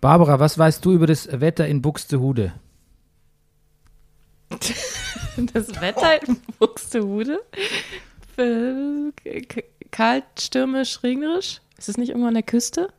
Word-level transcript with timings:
Barbara, 0.00 0.38
was 0.38 0.58
weißt 0.58 0.84
du 0.84 0.92
über 0.92 1.06
das 1.06 1.28
Wetter 1.40 1.66
in 1.66 1.82
Buxtehude? 1.82 2.52
Das 5.54 5.68
Wetter 5.80 6.20
in 6.26 6.36
Buxtehude? 6.58 7.38
Äh, 8.36 9.12
Kalt, 9.92 10.24
stürmisch, 10.40 11.00
regnerisch? 11.04 11.60
Ist 11.76 11.88
es 11.88 11.96
nicht 11.96 12.08
irgendwo 12.08 12.26
an 12.26 12.34
der 12.34 12.42
Küste? 12.42 12.92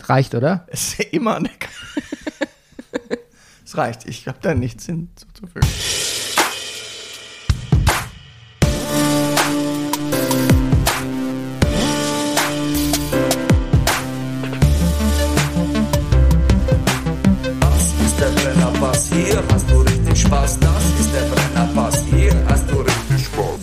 Reicht, 0.00 0.34
oder? 0.34 0.66
Es 0.72 0.94
ist 0.94 1.12
immer 1.12 1.36
an 1.36 1.44
der 1.44 1.54
K 1.54 1.68
Es 3.64 3.76
reicht, 3.76 4.08
ich 4.08 4.26
habe 4.26 4.38
da 4.42 4.54
nichts 4.54 4.86
hinzuzufügen. 4.86 5.68
Spaß. 20.28 20.58
Das 20.60 21.00
ist 21.00 21.14
der 21.14 21.22
Brennerpass, 21.22 22.04
hier 22.04 22.32
hast 22.48 22.70
du 22.70 22.80
richtig 22.80 23.24
Spaß. 23.24 23.58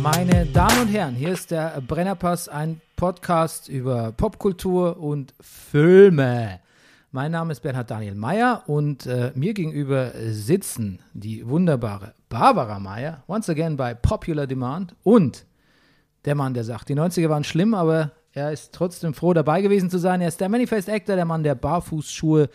Meine 0.00 0.46
Damen 0.46 0.82
und 0.82 0.86
Herren, 0.86 1.16
hier 1.16 1.32
ist 1.32 1.50
der 1.50 1.80
Brennerpass, 1.80 2.48
ein 2.48 2.80
Podcast 2.94 3.68
über 3.68 4.12
Popkultur 4.12 4.98
und 5.00 5.34
Filme. 5.40 6.60
Mein 7.10 7.32
Name 7.32 7.50
ist 7.50 7.60
Bernhard 7.60 7.90
Daniel 7.90 8.14
Meyer 8.14 8.62
und 8.68 9.06
äh, 9.06 9.32
mir 9.34 9.52
gegenüber 9.52 10.12
sitzen 10.28 11.00
die 11.12 11.44
wunderbare 11.48 12.14
Barbara 12.28 12.78
Meyer, 12.78 13.24
once 13.26 13.50
again 13.50 13.76
bei 13.76 13.94
Popular 13.94 14.46
Demand 14.46 14.94
und 15.02 15.44
der 16.24 16.36
Mann, 16.36 16.54
der 16.54 16.62
sagt, 16.62 16.88
die 16.88 16.94
90er 16.94 17.28
waren 17.28 17.42
schlimm, 17.42 17.74
aber 17.74 18.12
er 18.32 18.52
ist 18.52 18.72
trotzdem 18.72 19.12
froh 19.12 19.34
dabei 19.34 19.60
gewesen 19.60 19.90
zu 19.90 19.98
sein. 19.98 20.20
Er 20.20 20.28
ist 20.28 20.40
der 20.40 20.48
Manifest 20.48 20.88
Actor, 20.88 21.16
der 21.16 21.24
Mann, 21.24 21.42
der 21.42 21.56
Barfußschuhe 21.56 22.48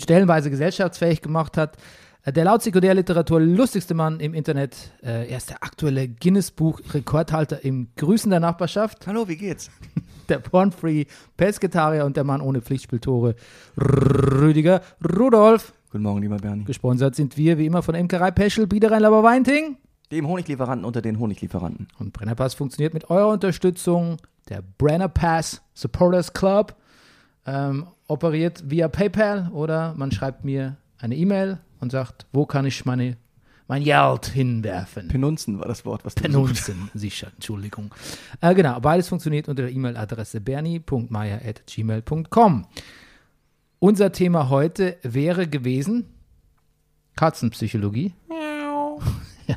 stellenweise 0.00 0.50
gesellschaftsfähig 0.50 1.22
gemacht 1.22 1.56
hat. 1.56 1.76
Äh, 2.24 2.32
Der 2.32 2.44
laut 2.44 2.62
Sekundärliteratur 2.62 3.40
lustigste 3.40 3.94
Mann 3.94 4.20
im 4.20 4.34
Internet. 4.34 4.92
Äh, 5.02 5.30
Er 5.30 5.36
ist 5.36 5.50
der 5.50 5.62
aktuelle 5.62 6.08
Guinness-Buch-Rekordhalter 6.08 7.64
im 7.64 7.88
Grüßen 7.96 8.30
der 8.30 8.40
Nachbarschaft. 8.40 9.06
Hallo, 9.06 9.28
wie 9.28 9.36
geht's? 9.36 9.70
Der 10.28 10.38
Pornfree 10.38 11.06
Pesketarier 11.36 12.04
und 12.04 12.16
der 12.16 12.22
Mann 12.22 12.40
ohne 12.40 12.60
Pflichtspieltore. 12.60 13.34
Rüdiger 13.76 14.80
Rudolf. 15.18 15.72
Guten 15.90 16.04
Morgen, 16.04 16.22
lieber 16.22 16.36
Bernie. 16.36 16.62
Gesponsert 16.64 17.16
sind 17.16 17.36
wir 17.36 17.58
wie 17.58 17.66
immer 17.66 17.82
von 17.82 17.96
Imkerei 17.96 18.30
Peschel, 18.30 18.68
Biederein, 18.68 19.02
Laberweinting. 19.02 19.76
Dem 20.12 20.28
Honiglieferanten 20.28 20.84
unter 20.84 21.02
den 21.02 21.18
Honiglieferanten. 21.18 21.88
Und 21.98 22.12
Brennerpass 22.12 22.54
funktioniert 22.54 22.94
mit 22.94 23.10
eurer 23.10 23.28
Unterstützung. 23.32 24.18
Der 24.48 24.62
Brennerpass 24.78 25.62
Supporters 25.74 26.32
Club 26.32 26.76
ähm, 27.46 27.86
operiert 28.10 28.62
via 28.68 28.88
PayPal 28.88 29.48
oder 29.52 29.94
man 29.96 30.10
schreibt 30.12 30.44
mir 30.44 30.76
eine 30.98 31.16
E-Mail 31.16 31.58
und 31.80 31.90
sagt, 31.92 32.26
wo 32.32 32.44
kann 32.46 32.66
ich 32.66 32.84
meine, 32.84 33.16
mein 33.68 33.84
Geld 33.84 34.26
hinwerfen? 34.26 35.08
Penunzen 35.08 35.58
war 35.58 35.66
das 35.68 35.84
Wort, 35.84 36.04
was 36.04 36.14
du 36.14 36.22
Penunzen, 36.22 36.90
sicher, 36.94 37.28
Entschuldigung. 37.34 37.92
Äh, 38.40 38.54
genau, 38.54 38.78
beides 38.80 39.08
funktioniert 39.08 39.48
unter 39.48 39.62
der 39.62 39.72
E-Mail-Adresse 39.72 40.40
bernie.meier.gmail.com. 40.40 42.66
Unser 43.78 44.12
Thema 44.12 44.48
heute 44.50 44.98
wäre 45.02 45.46
gewesen 45.48 46.06
Katzenpsychologie. 47.16 48.12
ja. 49.46 49.56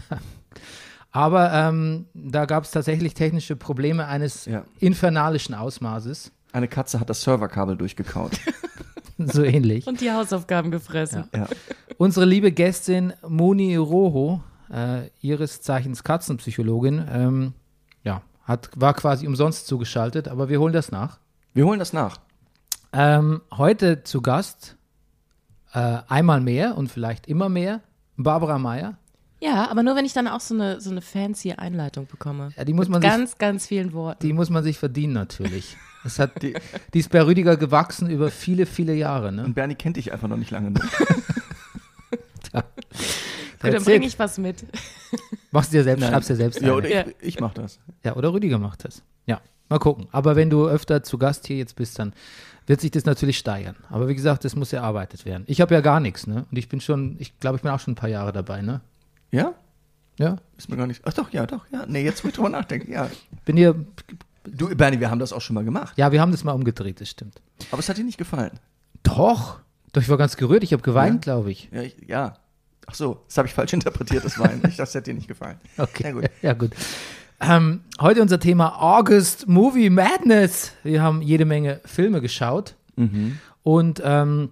Aber 1.11 1.51
ähm, 1.53 2.05
da 2.13 2.45
gab 2.45 2.63
es 2.63 2.71
tatsächlich 2.71 3.13
technische 3.13 3.55
Probleme 3.55 4.07
eines 4.07 4.45
Ja. 4.45 4.63
infernalischen 4.79 5.53
Ausmaßes. 5.55 6.31
Eine 6.53 6.67
Katze 6.67 6.99
hat 6.99 7.09
das 7.09 7.21
Serverkabel 7.21 7.75
durchgekaut. 7.75 8.39
So 9.19 9.43
ähnlich. 9.43 9.85
Und 9.85 10.01
die 10.01 10.11
Hausaufgaben 10.11 10.71
gefressen. 10.71 11.25
ja. 11.35 11.45
Unsere 11.97 12.25
liebe 12.25 12.51
Gästin 12.51 13.13
Moni 13.25 13.75
Roho, 13.75 14.41
äh, 14.71 15.09
ihres 15.21 15.61
Zeichens 15.61 16.03
Katzenpsychologin, 16.03 17.05
ähm, 17.09 17.53
ja, 18.03 18.23
hat, 18.43 18.71
war 18.75 18.95
quasi 18.95 19.27
umsonst 19.27 19.67
zugeschaltet, 19.67 20.27
aber 20.27 20.49
wir 20.49 20.59
holen 20.59 20.73
das 20.73 20.91
nach. 20.91 21.19
Wir 21.53 21.65
holen 21.65 21.77
das 21.77 21.93
nach. 21.93 22.17
Ähm, 22.91 23.41
heute 23.55 24.03
zu 24.03 24.21
Gast 24.21 24.77
äh, 25.73 25.99
einmal 26.07 26.41
mehr 26.41 26.75
und 26.75 26.91
vielleicht 26.91 27.27
immer 27.27 27.49
mehr 27.49 27.81
Barbara 28.17 28.57
Meyer. 28.57 28.97
Ja, 29.43 29.69
aber 29.69 29.83
nur 29.83 29.95
wenn 29.95 30.05
ich 30.05 30.13
dann 30.13 30.27
auch 30.27 30.39
so 30.39 30.53
eine, 30.53 30.79
so 30.79 30.89
eine 30.89 31.01
fancy 31.01 31.51
Einleitung 31.51 32.07
bekomme. 32.07 32.51
Ja, 32.55 32.63
die 32.63 32.73
muss 32.73 32.87
man 32.87 33.01
Mit 33.01 33.09
sich- 33.11 33.17
ganz, 33.19 33.37
ganz 33.37 33.67
vielen 33.67 33.91
Worten. 33.93 34.25
Die 34.25 34.31
muss 34.33 34.49
man 34.49 34.63
sich 34.63 34.77
verdienen 34.77 35.11
natürlich. 35.13 35.75
Das 36.03 36.17
hat 36.19 36.41
die, 36.41 36.53
die 36.93 36.99
ist 36.99 37.09
bei 37.09 37.21
Rüdiger 37.21 37.57
gewachsen 37.57 38.09
über 38.09 38.29
viele, 38.31 38.65
viele 38.65 38.93
Jahre. 38.93 39.31
Ne? 39.31 39.43
Und 39.45 39.53
Bernie 39.53 39.75
kennt 39.75 39.97
dich 39.97 40.11
einfach 40.13 40.27
noch 40.27 40.37
nicht 40.37 40.51
lange. 40.51 40.71
Ne? 40.71 40.79
Gut, 43.61 43.73
dann 43.73 43.83
bringe 43.83 44.05
ich 44.05 44.19
was 44.19 44.37
mit. 44.37 44.65
Machst 45.51 45.71
du 45.71 45.77
dir 45.77 45.83
selbst, 45.83 46.01
Nein. 46.01 46.11
schreibst 46.11 46.29
dir 46.29 46.35
selbst 46.35 46.59
ja, 46.61 46.67
eine. 46.67 46.75
oder 46.75 46.89
Ja. 46.89 47.05
ich, 47.07 47.15
ich 47.27 47.39
mach 47.39 47.53
das. 47.53 47.79
Ja, 48.03 48.15
oder 48.15 48.33
Rüdiger 48.33 48.59
macht 48.59 48.83
das. 48.85 49.01
Ja, 49.25 49.39
mal 49.69 49.79
gucken. 49.79 50.07
Aber 50.11 50.35
wenn 50.35 50.49
du 50.49 50.67
öfter 50.67 51.03
zu 51.03 51.17
Gast 51.17 51.47
hier 51.47 51.57
jetzt 51.57 51.75
bist, 51.77 51.97
dann 51.99 52.13
wird 52.67 52.81
sich 52.81 52.91
das 52.91 53.05
natürlich 53.05 53.37
steigern. 53.37 53.75
Aber 53.89 54.07
wie 54.09 54.15
gesagt, 54.15 54.43
das 54.45 54.55
muss 54.55 54.73
erarbeitet 54.73 55.25
werden. 55.25 55.43
Ich 55.47 55.61
habe 55.61 55.73
ja 55.73 55.81
gar 55.81 55.99
nichts, 56.01 56.27
ne? 56.27 56.45
Und 56.51 56.57
ich 56.57 56.67
bin 56.69 56.81
schon, 56.81 57.15
ich 57.19 57.39
glaube, 57.39 57.55
ich 57.57 57.61
bin 57.61 57.71
auch 57.71 57.79
schon 57.79 57.93
ein 57.93 57.97
paar 57.97 58.09
Jahre 58.09 58.33
dabei, 58.33 58.61
ne? 58.61 58.81
Ja? 59.33 59.53
Ja. 60.17 60.37
Ist 60.57 60.69
mir 60.69 60.77
gar 60.77 60.87
nicht. 60.87 61.01
Ach 61.05 61.13
doch, 61.13 61.31
ja, 61.31 61.45
doch, 61.45 61.65
ja. 61.71 61.85
Nee, 61.87 62.03
jetzt 62.03 62.23
wo 62.23 62.27
ich 62.29 62.33
drüber 62.35 62.49
nachdenke, 62.49 62.89
ja. 62.91 63.09
Bin 63.45 63.57
hier, 63.57 63.75
Du, 64.45 64.67
Bernie, 64.75 64.99
wir 64.99 65.09
haben 65.09 65.19
das 65.19 65.31
auch 65.33 65.39
schon 65.41 65.53
mal 65.53 65.63
gemacht. 65.63 65.97
ja, 65.97 66.11
wir 66.11 66.19
haben 66.21 66.31
das 66.31 66.43
mal 66.43 66.51
umgedreht, 66.51 66.99
das 67.01 67.09
stimmt. 67.09 67.41
Aber 67.71 67.79
es 67.79 67.87
hat 67.89 67.97
dir 67.97 68.03
nicht 68.03 68.17
gefallen. 68.17 68.59
Doch. 69.03 69.59
Doch, 69.93 70.01
ich 70.01 70.09
war 70.09 70.17
ganz 70.17 70.35
gerührt. 70.37 70.63
Ich 70.63 70.73
habe 70.73 70.83
geweint, 70.83 71.25
Ja? 71.25 71.33
glaube 71.33 71.51
ich. 71.51 71.69
Ja, 71.71 71.81
ich, 71.81 71.95
ja. 72.07 72.37
Ach 72.85 72.93
so, 72.93 73.21
das 73.27 73.37
habe 73.37 73.47
ich 73.47 73.53
falsch 73.53 73.71
interpretiert, 73.73 74.25
das 74.25 74.37
Wein. 74.39 74.61
Ich, 74.67 74.75
das 74.75 74.93
hat 74.95 75.07
dir 75.07 75.13
nicht 75.13 75.27
gefallen. 75.29 75.57
Okay. 75.77 76.03
Ja, 76.03 76.11
gut. 76.11 76.29
Ja, 76.41 76.53
gut. 76.53 76.71
Ähm, 77.39 77.81
heute 78.01 78.21
unser 78.21 78.39
Thema 78.39 78.81
August 78.81 79.47
Movie 79.47 79.89
Madness. 79.89 80.71
Wir 80.83 81.01
haben 81.01 81.21
jede 81.21 81.45
Menge 81.45 81.79
Filme 81.85 82.19
geschaut. 82.21 82.75
Mhm. 82.97 83.39
Und 83.63 84.01
ähm, 84.03 84.49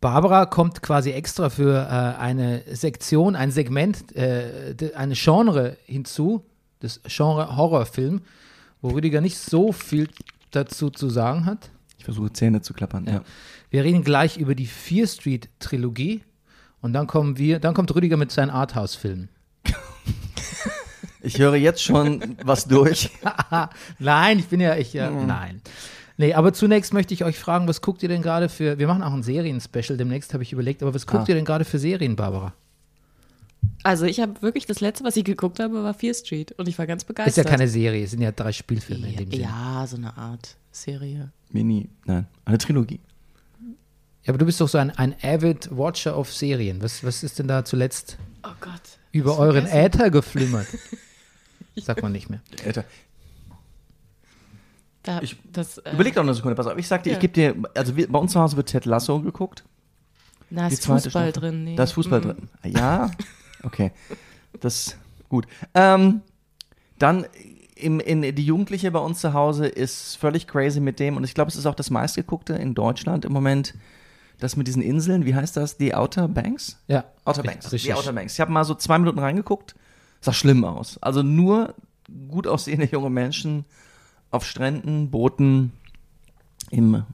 Barbara 0.00 0.46
kommt 0.46 0.82
quasi 0.82 1.10
extra 1.10 1.50
für 1.50 1.74
äh, 1.74 2.20
eine 2.20 2.62
Sektion, 2.72 3.36
ein 3.36 3.50
Segment, 3.50 4.16
äh, 4.16 4.74
eine 4.94 5.14
Genre 5.14 5.76
hinzu, 5.84 6.44
das 6.80 7.00
Genre 7.06 7.56
Horrorfilm, 7.56 8.22
wo 8.80 8.88
Rüdiger 8.88 9.20
nicht 9.20 9.36
so 9.36 9.72
viel 9.72 10.08
dazu 10.50 10.88
zu 10.90 11.10
sagen 11.10 11.44
hat. 11.44 11.70
Ich 11.98 12.04
versuche 12.04 12.32
Zähne 12.32 12.62
zu 12.62 12.72
klappern. 12.72 13.06
Ja. 13.06 13.22
Wir 13.68 13.84
reden 13.84 14.02
gleich 14.02 14.38
über 14.38 14.54
die 14.54 14.66
Fear 14.66 15.06
Street 15.06 15.50
Trilogie 15.58 16.22
und 16.80 16.94
dann 16.94 17.06
kommen 17.06 17.36
wir, 17.36 17.58
dann 17.58 17.74
kommt 17.74 17.94
Rüdiger 17.94 18.16
mit 18.16 18.32
seinen 18.32 18.50
Arthouse-Filmen. 18.50 19.28
Ich 21.22 21.38
höre 21.38 21.56
jetzt 21.56 21.82
schon 21.82 22.38
was 22.42 22.64
durch. 22.64 23.10
Nein, 23.98 24.38
ich 24.38 24.46
bin 24.46 24.60
ja, 24.60 24.76
ich, 24.76 24.94
ja, 24.94 25.10
nein. 25.10 25.60
Nee, 26.20 26.34
aber 26.34 26.52
zunächst 26.52 26.92
möchte 26.92 27.14
ich 27.14 27.24
euch 27.24 27.38
fragen, 27.38 27.66
was 27.66 27.80
guckt 27.80 28.02
ihr 28.02 28.10
denn 28.10 28.20
gerade 28.20 28.50
für, 28.50 28.78
wir 28.78 28.86
machen 28.86 29.02
auch 29.02 29.14
ein 29.14 29.22
Serien-Special 29.22 29.96
demnächst, 29.96 30.34
habe 30.34 30.42
ich 30.42 30.52
überlegt, 30.52 30.82
aber 30.82 30.92
was 30.92 31.06
guckt 31.06 31.24
Ah. 31.24 31.28
ihr 31.30 31.34
denn 31.34 31.46
gerade 31.46 31.64
für 31.64 31.78
Serien, 31.78 32.14
Barbara? 32.14 32.52
Also 33.84 34.04
ich 34.04 34.20
habe 34.20 34.42
wirklich, 34.42 34.66
das 34.66 34.80
letzte, 34.80 35.02
was 35.04 35.16
ich 35.16 35.24
geguckt 35.24 35.60
habe, 35.60 35.82
war 35.82 35.94
Fear 35.94 36.12
Street. 36.12 36.52
Und 36.58 36.68
ich 36.68 36.78
war 36.78 36.86
ganz 36.86 37.04
Ist 37.04 37.06
begeistert. 37.08 37.44
ja 37.46 37.50
keine 37.50 37.68
Serie, 37.68 38.04
es 38.04 38.10
sind 38.10 38.20
ja 38.20 38.32
drei 38.32 38.52
Spielfilme 38.52 39.08
in 39.08 39.16
dem 39.16 39.30
Sinne. 39.30 39.42
ja, 39.44 39.86
so 39.86 39.96
eine 39.96 40.14
Art 40.16 40.56
Serie. 40.70 41.30
Mini, 41.52 41.88
nein, 42.04 42.26
eine 42.44 42.58
Trilogie. 42.58 43.00
Ja, 44.24 44.28
aber 44.28 44.38
du 44.38 44.44
bist 44.44 44.60
doch 44.60 44.68
so 44.68 44.76
ein, 44.76 44.90
ein 44.90 45.14
avid 45.22 45.70
Watcher 45.74 46.18
of 46.18 46.30
Serien. 46.30 46.82
Was, 46.82 47.02
was 47.02 47.22
ist 47.22 47.38
denn 47.38 47.48
da 47.48 47.64
zuletzt 47.64 48.18
Oh 48.42 48.48
Gott. 48.60 48.72
über 49.12 49.38
euren 49.38 49.66
vergessen. 49.66 49.86
Äther 50.00 50.10
geflimmert? 50.10 50.66
Sagt 51.76 52.02
man 52.02 52.12
nicht 52.12 52.28
mehr. 52.28 52.40
Alter, 52.66 52.84
Da, 55.02 55.20
Ich- 55.22 55.36
das, 55.50 55.78
äh, 55.78 55.92
Überleg 55.92 56.14
doch 56.14 56.22
eine 56.22 56.34
Sekunde, 56.34 56.54
pass 56.54 56.66
auf. 56.66 56.76
Ich 56.76 56.86
sag 56.88 57.02
dir, 57.02 57.10
Ja. 57.10 57.14
ich 57.16 57.20
gebe 57.20 57.32
dir, 57.32 57.56
also 57.74 57.96
wir, 57.96 58.10
bei 58.10 58.18
uns 58.18 58.32
zu 58.32 58.40
Hause 58.40 58.56
wird 58.56 58.68
Ted 58.68 58.84
Lasso 58.84 59.20
geguckt. 59.20 59.64
Da 60.50 60.66
ist 60.66 60.84
Fußball 60.84 61.00
Staffel. 61.10 61.32
drin. 61.32 61.64
Nee. 61.64 61.76
Da 61.76 61.84
ist 61.84 61.92
Fußball 61.92 62.20
Mhm. 62.20 62.24
drin. 62.24 62.48
Ja, 62.64 63.10
okay. 63.62 63.92
Das 64.60 64.96
gut. 65.28 65.46
Ähm, 65.74 66.22
dann 66.98 67.24
im, 67.76 67.98
in, 68.00 68.20
die 68.34 68.44
Jugendliche 68.44 68.90
bei 68.90 68.98
uns 68.98 69.20
zu 69.20 69.32
Hause 69.32 69.66
ist 69.66 70.16
völlig 70.16 70.46
crazy 70.46 70.80
mit 70.80 70.98
dem 71.00 71.16
und 71.16 71.24
ich 71.24 71.32
glaube, 71.34 71.48
es 71.50 71.56
ist 71.56 71.64
auch 71.66 71.74
das 71.74 71.88
meistgeguckte 71.88 72.54
in 72.54 72.74
Deutschland 72.74 73.24
im 73.24 73.32
Moment. 73.32 73.74
Das 74.38 74.56
mit 74.56 74.66
diesen 74.66 74.82
Inseln, 74.82 75.24
wie 75.24 75.34
heißt 75.34 75.56
das? 75.56 75.76
Die 75.76 75.94
Outer 75.94 76.26
Banks? 76.26 76.78
Ja. 76.88 77.04
Outer 77.24 77.42
Banks. 77.42 77.72
Richtig. 77.72 77.90
Die 77.90 77.94
Outer 77.94 78.12
Banks. 78.12 78.34
Ich 78.34 78.40
habe 78.40 78.50
mal 78.50 78.64
so 78.64 78.74
zwei 78.74 78.98
Minuten 78.98 79.18
reingeguckt. 79.18 79.74
Sah 80.20 80.32
schlimm 80.32 80.64
aus. 80.64 80.98
Also 81.02 81.22
nur 81.22 81.74
gut 82.28 82.46
aussehende 82.46 82.86
junge 82.90 83.10
Menschen 83.10 83.64
auf 84.30 84.44
Stränden, 84.44 85.10
Booten 85.10 85.72
im 86.70 87.04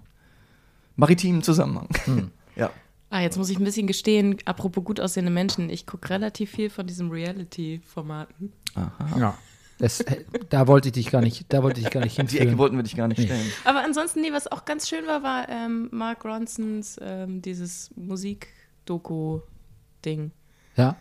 maritimen 0.97 1.43
Zusammenhang. 1.43 1.89
Ja. 2.57 2.71
Ah, 3.11 3.21
jetzt 3.21 3.37
muss 3.37 3.51
ich 3.51 3.59
ein 3.59 3.65
bisschen 3.65 3.87
gestehen, 3.87 4.39
apropos 4.47 4.83
gut 4.83 4.99
aussehende 4.99 5.31
Menschen, 5.31 5.69
ich 5.69 5.85
gucke 5.87 6.09
relativ 6.09 6.53
viel 6.53 6.71
von 6.71 6.87
diesen 6.87 7.11
Reality-Formaten. 7.11 8.51
ja. 8.75 9.37
Das, 9.79 10.01
äh, 10.01 10.25
da 10.49 10.67
wollte 10.67 10.89
ich 10.89 10.95
dich 10.95 11.11
gar 11.11 11.21
nicht, 11.21 11.53
da 11.53 11.63
wollte 11.63 11.83
ich 11.83 11.91
gar 11.91 12.01
nicht 12.03 12.13
Die 12.17 12.21
Ecke 12.23 12.31
hinführen. 12.39 12.57
wollten 12.57 12.77
wir 12.77 12.83
dich 12.83 12.97
gar 12.97 13.09
nicht 13.09 13.19
Nee. 13.19 13.27
stellen. 13.27 13.53
Aber 13.67 13.85
ansonsten, 13.85 14.23
nee, 14.23 14.33
was 14.33 14.51
auch 14.51 14.65
ganz 14.65 14.89
schön 14.89 15.07
war, 15.07 15.23
war 15.23 15.51
ähm, 15.51 15.91
Mark 15.93 16.25
Ronsons 16.25 16.99
ähm, 17.03 17.43
dieses 17.43 17.91
Musik-Doku-Ding. 17.97 20.31
Ja, 20.77 20.97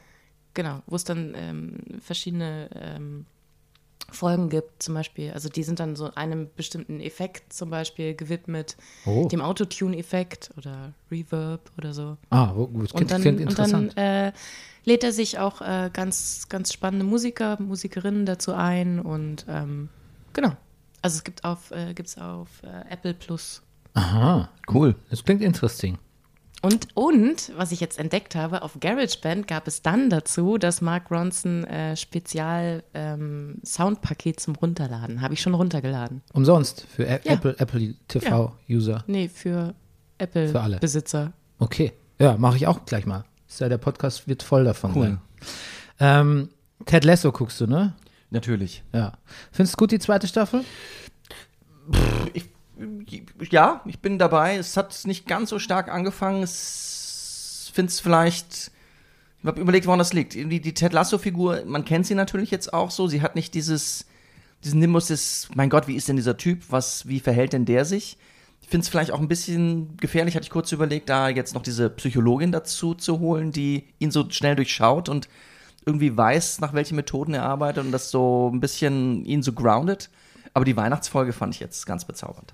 Genau, 0.53 0.81
wo 0.87 0.95
es 0.95 1.03
dann 1.03 1.33
ähm, 1.35 1.77
verschiedene 1.99 2.69
ähm, 2.75 3.25
Folgen 4.11 4.49
gibt, 4.49 4.83
zum 4.83 4.93
Beispiel. 4.93 5.31
Also 5.31 5.49
die 5.49 5.63
sind 5.63 5.79
dann 5.79 5.95
so 5.95 6.11
einem 6.15 6.47
bestimmten 6.55 6.99
Effekt 6.99 7.51
zum 7.53 7.69
Beispiel 7.69 8.13
gewidmet, 8.15 8.77
Oh. 9.05 9.27
dem 9.27 9.41
Autotune-Effekt 9.41 10.51
oder 10.57 10.93
Reverb 11.11 11.71
oder 11.77 11.93
so. 11.93 12.17
ah, 12.29 12.51
oh, 12.55 12.67
gut, 12.67 12.91
Und 12.93 12.93
klingt, 12.93 13.11
dann, 13.11 13.21
klingt 13.21 13.39
und 13.41 13.57
dann 13.59 13.65
interessant. 13.89 13.97
äh, 13.97 14.31
lädt 14.85 15.03
er 15.03 15.11
sich 15.11 15.39
auch 15.39 15.61
äh, 15.61 15.89
ganz, 15.91 16.47
ganz 16.49 16.71
spannende 16.71 17.05
Musiker, 17.05 17.59
Musikerinnen 17.61 18.25
dazu 18.25 18.53
ein 18.53 18.99
und 18.99 19.45
ähm, 19.49 19.89
genau. 20.33 20.51
Also 21.01 21.17
es 21.17 21.23
gibt 21.23 21.43
auf, 21.43 21.71
äh, 21.71 21.93
gibt's 21.93 22.17
auf 22.17 22.47
äh, 22.63 22.91
Apple 22.93 23.13
Plus. 23.13 23.61
Aha, 23.95 24.49
Cool. 24.71 24.95
das 25.09 25.23
klingt 25.23 25.41
interesting. 25.41 25.97
Und, 26.65 26.87
und, 26.95 27.51
was 27.57 27.71
ich 27.71 27.79
jetzt 27.79 27.99
entdeckt 27.99 28.33
habe, 28.33 28.63
auf 28.63 28.79
GarageBand 28.79 29.47
gab 29.47 29.67
es 29.67 29.83
dann 29.83 30.09
dazu 30.09 30.57
das 30.57 30.81
Mark 30.81 31.11
Ronson 31.11 31.63
äh, 31.65 31.95
Spezial 31.95 32.83
ähm, 32.95 33.57
Soundpaket 33.63 34.39
zum 34.39 34.55
Runterladen. 34.55 35.21
Habe 35.21 35.35
ich 35.35 35.41
schon 35.41 35.53
runtergeladen. 35.53 36.23
Umsonst 36.33 36.87
für 36.89 37.07
A 37.07 37.19
Ja. 37.23 37.33
Apple, 37.33 37.55
Apple 37.59 37.93
TV-User. 38.07 39.03
Nee, 39.05 39.29
für. 39.29 39.75
Apple-Besitzer. 40.17 41.33
Okay, 41.59 41.93
ja, 42.17 42.35
mache 42.37 42.57
ich 42.57 42.65
auch 42.65 42.83
gleich 42.85 43.05
mal. 43.05 43.25
Ist 43.47 43.59
ja, 43.59 43.69
der 43.69 43.77
Podcast 43.77 44.27
wird 44.27 44.41
voll 44.41 44.63
davon 44.63 44.95
Cool. 44.95 45.03
sein. 45.03 45.21
Ähm, 45.99 46.49
Ted 46.87 47.03
Lasso 47.03 47.31
guckst 47.31 47.61
du, 47.61 47.67
ne? 47.67 47.93
Natürlich. 48.31 48.81
Ja. 48.91 49.13
Findest 49.51 49.75
du 49.75 49.77
gut 49.77 49.91
die 49.91 49.99
zweite 49.99 50.27
Staffel? 50.27 50.63
Ich, 52.33 52.45
ja, 53.49 53.81
ich 53.85 53.99
bin 53.99 54.19
dabei. 54.19 54.55
Es 54.57 54.77
hat 54.77 55.05
nicht 55.05 55.27
ganz 55.27 55.49
so 55.49 55.59
stark 55.59 55.89
angefangen. 55.89 56.43
Es 56.43 57.71
finde 57.73 57.91
es 57.91 57.99
vielleicht. 57.99 58.71
Ich 59.39 59.45
habe 59.45 59.61
überlegt, 59.61 59.85
woran 59.85 59.99
das 59.99 60.13
liegt. 60.13 60.35
Irgendwie 60.35 60.59
die 60.59 60.73
Ted 60.73 60.93
Lasso-Figur, 60.93 61.63
man 61.65 61.85
kennt 61.85 62.07
sie 62.07 62.15
natürlich 62.15 62.49
jetzt 62.49 62.73
auch 62.73 62.89
so. 62.89 63.07
Sie 63.07 63.21
hat 63.21 63.35
nicht 63.35 63.53
dieses, 63.53 64.07
diesen 64.63 64.79
Nimbus 64.79 65.07
des, 65.07 65.49
mein 65.53 65.69
Gott, 65.69 65.87
wie 65.87 65.95
ist 65.95 66.07
denn 66.07 66.15
dieser 66.15 66.37
Typ? 66.37 66.63
Was, 66.69 67.07
wie 67.07 67.19
verhält 67.19 67.53
denn 67.53 67.65
der 67.65 67.85
sich? 67.85 68.17
Ich 68.61 68.69
finde 68.69 68.83
es 68.83 68.89
vielleicht 68.89 69.11
auch 69.11 69.19
ein 69.19 69.27
bisschen 69.27 69.95
gefährlich, 69.97 70.35
hatte 70.35 70.45
ich 70.45 70.49
kurz 70.49 70.71
überlegt, 70.71 71.09
da 71.09 71.29
jetzt 71.29 71.53
noch 71.53 71.61
diese 71.61 71.91
Psychologin 71.91 72.51
dazu 72.51 72.95
zu 72.95 73.19
holen, 73.19 73.51
die 73.51 73.83
ihn 73.99 74.09
so 74.09 74.27
schnell 74.31 74.55
durchschaut 74.55 75.07
und 75.07 75.29
irgendwie 75.85 76.17
weiß, 76.17 76.61
nach 76.61 76.73
welchen 76.73 76.95
Methoden 76.95 77.35
er 77.35 77.43
arbeitet 77.43 77.85
und 77.85 77.91
das 77.91 78.09
so 78.09 78.49
ein 78.51 78.59
bisschen 78.59 79.23
ihn 79.25 79.43
so 79.43 79.53
grounded. 79.53 80.09
Aber 80.55 80.65
die 80.65 80.75
Weihnachtsfolge 80.75 81.33
fand 81.33 81.53
ich 81.53 81.59
jetzt 81.59 81.85
ganz 81.85 82.05
bezaubernd. 82.05 82.53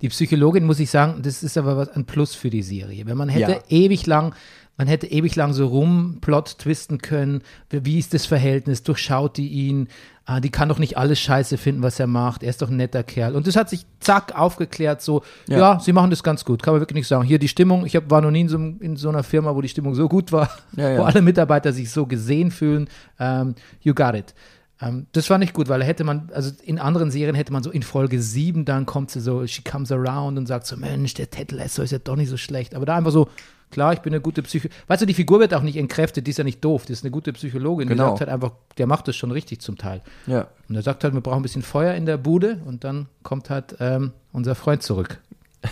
Die 0.00 0.08
Psychologin, 0.08 0.64
muss 0.64 0.80
ich 0.80 0.88
sagen, 0.90 1.20
das 1.22 1.42
ist 1.42 1.58
aber 1.58 1.76
was 1.76 1.88
ein 1.90 2.04
Plus 2.06 2.34
für 2.34 2.48
die 2.48 2.62
Serie. 2.62 3.04
Wenn 3.06 3.16
man 3.16 3.28
hätte 3.28 3.52
Ja. 3.52 3.58
ewig 3.68 4.06
lang, 4.06 4.34
man 4.78 4.86
hätte 4.86 5.06
ewig 5.08 5.36
lang 5.36 5.52
so 5.52 5.66
rumplot 5.66 6.58
twisten 6.58 6.98
können, 6.98 7.42
wie 7.70 7.98
ist 7.98 8.14
das 8.14 8.24
Verhältnis, 8.24 8.82
durchschaut 8.84 9.36
die 9.36 9.48
ihn, 9.48 9.88
ah, 10.26 10.38
die 10.40 10.50
kann 10.50 10.68
doch 10.68 10.78
nicht 10.78 10.96
alles 10.96 11.18
scheiße 11.20 11.58
finden, 11.58 11.82
was 11.82 11.98
er 12.00 12.06
macht, 12.06 12.42
er 12.44 12.50
ist 12.50 12.62
doch 12.62 12.70
ein 12.70 12.76
netter 12.76 13.02
Kerl. 13.02 13.34
Und 13.36 13.46
das 13.48 13.56
hat 13.56 13.68
sich 13.68 13.84
zack 13.98 14.36
aufgeklärt, 14.38 15.02
so, 15.02 15.22
ja, 15.48 15.58
Ja. 15.58 15.80
sie 15.80 15.92
machen 15.92 16.10
das 16.10 16.22
ganz 16.22 16.44
gut, 16.44 16.62
kann 16.62 16.74
man 16.74 16.80
wirklich 16.80 16.94
nicht 16.96 17.08
sagen. 17.08 17.24
Hier 17.24 17.38
die 17.40 17.48
Stimmung, 17.48 17.84
ich 17.84 17.94
hab, 17.96 18.10
war 18.10 18.20
noch 18.22 18.30
nie 18.30 18.42
in 18.42 18.48
so, 18.48 18.56
in 18.58 18.96
so 18.96 19.08
einer 19.08 19.24
Firma, 19.24 19.54
wo 19.56 19.60
die 19.60 19.68
Stimmung 19.68 19.94
so 19.96 20.08
gut 20.08 20.30
war, 20.32 20.50
Ja, 20.76 20.88
ja. 20.90 20.98
wo 21.00 21.02
alle 21.02 21.20
Mitarbeiter 21.20 21.72
sich 21.72 21.90
so 21.90 22.06
gesehen 22.06 22.50
fühlen. 22.52 22.88
Ähm, 23.18 23.56
you 23.82 23.92
got 23.92 24.14
it. 24.14 24.34
Ähm, 24.80 25.06
das 25.12 25.28
war 25.30 25.38
nicht 25.38 25.52
gut, 25.52 25.68
weil 25.68 25.80
da 25.80 25.86
hätte 25.86 26.04
man, 26.04 26.30
also 26.34 26.50
in 26.62 26.78
anderen 26.78 27.10
Serien 27.10 27.34
hätte 27.34 27.52
man 27.52 27.62
so 27.62 27.70
in 27.70 27.82
Folge 27.82 28.20
7, 28.20 28.64
dann 28.64 28.86
kommt 28.86 29.10
sie 29.10 29.20
so, 29.20 29.46
she 29.46 29.62
comes 29.62 29.92
around 29.92 30.38
und 30.38 30.46
sagt 30.46 30.66
so, 30.66 30.76
Mensch, 30.76 31.14
der 31.14 31.30
Ted 31.30 31.52
Lasso 31.52 31.82
ist 31.82 31.90
ja 31.90 31.98
doch 31.98 32.16
nicht 32.16 32.30
so 32.30 32.36
schlecht. 32.36 32.74
Aber 32.74 32.86
da 32.86 32.96
einfach 32.96 33.10
so, 33.10 33.28
klar, 33.70 33.92
ich 33.92 34.00
bin 34.00 34.12
eine 34.14 34.20
gute 34.22 34.42
Psycho. 34.42 34.68
Weißt 34.86 35.02
du, 35.02 35.06
die 35.06 35.14
Figur 35.14 35.38
wird 35.40 35.52
auch 35.54 35.62
nicht 35.62 35.76
entkräftet, 35.76 36.26
die 36.26 36.30
ist 36.30 36.38
ja 36.38 36.44
nicht 36.44 36.64
doof, 36.64 36.86
die 36.86 36.92
ist 36.94 37.04
eine 37.04 37.10
gute 37.10 37.32
Psychologin. 37.34 37.88
Die 37.88 37.94
Genau. 37.94 38.08
sagt 38.08 38.20
halt 38.20 38.30
einfach, 38.30 38.52
der 38.78 38.86
macht 38.86 39.06
das 39.06 39.16
schon 39.16 39.30
richtig 39.30 39.60
zum 39.60 39.76
Teil. 39.76 40.00
Ja. 40.26 40.46
Und 40.68 40.76
er 40.76 40.82
sagt 40.82 41.04
halt, 41.04 41.12
wir 41.14 41.20
brauchen 41.20 41.40
ein 41.40 41.42
bisschen 41.42 41.62
Feuer 41.62 41.94
in 41.94 42.06
der 42.06 42.16
Bude 42.16 42.60
und 42.64 42.82
dann 42.84 43.06
kommt 43.22 43.50
halt 43.50 43.76
ähm, 43.80 44.12
unser 44.32 44.54
Freund 44.54 44.82
zurück. 44.82 45.18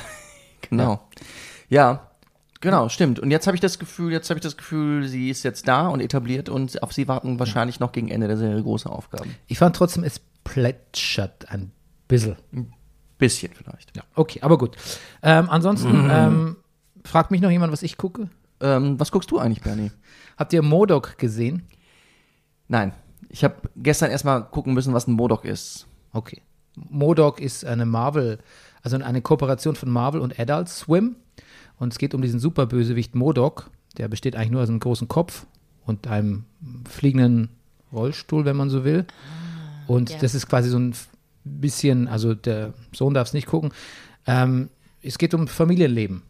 Genau. 0.71 1.01
Ja, 1.71 2.09
genau, 2.61 2.89
stimmt. 2.89 3.19
Und 3.19 3.31
jetzt 3.31 3.47
habe 3.47 3.57
ich 3.57 3.61
das 3.61 3.79
Gefühl, 3.79 4.13
jetzt 4.13 4.31
habe 4.31 4.39
ich 4.39 4.43
das 4.43 4.57
Gefühl, 4.57 5.07
sie 5.09 5.31
ist 5.31 5.43
jetzt 5.43 5.69
da 5.69 5.89
und 5.89 6.01
etabliert 6.01 6.49
und 6.49 6.83
auf 6.83 6.93
sie 6.93 7.09
warten 7.09 7.39
wahrscheinlich 7.39 7.81
noch 7.81 7.93
gegen 7.93 8.09
Ende 8.09 8.29
der 8.29 8.37
Serie 8.37 8.63
große 8.63 8.89
Aufgaben. 8.89 9.35
Ich 9.47 9.59
fand 9.59 9.77
trotzdem, 9.77 10.05
es 10.05 10.21
plätschert 10.45 11.51
ein 11.51 11.73
bisschen. 12.07 12.37
Bisschen 13.19 13.53
vielleicht. 13.53 13.97
Ja, 13.97 14.03
okay, 14.15 14.41
aber 14.43 14.59
gut. 14.59 14.77
Ähm, 15.23 15.51
ansonsten 15.51 16.09
ähm, 16.11 16.57
fragt 17.05 17.31
mich 17.31 17.41
noch 17.41 17.51
jemand, 17.51 17.73
was 17.73 17.83
ich 17.83 17.97
gucke. 17.97 18.29
Ähm, 18.61 18.99
was 18.99 19.11
guckst 19.11 19.31
du 19.31 19.39
eigentlich, 19.39 19.63
Bernie? 19.63 19.91
Habt 20.37 20.53
ihr 20.53 20.63
Modok 20.63 21.19
gesehen? 21.19 21.67
Nein. 22.69 22.93
Ich 23.29 23.45
habe 23.45 23.57
gestern 23.77 24.11
erstmal 24.11 24.45
gucken 24.45 24.73
müssen, 24.73 24.95
was 24.95 25.07
ein 25.07 25.13
Modok 25.13 25.45
ist. 25.45 25.87
Okay. 26.13 26.43
Modok 26.75 27.41
ist 27.41 27.65
eine 27.65 27.85
Marvel, 27.85 28.39
also 28.83 28.97
eine 28.97 29.21
Kooperation 29.21 29.75
von 29.75 29.91
Marvel 29.91 30.21
und 30.21 30.39
Adult 30.39 30.69
Swim. 30.69 31.17
Und 31.79 31.93
es 31.93 31.99
geht 31.99 32.15
um 32.15 32.23
diesen 32.23 32.41
Superbösewicht 32.41 33.15
Modok. 33.15 33.71
Der 33.97 34.09
besteht 34.09 34.37
eigentlich 34.37 34.51
nur 34.51 34.63
aus 34.63 34.69
einem 34.69 34.81
großen 34.81 35.09
Kopf 35.09 35.47
und 35.87 36.07
einem 36.07 36.45
fliegenden 36.89 37.49
Rollstuhl, 37.93 38.45
wenn 38.45 38.57
man 38.57 38.71
so 38.71 38.85
will. 38.85 39.07
Und 39.87 40.11
ja. 40.11 40.19
das 40.19 40.35
ist 40.35 40.49
quasi 40.49 40.69
so 40.69 40.79
ein 40.79 40.95
bisschen, 41.45 42.09
also 42.09 42.35
der 42.35 42.75
Sohn 42.93 43.15
darf 43.15 43.29
es 43.29 43.35
nicht 43.35 43.47
gucken. 43.47 43.73
Ähm, 44.27 44.69
es 45.03 45.19
geht 45.19 45.35
um 45.35 45.49
Familienleben. 45.49 46.23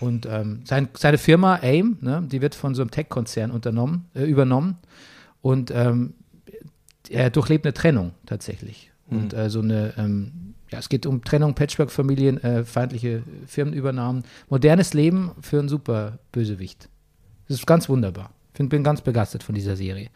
Und 0.00 0.26
ähm, 0.26 0.62
sein, 0.64 0.88
seine 0.94 1.18
Firma 1.18 1.56
AIM, 1.56 1.98
ne, 2.00 2.22
die 2.30 2.42
wird 2.42 2.54
von 2.54 2.74
so 2.74 2.82
einem 2.82 2.90
Tech-Konzern 2.90 3.50
unternommen, 3.50 4.06
äh, 4.14 4.24
übernommen. 4.24 4.78
Und 5.42 5.70
ähm, 5.70 6.14
er 7.08 7.30
durchlebt 7.30 7.64
eine 7.64 7.72
Trennung 7.72 8.12
tatsächlich. 8.26 8.90
Und 9.08 9.32
äh, 9.32 9.48
so 9.48 9.60
eine, 9.60 9.94
ähm, 9.96 10.54
ja, 10.70 10.78
es 10.78 10.88
geht 10.88 11.06
um 11.06 11.22
Trennung, 11.22 11.54
Patchwork-Familien, 11.54 12.42
äh, 12.42 12.64
feindliche 12.64 13.22
Firmenübernahmen. 13.46 14.24
Modernes 14.48 14.94
Leben 14.94 15.30
für 15.40 15.58
einen 15.58 15.68
super 15.68 16.18
Bösewicht. 16.32 16.88
Das 17.48 17.58
ist 17.58 17.66
ganz 17.66 17.88
wunderbar. 17.88 18.30
Ich 18.58 18.68
bin 18.68 18.82
ganz 18.82 19.00
begeistert 19.00 19.42
von 19.42 19.54
dieser 19.54 19.76
Serie. 19.76 20.08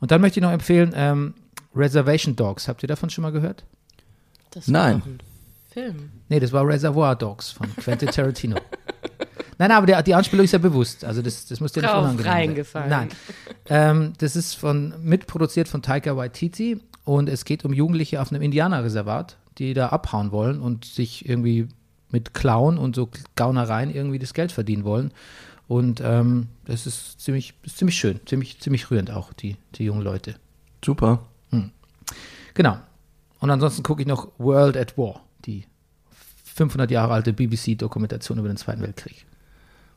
Und 0.00 0.10
dann 0.10 0.20
möchte 0.20 0.40
ich 0.40 0.42
noch 0.42 0.52
empfehlen, 0.52 0.92
ähm, 0.94 1.34
Reservation 1.74 2.34
Dogs. 2.34 2.66
Habt 2.68 2.82
ihr 2.82 2.88
davon 2.88 3.10
schon 3.10 3.22
mal 3.22 3.30
gehört? 3.32 3.64
Das 4.50 4.68
Nein. 4.68 5.02
Film. 5.70 6.10
Nee, 6.28 6.40
das 6.40 6.52
war 6.52 6.66
Reservoir 6.66 7.16
Dogs 7.16 7.50
von 7.50 7.74
Quentin 7.76 8.08
Tarantino. 8.08 8.56
Nein, 9.58 9.70
aber 9.70 9.86
der, 9.86 10.02
die 10.02 10.14
Anspielung 10.14 10.44
ist 10.44 10.52
ja 10.52 10.58
bewusst. 10.58 11.04
Also 11.04 11.22
das, 11.22 11.46
das 11.46 11.60
muss 11.60 11.72
dir 11.72 11.80
nicht 11.82 11.92
Drauf 11.92 12.04
unangenehm 12.04 12.24
sein. 12.24 12.32
reingefallen. 12.32 12.90
Nein. 12.90 13.08
Ähm, 13.68 14.12
das 14.18 14.36
ist 14.36 14.54
von, 14.54 14.94
mitproduziert 15.02 15.68
von 15.68 15.82
Taika 15.82 16.16
Waititi 16.16 16.80
und 17.04 17.28
es 17.28 17.44
geht 17.44 17.64
um 17.64 17.72
Jugendliche 17.72 18.20
auf 18.20 18.32
einem 18.32 18.42
Indianerreservat, 18.42 19.36
die 19.58 19.74
da 19.74 19.88
abhauen 19.88 20.32
wollen 20.32 20.60
und 20.60 20.84
sich 20.84 21.28
irgendwie 21.28 21.68
mit 22.10 22.34
Klauen 22.34 22.78
und 22.78 22.94
so 22.94 23.08
Gaunereien 23.36 23.94
irgendwie 23.94 24.18
das 24.18 24.34
Geld 24.34 24.52
verdienen 24.52 24.84
wollen. 24.84 25.12
Und 25.66 26.00
ähm, 26.04 26.48
das 26.66 26.86
ist 26.86 27.20
ziemlich, 27.20 27.54
ist 27.62 27.78
ziemlich 27.78 27.96
schön, 27.96 28.20
ziemlich, 28.26 28.60
ziemlich 28.60 28.90
rührend 28.90 29.10
auch, 29.10 29.32
die, 29.32 29.56
die 29.74 29.84
jungen 29.84 30.02
Leute. 30.02 30.36
Super. 30.84 31.20
Genau. 32.54 32.78
Und 33.40 33.50
ansonsten 33.50 33.82
gucke 33.82 34.02
ich 34.02 34.08
noch 34.08 34.28
World 34.38 34.76
at 34.76 34.96
War, 34.96 35.20
die 35.44 35.64
500 36.54 36.90
Jahre 36.90 37.12
alte 37.12 37.32
BBC-Dokumentation 37.32 38.38
über 38.38 38.48
den 38.48 38.56
Zweiten 38.56 38.80
Weltkrieg. 38.80 39.26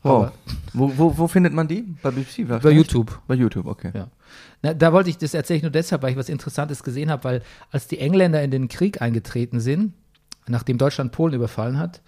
Wow. 0.07 0.23
Aber- 0.23 0.33
Wo, 0.73 0.91
wo, 0.97 1.17
wo 1.17 1.27
findet 1.27 1.53
man 1.53 1.67
die? 1.67 1.83
Bei 2.03 2.11
BBC? 2.11 2.47
Bei? 2.47 2.69
YouTube. 2.71 3.19
Bei 3.27 3.33
YouTube, 3.35 3.65
okay. 3.65 3.91
Ja. 3.93 4.07
Na, 4.61 4.73
da 4.73 4.91
wollte 4.93 5.09
ich, 5.09 5.17
das 5.17 5.33
erzähle 5.33 5.57
ich 5.57 5.63
nur 5.63 5.71
deshalb, 5.71 6.01
weil 6.03 6.11
ich 6.11 6.17
was 6.17 6.29
Interessantes 6.29 6.83
gesehen 6.83 7.09
habe, 7.09 7.23
weil 7.23 7.41
als 7.71 7.87
die 7.87 7.99
Engländer 7.99 8.41
in 8.43 8.51
den 8.51 8.67
Krieg 8.67 9.01
eingetreten 9.01 9.59
sind, 9.59 9.93
nachdem 10.47 10.77
Deutschland 10.77 11.11
Polen 11.11 11.33
überfallen 11.33 11.77
hat, 11.79 12.01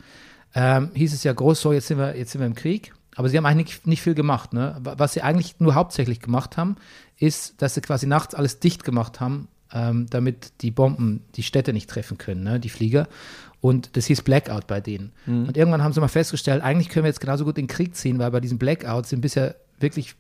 ähm, 0.56 0.92
hieß 0.94 1.14
es 1.14 1.24
ja 1.24 1.34
groß, 1.34 1.62
so 1.62 1.74
jetzt 1.74 1.88
sind 1.88 1.98
wir, 1.98 2.16
jetzt 2.18 2.32
sind 2.32 2.42
wir 2.42 2.48
im 2.48 2.56
Krieg. 2.56 2.94
Aber 3.16 3.28
sie 3.30 3.38
haben 3.38 3.46
eigentlich 3.46 3.68
nicht, 3.78 3.88
nicht 3.88 4.02
viel 4.02 4.16
gemacht. 4.16 4.54
Ne? 4.54 4.78
Was 4.84 5.14
sie 5.14 5.22
eigentlich 5.22 5.60
nur 5.60 5.76
hauptsächlich 5.76 6.20
gemacht 6.22 6.58
haben, 6.58 6.76
ist, 7.18 7.62
dass 7.62 7.74
sie 7.74 7.82
quasi 7.82 8.08
nachts 8.08 8.34
alles 8.34 8.60
dicht 8.60 8.84
gemacht 8.84 9.20
haben, 9.20 9.48
ähm, 9.74 10.08
damit 10.10 10.62
die 10.62 10.72
Bomben 10.72 11.24
die 11.36 11.44
Städte 11.44 11.74
nicht 11.74 11.90
treffen 11.90 12.18
können, 12.18 12.44
ne? 12.44 12.60
die 12.60 12.70
Flieger. 12.70 13.08
Und 13.62 13.98
das 13.98 14.06
hieß 14.06 14.22
Blackout 14.22 14.68
bei 14.68 14.80
denen. 14.80 15.12
Und 15.48 15.58
irgendwann 15.58 15.84
haben 15.84 15.92
sie 15.92 16.00
mal 16.00 16.08
festgestellt, 16.08 16.64
eigentlich 16.64 16.90
können 16.90 17.04
wir 17.04 17.10
jetzt 17.10 17.20
genauso 17.20 17.44
gut 17.44 17.58
in 17.58 17.66
den 17.66 17.70
Krieg 17.70 17.96
ziehen, 17.96 18.18
weil 18.20 18.32
bei 18.32 18.40
diesen 18.40 18.58
Blackouts 18.58 19.10
sind 19.10 19.22
bisher 19.22 19.56
wirklich 19.80 20.16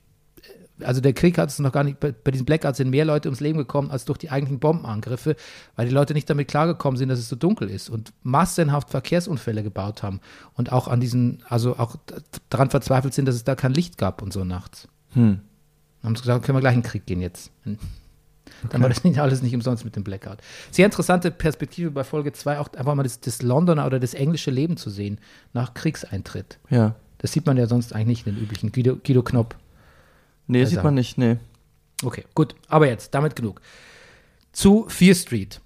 also 0.83 1.01
der 1.01 1.13
Krieg 1.13 1.37
hat 1.37 1.49
es 1.49 1.59
noch 1.59 1.71
gar 1.71 1.83
nicht, 1.83 1.99
bei, 1.99 2.11
bei 2.11 2.31
diesen 2.31 2.45
Blackouts 2.45 2.77
sind 2.77 2.89
mehr 2.89 3.05
Leute 3.05 3.27
ums 3.29 3.39
Leben 3.39 3.57
gekommen 3.57 3.91
als 3.91 4.05
durch 4.05 4.17
die 4.17 4.29
eigentlichen 4.29 4.59
Bombenangriffe, 4.59 5.35
weil 5.75 5.87
die 5.87 5.93
Leute 5.93 6.13
nicht 6.13 6.29
damit 6.29 6.47
klargekommen 6.47 6.97
sind, 6.97 7.09
dass 7.09 7.19
es 7.19 7.29
so 7.29 7.35
dunkel 7.35 7.69
ist 7.69 7.89
und 7.89 8.13
massenhaft 8.23 8.89
Verkehrsunfälle 8.89 9.63
gebaut 9.63 10.03
haben 10.03 10.19
und 10.53 10.71
auch 10.71 10.87
an 10.87 10.99
diesen, 10.99 11.43
also 11.47 11.77
auch 11.77 11.97
daran 12.49 12.69
verzweifelt 12.69 13.13
sind, 13.13 13.25
dass 13.25 13.35
es 13.35 13.43
da 13.43 13.55
kein 13.55 13.73
Licht 13.73 13.97
gab 13.97 14.21
und 14.21 14.33
so 14.33 14.43
nachts. 14.43 14.87
Hm. 15.13 15.41
Dann 16.01 16.09
haben 16.09 16.15
sie 16.15 16.21
gesagt, 16.21 16.45
können 16.45 16.57
wir 16.57 16.61
gleich 16.61 16.75
in 16.75 16.81
den 16.81 16.89
Krieg 16.89 17.05
gehen 17.05 17.21
jetzt. 17.21 17.51
Dann 18.69 18.81
war 18.81 18.89
das 18.89 19.03
nicht 19.03 19.19
alles 19.19 19.41
nicht 19.41 19.55
umsonst 19.55 19.85
mit 19.85 19.95
dem 19.95 20.03
Blackout. 20.03 20.37
Sehr 20.71 20.85
interessante 20.85 21.31
Perspektive 21.31 21.91
bei 21.91 22.03
Folge 22.03 22.33
2, 22.33 22.59
auch 22.59 22.73
einfach 22.73 22.95
mal 22.95 23.03
das, 23.03 23.19
das 23.19 23.41
Londoner 23.41 23.85
oder 23.85 23.99
das 23.99 24.13
englische 24.13 24.51
Leben 24.51 24.75
zu 24.77 24.89
sehen 24.89 25.19
nach 25.53 25.73
Kriegseintritt. 25.73 26.59
Ja. 26.69 26.95
Das 27.19 27.31
sieht 27.33 27.45
man 27.45 27.57
ja 27.57 27.67
sonst 27.67 27.93
eigentlich 27.93 28.07
nicht 28.25 28.27
in 28.27 28.35
den 28.35 28.43
üblichen. 28.43 28.71
Guido, 28.71 28.95
Guido 28.97 29.23
Knopp. 29.23 29.55
Nee, 30.47 30.61
Also- 30.61 30.71
sieht 30.71 30.83
man 30.83 30.93
nicht, 30.95 31.17
nee. 31.17 31.37
Okay, 32.03 32.23
gut. 32.33 32.55
Aber 32.69 32.87
jetzt, 32.87 33.13
damit 33.13 33.35
genug. 33.35 33.61
Zu 34.53 34.85
Fear 34.87 35.15
Street. 35.15 35.59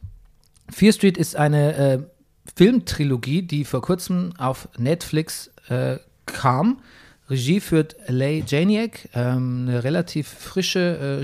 Fear 0.71 0.91
Street 0.93 1.17
ist 1.17 1.35
eine 1.35 1.75
äh, 1.75 1.99
Filmtrilogie, 2.55 3.41
die 3.43 3.65
vor 3.65 3.81
kurzem 3.81 4.33
auf 4.37 4.67
Netflix 4.77 5.51
äh, 5.69 5.97
kam. 6.25 6.79
Regie 7.29 7.59
führt 7.59 7.95
Leigh 8.07 8.43
Janiak, 8.47 9.09
ähm, 9.13 9.65
eine 9.67 9.83
relativ 9.83 10.27
frische 10.27 11.19
äh, 11.21 11.23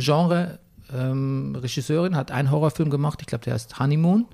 Genre-Regisseurin, 0.91 2.15
hat 2.15 2.31
einen 2.31 2.51
Horrorfilm 2.51 2.89
gemacht, 2.89 3.19
ich 3.21 3.27
glaube, 3.27 3.45
der 3.45 3.53
heißt 3.53 3.79
Honeymoon. 3.79 4.25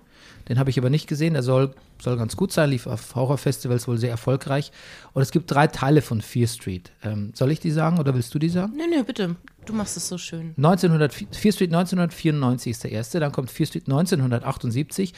Den 0.50 0.60
habe 0.60 0.70
ich 0.70 0.78
aber 0.78 0.90
nicht 0.90 1.08
gesehen, 1.08 1.34
der 1.34 1.44
soll, 1.44 1.74
soll 2.02 2.18
ganz 2.18 2.36
gut 2.36 2.52
sein, 2.52 2.70
lief 2.70 2.88
auf 2.88 3.16
Horrorfestivals 3.16 3.88
wohl 3.88 3.98
sehr 3.98 4.12
erfolgreich. 4.12 4.72
Und 5.14 5.22
es 5.22 5.32
gibt 5.32 5.50
drei 5.50 5.68
Teile 5.68 6.02
von 6.02 6.22
Fear 6.22 6.48
Street. 6.48 6.92
Ähm, 7.04 7.32
soll 7.34 7.52
ich 7.52 7.60
die 7.60 7.72
sagen 7.72 8.00
oder 8.00 8.14
willst 8.14 8.34
du 8.34 8.40
die 8.40 8.50
sagen? 8.50 8.74
Nö, 8.78 8.84
nö, 8.88 9.04
bitte. 9.04 9.36
Du 9.66 9.74
machst 9.74 9.98
es 9.98 10.08
so 10.08 10.18
schön. 10.18 10.54
1900, 10.58 11.14
Fear 11.14 11.52
Street 11.52 11.74
1994 11.74 12.72
ist 12.72 12.84
der 12.84 12.92
erste, 12.92 13.20
dann 13.20 13.32
kommt 13.32 13.50
Fear 13.50 13.68
Street 13.68 13.88
1978 13.88 15.14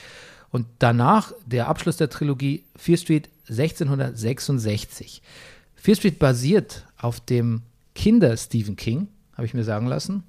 und 0.50 0.65
danach 0.79 1.34
der 1.46 1.67
Abschluss 1.67 1.98
der 1.98 2.10
Trilogie 2.10 2.63
Fear 2.77 2.98
Street 2.98 3.29
1666. 3.50 5.22
Fear 5.75 5.96
Street 5.96 6.20
basiert 6.20 6.86
auf 6.98 7.20
dem 7.20 7.63
Kinder 7.96 8.38
Stephen 8.38 8.75
King, 8.75 9.08
habe 9.34 9.46
ich 9.46 9.53
mir 9.53 9.63
sagen 9.63 9.88
lassen. 9.88 10.24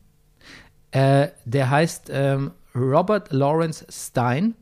Äh, 0.91 1.29
der 1.45 1.71
heißt 1.71 2.09
ähm, 2.13 2.53
Robert 2.75 3.33
Lawrence 3.33 3.87
Stein 3.91 4.55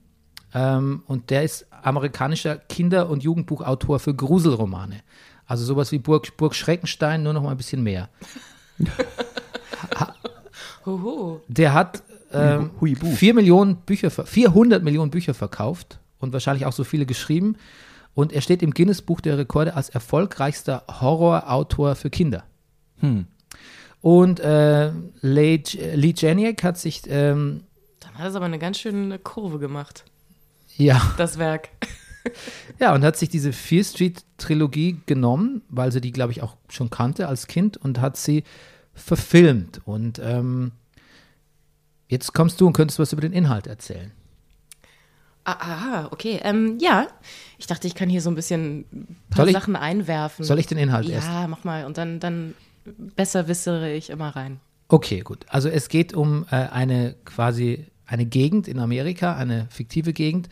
ähm, 0.54 1.02
und 1.06 1.30
der 1.30 1.44
ist 1.44 1.66
amerikanischer 1.82 2.56
Kinder- 2.56 3.08
und 3.08 3.22
Jugendbuchautor 3.22 3.98
für 4.00 4.14
Gruselromane. 4.14 5.00
Also 5.46 5.64
sowas 5.64 5.92
wie 5.92 5.98
Burg, 5.98 6.36
Burg 6.36 6.54
Schreckenstein, 6.54 7.22
nur 7.22 7.32
noch 7.32 7.42
mal 7.42 7.50
ein 7.52 7.56
bisschen 7.56 7.82
mehr. 7.82 8.08
Der 11.48 11.74
hat 11.74 12.02
ähm, 12.32 12.70
Huibu. 12.80 13.06
4 13.10 13.34
Millionen 13.34 13.76
Bücher, 13.76 14.10
ver- 14.10 14.26
400 14.26 14.82
Millionen 14.82 15.10
Bücher 15.10 15.34
verkauft 15.34 15.98
und 16.18 16.32
wahrscheinlich 16.32 16.66
auch 16.66 16.72
so 16.72 16.84
viele 16.84 17.06
geschrieben. 17.06 17.56
Und 18.14 18.32
er 18.32 18.40
steht 18.40 18.62
im 18.62 18.72
Guinness-Buch 18.72 19.20
der 19.20 19.36
Rekorde 19.38 19.74
als 19.74 19.88
erfolgreichster 19.90 20.84
Horrorautor 21.00 21.94
für 21.94 22.10
Kinder. 22.10 22.44
Und 24.06 24.38
äh, 24.38 24.92
Lee, 25.20 25.64
Lee 25.94 26.14
Janiak 26.16 26.62
hat 26.62 26.78
sich, 26.78 27.02
ähm, 27.08 27.64
Dann 27.98 28.14
hat 28.14 28.28
es 28.28 28.36
aber 28.36 28.44
eine 28.44 28.60
ganz 28.60 28.78
schöne 28.78 29.18
Kurve 29.18 29.58
gemacht, 29.58 30.04
ja, 30.76 31.02
das 31.16 31.38
Werk. 31.38 31.70
ja, 32.78 32.94
und 32.94 33.02
hat 33.04 33.16
sich 33.16 33.30
diese 33.30 33.52
Fear 33.52 33.82
Street 33.82 34.22
Trilogie 34.38 35.00
genommen, 35.06 35.62
weil 35.70 35.90
sie 35.90 36.00
die, 36.00 36.12
glaube 36.12 36.30
ich, 36.30 36.40
auch 36.40 36.56
schon 36.68 36.88
kannte 36.88 37.26
als 37.26 37.48
Kind 37.48 37.78
und 37.78 38.00
hat 38.00 38.16
sie 38.16 38.44
verfilmt. 38.94 39.80
Und 39.84 40.20
ähm, 40.22 40.70
jetzt 42.06 42.32
kommst 42.32 42.60
du 42.60 42.68
und 42.68 42.74
könntest 42.74 43.00
was 43.00 43.12
über 43.12 43.22
den 43.22 43.32
Inhalt 43.32 43.66
erzählen. 43.66 44.12
Ah, 45.42 45.56
aha, 45.58 46.08
okay. 46.12 46.38
Ähm, 46.44 46.78
ja, 46.80 47.08
ich 47.58 47.66
dachte, 47.66 47.88
ich 47.88 47.96
kann 47.96 48.08
hier 48.08 48.20
so 48.20 48.30
ein 48.30 48.36
bisschen 48.36 48.84
ein 48.92 49.16
paar 49.30 49.48
ich- 49.48 49.52
Sachen 49.52 49.74
einwerfen. 49.74 50.44
Soll 50.44 50.60
ich 50.60 50.66
den 50.68 50.78
Inhalt 50.78 51.06
Ja, 51.08 51.16
erst? 51.16 51.28
mach 51.48 51.64
mal. 51.64 51.86
Und 51.86 51.98
dann, 51.98 52.20
dann 52.20 52.54
besser 52.96 53.48
wissere 53.48 53.92
ich 53.92 54.10
immer 54.10 54.30
rein. 54.30 54.60
Okay, 54.88 55.20
gut. 55.20 55.44
Also 55.48 55.68
es 55.68 55.88
geht 55.88 56.14
um 56.14 56.46
äh, 56.50 56.56
eine 56.56 57.16
quasi 57.24 57.86
eine 58.06 58.24
Gegend 58.24 58.68
in 58.68 58.78
Amerika, 58.78 59.34
eine 59.34 59.66
fiktive 59.70 60.12
Gegend 60.12 60.48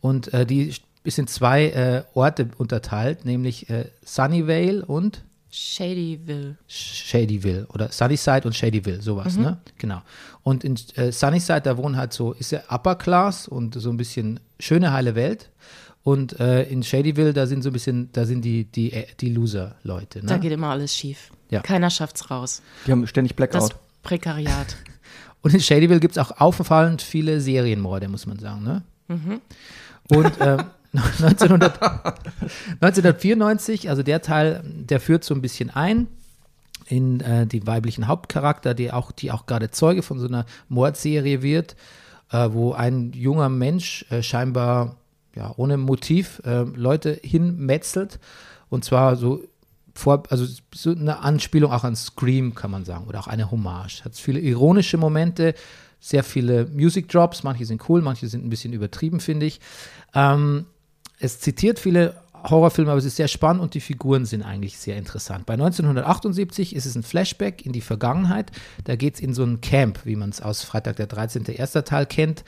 und 0.00 0.32
äh, 0.34 0.44
die 0.44 0.74
ist 1.04 1.18
in 1.18 1.26
zwei 1.26 1.68
äh, 1.68 2.02
Orte 2.14 2.48
unterteilt, 2.58 3.24
nämlich 3.24 3.70
äh, 3.70 3.86
Sunnyvale 4.04 4.84
und 4.84 5.24
Shadyville. 5.50 6.58
Shadyville 6.66 7.66
oder 7.72 7.90
Sunnyside 7.90 8.42
und 8.44 8.54
Shadyville, 8.54 9.00
sowas, 9.00 9.38
ne? 9.38 9.58
Genau. 9.78 10.02
Und 10.42 10.62
in 10.62 10.76
äh, 10.96 11.10
Sunnyside, 11.10 11.62
da 11.62 11.78
wohnen 11.78 11.96
halt 11.96 12.12
so, 12.12 12.32
ist 12.32 12.52
ja 12.52 12.60
Upper 12.68 12.96
Class 12.96 13.48
und 13.48 13.74
so 13.74 13.88
ein 13.88 13.96
bisschen 13.96 14.40
schöne, 14.60 14.92
heile 14.92 15.14
Welt. 15.14 15.50
Und 16.02 16.38
äh, 16.38 16.64
in 16.64 16.82
Shadyville, 16.82 17.32
da 17.32 17.46
sind 17.46 17.62
so 17.62 17.70
ein 17.70 17.72
bisschen, 17.72 18.10
da 18.12 18.24
sind 18.24 18.44
die, 18.44 18.64
die, 18.64 18.92
äh, 18.92 19.06
die 19.20 19.30
Loser-Leute. 19.30 20.20
Ne? 20.20 20.26
Da 20.26 20.38
geht 20.38 20.52
immer 20.52 20.68
alles 20.68 20.94
schief. 20.94 21.30
Ja. 21.50 21.60
Keiner 21.60 21.90
schafft's 21.90 22.30
raus. 22.30 22.62
Die 22.86 22.92
haben 22.92 23.06
ständig 23.06 23.34
Das 23.36 23.50
Blackout. 23.50 23.76
Prekariat. 24.02 24.76
Und 25.42 25.54
in 25.54 25.60
Shadyville 25.60 26.00
gibt 26.00 26.16
es 26.16 26.18
auch 26.18 26.40
auffallend 26.40 27.00
viele 27.00 27.40
Serienmorde, 27.40 28.08
muss 28.08 28.26
man 28.26 28.38
sagen. 28.38 28.64
Ne? 28.64 28.82
Und 30.08 30.32
ähm, 30.40 30.64
1900, 30.92 31.80
1994, 32.80 33.88
also 33.88 34.02
der 34.02 34.20
Teil, 34.20 34.62
der 34.64 35.00
führt 35.00 35.24
so 35.24 35.34
ein 35.34 35.42
bisschen 35.42 35.70
ein 35.70 36.08
in 36.86 37.20
äh, 37.20 37.46
die 37.46 37.66
weiblichen 37.66 38.08
Hauptcharakter, 38.08 38.74
die 38.74 38.92
auch, 38.92 39.12
die 39.12 39.30
auch 39.30 39.46
gerade 39.46 39.70
Zeuge 39.70 40.02
von 40.02 40.18
so 40.18 40.26
einer 40.26 40.46
Mordserie 40.68 41.42
wird, 41.42 41.76
äh, 42.30 42.48
wo 42.50 42.72
ein 42.72 43.12
junger 43.12 43.48
Mensch 43.48 44.06
äh, 44.10 44.22
scheinbar 44.22 44.96
ja, 45.34 45.52
ohne 45.56 45.76
Motiv 45.76 46.40
äh, 46.44 46.62
Leute 46.62 47.18
hinmetzelt. 47.22 48.18
Und 48.70 48.84
zwar 48.84 49.16
so 49.16 49.42
vor, 49.98 50.22
also 50.30 50.46
so 50.72 50.90
eine 50.90 51.18
Anspielung 51.20 51.72
auch 51.72 51.84
an 51.84 51.96
Scream, 51.96 52.54
kann 52.54 52.70
man 52.70 52.84
sagen, 52.84 53.06
oder 53.06 53.20
auch 53.20 53.26
eine 53.26 53.50
Hommage. 53.50 54.04
Hat 54.04 54.14
viele 54.14 54.40
ironische 54.40 54.96
Momente, 54.96 55.54
sehr 56.00 56.22
viele 56.22 56.66
Music 56.66 57.08
Drops, 57.08 57.42
manche 57.42 57.66
sind 57.66 57.88
cool, 57.88 58.00
manche 58.00 58.28
sind 58.28 58.44
ein 58.44 58.50
bisschen 58.50 58.72
übertrieben, 58.72 59.20
finde 59.20 59.46
ich. 59.46 59.60
Ähm, 60.14 60.66
es 61.18 61.40
zitiert 61.40 61.80
viele 61.80 62.14
Horrorfilme, 62.44 62.90
aber 62.90 62.98
es 62.98 63.04
ist 63.04 63.16
sehr 63.16 63.26
spannend 63.26 63.60
und 63.60 63.74
die 63.74 63.80
Figuren 63.80 64.24
sind 64.24 64.42
eigentlich 64.42 64.78
sehr 64.78 64.96
interessant. 64.96 65.46
Bei 65.46 65.54
1978 65.54 66.76
ist 66.76 66.86
es 66.86 66.94
ein 66.94 67.02
Flashback 67.02 67.66
in 67.66 67.72
die 67.72 67.80
Vergangenheit. 67.80 68.52
Da 68.84 68.94
geht 68.94 69.16
es 69.16 69.20
in 69.20 69.34
so 69.34 69.42
ein 69.42 69.60
Camp, 69.60 70.00
wie 70.04 70.14
man 70.14 70.30
es 70.30 70.40
aus 70.40 70.62
Freitag 70.62 70.96
der 70.96 71.08
13. 71.08 71.44
erster 71.46 71.84
Teil 71.84 72.06
kennt. 72.06 72.44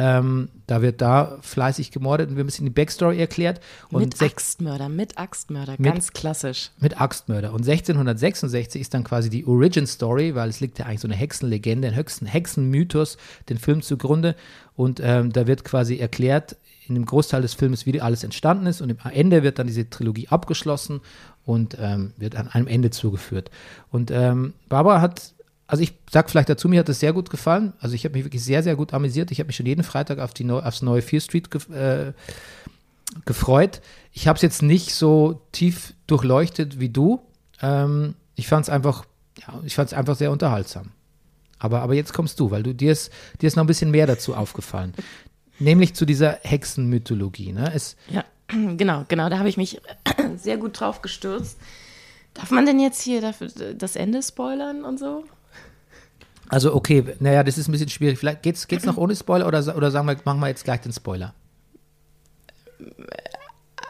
Ähm, 0.00 0.48
da 0.68 0.80
wird 0.80 1.00
da 1.00 1.38
fleißig 1.42 1.90
gemordet 1.90 2.30
und 2.30 2.36
wir 2.36 2.44
bisschen 2.44 2.64
die 2.66 2.70
Backstory 2.70 3.18
erklärt. 3.18 3.60
Und 3.90 4.00
mit 4.00 4.22
Axtmörder, 4.22 4.88
mit 4.88 5.18
Axtmörder. 5.18 5.72
Mit- 5.78 5.92
Ganz 5.92 6.12
klassisch. 6.12 6.70
mit 6.78 7.00
Axtmörder. 7.00 7.52
Und 7.52 7.66
1666 7.68 8.80
ist 8.80 8.94
dann 8.94 9.02
quasi 9.04 9.28
die 9.28 9.44
Origin 9.46 9.86
Story, 9.86 10.34
weil 10.34 10.48
es 10.48 10.60
liegt 10.60 10.78
ja 10.78 10.86
eigentlich 10.86 11.00
so 11.00 11.08
eine 11.08 11.16
Hexenlegende, 11.16 11.88
ein 11.88 11.94
Hexen 11.94 12.26
Hexenmythos, 12.26 13.16
den 13.48 13.58
Film 13.58 13.82
zugrunde. 13.82 14.36
Und 14.76 15.00
ähm, 15.02 15.32
da 15.32 15.46
wird 15.46 15.64
quasi 15.64 15.98
erklärt 15.98 16.56
in 16.86 16.94
dem 16.94 17.04
Großteil 17.04 17.42
des 17.42 17.54
Films, 17.54 17.84
wie 17.84 18.00
alles 18.00 18.24
entstanden 18.24 18.66
ist. 18.66 18.80
Und 18.80 18.94
am 19.04 19.10
Ende 19.12 19.42
wird 19.42 19.58
dann 19.58 19.66
diese 19.66 19.90
Trilogie 19.90 20.28
abgeschlossen 20.28 21.00
und 21.44 21.76
ähm, 21.80 22.12
wird 22.16 22.36
an 22.36 22.48
einem 22.48 22.66
Ende 22.66 22.90
zugeführt. 22.90 23.50
Und 23.90 24.10
ähm, 24.10 24.54
Barbara 24.68 25.00
hat, 25.00 25.34
also 25.68 25.82
ich 25.82 25.92
sag 26.10 26.30
vielleicht 26.30 26.48
dazu, 26.48 26.66
mir 26.66 26.80
hat 26.80 26.88
das 26.88 26.98
sehr 26.98 27.12
gut 27.12 27.28
gefallen. 27.28 27.74
Also 27.78 27.94
ich 27.94 28.04
habe 28.04 28.16
mich 28.16 28.24
wirklich 28.24 28.42
sehr, 28.42 28.62
sehr 28.62 28.74
gut 28.74 28.94
amüsiert. 28.94 29.30
Ich 29.30 29.38
habe 29.38 29.48
mich 29.48 29.56
schon 29.56 29.66
jeden 29.66 29.84
Freitag 29.84 30.18
auf 30.18 30.32
die 30.32 30.44
neu, 30.44 30.60
aufs 30.60 30.80
neue 30.80 31.02
Fear 31.02 31.20
Street 31.20 31.50
gef 31.50 31.68
äh, 31.68 32.14
gefreut. 33.26 33.82
Ich 34.12 34.26
habe 34.26 34.36
es 34.36 34.42
jetzt 34.42 34.62
nicht 34.62 34.94
so 34.94 35.42
tief 35.52 35.92
durchleuchtet 36.06 36.80
wie 36.80 36.88
du. 36.88 37.20
Ähm, 37.60 38.14
ich 38.34 38.48
fand 38.48 38.64
es 38.64 38.70
einfach, 38.70 39.04
ja, 39.38 39.60
ich 39.62 39.74
fand 39.74 39.92
es 39.92 39.94
einfach 39.96 40.16
sehr 40.16 40.32
unterhaltsam. 40.32 40.90
Aber, 41.58 41.82
aber 41.82 41.94
jetzt 41.94 42.14
kommst 42.14 42.40
du, 42.40 42.50
weil 42.50 42.62
du 42.62 42.74
dir 42.74 42.92
ist, 42.92 43.12
dir 43.42 43.46
ist 43.46 43.56
noch 43.56 43.64
ein 43.64 43.68
bisschen 43.68 43.90
mehr 43.90 44.06
dazu 44.06 44.34
aufgefallen. 44.34 44.94
Nämlich 45.58 45.94
zu 45.94 46.06
dieser 46.06 46.38
Hexenmythologie. 46.44 47.52
Ne? 47.52 47.70
Es, 47.74 47.96
Ja, 48.08 48.24
genau, 48.48 49.04
genau. 49.08 49.28
Da 49.28 49.38
habe 49.38 49.50
ich 49.50 49.58
mich 49.58 49.82
sehr 50.36 50.56
gut 50.56 50.80
drauf 50.80 51.02
gestürzt. 51.02 51.58
Darf 52.32 52.50
man 52.52 52.64
denn 52.64 52.80
jetzt 52.80 53.02
hier 53.02 53.20
dafür, 53.20 53.48
das 53.74 53.96
Ende 53.96 54.22
spoilern 54.22 54.84
und 54.84 54.98
so? 54.98 55.24
Also 56.48 56.74
okay, 56.74 57.04
naja, 57.20 57.42
das 57.44 57.58
ist 57.58 57.68
ein 57.68 57.72
bisschen 57.72 57.88
schwierig. 57.88 58.18
Vielleicht 58.18 58.42
geht's, 58.42 58.66
geht's 58.66 58.84
noch 58.84 58.96
ohne 58.96 59.14
Spoiler 59.14 59.46
oder, 59.46 59.76
oder 59.76 59.90
sagen 59.90 60.06
wir, 60.06 60.16
machen 60.24 60.40
wir 60.40 60.48
jetzt 60.48 60.64
gleich 60.64 60.80
den 60.80 60.92
Spoiler. 60.92 61.34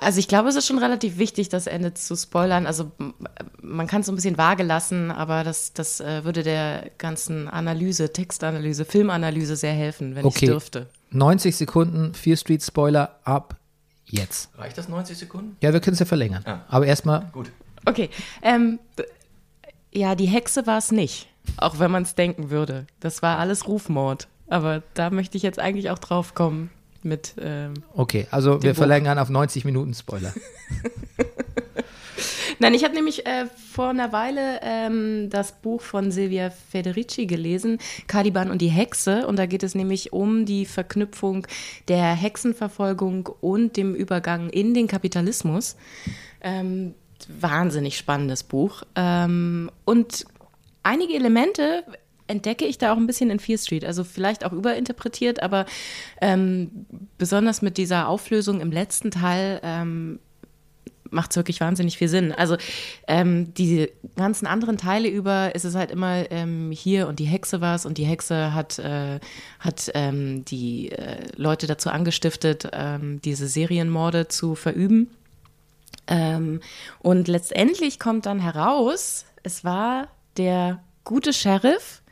Also 0.00 0.20
ich 0.20 0.28
glaube, 0.28 0.48
es 0.48 0.54
ist 0.56 0.66
schon 0.66 0.78
relativ 0.78 1.18
wichtig, 1.18 1.48
das 1.48 1.66
Ende 1.66 1.92
zu 1.92 2.16
spoilern. 2.16 2.66
Also 2.66 2.92
man 3.60 3.86
kann 3.88 4.00
es 4.02 4.06
so 4.06 4.12
ein 4.12 4.14
bisschen 4.14 4.38
vage 4.38 4.62
lassen, 4.62 5.10
aber 5.10 5.42
das, 5.42 5.72
das 5.72 6.00
äh, 6.00 6.24
würde 6.24 6.44
der 6.44 6.90
ganzen 6.98 7.48
Analyse, 7.48 8.12
Textanalyse, 8.12 8.84
Filmanalyse 8.84 9.56
sehr 9.56 9.72
helfen, 9.72 10.14
wenn 10.14 10.24
Okay. 10.24 10.44
ich 10.44 10.50
dürfte. 10.50 10.86
90 11.10 11.56
Sekunden, 11.56 12.14
Fear 12.14 12.36
Street 12.36 12.62
Spoiler 12.62 13.18
ab 13.24 13.56
jetzt. 14.06 14.50
Reicht 14.56 14.78
das 14.78 14.88
90 14.88 15.18
Sekunden? 15.18 15.56
Ja, 15.62 15.72
wir 15.72 15.80
können 15.80 15.94
es 15.94 16.00
ja 16.00 16.06
verlängern. 16.06 16.42
Ah. 16.46 16.60
Aber 16.68 16.86
erstmal, 16.86 17.26
Gut. 17.32 17.50
Okay, 17.84 18.10
ähm, 18.42 18.78
ja, 19.92 20.14
die 20.14 20.26
Hexe 20.26 20.66
war 20.66 20.78
es 20.78 20.92
nicht, 20.92 21.27
auch 21.56 21.78
wenn 21.78 21.90
man 21.90 22.02
es 22.02 22.14
denken 22.14 22.50
würde. 22.50 22.86
Das 23.00 23.22
war 23.22 23.38
alles 23.38 23.66
Rufmord. 23.66 24.28
Aber 24.48 24.82
da 24.94 25.10
möchte 25.10 25.36
ich 25.36 25.42
jetzt 25.42 25.58
eigentlich 25.58 25.90
auch 25.90 25.98
drauf 25.98 26.34
kommen 26.34 26.70
mit, 27.02 27.34
ähm, 27.40 27.74
okay, 27.94 28.26
also 28.30 28.62
wir 28.62 28.72
Buch. 28.72 28.78
verlängern 28.78 29.18
auf 29.18 29.28
90 29.28 29.64
Minuten 29.64 29.94
Spoiler. 29.94 30.32
Nein, 32.60 32.74
ich 32.74 32.82
habe 32.82 32.94
nämlich 32.94 33.24
äh, 33.24 33.46
vor 33.72 33.90
einer 33.90 34.10
Weile 34.10 34.60
ähm, 34.62 35.30
das 35.30 35.52
Buch 35.52 35.80
von 35.80 36.10
Silvia 36.10 36.50
Federici 36.50 37.26
gelesen, 37.26 37.78
Caliban 38.08 38.50
und 38.50 38.60
die 38.60 38.68
Hexe. 38.68 39.28
Und 39.28 39.38
da 39.38 39.46
geht 39.46 39.62
es 39.62 39.76
nämlich 39.76 40.12
um 40.12 40.44
die 40.44 40.66
Verknüpfung 40.66 41.46
der 41.86 42.14
Hexenverfolgung 42.14 43.28
und 43.40 43.76
dem 43.76 43.94
Übergang 43.94 44.50
in 44.50 44.74
den 44.74 44.88
Kapitalismus. 44.88 45.76
Ähm, 46.40 46.94
wahnsinnig 47.28 47.96
spannendes 47.96 48.42
Buch. 48.42 48.82
Ähm, 48.96 49.70
und 49.84 50.26
einige 50.88 51.14
Elemente 51.14 51.84
entdecke 52.26 52.64
ich 52.66 52.78
da 52.78 52.92
auch 52.92 52.96
ein 52.96 53.06
bisschen 53.06 53.30
in 53.30 53.38
Fear 53.38 53.58
Street. 53.58 53.84
Also 53.84 54.04
vielleicht 54.04 54.44
auch 54.44 54.52
überinterpretiert, 54.52 55.42
aber 55.42 55.66
ähm, 56.20 56.86
besonders 57.16 57.62
mit 57.62 57.76
dieser 57.76 58.08
Auflösung 58.08 58.60
im 58.60 58.70
letzten 58.70 59.10
Teil 59.10 59.60
ähm, 59.62 60.18
macht 61.10 61.30
es 61.30 61.36
wirklich 61.36 61.60
wahnsinnig 61.60 61.96
viel 61.96 62.08
Sinn. 62.08 62.32
Also 62.32 62.56
ähm, 63.06 63.54
die 63.54 63.90
ganzen 64.16 64.46
anderen 64.46 64.76
Teile 64.76 65.08
über 65.08 65.54
ist 65.54 65.64
es 65.64 65.74
halt 65.74 65.90
immer 65.90 66.30
ähm, 66.30 66.70
hier 66.70 67.08
und 67.08 67.18
die 67.18 67.24
Hexe 67.24 67.60
war 67.60 67.74
es 67.74 67.86
und 67.86 67.96
die 67.96 68.04
Hexe 68.04 68.52
hat, 68.54 68.78
äh, 68.78 69.20
hat 69.58 69.90
ähm, 69.94 70.44
die 70.44 70.92
äh, 70.92 71.26
Leute 71.36 71.66
dazu 71.66 71.88
angestiftet, 71.88 72.68
ähm, 72.72 73.20
diese 73.22 73.48
Serienmorde 73.48 74.28
zu 74.28 74.54
verüben. 74.54 75.10
Und 77.00 77.28
letztendlich 77.28 78.00
kommt 78.00 78.24
dann 78.24 78.38
heraus, 78.38 79.26
es 79.42 79.62
war 79.62 80.08
der 80.38 80.82
gute 81.04 81.32
Sheriff, 81.32 82.02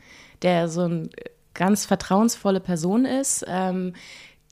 der 0.41 0.69
so 0.69 0.81
eine 0.81 1.09
ganz 1.53 1.85
vertrauensvolle 1.85 2.59
Person 2.59 3.05
ist. 3.05 3.43
Ähm, 3.47 3.93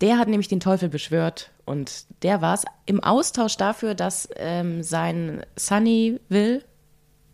der 0.02 0.18
hat 0.18 0.28
nämlich 0.28 0.48
den 0.48 0.60
Teufel 0.60 0.90
beschwört 0.90 1.52
und 1.66 2.06
der 2.22 2.42
war 2.42 2.54
es 2.54 2.66
im 2.86 3.02
Austausch 3.04 3.58
dafür, 3.58 3.96
dass 3.96 4.28
ähm, 4.36 4.84
sein 4.84 5.46
Sunny 5.56 6.20
will, 6.28 6.64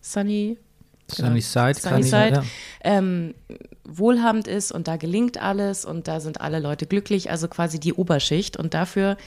Sunny, 0.02 0.58
Sunny 1.08 1.42
Side, 1.42 1.76
Sunny 1.76 2.04
Sunny 2.04 2.04
Side 2.04 2.34
ja. 2.36 2.44
ähm, 2.84 3.34
wohlhabend 3.84 4.48
ist 4.48 4.72
und 4.72 4.88
da 4.88 4.96
gelingt 4.98 5.42
alles 5.42 5.86
und 5.86 6.08
da 6.08 6.20
sind 6.20 6.40
alle 6.40 6.60
Leute 6.60 6.86
glücklich, 6.86 7.32
also 7.32 7.48
quasi 7.48 7.80
die 7.80 7.94
Oberschicht 7.94 8.58
und 8.58 8.74
dafür 8.74 9.18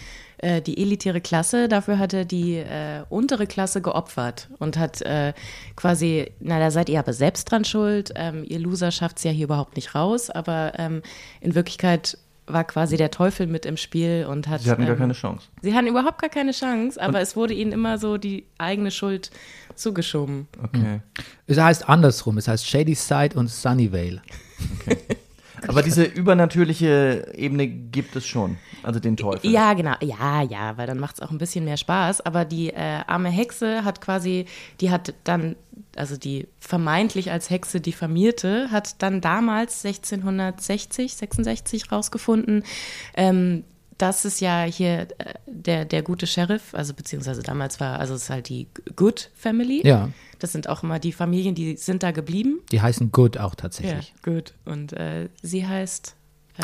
äh, 0.44 0.60
die 0.60 0.76
elitäre 0.76 1.22
Klasse, 1.22 1.68
dafür 1.68 1.98
hat 1.98 2.12
er 2.12 2.26
die 2.26 2.56
äh, 2.56 3.02
untere 3.08 3.46
Klasse 3.46 3.80
geopfert 3.80 4.48
und 4.58 4.76
hat 4.76 5.00
äh, 5.00 5.32
quasi, 5.74 6.30
na, 6.38 6.58
da 6.58 6.70
seid 6.70 6.90
ihr 6.90 6.98
aber 6.98 7.14
selbst 7.14 7.50
dran 7.50 7.64
schuld, 7.64 8.12
ähm, 8.14 8.44
ihr 8.46 8.58
Loser 8.58 8.90
schafft 8.90 9.16
es 9.16 9.24
ja 9.24 9.30
hier 9.30 9.44
überhaupt 9.44 9.76
nicht 9.76 9.94
raus, 9.94 10.28
aber 10.28 10.72
ähm, 10.76 11.00
in 11.40 11.54
Wirklichkeit 11.54 12.18
war 12.46 12.64
quasi 12.64 12.98
der 12.98 13.10
Teufel 13.10 13.46
mit 13.46 13.64
im 13.64 13.78
Spiel 13.78 14.26
und 14.28 14.46
hat. 14.46 14.60
Sie 14.60 14.70
hatten 14.70 14.84
gar 14.84 14.92
ähm, 14.92 14.98
keine 14.98 15.14
Chance. 15.14 15.48
Sie 15.62 15.74
hatten 15.74 15.86
überhaupt 15.86 16.20
gar 16.20 16.28
keine 16.28 16.52
Chance, 16.52 17.00
aber 17.00 17.22
es 17.22 17.36
wurde 17.36 17.54
ihnen 17.54 17.72
immer 17.72 17.96
so 17.96 18.18
die 18.18 18.44
eigene 18.58 18.90
Schuld 18.90 19.30
zugeschoben. 19.76 20.46
Okay. 20.62 21.00
Es 21.46 21.58
heißt 21.58 21.88
andersrum, 21.88 22.36
es 22.36 22.48
heißt 22.48 22.68
Shady 22.68 22.94
Side 22.94 23.38
und 23.38 23.48
Sunnyvale. 23.48 24.20
Aber 25.68 25.82
diese 25.82 26.04
übernatürliche 26.04 27.32
Ebene 27.34 27.66
gibt 27.66 28.16
es 28.16 28.26
schon. 28.26 28.56
Also 28.82 29.00
den 29.00 29.16
Teufel. 29.16 29.50
Ja, 29.50 29.72
genau. 29.74 29.94
Ja, 30.00 30.42
ja, 30.42 30.76
weil 30.76 30.86
dann 30.86 30.98
macht 30.98 31.16
es 31.16 31.22
auch 31.22 31.30
ein 31.30 31.38
bisschen 31.38 31.64
mehr 31.64 31.76
Spaß. 31.76 32.20
Aber 32.20 32.44
die 32.44 32.70
äh, 32.70 33.00
arme 33.06 33.30
Hexe 33.30 33.84
hat 33.84 34.00
quasi, 34.00 34.46
die 34.80 34.90
hat 34.90 35.14
dann, 35.24 35.56
also 35.96 36.16
die 36.16 36.48
vermeintlich 36.60 37.30
als 37.30 37.50
Hexe 37.50 37.80
diffamierte, 37.80 38.70
hat 38.70 39.02
dann 39.02 39.20
damals 39.20 39.84
1660, 39.84 41.14
66 41.14 41.92
rausgefunden, 41.92 42.62
ähm, 43.16 43.64
dass 43.98 44.24
es 44.24 44.40
ja 44.40 44.62
hier 44.64 45.02
äh, 45.18 45.34
der, 45.46 45.84
der 45.84 46.02
gute 46.02 46.26
Sheriff, 46.26 46.74
also 46.74 46.94
beziehungsweise 46.94 47.42
damals 47.42 47.80
war, 47.80 47.98
also 47.98 48.14
es 48.14 48.24
ist 48.24 48.30
halt 48.30 48.48
die 48.48 48.68
Good 48.96 49.30
Family. 49.34 49.86
Ja, 49.86 50.10
Das 50.38 50.52
sind 50.52 50.68
auch 50.68 50.82
immer 50.82 50.98
die 50.98 51.12
Familien, 51.12 51.54
die 51.54 51.76
sind 51.76 52.02
da 52.02 52.10
geblieben. 52.10 52.60
die 52.72 52.80
heißen 52.82 53.12
Good 53.12 53.38
auch 53.38 53.54
tatsächlich. 53.54 54.08
Ja, 54.16 54.32
Good. 54.32 54.54
Und 54.64 54.92
äh, 54.92 55.28
sie 55.42 55.66
heißt, 55.66 56.14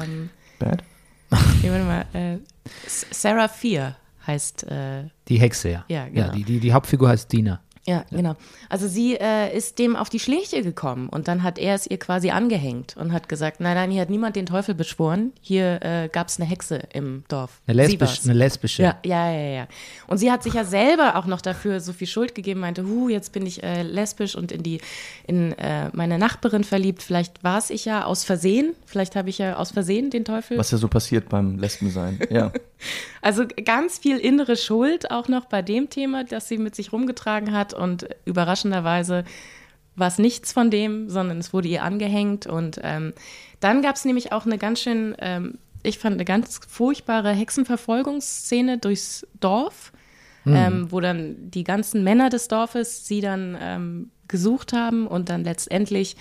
ähm, 0.01 0.31
Bad? 0.59 0.83
nee, 1.63 1.71
warte 1.71 1.85
mal, 1.85 2.07
äh, 2.13 2.39
Sarah 2.87 3.49
Fear 3.49 3.97
heißt, 4.27 4.65
äh, 4.65 5.05
Die 5.29 5.39
Hexe, 5.39 5.71
ja. 5.71 5.85
Ja, 5.89 6.09
genau. 6.09 6.33
die, 6.33 6.45
die, 6.45 6.61
die 6.61 6.73
Hauptfigur 6.73 7.09
heißt 7.09 7.33
Dina. 7.33 7.61
Ja, 7.87 8.05
genau. 8.11 8.37
Also 8.69 8.89
sie 8.89 9.17
äh, 9.17 9.57
ist 9.57 9.79
dem 9.79 9.97
auf 9.97 10.11
die 10.11 10.21
Schläge 10.21 10.63
gekommen 10.63 11.09
und 11.09 11.29
dann 11.29 11.43
hat 11.43 11.59
er 11.59 11.75
es 11.75 11.87
ihr 11.87 11.99
quasi 11.99 12.31
angehängt 12.31 12.97
und 12.97 13.13
hat 13.13 13.29
gesagt, 13.29 13.61
nein, 13.61 13.75
nein, 13.75 13.91
hier 13.91 14.03
hat 14.03 14.11
niemand 14.11 14.37
den 14.37 14.47
Teufel 14.47 14.75
beschworen, 14.75 15.33
hier 15.41 15.81
äh, 15.83 16.09
gab 16.13 16.29
es 16.29 16.39
eine 16.39 16.49
Hexe 16.49 16.83
im 16.93 17.25
Dorf. 17.29 17.61
Eine, 17.67 17.77
lesbisch, 17.83 18.21
eine 18.25 18.35
lesbische. 18.35 18.83
Ja, 18.83 18.99
ja, 19.05 19.33
ja, 19.33 19.49
ja. 19.51 19.69
Und 20.07 20.19
sie 20.19 20.31
hat 20.31 20.43
sich 20.43 20.55
ja 20.55 20.65
selber 20.65 21.17
auch 21.17 21.27
noch 21.27 21.41
dafür 21.41 21.81
so 21.81 21.93
viel 21.95 22.07
Schuld 22.07 22.35
gegeben, 22.35 22.61
meinte, 22.61 22.85
hu, 22.85 23.09
jetzt 23.09 23.33
bin 23.33 23.47
ich 23.47 23.63
äh, 23.63 23.83
lesbisch 23.83 24.37
und 24.37 24.53
in 24.53 24.63
die 24.63 24.81
in 25.27 25.53
äh, 25.53 25.91
meine 25.93 26.19
Nachbarin 26.19 26.65
verliebt. 26.65 27.03
Vielleicht 27.03 27.43
war 27.43 27.59
es 27.59 27.71
ich 27.71 27.87
ja 27.87 28.05
aus 28.05 28.25
Versehen. 28.25 28.75
Vielleicht 28.85 29.17
habe 29.17 29.31
ich 29.31 29.39
ja 29.39 29.57
aus 29.57 29.71
Versehen 29.71 30.11
den 30.11 30.25
Teufel. 30.25 30.59
Was 30.59 30.71
ja 30.71 30.79
so 30.79 30.89
passiert 30.89 31.29
beim 31.29 31.59
Lesbensein. 31.59 32.19
Ja. 32.31 32.53
Also 33.23 33.45
ganz 33.65 33.99
viel 33.99 34.19
innere 34.19 34.57
Schuld 34.57 35.11
auch 35.11 35.29
noch 35.29 35.47
bei 35.47 35.63
dem 35.63 35.91
Thema, 35.91 36.25
das 36.25 36.49
sie 36.49 36.59
mit 36.59 36.75
sich 36.75 36.93
rumgetragen 36.93 37.53
hat 37.53 37.75
und 37.81 38.09
überraschenderweise 38.25 39.25
war 39.97 40.09
es 40.09 40.19
nichts 40.19 40.53
von 40.53 40.71
dem, 40.71 41.11
sondern 41.11 41.39
es 41.39 41.53
wurde 41.53 41.69
ihr 41.69 41.83
angehängt 41.83 42.47
und 42.47 42.81
ähm, 42.83 43.13
dann 43.61 43.83
gab 43.83 43.97
es 43.97 44.05
nämlich 44.05 44.33
auch 44.33 44.47
eine 44.47 44.59
ganz 44.59 44.81
schön, 44.81 45.15
ähm, 45.19 45.59
ich 45.83 45.99
fand 45.99 46.15
eine 46.15 46.25
ganz 46.25 46.61
furchtbare 46.69 47.33
Hexenverfolgungsszene 47.33 48.79
durchs 48.79 49.27
Dorf, 49.41 49.93
ähm, 50.47 50.91
wo 50.91 51.01
dann 51.01 51.51
die 51.51 51.65
ganzen 51.65 52.03
Männer 52.03 52.31
des 52.31 52.49
Dorfes 52.49 53.07
sie 53.07 53.21
dann 53.21 53.59
ähm, 53.61 54.11
gesucht 54.27 54.73
haben 54.73 55.07
und 55.07 55.29
dann 55.29 55.45
letztendlich 55.45 56.17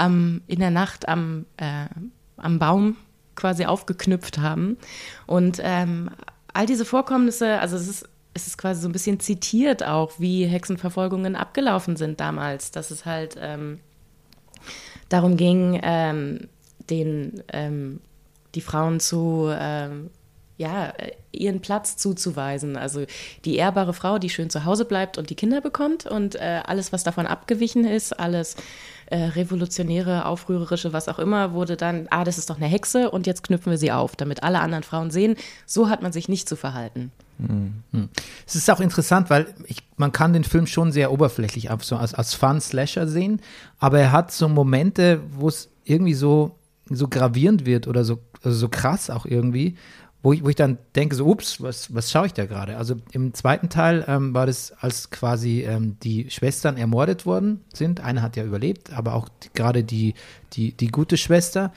in 0.00 0.42
der 0.48 0.70
Nacht 0.70 1.08
am, 1.08 1.44
äh, 1.56 1.86
am 2.36 2.60
Baum 2.60 2.96
quasi 3.34 3.64
aufgeknüpft 3.64 4.38
haben. 4.38 4.76
Und 5.26 5.60
ähm, 5.62 6.10
all 6.52 6.66
diese 6.66 6.84
Vorkommnisse, 6.84 7.58
also 7.58 7.76
es 7.76 7.88
ist, 7.88 8.08
es 8.38 8.46
ist 8.46 8.56
quasi 8.56 8.80
so 8.80 8.88
ein 8.88 8.92
bisschen 8.92 9.18
zitiert 9.18 9.84
auch, 9.84 10.12
wie 10.18 10.46
Hexenverfolgungen 10.46 11.34
abgelaufen 11.34 11.96
sind 11.96 12.20
damals, 12.20 12.70
dass 12.70 12.90
es 12.90 13.04
halt 13.04 13.36
ähm, 13.40 13.80
darum 15.08 15.36
ging, 15.36 15.80
ähm, 15.82 16.48
den, 16.88 17.42
ähm, 17.52 18.00
die 18.54 18.60
Frauen 18.60 19.00
zu, 19.00 19.50
ähm, 19.52 20.10
ja, 20.56 20.90
äh, 20.90 21.12
ihren 21.32 21.60
Platz 21.60 21.96
zuzuweisen. 21.96 22.76
Also 22.76 23.06
die 23.44 23.56
ehrbare 23.56 23.92
Frau, 23.92 24.18
die 24.18 24.30
schön 24.30 24.50
zu 24.50 24.64
Hause 24.64 24.84
bleibt 24.84 25.18
und 25.18 25.30
die 25.30 25.34
Kinder 25.34 25.60
bekommt 25.60 26.06
und 26.06 26.36
äh, 26.36 26.62
alles, 26.64 26.92
was 26.92 27.02
davon 27.02 27.26
abgewichen 27.26 27.84
ist, 27.84 28.18
alles 28.18 28.54
äh, 29.06 29.16
revolutionäre, 29.16 30.26
aufrührerische, 30.26 30.92
was 30.92 31.08
auch 31.08 31.18
immer, 31.18 31.54
wurde 31.54 31.76
dann, 31.76 32.06
ah, 32.10 32.22
das 32.22 32.38
ist 32.38 32.50
doch 32.50 32.56
eine 32.56 32.66
Hexe 32.66 33.10
und 33.10 33.26
jetzt 33.26 33.42
knüpfen 33.42 33.70
wir 33.70 33.78
sie 33.78 33.90
auf, 33.90 34.14
damit 34.14 34.44
alle 34.44 34.60
anderen 34.60 34.84
Frauen 34.84 35.10
sehen, 35.10 35.36
so 35.66 35.88
hat 35.88 36.02
man 36.02 36.12
sich 36.12 36.28
nicht 36.28 36.48
zu 36.48 36.54
verhalten. 36.54 37.10
Es 38.46 38.56
ist 38.56 38.68
auch 38.70 38.80
interessant, 38.80 39.30
weil 39.30 39.54
ich, 39.66 39.78
man 39.96 40.12
kann 40.12 40.32
den 40.32 40.44
Film 40.44 40.66
schon 40.66 40.90
sehr 40.90 41.12
oberflächlich 41.12 41.68
so 41.82 41.96
als, 41.96 42.14
als 42.14 42.34
Fun-Slasher 42.34 43.06
sehen, 43.06 43.40
aber 43.78 44.00
er 44.00 44.12
hat 44.12 44.32
so 44.32 44.48
Momente, 44.48 45.20
wo 45.32 45.48
es 45.48 45.70
irgendwie 45.84 46.14
so, 46.14 46.56
so 46.90 47.08
gravierend 47.08 47.64
wird 47.64 47.86
oder 47.86 48.04
so, 48.04 48.18
also 48.42 48.56
so 48.56 48.68
krass 48.68 49.10
auch 49.10 49.24
irgendwie, 49.24 49.76
wo 50.22 50.32
ich, 50.32 50.44
wo 50.44 50.48
ich 50.48 50.56
dann 50.56 50.78
denke, 50.96 51.14
so, 51.14 51.26
ups, 51.26 51.62
was, 51.62 51.94
was 51.94 52.10
schaue 52.10 52.26
ich 52.26 52.32
da 52.32 52.46
gerade? 52.46 52.76
Also 52.76 52.96
im 53.12 53.34
zweiten 53.34 53.68
Teil 53.68 54.04
ähm, 54.08 54.34
war 54.34 54.46
das, 54.46 54.72
als 54.80 55.10
quasi 55.10 55.62
ähm, 55.62 55.96
die 56.02 56.28
Schwestern 56.30 56.76
ermordet 56.76 57.24
worden 57.24 57.60
sind. 57.72 58.00
Eine 58.00 58.20
hat 58.22 58.36
ja 58.36 58.44
überlebt, 58.44 58.92
aber 58.92 59.14
auch 59.14 59.28
gerade 59.54 59.84
die, 59.84 60.14
die, 60.54 60.72
die 60.72 60.88
gute 60.88 61.16
Schwester, 61.16 61.72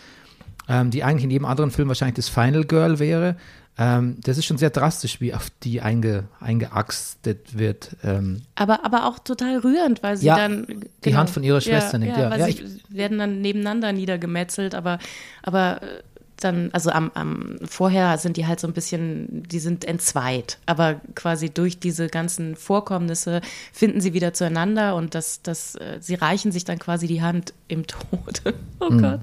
ähm, 0.68 0.90
die 0.90 1.04
eigentlich 1.04 1.26
in 1.26 1.32
jedem 1.32 1.46
anderen 1.46 1.70
Film 1.70 1.88
wahrscheinlich 1.88 2.16
das 2.16 2.30
Final 2.30 2.66
Girl 2.66 2.98
wäre. 2.98 3.36
Ähm, 3.84 4.18
das 4.22 4.38
ist 4.38 4.46
schon 4.46 4.58
sehr 4.60 4.70
drastisch, 4.70 5.20
wie 5.22 5.34
auf 5.34 5.48
die 5.64 5.82
einge, 5.82 6.26
eingeaxtet 6.40 7.58
wird. 7.58 7.96
Ähm, 8.04 8.44
Aber, 8.54 8.86
aber 8.86 9.08
auch 9.08 9.18
total 9.18 9.58
rührend, 9.58 10.04
weil 10.04 10.18
sie 10.18 10.28
Ja, 10.28 10.36
dann 10.36 10.86
die 11.04 11.16
Hand 11.16 11.32
von 11.32 11.42
ihrer 11.44 11.62
Schwester 11.62 11.98
nimmt, 11.98 12.16
ja. 12.16 12.30
weil 12.30 12.40
Ja, 12.42 12.48
sie 12.48 12.80
werden 12.90 13.18
dann 13.18 13.42
nebeneinander 13.42 13.92
niedergemetzelt, 13.92 14.76
aber, 14.76 15.00
aber 15.42 15.82
äh, 15.82 16.04
dann, 16.38 16.70
also 16.74 16.90
am, 16.92 17.12
am 17.14 17.58
vorher 17.66 18.18
sind 18.18 18.36
die 18.38 18.46
halt 18.48 18.60
so 18.60 18.68
ein 18.68 18.74
bisschen, 18.74 19.44
die 19.48 19.60
sind 19.60 19.86
entzweit, 19.86 20.58
aber 20.66 21.00
quasi 21.16 21.50
durch 21.50 21.80
diese 21.80 22.08
ganzen 22.08 22.56
Vorkommnisse 22.56 23.42
finden 23.74 24.02
sie 24.02 24.14
wieder 24.14 24.34
zueinander 24.34 24.96
und 24.96 25.16
das, 25.16 25.42
das, 25.44 25.76
äh, 25.76 25.98
sie 26.02 26.16
reichen 26.16 26.52
sich 26.52 26.66
dann 26.66 26.78
quasi 26.80 27.08
die 27.08 27.22
Hand 27.22 27.54
im 27.68 27.88
Tod. 27.88 28.42
oh 28.80 28.90
Mhm. 28.90 29.02
Gott, 29.02 29.20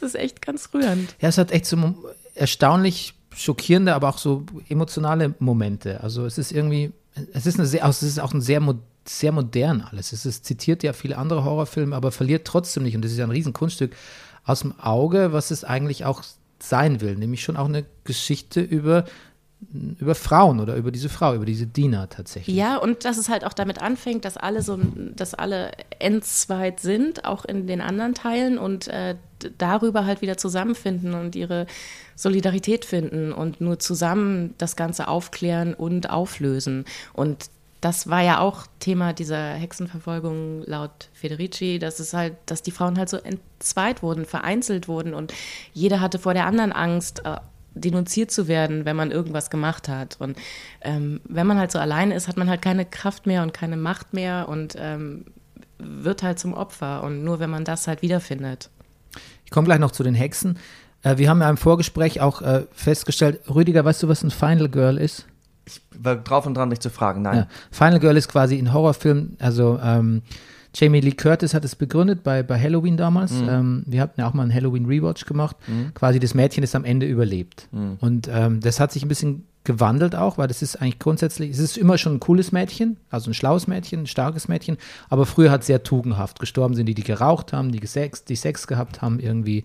das 0.00 0.10
ist 0.10 0.14
echt 0.16 0.40
ganz 0.42 0.70
rührend. 0.72 1.14
Ja, 1.20 1.28
es 1.30 1.36
hat 1.38 1.50
echt 1.52 1.66
so 1.66 1.76
erstaunlich 2.34 3.14
schockierende, 3.38 3.94
aber 3.94 4.08
auch 4.08 4.18
so 4.18 4.44
emotionale 4.68 5.34
Momente. 5.38 6.02
Also 6.02 6.26
es 6.26 6.38
ist 6.38 6.52
irgendwie, 6.52 6.92
es 7.32 7.46
ist, 7.46 7.58
eine 7.58 7.66
sehr, 7.66 7.84
also 7.84 8.04
es 8.04 8.12
ist 8.12 8.18
auch 8.18 8.34
ein 8.34 8.40
sehr, 8.40 8.60
sehr 9.06 9.32
modern 9.32 9.80
alles. 9.80 10.12
Es 10.12 10.26
ist, 10.26 10.44
zitiert 10.44 10.82
ja 10.82 10.92
viele 10.92 11.16
andere 11.16 11.44
Horrorfilme, 11.44 11.94
aber 11.94 12.10
verliert 12.10 12.46
trotzdem 12.46 12.82
nicht, 12.82 12.96
und 12.96 13.02
das 13.02 13.12
ist 13.12 13.18
ja 13.18 13.24
ein 13.24 13.30
Riesenkunststück, 13.30 13.94
aus 14.44 14.60
dem 14.60 14.78
Auge, 14.80 15.32
was 15.32 15.50
es 15.50 15.62
eigentlich 15.62 16.04
auch 16.04 16.22
sein 16.58 17.00
will. 17.00 17.16
Nämlich 17.16 17.42
schon 17.42 17.56
auch 17.56 17.66
eine 17.66 17.84
Geschichte 18.04 18.60
über 18.60 19.04
über 19.98 20.14
Frauen 20.14 20.60
oder 20.60 20.76
über 20.76 20.92
diese 20.92 21.08
Frau, 21.08 21.34
über 21.34 21.44
diese 21.44 21.66
Diener 21.66 22.08
tatsächlich. 22.08 22.54
Ja, 22.54 22.76
und 22.76 23.04
dass 23.04 23.18
es 23.18 23.28
halt 23.28 23.44
auch 23.44 23.52
damit 23.52 23.82
anfängt, 23.82 24.24
dass 24.24 24.36
alle 24.36 24.62
so, 24.62 24.78
dass 25.16 25.34
alle 25.34 25.72
endzweit 25.98 26.78
sind, 26.78 27.24
auch 27.24 27.44
in 27.44 27.66
den 27.66 27.80
anderen 27.80 28.14
Teilen 28.14 28.56
und 28.56 28.86
äh, 28.86 29.16
darüber 29.58 30.06
halt 30.06 30.22
wieder 30.22 30.36
zusammenfinden 30.36 31.14
und 31.14 31.34
ihre 31.34 31.66
Solidarität 32.14 32.84
finden 32.84 33.32
und 33.32 33.60
nur 33.60 33.80
zusammen 33.80 34.54
das 34.58 34.76
Ganze 34.76 35.08
aufklären 35.08 35.74
und 35.74 36.08
auflösen. 36.08 36.84
Und 37.12 37.50
das 37.80 38.08
war 38.08 38.22
ja 38.22 38.40
auch 38.40 38.66
Thema 38.78 39.12
dieser 39.12 39.54
Hexenverfolgung 39.54 40.62
laut 40.66 41.08
Federici, 41.12 41.78
dass 41.78 41.98
es 41.98 42.12
halt, 42.14 42.34
dass 42.46 42.62
die 42.62 42.70
Frauen 42.70 42.96
halt 42.96 43.08
so 43.08 43.16
entzweit 43.16 44.02
wurden, 44.02 44.24
vereinzelt 44.24 44.88
wurden 44.88 45.14
und 45.14 45.32
jeder 45.74 46.00
hatte 46.00 46.18
vor 46.18 46.34
der 46.34 46.46
anderen 46.46 46.72
Angst, 46.72 47.22
äh, 47.24 47.36
denunziert 47.74 48.30
zu 48.30 48.48
werden, 48.48 48.84
wenn 48.84 48.96
man 48.96 49.10
irgendwas 49.10 49.50
gemacht 49.50 49.88
hat. 49.88 50.16
Und 50.18 50.36
ähm, 50.80 51.20
wenn 51.28 51.46
man 51.46 51.58
halt 51.58 51.70
so 51.70 51.78
alleine 51.78 52.14
ist, 52.14 52.28
hat 52.28 52.36
man 52.36 52.48
halt 52.48 52.62
keine 52.62 52.84
Kraft 52.84 53.26
mehr 53.26 53.42
und 53.42 53.52
keine 53.52 53.76
Macht 53.76 54.14
mehr 54.14 54.48
und 54.48 54.76
ähm, 54.78 55.26
wird 55.78 56.22
halt 56.22 56.38
zum 56.38 56.54
Opfer. 56.54 57.02
Und 57.02 57.24
nur 57.24 57.40
wenn 57.40 57.50
man 57.50 57.64
das 57.64 57.86
halt 57.86 58.02
wiederfindet. 58.02 58.70
Ich 59.44 59.50
komme 59.50 59.66
gleich 59.66 59.78
noch 59.78 59.92
zu 59.92 60.02
den 60.02 60.14
Hexen. 60.14 60.58
Äh, 61.02 61.18
wir 61.18 61.28
haben 61.28 61.40
ja 61.40 61.50
im 61.50 61.56
Vorgespräch 61.56 62.20
auch 62.20 62.42
äh, 62.42 62.66
festgestellt, 62.72 63.40
Rüdiger, 63.48 63.84
weißt 63.84 64.02
du, 64.02 64.08
was 64.08 64.22
ein 64.22 64.30
Final 64.30 64.68
Girl 64.68 64.98
ist? 64.98 65.26
Ich 65.66 65.82
war 65.98 66.16
drauf 66.16 66.46
und 66.46 66.54
dran, 66.54 66.70
dich 66.70 66.80
zu 66.80 66.90
fragen. 66.90 67.22
Nein. 67.22 67.36
Ja. 67.36 67.48
Final 67.70 68.00
Girl 68.00 68.16
ist 68.16 68.28
quasi 68.28 68.56
ein 68.56 68.72
Horrorfilm, 68.72 69.36
also 69.38 69.78
ähm, 69.82 70.22
Jamie 70.78 71.00
Lee 71.00 71.12
Curtis 71.12 71.54
hat 71.54 71.64
es 71.64 71.74
begründet 71.74 72.22
bei, 72.22 72.42
bei 72.44 72.60
Halloween 72.60 72.96
damals. 72.96 73.32
Ähm, 73.32 73.82
wir 73.86 74.00
hatten 74.00 74.20
ja 74.20 74.28
auch 74.28 74.34
mal 74.34 74.44
einen 74.44 74.54
Halloween 74.54 74.86
Rewatch 74.86 75.26
gemacht. 75.26 75.56
Quasi 75.94 76.20
das 76.20 76.34
Mädchen 76.34 76.62
ist 76.62 76.76
am 76.76 76.84
Ende 76.84 77.06
überlebt. 77.06 77.68
Und 78.00 78.28
ähm, 78.32 78.60
das 78.60 78.78
hat 78.78 78.92
sich 78.92 79.02
ein 79.02 79.08
bisschen 79.08 79.44
gewandelt 79.64 80.14
auch, 80.14 80.38
weil 80.38 80.48
das 80.48 80.62
ist 80.62 80.76
eigentlich 80.76 80.98
grundsätzlich, 80.98 81.50
es 81.50 81.58
ist 81.58 81.76
immer 81.76 81.98
schon 81.98 82.14
ein 82.14 82.20
cooles 82.20 82.52
Mädchen, 82.52 82.96
also 83.10 83.30
ein 83.30 83.34
schlaues 83.34 83.66
Mädchen, 83.66 84.02
ein 84.02 84.06
starkes 84.06 84.48
Mädchen, 84.48 84.78
aber 85.10 85.26
früher 85.26 85.50
hat 85.50 85.60
es 85.60 85.66
sehr 85.66 85.82
tugendhaft. 85.82 86.40
Gestorben 86.40 86.74
sind 86.74 86.86
die, 86.86 86.94
die 86.94 87.02
geraucht 87.02 87.52
haben, 87.52 87.70
die 87.70 87.86
Sex, 87.86 88.24
die 88.24 88.36
Sex 88.36 88.66
gehabt 88.66 89.02
haben 89.02 89.20
irgendwie. 89.20 89.64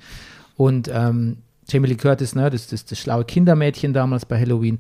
Und 0.58 0.90
ähm, 0.92 1.38
Jamie 1.70 1.88
Lee 1.88 1.96
Curtis, 1.96 2.36
ne, 2.36 2.50
das, 2.50 2.68
das, 2.68 2.84
das 2.84 3.00
schlaue 3.00 3.24
Kindermädchen 3.24 3.94
damals 3.94 4.26
bei 4.26 4.38
Halloween, 4.38 4.80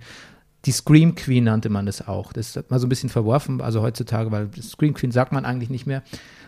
die 0.66 0.72
Scream 0.72 1.16
Queen 1.16 1.44
nannte 1.44 1.70
man 1.70 1.86
das 1.86 2.08
auch. 2.08 2.32
Das 2.32 2.56
hat 2.56 2.72
man 2.72 2.80
so 2.80 2.86
ein 2.88 2.90
bisschen 2.90 3.10
verworfen, 3.10 3.62
also 3.62 3.82
heutzutage, 3.82 4.32
weil 4.32 4.50
Scream 4.62 4.94
Queen 4.94 5.12
sagt 5.12 5.32
man 5.32 5.46
eigentlich 5.46 5.70
nicht 5.70 5.86
mehr. 5.86 6.04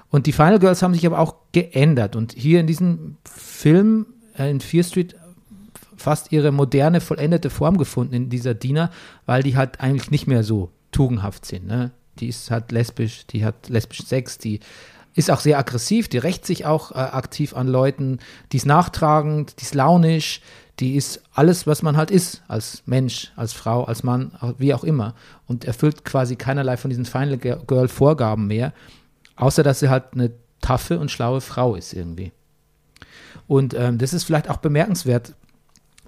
Und 0.09 0.27
die 0.27 0.31
Final 0.31 0.59
Girls 0.59 0.81
haben 0.81 0.93
sich 0.93 1.05
aber 1.05 1.19
auch 1.19 1.35
geändert. 1.51 2.15
Und 2.15 2.33
hier 2.33 2.59
in 2.59 2.67
diesem 2.67 3.17
Film 3.25 4.05
äh, 4.37 4.49
in 4.49 4.61
Fear 4.61 4.83
Street 4.83 5.15
fast 5.97 6.31
ihre 6.31 6.51
moderne, 6.51 7.01
vollendete 7.01 7.49
Form 7.49 7.77
gefunden 7.77 8.13
in 8.13 8.29
dieser 8.29 8.53
Diener, 8.53 8.91
weil 9.25 9.43
die 9.43 9.57
halt 9.57 9.81
eigentlich 9.81 10.11
nicht 10.11 10.27
mehr 10.27 10.43
so 10.43 10.69
tugendhaft 10.91 11.45
sind. 11.45 11.67
Ne? 11.67 11.91
Die 12.19 12.27
ist 12.27 12.51
halt 12.51 12.71
lesbisch, 12.71 13.25
die 13.27 13.43
hat 13.43 13.69
lesbischen 13.69 14.05
Sex, 14.05 14.37
die 14.37 14.59
ist 15.15 15.31
auch 15.31 15.39
sehr 15.39 15.57
aggressiv, 15.57 16.07
die 16.07 16.17
rächt 16.17 16.45
sich 16.45 16.65
auch 16.65 16.91
äh, 16.91 16.95
aktiv 16.95 17.55
an 17.55 17.67
Leuten, 17.67 18.19
die 18.51 18.57
ist 18.57 18.65
nachtragend, 18.65 19.59
die 19.59 19.63
ist 19.63 19.73
launisch, 19.73 20.41
die 20.79 20.95
ist 20.95 21.21
alles, 21.33 21.67
was 21.67 21.81
man 21.81 21.95
halt 21.95 22.11
ist, 22.11 22.43
als 22.47 22.83
Mensch, 22.85 23.31
als 23.35 23.53
Frau, 23.53 23.85
als 23.85 24.03
Mann, 24.03 24.31
wie 24.57 24.73
auch 24.73 24.83
immer. 24.83 25.15
Und 25.47 25.65
erfüllt 25.65 26.03
quasi 26.03 26.35
keinerlei 26.35 26.75
von 26.77 26.89
diesen 26.89 27.05
Final 27.05 27.37
Girl 27.37 27.87
Vorgaben 27.87 28.47
mehr, 28.47 28.73
außer 29.37 29.63
dass 29.63 29.79
sie 29.79 29.89
halt 29.89 30.13
eine 30.13 30.31
taffe 30.61 30.99
und 30.99 31.11
schlaue 31.11 31.41
Frau 31.41 31.75
ist 31.75 31.93
irgendwie. 31.93 32.31
Und 33.47 33.73
ähm, 33.73 33.97
das 33.97 34.13
ist 34.13 34.23
vielleicht 34.23 34.49
auch 34.49 34.57
bemerkenswert, 34.57 35.33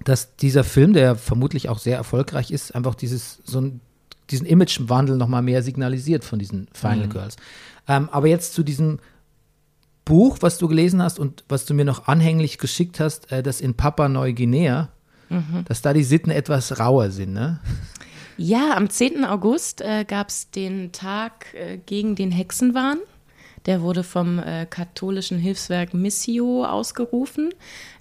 dass 0.04 0.36
dieser 0.36 0.64
Film, 0.64 0.92
der 0.92 1.16
vermutlich 1.16 1.68
auch 1.68 1.78
sehr 1.78 1.96
erfolgreich 1.96 2.50
ist, 2.50 2.74
einfach 2.74 2.94
dieses 2.94 3.40
so 3.44 3.60
ein, 3.60 3.80
diesen 4.30 4.46
Imagewandel 4.46 5.16
noch 5.16 5.28
mal 5.28 5.42
mehr 5.42 5.62
signalisiert 5.62 6.24
von 6.24 6.38
diesen 6.38 6.68
Final 6.72 7.08
Girls. 7.08 7.36
Ähm, 7.86 8.08
aber 8.10 8.26
jetzt 8.26 8.52
zu 8.54 8.62
diesem 8.62 8.98
Buch, 10.08 10.38
was 10.40 10.56
du 10.56 10.68
gelesen 10.68 11.02
hast 11.02 11.18
und 11.18 11.44
was 11.48 11.66
du 11.66 11.74
mir 11.74 11.84
noch 11.84 12.08
anhänglich 12.08 12.56
geschickt 12.56 12.98
hast, 12.98 13.30
äh, 13.30 13.42
das 13.42 13.60
in 13.60 13.74
Papua 13.74 14.08
Neuguinea, 14.08 14.88
dass 15.66 15.82
da 15.82 15.92
die 15.92 16.04
Sitten 16.04 16.30
etwas 16.30 16.80
rauer 16.80 17.10
sind, 17.10 17.34
ne? 17.34 17.60
Ja, 18.38 18.76
am 18.76 18.88
10. 18.88 19.24
August 19.24 19.82
äh, 19.82 20.04
gab 20.06 20.28
es 20.28 20.50
den 20.50 20.92
Tag 20.92 21.52
äh, 21.54 21.76
gegen 21.76 22.14
den 22.14 22.30
Hexenwahn. 22.30 22.98
Der 23.66 23.82
wurde 23.82 24.04
vom 24.04 24.38
äh, 24.38 24.64
katholischen 24.64 25.38
Hilfswerk 25.38 25.92
Missio 25.92 26.64
ausgerufen, 26.64 27.50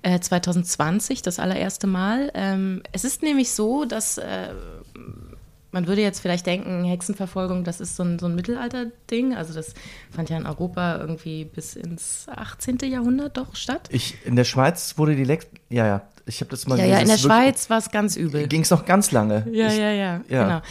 äh, 0.03 0.19
2020, 0.19 1.23
das 1.23 1.39
allererste 1.39 1.87
Mal. 1.87 2.31
Ähm, 2.35 2.83
es 2.93 3.03
ist 3.03 3.23
nämlich 3.23 3.51
so, 3.51 3.83
dass 3.83 4.17
äh, 4.17 4.53
man 5.77 5.85
würde 5.85 6.01
jetzt 6.01 6.21
vielleicht 6.21 6.47
denken, 6.47 6.83
Hexenverfolgung, 6.85 7.63
das 7.63 7.79
ist 7.79 7.95
so 7.95 8.01
ein, 8.01 8.17
so 8.17 8.25
ein 8.25 8.33
Mittelalter-Ding. 8.33 9.35
Also 9.35 9.53
das 9.53 9.75
fand 10.09 10.27
ja 10.31 10.37
in 10.37 10.47
Europa 10.47 10.97
irgendwie 10.97 11.45
bis 11.45 11.75
ins 11.75 12.25
18. 12.35 12.79
Jahrhundert 12.85 13.37
doch 13.37 13.55
statt. 13.55 13.87
Ich, 13.91 14.17
in 14.25 14.35
der 14.35 14.43
Schweiz 14.43 14.97
wurde 14.97 15.15
die 15.15 15.23
Lex. 15.23 15.45
Ja, 15.69 15.85
ja. 15.85 16.07
Ich 16.25 16.41
habe 16.41 16.49
das 16.49 16.65
mal 16.65 16.79
Ja, 16.79 16.85
ja, 16.85 16.97
in 16.97 17.07
der. 17.07 17.19
Schweiz 17.19 17.69
war 17.69 17.77
es 17.77 17.91
ganz 17.91 18.15
übel. 18.15 18.47
Ging 18.47 18.61
es 18.61 18.71
noch 18.71 18.85
ganz 18.85 19.11
lange. 19.11 19.45
Ja, 19.51 19.67
ich, 19.67 19.77
ja, 19.77 19.91
ja, 19.91 20.21
ja. 20.27 20.43
genau. 20.43 20.61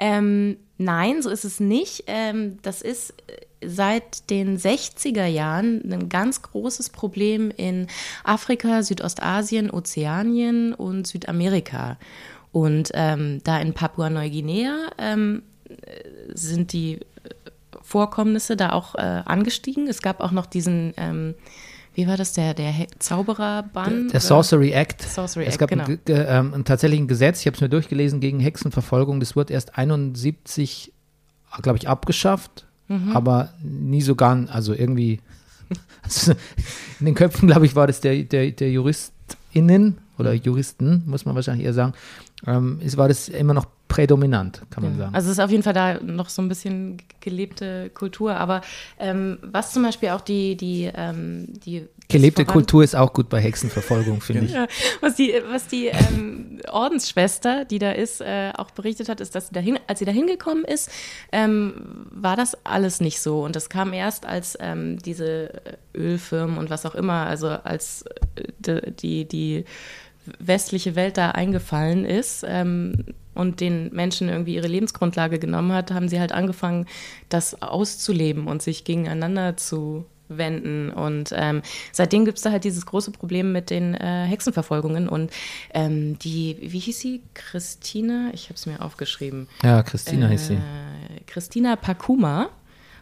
Ähm, 0.00 0.56
nein, 0.78 1.20
so 1.20 1.28
ist 1.28 1.44
es 1.44 1.60
nicht. 1.60 2.04
Ähm, 2.06 2.56
das 2.62 2.80
ist 2.80 3.10
äh, 3.10 3.68
seit 3.68 4.30
den 4.30 4.58
60er 4.58 5.26
Jahren 5.26 5.82
ein 5.92 6.08
ganz 6.08 6.40
großes 6.40 6.88
Problem 6.88 7.52
in 7.54 7.86
Afrika, 8.24 8.82
Südostasien, 8.82 9.70
Ozeanien 9.70 10.72
und 10.72 11.06
Südamerika. 11.06 11.98
Und 12.54 12.92
ähm, 12.94 13.40
da 13.42 13.58
in 13.58 13.72
Papua-Neuguinea 13.74 14.92
ähm, 14.98 15.42
äh, 15.68 15.74
sind 16.34 16.72
die 16.72 16.94
äh, 16.94 17.00
Vorkommnisse 17.82 18.56
da 18.56 18.70
auch 18.70 18.94
äh, 18.94 19.00
angestiegen. 19.00 19.88
Es 19.88 20.02
gab 20.02 20.20
auch 20.20 20.30
noch 20.30 20.46
diesen, 20.46 20.94
ähm, 20.96 21.34
wie 21.94 22.06
war 22.06 22.16
das, 22.16 22.32
der, 22.32 22.54
der 22.54 22.72
Zaubererbann? 23.00 24.06
Der 24.06 24.10
oder? 24.10 24.20
Sorcery 24.20 24.70
Act. 24.70 25.02
Sorcery 25.02 25.46
es 25.46 25.54
Act, 25.54 25.58
gab 25.58 25.70
genau. 25.70 25.84
ein, 25.86 25.98
ähm, 26.06 26.54
ein 26.54 26.64
tatsächlichen 26.64 27.08
Gesetz, 27.08 27.40
ich 27.40 27.46
habe 27.48 27.56
es 27.56 27.60
mir 27.60 27.68
durchgelesen, 27.68 28.20
gegen 28.20 28.38
Hexenverfolgung. 28.38 29.18
Das 29.18 29.34
wurde 29.34 29.52
erst 29.52 29.76
71, 29.76 30.92
glaube 31.60 31.78
ich, 31.78 31.88
abgeschafft, 31.88 32.66
Mhm. 32.86 33.16
aber 33.16 33.52
nie 33.64 34.02
so 34.02 34.14
ganz, 34.14 34.48
also 34.48 34.74
irgendwie, 34.74 35.18
also 36.04 36.34
in 37.00 37.06
den 37.06 37.16
Köpfen, 37.16 37.48
glaube 37.48 37.66
ich, 37.66 37.74
war 37.74 37.88
das 37.88 38.00
der, 38.00 38.22
der, 38.22 38.52
der 38.52 38.70
JuristInnen 38.70 39.98
oder 40.18 40.32
Mhm. 40.32 40.40
Juristen, 40.42 41.02
muss 41.06 41.24
man 41.24 41.34
wahrscheinlich 41.34 41.66
eher 41.66 41.72
sagen, 41.74 41.92
ähm, 42.46 42.80
es 42.84 42.96
war 42.96 43.08
das 43.08 43.28
immer 43.28 43.54
noch 43.54 43.66
prädominant, 43.88 44.62
kann 44.70 44.82
man 44.82 44.98
sagen. 44.98 45.14
Also 45.14 45.30
es 45.30 45.38
ist 45.38 45.44
auf 45.44 45.50
jeden 45.50 45.62
Fall 45.62 45.72
da 45.72 46.00
noch 46.00 46.28
so 46.28 46.42
ein 46.42 46.48
bisschen 46.48 46.96
gelebte 47.20 47.90
Kultur. 47.90 48.34
Aber 48.34 48.60
ähm, 48.98 49.38
was 49.42 49.72
zum 49.72 49.84
Beispiel 49.84 50.08
auch 50.08 50.20
die, 50.20 50.56
die, 50.56 50.90
ähm, 50.92 51.46
die 51.64 51.86
Gelebte 52.08 52.44
Kultur 52.44 52.82
ist 52.82 52.96
auch 52.96 53.12
gut 53.12 53.28
bei 53.28 53.40
Hexenverfolgung, 53.40 54.20
finde 54.20 54.44
ich. 54.46 54.52
Ja, 54.52 54.66
was 55.00 55.14
die, 55.14 55.32
was 55.48 55.68
die 55.68 55.86
ähm, 55.86 56.60
Ordensschwester, 56.70 57.64
die 57.64 57.78
da 57.78 57.92
ist, 57.92 58.20
äh, 58.20 58.52
auch 58.56 58.72
berichtet 58.72 59.08
hat, 59.08 59.20
ist, 59.20 59.34
dass 59.34 59.48
sie 59.48 59.54
dahin, 59.54 59.78
als 59.86 60.00
sie 60.00 60.04
da 60.04 60.12
hingekommen 60.12 60.64
ist, 60.64 60.90
ähm, 61.30 62.06
war 62.10 62.36
das 62.36 62.58
alles 62.64 63.00
nicht 63.00 63.20
so. 63.20 63.44
Und 63.44 63.54
das 63.54 63.68
kam 63.68 63.92
erst, 63.92 64.26
als 64.26 64.56
ähm, 64.60 64.98
diese 64.98 65.50
Ölfirmen 65.94 66.58
und 66.58 66.68
was 66.68 66.84
auch 66.84 66.94
immer, 66.96 67.26
also 67.26 67.48
als 67.48 68.04
äh, 68.66 68.90
die, 68.90 69.24
die 69.24 69.64
westliche 70.38 70.96
Welt 70.96 71.16
da 71.16 71.30
eingefallen 71.30 72.04
ist 72.04 72.44
ähm, 72.46 73.04
und 73.34 73.60
den 73.60 73.92
Menschen 73.94 74.28
irgendwie 74.28 74.54
ihre 74.54 74.68
Lebensgrundlage 74.68 75.38
genommen 75.38 75.72
hat, 75.72 75.90
haben 75.90 76.08
sie 76.08 76.20
halt 76.20 76.32
angefangen, 76.32 76.86
das 77.28 77.62
auszuleben 77.62 78.46
und 78.46 78.62
sich 78.62 78.84
gegeneinander 78.84 79.56
zu 79.56 80.06
wenden. 80.28 80.90
Und 80.90 81.32
ähm, 81.36 81.62
seitdem 81.92 82.24
gibt 82.24 82.38
es 82.38 82.44
da 82.44 82.50
halt 82.50 82.64
dieses 82.64 82.86
große 82.86 83.10
Problem 83.10 83.52
mit 83.52 83.70
den 83.70 83.94
äh, 83.94 84.24
Hexenverfolgungen. 84.26 85.08
Und 85.08 85.30
ähm, 85.72 86.18
die, 86.18 86.56
wie 86.60 86.78
hieß 86.78 86.98
sie? 86.98 87.22
Christina? 87.34 88.30
Ich 88.32 88.44
habe 88.44 88.54
es 88.54 88.66
mir 88.66 88.80
aufgeschrieben. 88.80 89.48
Ja, 89.62 89.82
Christina 89.82 90.28
hieß 90.28 90.46
sie. 90.48 90.54
Äh, 90.54 91.20
Christina 91.26 91.76
Pakuma 91.76 92.48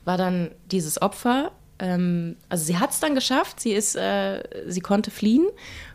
war 0.05 0.19
dann 0.19 0.51
dieses 0.71 1.01
Opfer. 1.01 1.53
Ähm, 1.83 2.37
also 2.49 2.65
sie 2.65 2.79
hat 2.79 2.93
es 2.93 3.01
dann 3.01 3.15
geschafft. 3.15 3.61
Sie 3.61 3.73
ist, 3.73 3.97
äh, 3.97 4.43
sie 4.69 4.81
konnte 4.81 5.11
fliehen 5.11 5.47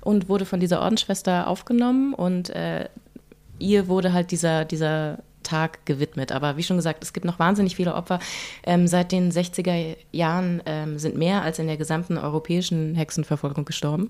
und 0.02 0.28
wurde 0.28 0.46
von 0.46 0.60
dieser 0.60 0.82
Ordensschwester 0.82 1.48
aufgenommen 1.48 2.14
und 2.14 2.50
äh, 2.50 2.90
ihr 3.58 3.88
wurde 3.88 4.12
halt 4.12 4.32
dieser, 4.32 4.66
dieser 4.66 5.20
Tag 5.44 5.86
gewidmet. 5.86 6.34
Aber 6.34 6.58
wie 6.58 6.64
schon 6.64 6.76
gesagt, 6.76 7.04
es 7.04 7.14
gibt 7.14 7.26
noch 7.26 7.40
wahnsinnig 7.40 7.78
viele 7.78 7.96
Opfer. 7.96 8.20
Ähm, 8.64 8.88
seit 8.88 9.14
den 9.14 9.32
60er 9.32 9.96
Jahren 10.12 10.62
ähm, 10.66 11.00
sind 11.00 11.16
mehr 11.18 11.42
als 11.42 11.58
in 11.58 11.68
der 11.68 11.78
gesamten 11.78 12.18
europäischen 12.18 12.94
Hexenverfolgung 12.96 13.64
gestorben. 13.64 14.10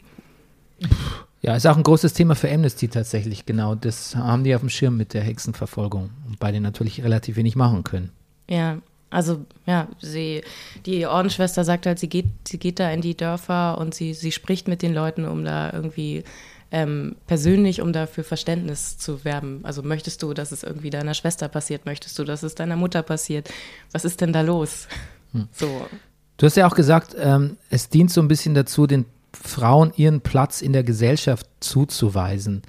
Ja, 1.41 1.55
ist 1.55 1.67
auch 1.67 1.77
ein 1.77 1.83
großes 1.83 2.13
Thema 2.13 2.33
für 2.33 2.51
Amnesty 2.51 2.87
tatsächlich, 2.87 3.45
genau. 3.45 3.75
Das 3.75 4.15
haben 4.15 4.43
die 4.43 4.55
auf 4.55 4.61
dem 4.61 4.69
Schirm 4.69 4.97
mit 4.97 5.13
der 5.13 5.21
Hexenverfolgung, 5.21 6.09
bei 6.39 6.51
denen 6.51 6.63
natürlich 6.63 7.03
relativ 7.03 7.35
wenig 7.35 7.55
machen 7.55 7.83
können. 7.83 8.11
Ja, 8.49 8.79
also 9.09 9.45
ja, 9.65 9.87
sie, 9.99 10.43
die 10.85 11.05
Ordensschwester 11.05 11.63
sagt 11.63 11.85
halt, 11.85 11.99
sie 11.99 12.09
geht, 12.09 12.25
sie 12.47 12.57
geht 12.57 12.79
da 12.79 12.91
in 12.91 13.01
die 13.01 13.15
Dörfer 13.15 13.77
und 13.77 13.93
sie, 13.93 14.13
sie 14.13 14.31
spricht 14.31 14.67
mit 14.67 14.81
den 14.81 14.93
Leuten, 14.93 15.25
um 15.25 15.45
da 15.45 15.71
irgendwie 15.71 16.23
ähm, 16.71 17.15
persönlich, 17.27 17.81
um 17.81 17.93
dafür 17.93 18.23
Verständnis 18.23 18.97
zu 18.97 19.23
werben. 19.23 19.61
Also 19.63 19.83
möchtest 19.83 20.21
du, 20.23 20.33
dass 20.33 20.51
es 20.51 20.63
irgendwie 20.63 20.89
deiner 20.89 21.13
Schwester 21.13 21.47
passiert? 21.47 21.85
Möchtest 21.85 22.19
du, 22.19 22.23
dass 22.23 22.43
es 22.43 22.55
deiner 22.55 22.75
Mutter 22.75 23.03
passiert? 23.03 23.49
Was 23.91 24.03
ist 24.03 24.19
denn 24.19 24.33
da 24.33 24.41
los? 24.41 24.87
Hm. 25.31 25.47
So. 25.51 25.87
Du 26.35 26.45
hast 26.45 26.57
ja 26.57 26.67
auch 26.67 26.75
gesagt, 26.75 27.15
ähm, 27.17 27.57
es 27.69 27.89
dient 27.89 28.11
so 28.11 28.21
ein 28.21 28.27
bisschen 28.27 28.53
dazu, 28.53 28.87
den 28.87 29.05
Frauen 29.31 29.93
ihren 29.95 30.21
Platz 30.21 30.61
in 30.61 30.73
der 30.73 30.83
Gesellschaft 30.83 31.47
zuzuweisen. 31.61 32.63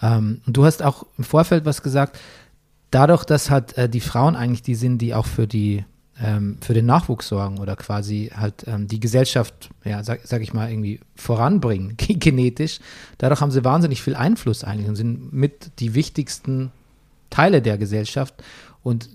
Ähm, 0.00 0.40
und 0.46 0.56
du 0.56 0.64
hast 0.64 0.82
auch 0.82 1.06
im 1.18 1.24
Vorfeld 1.24 1.64
was 1.64 1.82
gesagt, 1.82 2.18
dadurch, 2.90 3.24
dass 3.24 3.50
halt 3.50 3.76
äh, 3.78 3.88
die 3.88 4.00
Frauen 4.00 4.36
eigentlich 4.36 4.62
die 4.62 4.74
sind, 4.74 4.98
die 4.98 5.14
auch 5.14 5.26
für 5.26 5.46
die 5.46 5.84
ähm, 6.22 6.58
für 6.60 6.74
den 6.74 6.86
Nachwuchs 6.86 7.28
sorgen 7.28 7.58
oder 7.58 7.76
quasi 7.76 8.30
halt 8.34 8.64
ähm, 8.66 8.86
die 8.86 9.00
Gesellschaft, 9.00 9.70
ja, 9.84 10.02
sag, 10.04 10.20
sag 10.24 10.42
ich 10.42 10.52
mal, 10.52 10.70
irgendwie 10.70 11.00
voranbringen, 11.16 11.96
genetisch. 11.98 12.78
Dadurch 13.18 13.40
haben 13.40 13.50
sie 13.50 13.64
wahnsinnig 13.64 14.02
viel 14.02 14.14
Einfluss 14.14 14.64
eigentlich 14.64 14.88
und 14.88 14.96
sind 14.96 15.32
mit 15.32 15.80
die 15.80 15.94
wichtigsten 15.94 16.72
Teile 17.30 17.62
der 17.62 17.78
Gesellschaft. 17.78 18.34
Und 18.82 19.08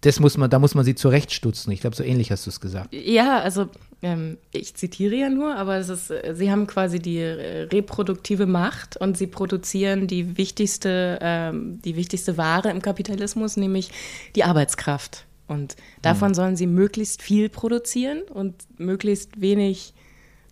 das 0.00 0.18
muss 0.18 0.36
man, 0.36 0.50
da 0.50 0.58
muss 0.58 0.74
man 0.74 0.84
sie 0.84 0.96
zurechtstutzen. 0.96 1.72
Ich 1.72 1.80
glaube, 1.80 1.94
so 1.94 2.02
ähnlich 2.02 2.32
hast 2.32 2.46
du 2.46 2.50
es 2.50 2.60
gesagt. 2.60 2.92
Ja, 2.92 3.38
also 3.38 3.68
ähm, 4.02 4.38
ich 4.50 4.74
zitiere 4.74 5.14
ja 5.14 5.30
nur, 5.30 5.56
aber 5.56 5.76
es 5.76 5.88
ist, 5.88 6.10
äh, 6.10 6.34
sie 6.34 6.50
haben 6.50 6.66
quasi 6.66 6.98
die 6.98 7.18
äh, 7.18 7.62
reproduktive 7.72 8.46
Macht 8.46 8.96
und 8.96 9.16
sie 9.16 9.28
produzieren 9.28 10.08
die 10.08 10.36
wichtigste, 10.36 11.18
ähm, 11.22 11.80
die 11.82 11.94
wichtigste 11.94 12.36
Ware 12.36 12.70
im 12.70 12.82
Kapitalismus, 12.82 13.56
nämlich 13.56 13.90
die 14.34 14.42
Arbeitskraft. 14.42 15.24
Und 15.46 15.76
davon 16.02 16.30
mhm. 16.30 16.34
sollen 16.34 16.56
sie 16.56 16.66
möglichst 16.66 17.22
viel 17.22 17.48
produzieren 17.48 18.22
und 18.22 18.54
möglichst 18.78 19.40
wenig 19.40 19.94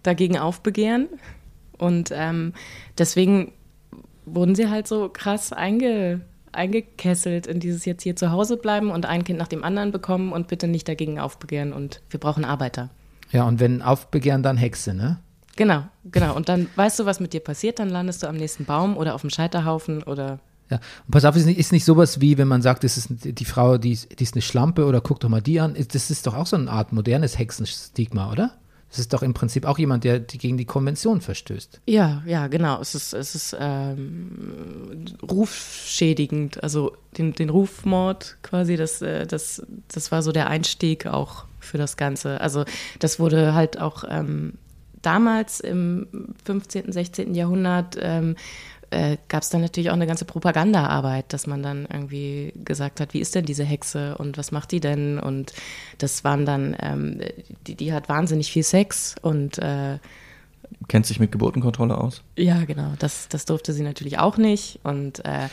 dagegen 0.02 0.38
aufbegehren. 0.38 1.08
Und 1.76 2.10
ähm, 2.12 2.52
deswegen 2.98 3.52
wurden 4.26 4.54
sie 4.54 4.68
halt 4.68 4.86
so 4.86 5.08
krass 5.08 5.52
einge, 5.52 6.20
eingekesselt 6.52 7.46
in 7.46 7.58
dieses 7.58 7.84
jetzt 7.84 8.02
hier 8.02 8.14
zu 8.14 8.30
Hause 8.30 8.56
bleiben 8.56 8.90
und 8.90 9.06
ein 9.06 9.24
Kind 9.24 9.38
nach 9.38 9.48
dem 9.48 9.64
anderen 9.64 9.90
bekommen 9.90 10.32
und 10.32 10.46
bitte 10.46 10.68
nicht 10.68 10.86
dagegen 10.86 11.18
aufbegehren. 11.18 11.72
Und 11.72 12.00
wir 12.10 12.20
brauchen 12.20 12.44
Arbeiter. 12.44 12.90
Ja, 13.32 13.44
und 13.44 13.60
wenn 13.60 13.82
aufbegehren, 13.82 14.42
dann 14.42 14.56
Hexe, 14.56 14.94
ne? 14.94 15.18
Genau, 15.56 15.84
genau. 16.10 16.34
Und 16.34 16.48
dann 16.48 16.68
weißt 16.76 17.00
du, 17.00 17.06
was 17.06 17.20
mit 17.20 17.32
dir 17.32 17.40
passiert, 17.40 17.78
dann 17.78 17.90
landest 17.90 18.22
du 18.22 18.28
am 18.28 18.36
nächsten 18.36 18.64
Baum 18.64 18.96
oder 18.96 19.14
auf 19.14 19.20
dem 19.20 19.30
Scheiterhaufen 19.30 20.02
oder. 20.02 20.38
Ja, 20.70 20.78
und 21.06 21.10
pass 21.10 21.24
auf, 21.24 21.36
ist 21.36 21.46
nicht, 21.46 21.58
ist 21.58 21.72
nicht 21.72 21.84
sowas 21.84 22.20
wie, 22.20 22.38
wenn 22.38 22.48
man 22.48 22.62
sagt, 22.62 22.84
das 22.84 22.96
ist 22.96 23.08
die 23.10 23.44
Frau, 23.44 23.76
die 23.76 23.92
ist, 23.92 24.18
die 24.18 24.24
ist 24.24 24.34
eine 24.34 24.42
Schlampe 24.42 24.86
oder 24.86 25.00
guck 25.00 25.20
doch 25.20 25.28
mal 25.28 25.42
die 25.42 25.60
an. 25.60 25.76
Das 25.92 26.10
ist 26.10 26.26
doch 26.26 26.34
auch 26.34 26.46
so 26.46 26.56
eine 26.56 26.70
Art 26.70 26.92
modernes 26.92 27.38
Hexenstigma, 27.38 28.30
oder? 28.30 28.52
Das 28.88 28.98
ist 28.98 29.12
doch 29.12 29.22
im 29.22 29.34
Prinzip 29.34 29.66
auch 29.66 29.78
jemand, 29.78 30.02
der 30.02 30.18
die 30.18 30.38
gegen 30.38 30.56
die 30.56 30.64
Konvention 30.64 31.20
verstößt. 31.20 31.80
Ja, 31.86 32.22
ja, 32.26 32.48
genau. 32.48 32.80
Es 32.80 32.96
ist, 32.96 33.12
es 33.12 33.36
ist 33.36 33.56
ähm, 33.58 35.04
rufschädigend. 35.30 36.62
Also 36.62 36.96
den, 37.16 37.32
den 37.32 37.50
Rufmord 37.50 38.38
quasi, 38.42 38.76
das, 38.76 39.00
äh, 39.00 39.28
das, 39.28 39.62
das 39.88 40.10
war 40.10 40.22
so 40.22 40.32
der 40.32 40.48
Einstieg 40.48 41.06
auch 41.06 41.44
für 41.70 41.78
das 41.78 41.96
Ganze. 41.96 42.40
Also 42.40 42.64
das 42.98 43.18
wurde 43.18 43.54
halt 43.54 43.80
auch 43.80 44.04
ähm, 44.08 44.54
damals 45.02 45.60
im 45.60 46.06
15., 46.44 46.92
16. 46.92 47.34
Jahrhundert 47.34 47.96
ähm, 48.00 48.36
äh, 48.90 49.16
gab 49.28 49.42
es 49.42 49.50
dann 49.50 49.60
natürlich 49.60 49.90
auch 49.90 49.94
eine 49.94 50.06
ganze 50.06 50.24
Propagandaarbeit, 50.24 51.32
dass 51.32 51.46
man 51.46 51.62
dann 51.62 51.86
irgendwie 51.90 52.52
gesagt 52.64 53.00
hat, 53.00 53.14
wie 53.14 53.20
ist 53.20 53.34
denn 53.34 53.44
diese 53.44 53.64
Hexe 53.64 54.18
und 54.18 54.36
was 54.36 54.50
macht 54.50 54.72
die 54.72 54.80
denn? 54.80 55.18
Und 55.18 55.52
das 55.98 56.24
waren 56.24 56.44
dann, 56.44 56.76
ähm, 56.80 57.20
die, 57.66 57.76
die 57.76 57.92
hat 57.92 58.08
wahnsinnig 58.08 58.52
viel 58.52 58.64
Sex 58.64 59.14
und 59.22 59.58
äh, 59.58 59.98
kennt 60.88 61.06
sich 61.06 61.20
mit 61.20 61.30
Geburtenkontrolle 61.30 61.96
aus. 61.96 62.22
Ja, 62.36 62.64
genau. 62.64 62.92
Das, 62.98 63.28
das 63.28 63.44
durfte 63.44 63.72
sie 63.72 63.82
natürlich 63.82 64.18
auch 64.18 64.36
nicht 64.36 64.80
und 64.82 65.24
äh, 65.24 65.48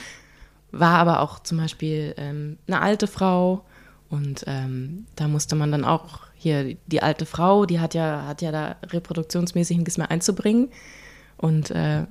war 0.71 0.97
aber 0.97 1.21
auch 1.21 1.39
zum 1.39 1.57
Beispiel 1.59 2.13
ähm, 2.17 2.57
eine 2.67 2.81
alte 2.81 3.07
Frau 3.07 3.63
und 4.09 4.45
ähm, 4.47 5.05
da 5.15 5.27
musste 5.27 5.55
man 5.55 5.71
dann 5.71 5.83
auch 5.83 6.19
hier 6.35 6.75
die 6.87 7.01
alte 7.01 7.25
Frau, 7.25 7.65
die 7.65 7.79
hat 7.79 7.93
ja, 7.93 8.25
hat 8.27 8.41
ja 8.41 8.51
da 8.51 8.75
reproduktionsmäßig 8.87 9.77
nichts 9.77 9.97
mehr 9.97 10.11
einzubringen 10.11 10.69
und 11.37 11.71
äh, 11.71 12.03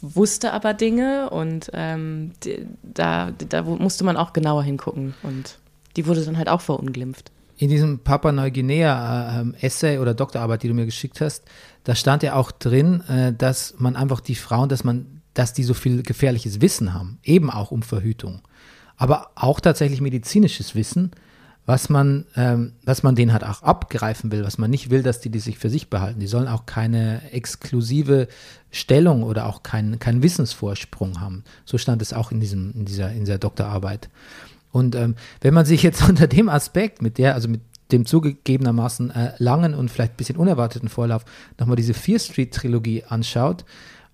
wusste 0.00 0.52
aber 0.52 0.72
Dinge 0.72 1.30
und 1.30 1.70
ähm, 1.74 2.32
die, 2.44 2.66
da, 2.82 3.32
da 3.32 3.62
musste 3.62 4.04
man 4.04 4.16
auch 4.16 4.32
genauer 4.32 4.62
hingucken 4.62 5.14
und 5.22 5.58
die 5.96 6.06
wurde 6.06 6.24
dann 6.24 6.38
halt 6.38 6.48
auch 6.48 6.60
verunglimpft. 6.60 7.30
In 7.58 7.70
diesem 7.70 8.00
Papua 8.00 8.32
Neuguinea 8.32 9.42
äh, 9.42 9.66
Essay 9.66 9.98
oder 9.98 10.14
Doktorarbeit, 10.14 10.62
die 10.62 10.68
du 10.68 10.74
mir 10.74 10.84
geschickt 10.84 11.20
hast, 11.20 11.44
da 11.84 11.94
stand 11.94 12.22
ja 12.22 12.34
auch 12.34 12.50
drin, 12.50 13.02
äh, 13.08 13.32
dass 13.32 13.74
man 13.78 13.96
einfach 13.96 14.20
die 14.20 14.34
Frauen, 14.34 14.68
dass 14.68 14.84
man, 14.84 15.22
dass 15.34 15.52
die 15.52 15.64
so 15.64 15.74
viel 15.74 16.02
gefährliches 16.02 16.60
Wissen 16.60 16.94
haben, 16.94 17.18
eben 17.22 17.50
auch 17.50 17.70
um 17.70 17.82
Verhütung 17.82 18.42
aber 18.96 19.30
auch 19.34 19.60
tatsächlich 19.60 20.00
medizinisches 20.00 20.74
Wissen, 20.74 21.12
was 21.66 21.88
man, 21.88 22.26
ähm, 22.36 22.72
was 22.84 23.02
man 23.02 23.16
denen 23.16 23.32
halt 23.32 23.44
auch 23.44 23.62
abgreifen 23.62 24.30
will, 24.30 24.44
was 24.44 24.56
man 24.56 24.70
nicht 24.70 24.90
will, 24.90 25.02
dass 25.02 25.20
die 25.20 25.30
die 25.30 25.40
sich 25.40 25.58
für 25.58 25.68
sich 25.68 25.90
behalten. 25.90 26.20
Die 26.20 26.28
sollen 26.28 26.46
auch 26.46 26.64
keine 26.64 27.20
exklusive 27.32 28.28
Stellung 28.70 29.24
oder 29.24 29.46
auch 29.46 29.64
keinen 29.64 29.98
kein 29.98 30.22
Wissensvorsprung 30.22 31.20
haben. 31.20 31.42
So 31.64 31.76
stand 31.76 32.02
es 32.02 32.12
auch 32.12 32.30
in, 32.30 32.38
diesem, 32.38 32.72
in, 32.72 32.84
dieser, 32.84 33.10
in 33.10 33.20
dieser 33.20 33.38
Doktorarbeit. 33.38 34.08
Und 34.70 34.94
ähm, 34.94 35.16
wenn 35.40 35.54
man 35.54 35.66
sich 35.66 35.82
jetzt 35.82 36.02
unter 36.08 36.28
dem 36.28 36.48
Aspekt, 36.48 37.02
mit 37.02 37.18
der, 37.18 37.34
also 37.34 37.48
mit 37.48 37.62
dem 37.92 38.06
zugegebenermaßen 38.06 39.10
äh, 39.10 39.32
langen 39.38 39.74
und 39.74 39.90
vielleicht 39.90 40.14
ein 40.14 40.16
bisschen 40.16 40.36
unerwarteten 40.36 40.88
Vorlauf 40.88 41.24
nochmal 41.58 41.76
diese 41.76 41.94
Fear 41.94 42.18
Street 42.18 42.52
Trilogie 42.52 43.04
anschaut, 43.08 43.64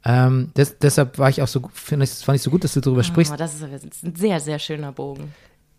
ähm, 0.04 0.50
das, 0.54 0.78
deshalb 0.78 1.18
war 1.18 1.30
ich 1.30 1.42
auch 1.42 1.48
so, 1.48 1.62
find 1.72 2.02
ich, 2.02 2.10
fand 2.10 2.36
ich 2.36 2.42
so 2.42 2.50
gut, 2.50 2.64
dass 2.64 2.74
du 2.74 2.80
darüber 2.80 3.00
oh, 3.00 3.04
sprichst. 3.04 3.38
Das 3.38 3.54
ist 3.54 4.04
ein 4.04 4.16
sehr, 4.16 4.40
sehr 4.40 4.58
schöner 4.58 4.92
Bogen. 4.92 5.32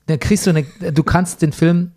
Dann 0.06 0.20
kriegst 0.20 0.46
du 0.46 0.52
eine, 0.52 0.64
du 0.64 1.04
kannst 1.04 1.42
den 1.42 1.52
Film, 1.52 1.92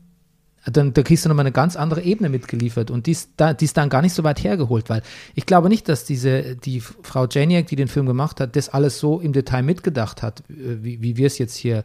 dann 0.64 0.92
da 0.92 1.02
kriegst 1.02 1.24
du 1.24 1.28
nochmal 1.28 1.44
eine 1.44 1.52
ganz 1.52 1.76
andere 1.76 2.02
Ebene 2.02 2.28
mitgeliefert 2.28 2.90
und 2.90 3.06
die 3.06 3.12
ist, 3.12 3.30
da, 3.36 3.54
die 3.54 3.64
ist 3.64 3.76
dann 3.76 3.88
gar 3.88 4.02
nicht 4.02 4.14
so 4.14 4.24
weit 4.24 4.42
hergeholt, 4.42 4.90
weil 4.90 5.02
ich 5.34 5.46
glaube 5.46 5.68
nicht, 5.68 5.88
dass 5.88 6.04
diese, 6.04 6.56
die 6.56 6.80
Frau 6.80 7.26
Janiak, 7.26 7.68
die 7.68 7.76
den 7.76 7.88
Film 7.88 8.06
gemacht 8.06 8.40
hat, 8.40 8.56
das 8.56 8.68
alles 8.68 8.98
so 8.98 9.20
im 9.20 9.32
Detail 9.32 9.62
mitgedacht 9.62 10.22
hat, 10.22 10.40
äh, 10.50 10.82
wie, 10.82 11.02
wie 11.02 11.16
wir 11.16 11.28
es 11.28 11.38
jetzt 11.38 11.56
hier 11.56 11.84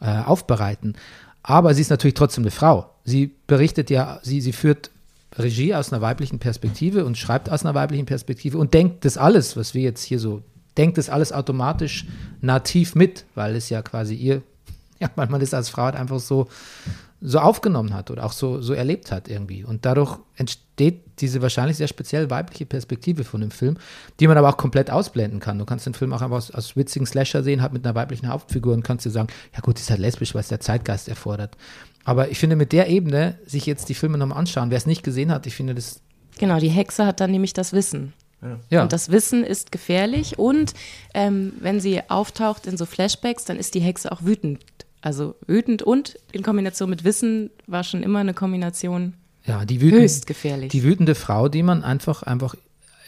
äh, 0.00 0.06
aufbereiten. 0.06 0.94
Aber 1.42 1.74
sie 1.74 1.82
ist 1.82 1.90
natürlich 1.90 2.14
trotzdem 2.14 2.44
eine 2.44 2.50
Frau. 2.50 2.90
Sie 3.04 3.34
berichtet 3.46 3.90
ja, 3.90 4.20
sie, 4.22 4.40
sie 4.40 4.52
führt 4.52 4.90
Regie 5.38 5.74
aus 5.74 5.92
einer 5.92 6.02
weiblichen 6.02 6.38
Perspektive 6.38 7.04
und 7.04 7.16
schreibt 7.16 7.50
aus 7.50 7.64
einer 7.64 7.74
weiblichen 7.74 8.06
Perspektive 8.06 8.58
und 8.58 8.74
denkt 8.74 9.04
das 9.04 9.16
alles, 9.16 9.56
was 9.56 9.74
wir 9.74 9.82
jetzt 9.82 10.02
hier 10.02 10.18
so, 10.18 10.42
denkt 10.76 10.98
das 10.98 11.08
alles 11.08 11.32
automatisch 11.32 12.06
nativ 12.40 12.94
mit, 12.94 13.24
weil 13.34 13.56
es 13.56 13.68
ja 13.68 13.82
quasi 13.82 14.14
ihr, 14.14 14.42
ja, 15.00 15.10
weil 15.16 15.28
man 15.28 15.40
das 15.40 15.54
als 15.54 15.68
Frau 15.68 15.82
halt 15.82 15.96
einfach 15.96 16.20
so, 16.20 16.48
so 17.24 17.38
aufgenommen 17.38 17.94
hat 17.94 18.10
oder 18.10 18.24
auch 18.24 18.32
so, 18.32 18.60
so 18.60 18.74
erlebt 18.74 19.12
hat 19.12 19.28
irgendwie. 19.28 19.64
Und 19.64 19.86
dadurch 19.86 20.18
entsteht 20.36 21.02
diese 21.20 21.40
wahrscheinlich 21.40 21.76
sehr 21.76 21.86
speziell 21.86 22.30
weibliche 22.30 22.66
Perspektive 22.66 23.22
von 23.22 23.40
dem 23.40 23.52
Film, 23.52 23.76
die 24.18 24.26
man 24.26 24.36
aber 24.36 24.48
auch 24.48 24.56
komplett 24.56 24.90
ausblenden 24.90 25.38
kann. 25.38 25.58
Du 25.58 25.64
kannst 25.64 25.86
den 25.86 25.94
Film 25.94 26.12
auch 26.12 26.20
einfach 26.20 26.36
aus, 26.38 26.50
aus 26.50 26.76
witzigen 26.76 27.06
Slasher 27.06 27.44
sehen, 27.44 27.62
halt 27.62 27.72
mit 27.72 27.86
einer 27.86 27.94
weiblichen 27.94 28.28
Hauptfigur 28.28 28.74
und 28.74 28.82
kannst 28.82 29.06
dir 29.06 29.10
sagen, 29.10 29.28
ja 29.54 29.60
gut, 29.60 29.78
ist 29.78 29.90
halt 29.90 30.00
lesbisch, 30.00 30.34
was 30.34 30.48
der 30.48 30.58
Zeitgeist 30.58 31.08
erfordert. 31.08 31.56
Aber 32.04 32.30
ich 32.30 32.38
finde, 32.38 32.56
mit 32.56 32.72
der 32.72 32.88
Ebene, 32.88 33.38
sich 33.46 33.66
jetzt 33.66 33.88
die 33.88 33.94
Filme 33.94 34.18
nochmal 34.18 34.38
anschauen, 34.38 34.70
wer 34.70 34.78
es 34.78 34.86
nicht 34.86 35.02
gesehen 35.02 35.30
hat, 35.30 35.46
ich 35.46 35.54
finde 35.54 35.74
das. 35.74 36.00
Genau, 36.38 36.58
die 36.58 36.68
Hexe 36.68 37.06
hat 37.06 37.20
dann 37.20 37.30
nämlich 37.30 37.52
das 37.52 37.72
Wissen. 37.72 38.12
Ja. 38.70 38.82
Und 38.82 38.92
das 38.92 39.10
Wissen 39.10 39.44
ist 39.44 39.70
gefährlich 39.70 40.38
und 40.38 40.74
ähm, 41.14 41.52
wenn 41.60 41.80
sie 41.80 42.00
auftaucht 42.08 42.66
in 42.66 42.76
so 42.76 42.86
Flashbacks, 42.86 43.44
dann 43.44 43.56
ist 43.56 43.74
die 43.74 43.80
Hexe 43.80 44.10
auch 44.10 44.22
wütend. 44.24 44.60
Also 45.00 45.36
wütend 45.46 45.82
und 45.82 46.18
in 46.32 46.42
Kombination 46.42 46.90
mit 46.90 47.04
Wissen 47.04 47.50
war 47.66 47.84
schon 47.84 48.02
immer 48.02 48.18
eine 48.18 48.34
Kombination 48.34 49.14
ja, 49.44 49.64
die 49.64 49.80
wütend, 49.80 50.02
höchst 50.02 50.26
gefährlich. 50.26 50.70
Die 50.70 50.82
wütende 50.82 51.14
Frau, 51.14 51.48
die 51.48 51.62
man 51.62 51.84
einfach, 51.84 52.22
einfach 52.22 52.56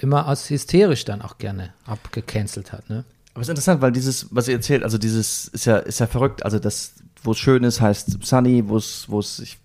immer 0.01 0.27
als 0.27 0.51
hysterisch 0.51 1.05
dann 1.05 1.23
auch 1.23 1.39
gerne 1.39 1.73
abgecancelt 1.87 2.73
hat. 2.73 2.89
Ne? 2.89 3.05
Aber 3.33 3.43
es 3.43 3.49
ist 3.49 3.51
interessant, 3.51 3.81
weil 3.81 3.93
dieses, 3.93 4.29
was 4.31 4.49
ihr 4.49 4.55
erzählt, 4.55 4.83
also 4.85 4.99
dieses 4.99 5.49
ist 5.49 5.65
ja, 5.65 5.79
ist 5.79 5.99
ja 6.01 6.07
verrückt. 6.07 6.45
Also 6.45 6.59
das, 6.59 6.95
wo 7.25 7.33
es 7.33 7.39
schön 7.39 7.65
ist, 7.65 7.81
heißt 7.81 8.25
Sunny, 8.25 8.69
wo 8.69 8.77
es, 8.77 9.07
wo 9.09 9.19
es, 9.19 9.41
ich 9.41 9.59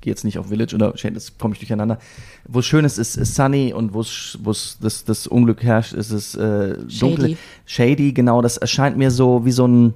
gehe 0.00 0.12
jetzt 0.12 0.24
nicht 0.24 0.38
auf 0.38 0.48
Village 0.48 0.74
oder 0.74 0.94
jetzt 0.94 1.38
komme 1.38 1.54
ich 1.54 1.58
durcheinander. 1.58 1.98
Wo 2.46 2.60
es 2.60 2.66
schön 2.66 2.84
ist, 2.84 2.96
ist, 2.96 3.16
ist 3.16 3.34
Sunny 3.34 3.74
und 3.74 3.92
wo 3.92 4.00
es, 4.00 4.38
wo 4.42 4.52
es 4.52 4.78
das, 4.80 5.04
das 5.04 5.26
Unglück 5.26 5.62
herrscht, 5.62 5.92
ist 5.92 6.12
es 6.12 6.36
äh, 6.36 6.78
dunkel. 7.00 7.36
Shady. 7.36 7.36
Shady, 7.66 8.12
genau. 8.12 8.40
Das 8.40 8.56
erscheint 8.56 8.96
mir 8.96 9.10
so 9.10 9.44
wie 9.44 9.50
so 9.50 9.66
ein, 9.66 9.94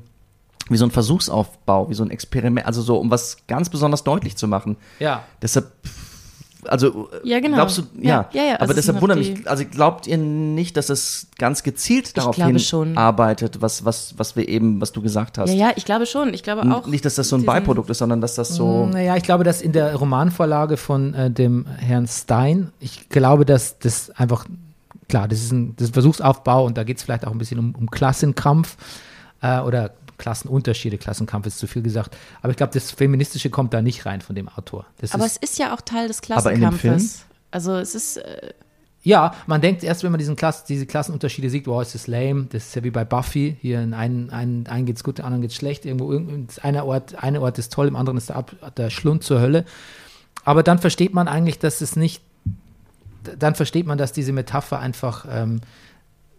wie 0.68 0.76
so 0.76 0.84
ein 0.84 0.90
Versuchsaufbau, 0.90 1.88
wie 1.88 1.94
so 1.94 2.02
ein 2.02 2.10
Experiment, 2.10 2.66
also 2.66 2.82
so, 2.82 2.98
um 2.98 3.10
was 3.10 3.38
ganz 3.46 3.68
besonders 3.68 4.02
deutlich 4.02 4.36
zu 4.36 4.48
machen. 4.48 4.76
Ja. 4.98 5.24
Deshalb 5.40 5.70
also 6.66 7.08
ja, 7.24 7.40
genau. 7.40 7.56
glaubst 7.56 7.78
du, 7.78 7.82
ja, 8.00 8.28
ja, 8.32 8.42
ja, 8.42 8.48
ja 8.48 8.54
aber 8.54 8.62
also 8.62 8.74
deshalb 8.74 9.00
wundert 9.00 9.18
mich, 9.18 9.48
also 9.48 9.64
glaubt 9.64 10.06
ihr 10.06 10.18
nicht, 10.18 10.76
dass 10.76 10.90
es 10.90 11.28
ganz 11.38 11.62
gezielt 11.62 12.16
darauf 12.16 12.38
arbeitet, 12.38 13.62
was, 13.62 13.84
was, 13.84 14.14
was 14.18 14.36
wir 14.36 14.48
eben, 14.48 14.80
was 14.80 14.92
du 14.92 15.02
gesagt 15.02 15.38
hast? 15.38 15.50
Ja, 15.50 15.68
ja, 15.68 15.72
ich 15.76 15.84
glaube 15.84 16.06
schon. 16.06 16.34
Ich 16.34 16.42
glaube 16.42 16.62
auch. 16.72 16.86
Nicht, 16.86 17.04
dass 17.04 17.14
das 17.14 17.28
so 17.28 17.36
ein 17.36 17.44
Beiprodukt 17.44 17.90
ist, 17.90 17.98
sondern 17.98 18.20
dass 18.20 18.34
das 18.34 18.48
so. 18.50 18.86
Mm, 18.86 18.90
naja, 18.90 19.16
ich 19.16 19.22
glaube, 19.22 19.44
dass 19.44 19.62
in 19.62 19.72
der 19.72 19.94
Romanvorlage 19.94 20.76
von 20.76 21.14
äh, 21.14 21.30
dem 21.30 21.66
Herrn 21.66 22.06
Stein, 22.06 22.72
ich 22.80 23.08
glaube, 23.08 23.44
dass 23.44 23.78
das 23.78 24.10
einfach 24.10 24.46
klar, 25.08 25.28
das 25.28 25.40
ist 25.40 25.52
ein, 25.52 25.74
das 25.76 25.84
ist 25.84 25.90
ein 25.90 25.94
Versuchsaufbau 25.94 26.64
und 26.64 26.78
da 26.78 26.84
geht 26.84 26.98
es 26.98 27.02
vielleicht 27.02 27.26
auch 27.26 27.32
ein 27.32 27.38
bisschen 27.38 27.58
um, 27.58 27.74
um 27.74 27.90
Klassenkampf 27.90 28.76
äh, 29.42 29.60
oder 29.60 29.92
Klassenunterschiede, 30.20 30.98
Klassenkampf 30.98 31.46
ist 31.46 31.58
zu 31.58 31.66
viel 31.66 31.82
gesagt. 31.82 32.16
Aber 32.42 32.50
ich 32.50 32.56
glaube, 32.56 32.72
das 32.72 32.92
Feministische 32.92 33.50
kommt 33.50 33.74
da 33.74 33.82
nicht 33.82 34.06
rein 34.06 34.20
von 34.20 34.36
dem 34.36 34.48
Autor. 34.48 34.86
Das 34.98 35.12
Aber 35.14 35.26
ist, 35.26 35.38
es 35.42 35.50
ist 35.50 35.58
ja 35.58 35.74
auch 35.74 35.80
Teil 35.80 36.06
des 36.06 36.18
in 36.18 36.26
Klassenkampfes. 36.26 37.24
Also 37.50 37.74
es 37.76 37.94
ist, 37.96 38.18
äh, 38.18 38.52
ja, 39.02 39.34
man 39.46 39.60
denkt 39.60 39.82
erst, 39.82 40.04
wenn 40.04 40.12
man 40.12 40.18
diesen 40.18 40.36
Klass, 40.36 40.64
diese 40.64 40.84
Klassenunterschiede 40.86 41.48
sieht, 41.48 41.66
wow, 41.66 41.80
ist 41.82 41.94
das 41.94 42.06
lame. 42.06 42.46
Das 42.52 42.66
ist 42.66 42.76
ja 42.76 42.84
wie 42.84 42.90
bei 42.90 43.04
Buffy. 43.04 43.56
Hier 43.60 43.80
in 43.80 43.94
einen, 43.94 44.30
einen, 44.30 44.66
einen 44.66 44.86
geht's 44.86 45.02
gut, 45.02 45.18
im 45.18 45.24
anderen 45.24 45.42
geht's 45.42 45.56
schlecht. 45.56 45.86
Irgendwo, 45.86 46.12
irgend- 46.12 46.62
einer 46.64 46.84
Ort, 46.84 47.22
eine 47.22 47.40
Ort 47.40 47.58
ist 47.58 47.72
toll, 47.72 47.88
im 47.88 47.96
anderen 47.96 48.18
ist 48.18 48.28
der, 48.28 48.36
Ab, 48.36 48.54
der 48.76 48.90
Schlund 48.90 49.24
zur 49.24 49.40
Hölle. 49.40 49.64
Aber 50.44 50.62
dann 50.62 50.78
versteht 50.78 51.14
man 51.14 51.28
eigentlich, 51.28 51.58
dass 51.58 51.80
es 51.80 51.96
nicht, 51.96 52.22
dann 53.38 53.54
versteht 53.54 53.86
man, 53.86 53.98
dass 53.98 54.12
diese 54.12 54.32
Metapher 54.32 54.78
einfach, 54.78 55.26
ähm, 55.30 55.60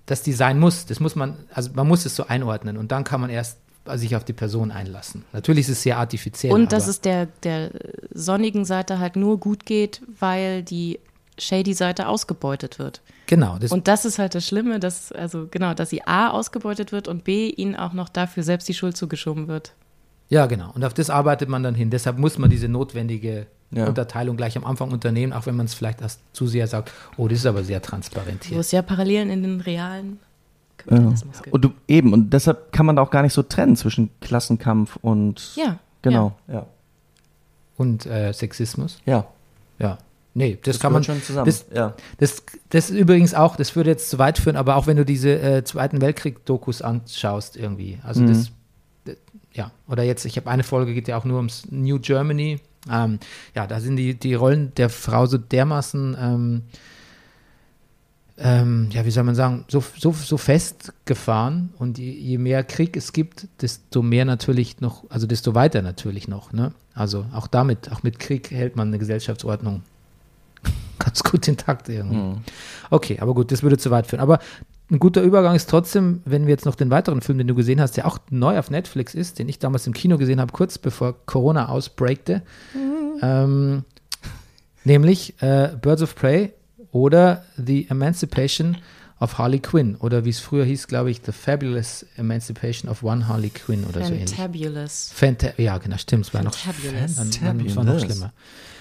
dass 0.06 0.24
die 0.24 0.34
sein 0.34 0.60
muss. 0.60 0.86
Das 0.86 1.00
muss 1.00 1.16
man, 1.16 1.38
also 1.54 1.72
man 1.74 1.88
muss 1.88 2.06
es 2.06 2.16
so 2.16 2.28
einordnen 2.28 2.78
und 2.78 2.92
dann 2.92 3.04
kann 3.04 3.22
man 3.22 3.30
erst 3.30 3.58
sich 3.96 4.16
auf 4.16 4.24
die 4.24 4.34
Person 4.34 4.72
einlassen. 4.72 5.26
Natürlich 5.34 5.66
ist 5.68 5.78
es 5.78 5.84
sehr 5.84 5.98
artifiziell. 5.98 6.54
und 6.54 6.72
dass 6.72 6.84
aber- 6.84 6.90
es 6.92 7.02
der, 7.02 7.26
der 7.44 7.72
sonnigen 8.14 8.66
Seite 8.66 9.00
halt 9.00 9.16
nur 9.16 9.40
gut 9.40 9.66
geht, 9.66 10.02
weil 10.20 10.64
die 10.64 11.00
shady 11.40 11.74
Seite 11.74 12.08
ausgebeutet 12.08 12.78
wird. 12.78 13.02
genau, 13.26 13.58
das, 13.58 13.72
Und 13.72 13.88
das 13.88 14.06
ist 14.06 14.20
halt 14.20 14.36
das 14.36 14.46
Schlimme, 14.46 14.80
dass, 14.80 15.12
also 15.12 15.48
genau, 15.50 15.74
dass 15.74 15.90
sie 15.90 16.04
A 16.06 16.30
ausgebeutet 16.30 16.92
wird 16.92 17.08
und 17.08 17.24
B 17.24 17.50
ihnen 17.50 17.76
auch 17.76 17.94
noch 17.94 18.10
dafür 18.10 18.44
selbst 18.44 18.68
die 18.68 18.74
Schuld 18.74 18.96
zugeschoben 18.98 19.48
wird. 19.48 19.74
Ja, 20.30 20.46
genau. 20.46 20.72
Und 20.76 20.84
auf 20.86 20.94
das 20.94 21.10
arbeitet 21.10 21.50
man 21.50 21.64
dann 21.64 21.74
hin. 21.76 21.90
Deshalb 21.90 22.18
muss 22.18 22.38
man 22.38 22.50
diese 22.50 22.68
notwendige 22.70 23.48
Ja. 23.72 23.88
Unterteilung 23.88 24.36
gleich 24.38 24.56
am 24.58 24.66
Anfang 24.66 24.92
unternehmen, 24.92 25.32
auch 25.34 25.46
wenn 25.46 25.56
man 25.56 25.66
es 25.66 25.74
vielleicht 25.74 26.02
erst 26.02 26.20
zu 26.34 26.46
sehr 26.46 26.68
sagt, 26.68 26.92
oh, 27.18 27.28
das 27.30 27.40
ist 27.40 27.46
aber 27.46 27.64
sehr 27.64 27.82
transparent 27.82 28.44
Wo 28.46 28.50
hier. 28.50 28.60
es 28.60 28.72
ja 28.72 28.82
Parallelen 28.82 29.30
in 29.30 29.44
den 29.44 29.62
realen. 29.62 30.20
Kapitalismus 30.84 31.42
gibt. 31.42 31.54
Und 31.54 31.66
du, 31.66 31.72
eben, 31.88 32.14
und 32.14 32.32
deshalb 32.32 32.72
kann 32.72 32.86
man 32.86 32.96
da 32.96 33.02
auch 33.02 33.12
gar 33.12 33.22
nicht 33.24 33.34
so 33.34 33.44
trennen 33.44 33.76
zwischen 33.76 34.10
Klassenkampf 34.22 34.98
und. 35.02 35.56
ja, 35.56 35.80
Genau, 36.02 36.34
ja. 36.48 36.66
Und 37.78 38.06
äh, 38.06 38.34
Sexismus. 38.34 39.00
Ja, 39.06 39.28
Ja. 39.80 39.98
Nee, 40.34 40.58
das, 40.64 40.76
das 40.76 40.80
kann 40.80 40.94
man 40.94 41.04
schon 41.04 41.22
zusammen. 41.22 41.46
Das, 41.46 41.66
ja. 41.74 41.94
das, 42.20 42.44
das 42.70 42.90
ist 42.90 42.98
übrigens 42.98 43.34
auch, 43.34 43.58
das 43.58 43.76
würde 43.76 43.90
jetzt 43.90 44.10
zu 44.10 44.18
weit 44.18 44.38
führen, 44.38 44.56
aber 44.56 44.78
auch 44.78 44.88
wenn 44.88 44.96
du 44.96 45.04
diese 45.04 45.32
äh, 45.42 45.64
Zweiten 45.66 46.00
Weltkrieg-Dokus 46.00 46.82
anschaust 46.82 47.58
irgendwie. 47.58 48.00
Also 48.04 48.22
Mhm. 48.22 48.28
das, 48.28 48.52
das, 49.04 49.16
ja, 49.52 49.72
oder 49.90 50.04
jetzt, 50.04 50.24
ich 50.24 50.38
habe 50.38 50.50
eine 50.50 50.64
Folge, 50.64 50.94
geht 50.94 51.10
ja 51.10 51.18
auch 51.18 51.26
nur 51.26 51.36
ums 51.36 51.68
New 51.70 52.00
Germany. 52.00 52.62
Ähm, 52.90 53.20
ja, 53.56 53.68
da 53.68 53.82
sind 53.82 53.98
die, 53.98 54.14
die 54.14 54.34
Rollen 54.34 54.74
der 54.76 54.90
Frau 54.90 55.26
so 55.26 55.38
dermaßen, 55.38 56.16
ähm, 56.18 56.62
ähm, 58.44 58.88
ja, 58.92 59.06
wie 59.06 59.12
soll 59.12 59.24
man 59.24 59.36
sagen, 59.36 59.66
so, 59.68 59.84
so, 59.98 60.12
so 60.12 60.38
festgefahren 60.38 61.70
und 61.78 61.98
je, 61.98 62.12
je 62.12 62.38
mehr 62.38 62.64
Krieg 62.64 62.98
es 62.98 63.14
gibt, 63.14 63.48
desto 63.62 64.02
mehr 64.02 64.26
natürlich 64.26 64.82
noch, 64.82 65.04
also 65.10 65.28
desto 65.28 65.54
weiter 65.54 65.82
natürlich 65.82 66.28
noch, 66.28 66.52
ne? 66.52 66.74
Also 66.94 67.26
auch 67.34 67.48
damit, 67.48 67.92
auch 67.92 68.04
mit 68.04 68.20
Krieg 68.20 68.52
hält 68.52 68.76
man 68.76 68.88
eine 68.88 69.00
Gesellschaftsordnung 69.00 69.84
ganz 71.00 71.24
gut 71.24 71.48
intakt 71.48 71.88
irgendwie. 71.90 72.18
Mhm. 72.18 72.38
Okay, 72.90 73.20
aber 73.20 73.34
gut, 73.34 73.52
das 73.52 73.64
würde 73.64 73.78
zu 73.78 73.92
weit 73.92 74.08
führen. 74.08 74.22
Aber 74.22 74.40
ein 74.90 75.00
guter 75.00 75.22
Übergang 75.22 75.56
ist 75.56 75.70
trotzdem, 75.70 76.22
wenn 76.26 76.48
wir 76.48 76.52
jetzt 76.52 76.66
noch 76.66 76.76
den 76.76 76.90
weiteren 76.90 77.22
Film, 77.22 77.38
den 77.38 77.48
du 77.48 77.56
gesehen 77.56 77.80
hast, 77.80 77.96
der 77.96 78.08
auch 78.08 78.18
neu 78.30 78.58
auf 78.58 78.72
Netflix 78.72 79.14
ist, 79.14 79.40
den 79.40 79.48
ich 79.48 79.60
damals 79.60 79.88
im 79.88 79.94
Kino 79.94 80.18
gesehen 80.18 80.42
habe, 80.42 80.52
kurz 80.52 80.78
bevor 80.78 81.16
Corona 81.26 81.70
ausbreakte, 81.70 82.42
ähm, 83.22 83.86
nämlich 84.84 85.42
äh, 85.42 85.70
Birds 85.82 86.02
of 86.02 86.16
Prey 86.16 86.54
oder 86.92 87.44
The 87.58 87.88
Emancipation 87.90 88.78
of 89.20 89.38
Harley 89.38 89.60
Quinn 89.60 89.96
oder 89.98 90.26
wie 90.26 90.30
es 90.32 90.40
früher 90.40 90.66
hieß, 90.66 90.88
glaube 90.88 91.12
ich, 91.12 91.22
The 91.24 91.32
Fabulous 91.32 92.06
Emancipation 92.18 92.90
of 92.90 93.04
One 93.04 93.28
Harley 93.28 93.50
Quinn 93.50 93.84
oder 93.86 94.04
so 94.04 94.14
ähnlich. 94.14 94.32
Fantabulous. 94.32 95.12
Fanta 95.14 95.50
ja, 95.58 95.78
genau, 95.78 95.98
stimmt, 95.98 96.26
es 96.26 96.34
war 96.34 96.44
noch, 96.44 96.56
Fantabulous. 96.56 97.16
dann, 97.16 97.32
dann, 97.42 97.66
es 97.66 97.76
war 97.76 97.84
noch 97.84 97.94
Fantabulous. 97.94 98.02
schlimmer. 98.04 98.34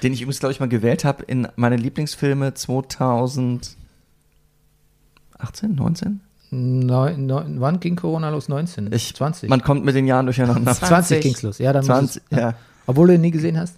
Den 0.03 0.13
ich 0.15 0.23
übrigens, 0.23 0.41
glaube 0.41 0.53
ich, 0.53 0.61
mal 0.61 0.69
gewählt 0.69 1.05
habe 1.05 1.25
in 1.25 1.47
meine 1.57 1.77
Lieblingsfilme 1.77 2.55
2018, 2.55 3.77
19? 5.75 6.21
Neun, 6.53 7.27
neun, 7.27 7.61
wann 7.61 7.79
ging 7.79 7.95
Corona 7.97 8.31
los? 8.31 8.49
19? 8.49 8.93
Ich, 8.93 9.15
20? 9.15 9.49
Man 9.49 9.63
kommt 9.63 9.85
mit 9.85 9.95
den 9.95 10.07
Jahren 10.07 10.27
durcheinander. 10.27 10.73
20 10.75 10.89
20 10.89 11.21
ging 11.21 11.35
es 11.35 11.43
los. 11.43 11.59
Ja, 11.59 11.73
dann 11.73 11.85
20, 11.85 12.23
muss 12.23 12.23
es, 12.31 12.39
ja. 12.39 12.55
Obwohl 12.87 13.09
du 13.09 13.15
ihn 13.15 13.21
nie 13.21 13.31
gesehen 13.31 13.59
hast? 13.59 13.77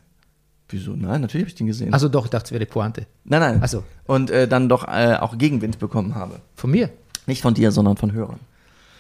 Wieso? 0.72 0.92
Nein, 0.92 1.20
natürlich 1.20 1.44
habe 1.44 1.48
ich 1.50 1.54
den 1.54 1.66
gesehen. 1.68 1.92
Also 1.92 2.08
doch, 2.08 2.24
ich 2.24 2.30
dachte, 2.30 2.46
es 2.46 2.50
wäre 2.52 2.60
die 2.64 2.70
Pointe. 2.70 3.06
nein, 3.24 3.40
nein. 3.40 3.62
Achso, 3.62 3.84
Und 4.06 4.30
äh, 4.30 4.48
dann 4.48 4.68
doch 4.68 4.88
äh, 4.88 5.16
auch 5.20 5.38
Gegenwind 5.38 5.78
bekommen 5.78 6.14
habe. 6.14 6.40
von 6.56 6.70
mir. 6.70 6.90
Nicht 7.26 7.42
von 7.42 7.54
dir, 7.54 7.70
sondern 7.70 7.96
von 7.96 8.12
Hörern. 8.12 8.40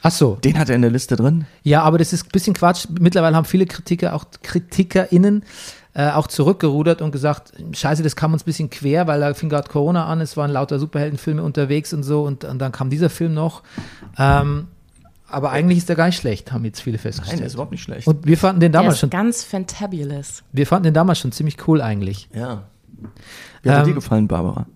Achso, 0.02 0.36
Den 0.44 0.58
hat 0.58 0.68
er 0.68 0.76
in 0.76 0.82
der 0.82 0.90
Liste 0.90 1.16
drin. 1.16 1.46
ja, 1.62 1.82
aber 1.82 1.98
das 1.98 2.12
ist 2.12 2.26
ein 2.26 2.30
bisschen 2.32 2.54
Quatsch. 2.54 2.86
Mittlerweile 3.00 3.36
haben 3.36 3.44
viele 3.44 3.66
Kritiker, 3.66 4.14
auch 4.14 4.24
KritikerInnen, 4.42 5.44
äh, 5.94 6.10
auch 6.10 6.26
zurückgerudert 6.26 7.02
und 7.02 7.12
gesagt, 7.12 7.52
scheiße, 7.72 8.02
das 8.02 8.16
kam 8.16 8.32
uns 8.32 8.42
ein 8.42 8.46
bisschen 8.46 8.70
quer, 8.70 9.06
weil 9.06 9.20
da 9.20 9.32
fing 9.34 9.48
gerade 9.48 9.68
Corona 9.68 10.06
an, 10.06 10.20
es 10.20 10.36
waren 10.36 10.50
lauter 10.50 10.78
Superheldenfilme 10.78 11.42
unterwegs 11.42 11.92
und 11.92 12.02
so 12.02 12.22
und, 12.24 12.44
und 12.44 12.58
dann 12.58 12.72
kam 12.72 12.90
dieser 12.90 13.10
Film 13.10 13.34
noch. 13.34 13.62
Ähm, 14.18 14.68
aber 15.32 15.50
eigentlich 15.50 15.78
ist 15.78 15.88
der 15.88 15.96
gar 15.96 16.06
nicht 16.06 16.16
schlecht, 16.18 16.52
haben 16.52 16.64
jetzt 16.64 16.80
viele 16.80 16.96
Nein, 16.96 17.02
der 17.04 17.12
festgestellt. 17.12 17.46
ist 17.46 17.54
überhaupt 17.54 17.72
nicht 17.72 17.82
schlecht. 17.82 18.06
und 18.06 18.26
wir 18.26 18.36
fanden 18.38 18.60
den 18.60 18.72
Der 18.72 18.80
damals 18.80 18.94
ist 18.94 19.00
schon, 19.00 19.10
ganz 19.10 19.42
fantabulous. 19.44 20.42
wir 20.52 20.66
fanden 20.66 20.84
den 20.84 20.94
damals 20.94 21.18
schon 21.18 21.32
ziemlich 21.32 21.66
cool 21.68 21.80
eigentlich. 21.80 22.28
ja. 22.34 22.64
Wie 23.62 23.70
hat 23.70 23.80
Ähm, 23.80 23.84
dir 23.86 23.94
gefallen, 23.94 24.28
Barbara? 24.28 24.66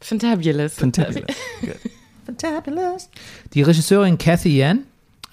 Fantabulous. 0.00 0.74
Fantabulous. 0.74 1.24
Fantabulous. 2.26 3.08
Die 3.54 3.62
Regisseurin 3.62 4.18
Cathy 4.18 4.56
Yan 4.58 4.84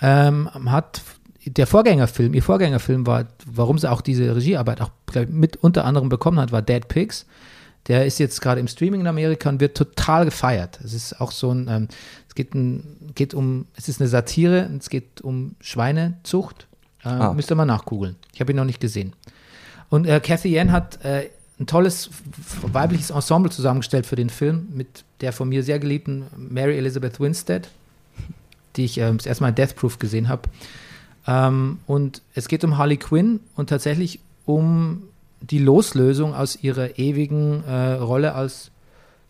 ähm, 0.02 0.50
hat 0.72 1.02
der 1.46 1.68
Vorgängerfilm, 1.68 2.34
ihr 2.34 2.42
Vorgängerfilm 2.44 3.06
war, 3.06 3.26
warum 3.46 3.78
sie 3.78 3.90
auch 3.92 4.02
diese 4.02 4.36
Regiearbeit 4.36 4.82
auch 4.82 4.90
mit 5.28 5.58
unter 5.58 5.86
anderem 5.86 6.10
bekommen 6.10 6.40
hat, 6.40 6.52
war 6.52 6.62
Dead 6.62 6.88
Pigs. 6.88 7.26
Der 7.88 8.06
ist 8.06 8.18
jetzt 8.18 8.42
gerade 8.42 8.60
im 8.60 8.68
Streaming 8.68 9.02
in 9.02 9.08
Amerika 9.08 9.50
und 9.50 9.60
wird 9.60 9.78
total 9.78 10.26
gefeiert. 10.26 10.80
Es 10.84 10.94
ist 10.94 11.22
auch 11.22 11.32
so 11.32 11.52
ein, 11.52 11.68
ähm, 11.70 11.88
es 12.36 12.44
geht, 12.44 12.54
ein, 12.54 13.14
geht 13.16 13.34
um, 13.34 13.66
es 13.78 13.88
ist 13.88 14.02
eine 14.02 14.10
Satire, 14.10 14.68
und 14.70 14.82
es 14.82 14.90
geht 14.90 15.22
um 15.22 15.56
Schweinezucht. 15.62 16.68
Äh, 17.04 17.08
Ah. 17.08 17.34
Müsst 17.34 17.52
ihr 17.52 17.56
mal 17.56 17.66
nachgoogeln. 17.66 18.16
Ich 18.34 18.42
habe 18.42 18.52
ihn 18.52 18.56
noch 18.58 18.66
nicht 18.66 18.82
gesehen. 18.82 19.14
Und 19.90 20.06
äh, 20.06 20.20
Cathy 20.20 20.50
Yan 20.50 20.72
hat 20.72 21.06
äh, 21.06 21.30
ein 21.60 21.68
tolles 21.68 22.10
weibliches 22.64 23.12
Ensemble 23.12 23.52
zusammengestellt 23.52 24.06
für 24.06 24.16
den 24.16 24.30
Film 24.30 24.68
mit 24.74 25.06
der 25.22 25.32
von 25.32 25.48
mir 25.48 25.64
sehr 25.64 25.80
geliebten 25.80 26.26
Mary 26.36 26.78
Elizabeth 26.78 27.20
Winstead, 27.20 27.70
die 28.76 28.86
ich 28.86 28.98
ähm, 28.98 29.18
das 29.18 29.28
erste 29.28 29.44
Mal 29.44 29.50
in 29.50 29.56
Death 29.56 29.76
Proof 29.76 30.00
gesehen 30.00 30.28
habe. 30.28 30.50
Ähm, 31.28 31.80
und 31.86 32.22
es 32.34 32.48
geht 32.48 32.64
um 32.64 32.78
Harley 32.78 32.98
Quinn 32.98 33.40
und 33.56 33.70
tatsächlich 33.70 34.20
um 34.46 35.04
die 35.42 35.60
Loslösung 35.60 36.34
aus 36.34 36.58
ihrer 36.62 36.98
ewigen 36.98 37.64
äh, 37.66 37.94
Rolle 37.94 38.34
als 38.34 38.72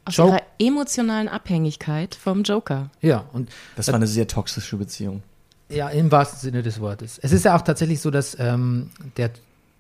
Aus 0.06 0.16
Joke. 0.18 0.32
ihrer 0.32 0.42
emotionalen 0.60 1.28
Abhängigkeit 1.28 2.16
vom 2.16 2.44
Joker. 2.44 2.90
ja 3.02 3.26
und 3.34 3.50
Das 3.76 3.88
war 3.88 3.96
eine 3.96 4.08
sehr 4.08 4.28
toxische 4.28 4.78
Beziehung. 4.78 5.24
Ja, 5.70 5.90
im 5.90 6.12
wahrsten 6.12 6.40
Sinne 6.40 6.62
des 6.62 6.80
Wortes. 6.80 7.20
Es 7.22 7.32
ist 7.32 7.46
ja 7.46 7.56
auch 7.56 7.62
tatsächlich 7.62 8.00
so, 8.00 8.12
dass 8.12 8.38
ähm, 8.40 8.92
der 9.18 9.32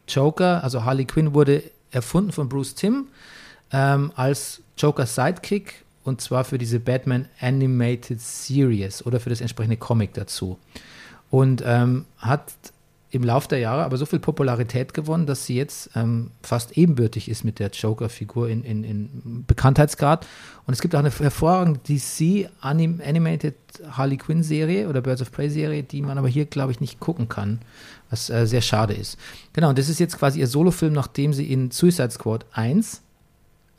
Joker, 0.07 0.63
also 0.63 0.83
Harley 0.83 1.05
Quinn, 1.05 1.33
wurde 1.33 1.63
erfunden 1.91 2.31
von 2.31 2.49
Bruce 2.49 2.73
Timm 2.73 3.07
ähm, 3.71 4.11
als 4.15 4.61
Jokers 4.77 5.15
Sidekick 5.15 5.85
und 6.03 6.21
zwar 6.21 6.43
für 6.43 6.57
diese 6.57 6.79
Batman 6.79 7.27
Animated 7.39 8.21
Series 8.21 9.05
oder 9.05 9.19
für 9.19 9.29
das 9.29 9.41
entsprechende 9.41 9.77
Comic 9.77 10.13
dazu. 10.13 10.57
Und 11.31 11.63
ähm, 11.65 12.05
hat 12.17 12.53
im 13.15 13.23
Lauf 13.23 13.47
der 13.47 13.59
Jahre 13.59 13.83
aber 13.83 13.97
so 13.97 14.05
viel 14.05 14.19
Popularität 14.19 14.93
gewonnen, 14.93 15.25
dass 15.25 15.45
sie 15.45 15.55
jetzt 15.55 15.89
ähm, 15.95 16.31
fast 16.41 16.77
ebenbürtig 16.77 17.29
ist 17.29 17.43
mit 17.45 17.59
der 17.59 17.69
Joker-Figur 17.69 18.49
in, 18.49 18.63
in, 18.63 18.83
in 18.83 19.45
Bekanntheitsgrad. 19.47 20.27
Und 20.67 20.73
es 20.73 20.81
gibt 20.81 20.95
auch 20.95 20.99
eine 20.99 21.11
hervorragende 21.11 21.79
DC 21.87 22.49
Anim 22.59 23.01
Animated 23.05 23.55
Harley 23.89 24.17
Quinn 24.17 24.43
Serie 24.43 24.89
oder 24.89 25.01
Birds 25.01 25.21
of 25.21 25.31
Prey 25.31 25.49
Serie, 25.49 25.83
die 25.83 26.01
man 26.01 26.17
aber 26.17 26.27
hier, 26.27 26.45
glaube 26.45 26.73
ich, 26.73 26.81
nicht 26.81 26.99
gucken 26.99 27.29
kann, 27.29 27.59
was 28.09 28.29
äh, 28.29 28.45
sehr 28.45 28.61
schade 28.61 28.93
ist. 28.93 29.17
Genau, 29.53 29.69
und 29.69 29.79
das 29.79 29.87
ist 29.87 29.99
jetzt 29.99 30.17
quasi 30.17 30.41
ihr 30.41 30.47
Solofilm, 30.47 30.93
nachdem 30.93 31.31
sie 31.31 31.51
in 31.51 31.71
Suicide 31.71 32.11
Squad 32.11 32.45
1 32.51 33.01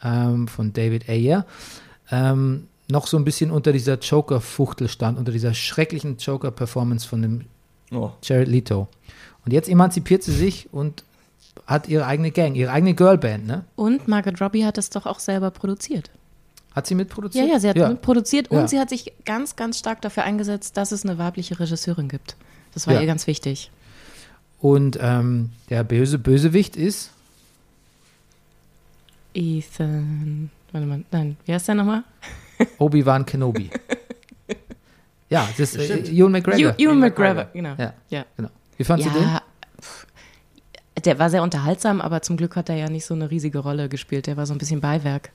ähm, 0.02 0.48
von 0.48 0.72
David 0.72 1.08
Ayer 1.10 1.44
ähm, 2.10 2.68
noch 2.88 3.06
so 3.06 3.18
ein 3.18 3.24
bisschen 3.24 3.50
unter 3.50 3.72
dieser 3.72 3.98
Joker-Fuchtel 3.98 4.88
stand, 4.88 5.18
unter 5.18 5.32
dieser 5.32 5.52
schrecklichen 5.52 6.16
Joker-Performance 6.16 7.06
von 7.06 7.20
dem 7.22 7.44
Oh. 7.92 8.10
Jared 8.22 8.48
Leto. 8.48 8.88
Und 9.46 9.52
jetzt 9.52 9.68
emanzipiert 9.68 10.22
sie 10.22 10.32
sich 10.32 10.68
und 10.72 11.04
hat 11.66 11.88
ihre 11.88 12.04
eigene 12.06 12.30
Gang, 12.32 12.54
ihre 12.56 12.70
eigene 12.70 12.94
Girlband, 12.94 13.46
ne? 13.46 13.64
Und 13.76 14.06
Margaret 14.08 14.40
Robbie 14.40 14.64
hat 14.64 14.76
es 14.76 14.90
doch 14.90 15.06
auch 15.06 15.18
selber 15.20 15.50
produziert. 15.50 16.10
Hat 16.74 16.86
sie 16.86 16.94
Ja, 16.94 16.98
mitproduziert? 16.98 17.48
ja, 17.48 17.58
sie 17.58 17.68
hat 17.70 17.76
mitproduziert 17.76 18.50
und 18.50 18.58
Ja. 18.58 18.68
sie 18.68 18.78
hat 18.78 18.90
sich 18.90 19.12
ganz, 19.24 19.56
ganz 19.56 19.78
stark 19.78 20.02
dafür 20.02 20.24
eingesetzt, 20.24 20.76
dass 20.76 20.92
es 20.92 21.04
eine 21.04 21.16
weibliche 21.16 21.58
Regisseurin 21.58 22.08
gibt. 22.08 22.36
Das 22.74 22.86
war 22.86 22.94
Ja. 22.94 23.00
ihr 23.00 23.06
ganz 23.06 23.26
wichtig. 23.26 23.70
Und 24.60 24.98
ähm, 25.00 25.50
der 25.70 25.84
böse 25.84 26.18
Bösewicht 26.18 26.76
ist 26.76 27.10
Ethan. 29.34 30.50
Warte 30.72 30.86
mal, 30.86 31.04
nein, 31.10 31.36
wie 31.44 31.52
heißt 31.52 31.68
der 31.68 31.74
nochmal? 31.76 32.02
Obi-Wan 32.78 33.24
Kenobi. 33.26 33.70
Ja, 35.28 35.44
das 35.58 35.74
ist 35.74 35.90
äh, 35.90 35.98
Ewan 36.12 36.30
McGregor. 36.30 36.74
Ewan 36.78 37.00
McGregor. 37.00 37.48
genau. 37.52 37.74
ja, 37.76 37.92
Ja. 38.10 38.24
genau. 38.36 38.48
Wie 38.76 38.84
fandst 38.84 39.06
du 39.06 39.10
den? 39.10 39.22
Ja, 39.22 39.42
der 41.04 41.18
war 41.18 41.30
sehr 41.30 41.42
unterhaltsam, 41.42 42.00
aber 42.00 42.22
zum 42.22 42.36
Glück 42.36 42.56
hat 42.56 42.68
er 42.68 42.76
ja 42.76 42.88
nicht 42.88 43.06
so 43.06 43.14
eine 43.14 43.30
riesige 43.30 43.58
Rolle 43.58 43.88
gespielt. 43.88 44.26
Der 44.26 44.36
war 44.36 44.46
so 44.46 44.54
ein 44.54 44.58
bisschen 44.58 44.80
Beiwerk. 44.80 45.30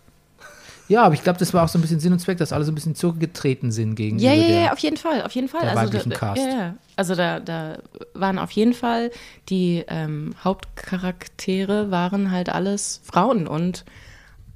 Ja, 0.88 1.04
aber 1.04 1.14
ich 1.14 1.24
glaube, 1.24 1.40
das 1.40 1.54
war 1.54 1.64
auch 1.64 1.70
so 1.70 1.78
ein 1.78 1.82
bisschen 1.82 2.02
Sinn 2.02 2.12
und 2.12 2.20
Zweck, 2.20 2.38
dass 2.38 2.52
alle 2.52 2.66
so 2.66 2.72
ein 2.72 2.76
bisschen 2.76 2.96
zurückgetreten 2.96 3.72
sind 3.72 3.96
gegenüber 3.96 4.30
Ja, 4.30 4.34
ja, 4.34 4.62
ja, 4.64 4.74
auf 4.74 4.80
jeden 4.80 4.98
Fall, 4.98 5.22
auf 5.22 5.32
jeden 5.32 5.48
Fall. 5.48 5.62
der 5.62 5.78
also, 5.78 5.98
da, 5.98 6.16
Cast. 6.16 6.42
Ja, 6.42 6.50
ja. 6.50 6.76
Also 6.98 7.16
da, 7.16 7.40
da 7.40 7.78
waren 8.14 8.38
auf 8.38 8.52
jeden 8.52 8.74
Fall 8.74 9.12
die 9.48 9.86
ähm, 9.88 10.36
Hauptcharaktere 10.44 11.92
waren 11.92 12.32
halt 12.32 12.50
alles 12.50 13.00
Frauen 13.06 13.48
und 13.48 13.86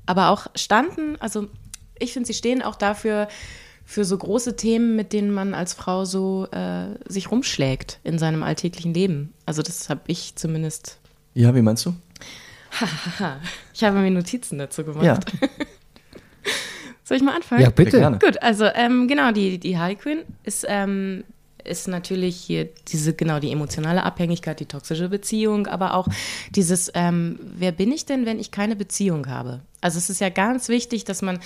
aber 0.06 0.30
auch 0.30 0.48
standen, 0.56 1.16
also 1.20 1.48
ich 1.98 2.12
finde, 2.12 2.28
sie 2.28 2.34
stehen 2.34 2.62
auch 2.62 2.76
dafür 2.76 3.30
für 3.86 4.04
so 4.04 4.18
große 4.18 4.56
Themen, 4.56 4.96
mit 4.96 5.14
denen 5.14 5.32
man 5.32 5.54
als 5.54 5.74
Frau 5.74 6.06
so 6.06 6.48
äh, 6.52 6.88
sich 7.08 7.32
rumschlägt 7.32 8.00
in 8.04 8.18
seinem 8.18 8.44
alltäglichen 8.44 8.94
Leben. 8.94 9.34
Also 9.46 9.62
das 9.62 9.90
habe 9.90 10.02
ich 10.08 10.36
zumindest. 10.36 10.98
Ja, 11.36 11.54
wie 11.56 11.62
meinst 11.62 11.86
du? 11.86 11.94
Ich 13.74 13.84
habe 13.84 14.00
mir 14.00 14.12
Notizen 14.12 14.58
dazu 14.58 14.84
gemacht. 14.84 15.06
Ja. 15.06 15.20
Soll 17.04 17.18
ich 17.18 17.24
mal 17.24 17.36
anfangen? 17.36 17.62
Ja, 17.62 17.70
bitte. 17.70 18.00
Gerne. 18.00 18.20
Gut, 18.20 18.42
also 18.42 18.66
ähm, 18.66 19.08
genau, 19.08 19.32
die, 19.32 19.60
die 19.60 19.76
Quinn 19.96 20.24
ist, 20.44 20.66
ähm, 20.68 21.24
ist 21.64 21.88
natürlich 21.88 22.36
hier 22.36 22.68
diese, 22.88 23.14
genau, 23.14 23.40
die 23.40 23.52
emotionale 23.52 24.04
Abhängigkeit, 24.04 24.60
die 24.60 24.66
toxische 24.66 25.08
Beziehung, 25.10 25.68
aber 25.68 25.94
auch 25.94 26.08
dieses, 26.52 26.92
ähm, 26.96 27.40
wer 27.58 27.72
bin 27.72 27.92
ich 27.92 28.06
denn, 28.06 28.26
wenn 28.26 28.40
ich 28.40 28.50
keine 28.50 28.76
Beziehung 28.76 29.28
habe? 29.28 29.62
Also 29.82 30.00
es 30.00 30.10
ist 30.10 30.20
ja 30.20 30.30
ganz 30.30 30.68
wichtig, 30.68 31.06
dass 31.06 31.22
man 31.22 31.40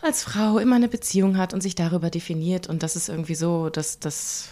als 0.00 0.22
Frau 0.22 0.58
immer 0.58 0.76
eine 0.76 0.88
Beziehung 0.88 1.36
hat 1.36 1.54
und 1.54 1.62
sich 1.62 1.74
darüber 1.74 2.10
definiert 2.10 2.68
und 2.68 2.82
das 2.82 2.96
ist 2.96 3.08
irgendwie 3.08 3.34
so, 3.34 3.68
dass 3.68 3.98
das, 3.98 4.50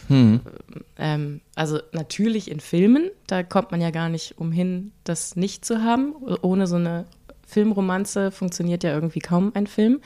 ähm, 0.98 1.40
also 1.54 1.78
natürlich 1.92 2.50
in 2.50 2.60
Filmen, 2.60 3.10
da 3.26 3.42
kommt 3.42 3.70
man 3.70 3.80
ja 3.80 3.90
gar 3.90 4.08
nicht 4.08 4.38
umhin, 4.38 4.92
das 5.04 5.36
nicht 5.36 5.64
zu 5.64 5.82
haben. 5.82 6.14
Ohne 6.42 6.66
so 6.66 6.76
eine 6.76 7.06
Filmromanze 7.46 8.32
funktioniert 8.32 8.82
ja 8.82 8.92
irgendwie 8.92 9.20
kaum 9.20 9.52
ein 9.54 9.66
Film. 9.66 10.00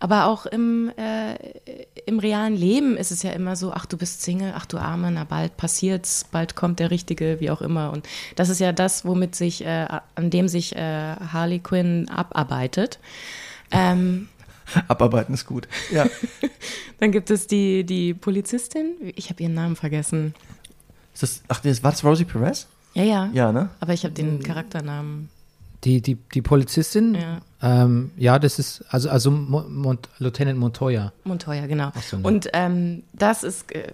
Aber 0.00 0.26
auch 0.26 0.44
im, 0.44 0.92
äh, 0.98 1.36
im 2.04 2.18
realen 2.18 2.56
Leben 2.56 2.96
ist 2.96 3.10
es 3.10 3.22
ja 3.22 3.30
immer 3.30 3.56
so, 3.56 3.72
ach, 3.72 3.86
du 3.86 3.96
bist 3.96 4.22
Single, 4.22 4.52
ach 4.54 4.66
du 4.66 4.76
Arme, 4.76 5.10
na 5.10 5.24
bald 5.24 5.56
passiert's, 5.56 6.26
bald 6.30 6.56
kommt 6.56 6.78
der 6.78 6.90
Richtige, 6.90 7.40
wie 7.40 7.50
auch 7.50 7.62
immer. 7.62 7.90
Und 7.90 8.06
das 8.34 8.48
ist 8.48 8.60
ja 8.60 8.72
das, 8.72 9.06
womit 9.06 9.34
sich, 9.34 9.64
äh, 9.64 9.86
an 10.14 10.30
dem 10.30 10.48
sich 10.48 10.76
äh, 10.76 11.16
Harley 11.32 11.60
Quinn 11.60 12.08
abarbeitet. 12.10 12.98
Ähm, 13.70 14.28
Abarbeiten 14.88 15.34
ist 15.34 15.46
gut. 15.46 15.68
Ja. 15.92 16.06
dann 17.00 17.12
gibt 17.12 17.30
es 17.30 17.46
die, 17.46 17.84
die 17.84 18.14
Polizistin, 18.14 18.94
ich 19.16 19.30
habe 19.30 19.42
ihren 19.42 19.54
Namen 19.54 19.76
vergessen. 19.76 20.34
Ist 21.12 21.22
das, 21.22 21.42
ach, 21.48 21.60
das 21.60 21.82
war 21.82 21.90
das 21.92 22.04
Rosie 22.04 22.24
Perez? 22.24 22.66
Ja, 22.94 23.02
ja. 23.02 23.30
Ja, 23.32 23.52
ne? 23.52 23.70
Aber 23.80 23.92
ich 23.92 24.04
habe 24.04 24.14
den 24.14 24.42
Charakternamen. 24.42 25.28
Die, 25.84 26.00
die, 26.00 26.16
die 26.32 26.40
Polizistin, 26.42 27.14
Ja. 27.14 27.40
ähm, 27.60 28.10
ja, 28.16 28.38
das 28.38 28.58
ist, 28.58 28.82
also, 28.88 29.10
also 29.10 29.30
Mo- 29.30 29.66
Mont, 29.68 30.08
Lieutenant 30.18 30.58
Montoya. 30.58 31.12
Montoya, 31.24 31.66
genau. 31.66 31.92
Ach 31.94 32.02
so, 32.02 32.16
ne. 32.16 32.22
Und 32.26 32.48
ähm, 32.54 33.02
das 33.12 33.42
ist, 33.42 33.70
äh, 33.74 33.92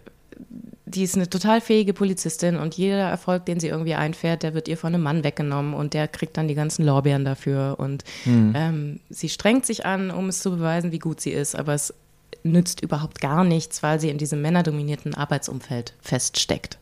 die 0.91 1.05
ist 1.05 1.15
eine 1.15 1.31
total 1.31 1.61
fähige 1.61 1.93
Polizistin 1.93 2.57
und 2.57 2.75
jeder 2.75 3.09
Erfolg, 3.09 3.47
den 3.47 3.61
sie 3.61 3.69
irgendwie 3.69 3.95
einfährt, 3.95 4.43
der 4.43 4.55
wird 4.55 4.69
ihr 4.69 4.77
von 4.77 4.95
einem 4.95 5.03
Mann 5.03 5.25
weggenommen 5.25 5.75
und 5.75 5.95
der 5.95 6.09
kriegt 6.09 6.37
dann 6.37 6.49
die 6.49 6.55
ganzen 6.55 6.85
Lorbeeren 6.85 7.25
dafür. 7.25 7.77
Und 7.79 8.05
ähm, 8.55 9.01
sie 9.09 9.29
strengt 9.29 9.67
sich 9.67 9.87
an, 9.87 10.11
um 10.11 10.29
es 10.29 10.41
zu 10.41 10.51
beweisen, 10.51 10.93
wie 10.93 10.99
gut 10.99 11.21
sie 11.21 11.31
ist, 11.31 11.55
aber 11.55 11.75
es 11.75 11.95
nützt 12.43 12.83
überhaupt 12.83 13.21
gar 13.21 13.45
nichts, 13.45 13.83
weil 13.83 14.01
sie 14.01 14.09
in 14.09 14.19
diesem 14.19 14.41
männerdominierten 14.43 15.15
Arbeitsumfeld 15.15 15.95
feststeckt. 16.01 16.79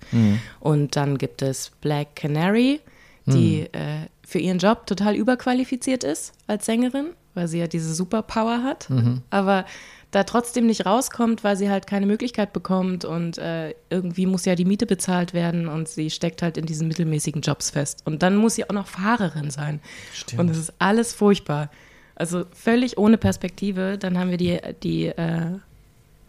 Und 0.61 0.97
dann 0.97 1.19
gibt 1.19 1.43
es 1.43 1.73
Black 1.81 2.17
Canary, 2.17 2.81
die 3.27 3.63
äh, 3.73 4.07
für 4.27 4.39
ihren 4.39 4.59
Job 4.59 4.87
total 4.87 5.15
überqualifiziert 5.17 6.05
ist 6.05 6.33
als 6.47 6.67
Sängerin, 6.67 7.09
weil 7.35 7.49
sie 7.49 7.59
ja 7.59 7.67
diese 7.67 7.95
Superpower 7.95 8.63
hat, 8.63 8.89
aber 9.31 9.65
da 10.11 10.25
trotzdem 10.25 10.67
nicht 10.67 10.87
rauskommt, 10.87 11.45
weil 11.45 11.57
sie 11.57 11.69
halt 11.69 11.87
keine 11.87 12.07
Möglichkeit 12.07 12.53
bekommt 12.55 13.05
und 13.05 13.37
äh, 13.39 13.75
irgendwie 13.91 14.25
muss 14.25 14.47
ja 14.47 14.55
die 14.55 14.65
Miete 14.65 14.87
bezahlt 14.87 15.35
werden 15.35 15.69
und 15.69 15.87
sie 15.87 16.09
steckt 16.11 16.41
halt 16.41 16.57
in 16.57 16.65
diesen 16.65 16.89
mittelmäßigen 16.89 17.43
Jobs 17.43 17.71
fest. 17.71 18.03
Und 18.07 18.23
dann 18.23 18.37
muss 18.37 18.55
sie 18.55 18.65
auch 18.69 18.73
noch 18.75 18.87
Fahrerin 18.87 19.51
sein. 19.51 19.81
Stimmt. 20.15 20.41
Und 20.41 20.49
es 20.51 20.57
ist 20.57 20.73
alles 20.79 21.13
furchtbar. 21.13 21.71
Also 22.15 22.45
völlig 22.53 22.97
ohne 22.97 23.19
Perspektive. 23.19 23.99
Dann 23.99 24.19
haben 24.19 24.31
wir 24.31 24.39
die, 24.39 24.59
die 24.83 25.07
äh, 25.09 25.59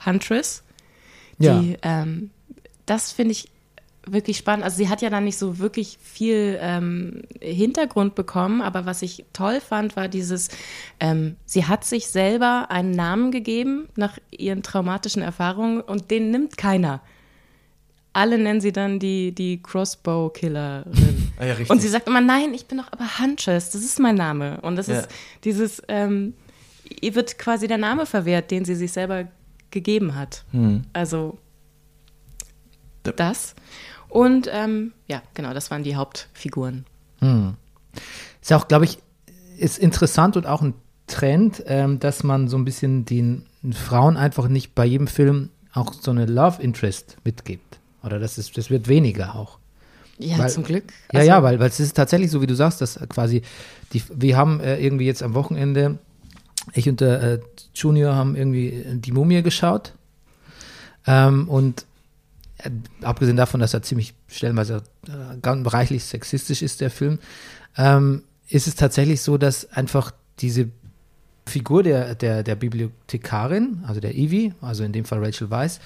Huntress, 0.05 0.63
die, 1.37 1.45
Ja. 1.45 1.63
ähm, 1.83 2.31
das 2.85 3.11
finde 3.13 3.31
ich 3.31 3.49
wirklich 4.05 4.37
spannend. 4.37 4.63
Also 4.63 4.77
sie 4.77 4.89
hat 4.89 5.01
ja 5.01 5.09
dann 5.09 5.25
nicht 5.25 5.37
so 5.37 5.59
wirklich 5.59 5.97
viel 6.01 6.57
ähm, 6.61 7.21
Hintergrund 7.41 8.15
bekommen, 8.15 8.61
aber 8.61 8.85
was 8.85 9.01
ich 9.01 9.25
toll 9.33 9.59
fand, 9.61 9.95
war 9.95 10.07
dieses, 10.07 10.49
ähm, 10.99 11.35
sie 11.45 11.65
hat 11.65 11.83
sich 11.85 12.07
selber 12.07 12.67
einen 12.69 12.91
Namen 12.91 13.31
gegeben 13.31 13.87
nach 13.95 14.17
ihren 14.31 14.63
traumatischen 14.63 15.21
Erfahrungen 15.21 15.81
und 15.81 16.11
den 16.11 16.31
nimmt 16.31 16.57
keiner. 16.57 17.01
Alle 18.13 18.37
nennen 18.39 18.59
sie 18.61 18.71
dann 18.71 18.97
die, 18.99 19.31
die 19.33 19.61
Crossbow-Killerin. 19.61 21.25
Ah 21.41 21.45
ja. 21.45 21.55
Und 21.69 21.81
sie 21.81 21.87
sagt 21.87 22.05
immer, 22.07 22.19
nein, 22.19 22.53
ich 22.53 22.65
bin 22.65 22.79
doch 22.79 22.91
aber 22.91 23.19
Huntress, 23.19 23.69
das 23.69 23.81
ist 23.81 23.97
mein 23.97 24.15
Name. 24.15 24.59
Und 24.59 24.75
das 24.75 24.87
Ja. 24.87 24.99
ist 24.99 25.09
dieses, 25.45 25.81
ähm, 25.87 26.33
ihr 26.99 27.15
wird 27.15 27.37
quasi 27.37 27.65
der 27.69 27.77
Name 27.77 28.05
verwehrt, 28.05 28.51
den 28.51 28.65
sie 28.65 28.75
sich 28.75 28.91
selber 28.91 29.29
gegeben 29.71 30.15
hat. 30.15 30.43
Also 30.91 31.37
Da- 33.03 33.11
das. 33.11 33.55
Und 34.07 34.49
ähm, 34.51 34.93
ja, 35.07 35.21
genau, 35.33 35.53
das 35.53 35.69
waren 35.71 35.83
die 35.83 35.95
Hauptfiguren. 35.95 36.85
Ist 38.41 38.53
auch, 38.53 38.67
glaube 38.67 38.85
ich, 38.85 38.97
ist 39.57 39.77
interessant 39.77 40.37
und 40.37 40.45
auch 40.47 40.61
ein 40.61 40.73
Trend, 41.07 41.63
ähm, 41.67 41.99
dass 41.99 42.23
man 42.23 42.47
so 42.47 42.57
ein 42.57 42.65
bisschen 42.65 43.05
den 43.05 43.45
Frauen 43.73 44.15
einfach 44.17 44.47
nicht 44.47 44.73
bei 44.75 44.85
jedem 44.85 45.07
Film 45.07 45.49
auch 45.73 45.93
so 45.93 46.11
eine 46.11 46.25
Love 46.25 46.61
Interest 46.61 47.17
mitgibt. 47.23 47.79
Oder 48.03 48.19
das 48.19 48.37
ist, 48.37 48.57
das 48.57 48.69
wird 48.69 48.87
weniger 48.87 49.35
auch. 49.35 49.57
Ja, 50.17 50.37
Weil- 50.37 50.49
zum 50.49 50.63
Glück. 50.63 50.85
Ja, 51.11 51.19
Also, 51.19 51.27
ja, 51.27 51.43
weil, 51.43 51.59
weil 51.59 51.67
es 51.69 51.79
ist 51.79 51.93
tatsächlich 51.95 52.31
so, 52.31 52.41
wie 52.41 52.47
du 52.47 52.55
sagst, 52.55 52.81
dass 52.81 52.99
quasi 53.09 53.41
die, 53.93 54.01
wir 54.13 54.37
haben 54.37 54.59
äh, 54.59 54.77
irgendwie 54.83 55.05
jetzt 55.05 55.21
am 55.23 55.33
Wochenende, 55.33 55.99
ich 56.73 56.87
und 56.89 57.01
der 57.01 57.21
äh, 57.21 57.39
Junior 57.75 58.15
haben 58.15 58.35
irgendwie 58.35 58.83
die 58.93 59.11
Mumie 59.11 59.41
geschaut. 59.41 59.93
Ähm, 61.07 61.47
und 61.49 61.85
äh, 62.63 62.69
abgesehen 63.01 63.37
davon, 63.37 63.59
dass 63.59 63.73
er 63.73 63.81
ziemlich 63.81 64.13
stellenweise 64.27 64.83
äh, 65.07 65.37
ganz 65.41 65.73
reichlich 65.73 66.03
sexistisch 66.03 66.61
ist, 66.61 66.81
der 66.81 66.91
Film, 66.91 67.19
ähm, 67.77 68.23
ist 68.47 68.67
es 68.67 68.75
tatsächlich 68.75 69.21
so, 69.21 69.37
dass 69.37 69.71
einfach 69.71 70.11
diese 70.39 70.69
Figur 71.45 71.83
der, 71.83 72.15
der, 72.15 72.43
der 72.43 72.55
Bibliothekarin, 72.55 73.83
also 73.87 73.99
der 73.99 74.15
Evie, 74.15 74.53
also 74.61 74.83
in 74.83 74.91
dem 74.91 75.05
Fall 75.05 75.23
Rachel 75.23 75.49
Weisz, 75.49 75.79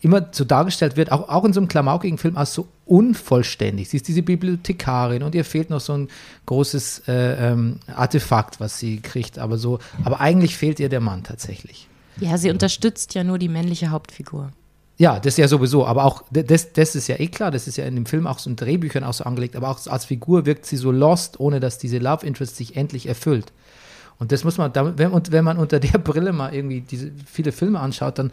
immer 0.00 0.28
so 0.30 0.44
dargestellt 0.44 0.96
wird, 0.96 1.10
auch, 1.10 1.28
auch 1.28 1.44
in 1.44 1.52
so 1.52 1.60
einem 1.60 1.68
klamaukigen 1.68 2.18
Film, 2.18 2.36
als 2.36 2.54
so 2.54 2.68
unvollständig. 2.86 3.88
Sie 3.88 3.96
ist 3.96 4.06
diese 4.06 4.22
Bibliothekarin 4.22 5.22
und 5.22 5.34
ihr 5.34 5.44
fehlt 5.44 5.70
noch 5.70 5.80
so 5.80 5.94
ein 5.94 6.08
großes 6.46 7.02
äh, 7.08 7.50
ähm, 7.50 7.80
Artefakt, 7.88 8.60
was 8.60 8.78
sie 8.78 9.00
kriegt, 9.00 9.38
aber 9.38 9.58
so, 9.58 9.80
aber 10.04 10.20
eigentlich 10.20 10.56
fehlt 10.56 10.78
ihr 10.78 10.88
der 10.88 11.00
Mann 11.00 11.24
tatsächlich. 11.24 11.88
ja, 12.20 12.38
sie 12.38 12.50
unterstützt 12.50 13.14
ja 13.14 13.24
nur 13.24 13.38
die 13.38 13.48
männliche 13.48 13.90
Hauptfigur. 13.90 14.52
Ja, 14.98 15.20
das 15.20 15.36
ja 15.36 15.46
sowieso, 15.46 15.86
aber 15.86 16.04
auch, 16.04 16.24
das, 16.32 16.72
das 16.72 16.96
ist 16.96 17.06
ja 17.06 17.20
eh 17.20 17.28
klar, 17.28 17.52
das 17.52 17.68
ist 17.68 17.76
ja 17.76 17.84
in 17.84 17.94
dem 17.94 18.04
Film 18.04 18.26
auch 18.26 18.40
so 18.40 18.50
in 18.50 18.56
Drehbüchern 18.56 19.04
auch 19.04 19.12
so 19.12 19.22
angelegt, 19.22 19.54
aber 19.54 19.70
auch 19.70 19.86
als 19.86 20.04
Figur 20.04 20.44
wirkt 20.44 20.66
sie 20.66 20.76
so 20.76 20.90
lost, 20.90 21.38
ohne 21.38 21.60
dass 21.60 21.78
diese 21.78 21.98
Love 21.98 22.26
Interest 22.26 22.56
sich 22.56 22.76
endlich 22.76 23.06
erfüllt. 23.06 23.52
Und 24.18 24.32
das 24.32 24.42
muss 24.42 24.58
man, 24.58 24.74
wenn, 24.74 25.12
wenn 25.30 25.44
man 25.44 25.56
unter 25.56 25.78
der 25.78 25.98
Brille 25.98 26.32
mal 26.32 26.52
irgendwie 26.52 26.80
diese 26.80 27.12
viele 27.26 27.52
Filme 27.52 27.78
anschaut, 27.78 28.18
dann, 28.18 28.32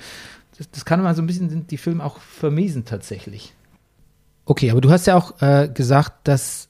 das, 0.58 0.70
das 0.72 0.86
kann 0.86 1.04
man 1.04 1.16
so 1.16 1.22
ein 1.22 1.28
bisschen 1.28 1.68
die 1.68 1.78
Filme 1.78 2.04
auch 2.04 2.18
vermiesen 2.18 2.84
tatsächlich. 2.84 3.54
Okay, 4.46 4.72
aber 4.72 4.82
du 4.82 4.90
hast 4.90 5.06
ja 5.06 5.16
auch 5.16 5.40
äh, 5.44 5.70
gesagt, 5.72 6.28
dass 6.28 6.70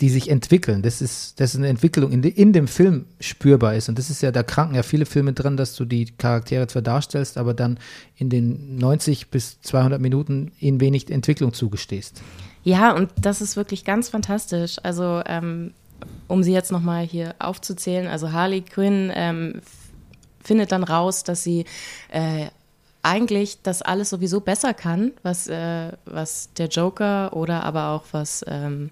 die 0.00 0.10
sich 0.10 0.28
entwickeln. 0.28 0.82
Das 0.82 1.00
ist, 1.00 1.40
das 1.40 1.54
ist 1.54 1.56
eine 1.56 1.68
Entwicklung 1.68 2.12
in, 2.12 2.20
de, 2.20 2.30
in 2.30 2.52
dem 2.52 2.68
Film 2.68 3.06
spürbar 3.18 3.74
ist. 3.74 3.88
Und 3.88 3.98
das 3.98 4.10
ist 4.10 4.22
ja, 4.22 4.30
da 4.30 4.42
kranken 4.42 4.74
ja 4.74 4.82
viele 4.82 5.06
Filme 5.06 5.32
dran, 5.32 5.56
dass 5.56 5.74
du 5.74 5.84
die 5.84 6.06
Charaktere 6.18 6.66
zwar 6.66 6.82
darstellst, 6.82 7.38
aber 7.38 7.54
dann 7.54 7.78
in 8.16 8.28
den 8.28 8.76
90 8.76 9.30
bis 9.30 9.60
200 9.62 10.00
Minuten 10.00 10.52
ihnen 10.60 10.80
wenig 10.80 11.10
Entwicklung 11.10 11.54
zugestehst. 11.54 12.22
Ja, 12.62 12.92
und 12.92 13.10
das 13.20 13.40
ist 13.40 13.56
wirklich 13.56 13.84
ganz 13.84 14.08
fantastisch. 14.10 14.76
Also, 14.82 15.22
ähm, 15.24 15.72
um 16.28 16.42
sie 16.42 16.52
jetzt 16.52 16.72
nochmal 16.72 17.04
hier 17.04 17.34
aufzuzählen, 17.38 18.06
also 18.06 18.32
Harley 18.32 18.60
Quinn 18.60 19.10
ähm, 19.14 19.60
findet 20.44 20.72
dann 20.72 20.84
raus, 20.84 21.24
dass 21.24 21.42
sie 21.42 21.64
äh, 22.10 22.46
eigentlich 23.02 23.62
das 23.62 23.82
alles 23.82 24.10
sowieso 24.10 24.40
besser 24.40 24.74
kann, 24.74 25.12
was, 25.22 25.46
äh, 25.46 25.92
was 26.04 26.50
der 26.58 26.66
Joker 26.66 27.34
oder 27.34 27.62
aber 27.62 27.90
auch 27.90 28.04
was 28.10 28.44
ähm, 28.48 28.90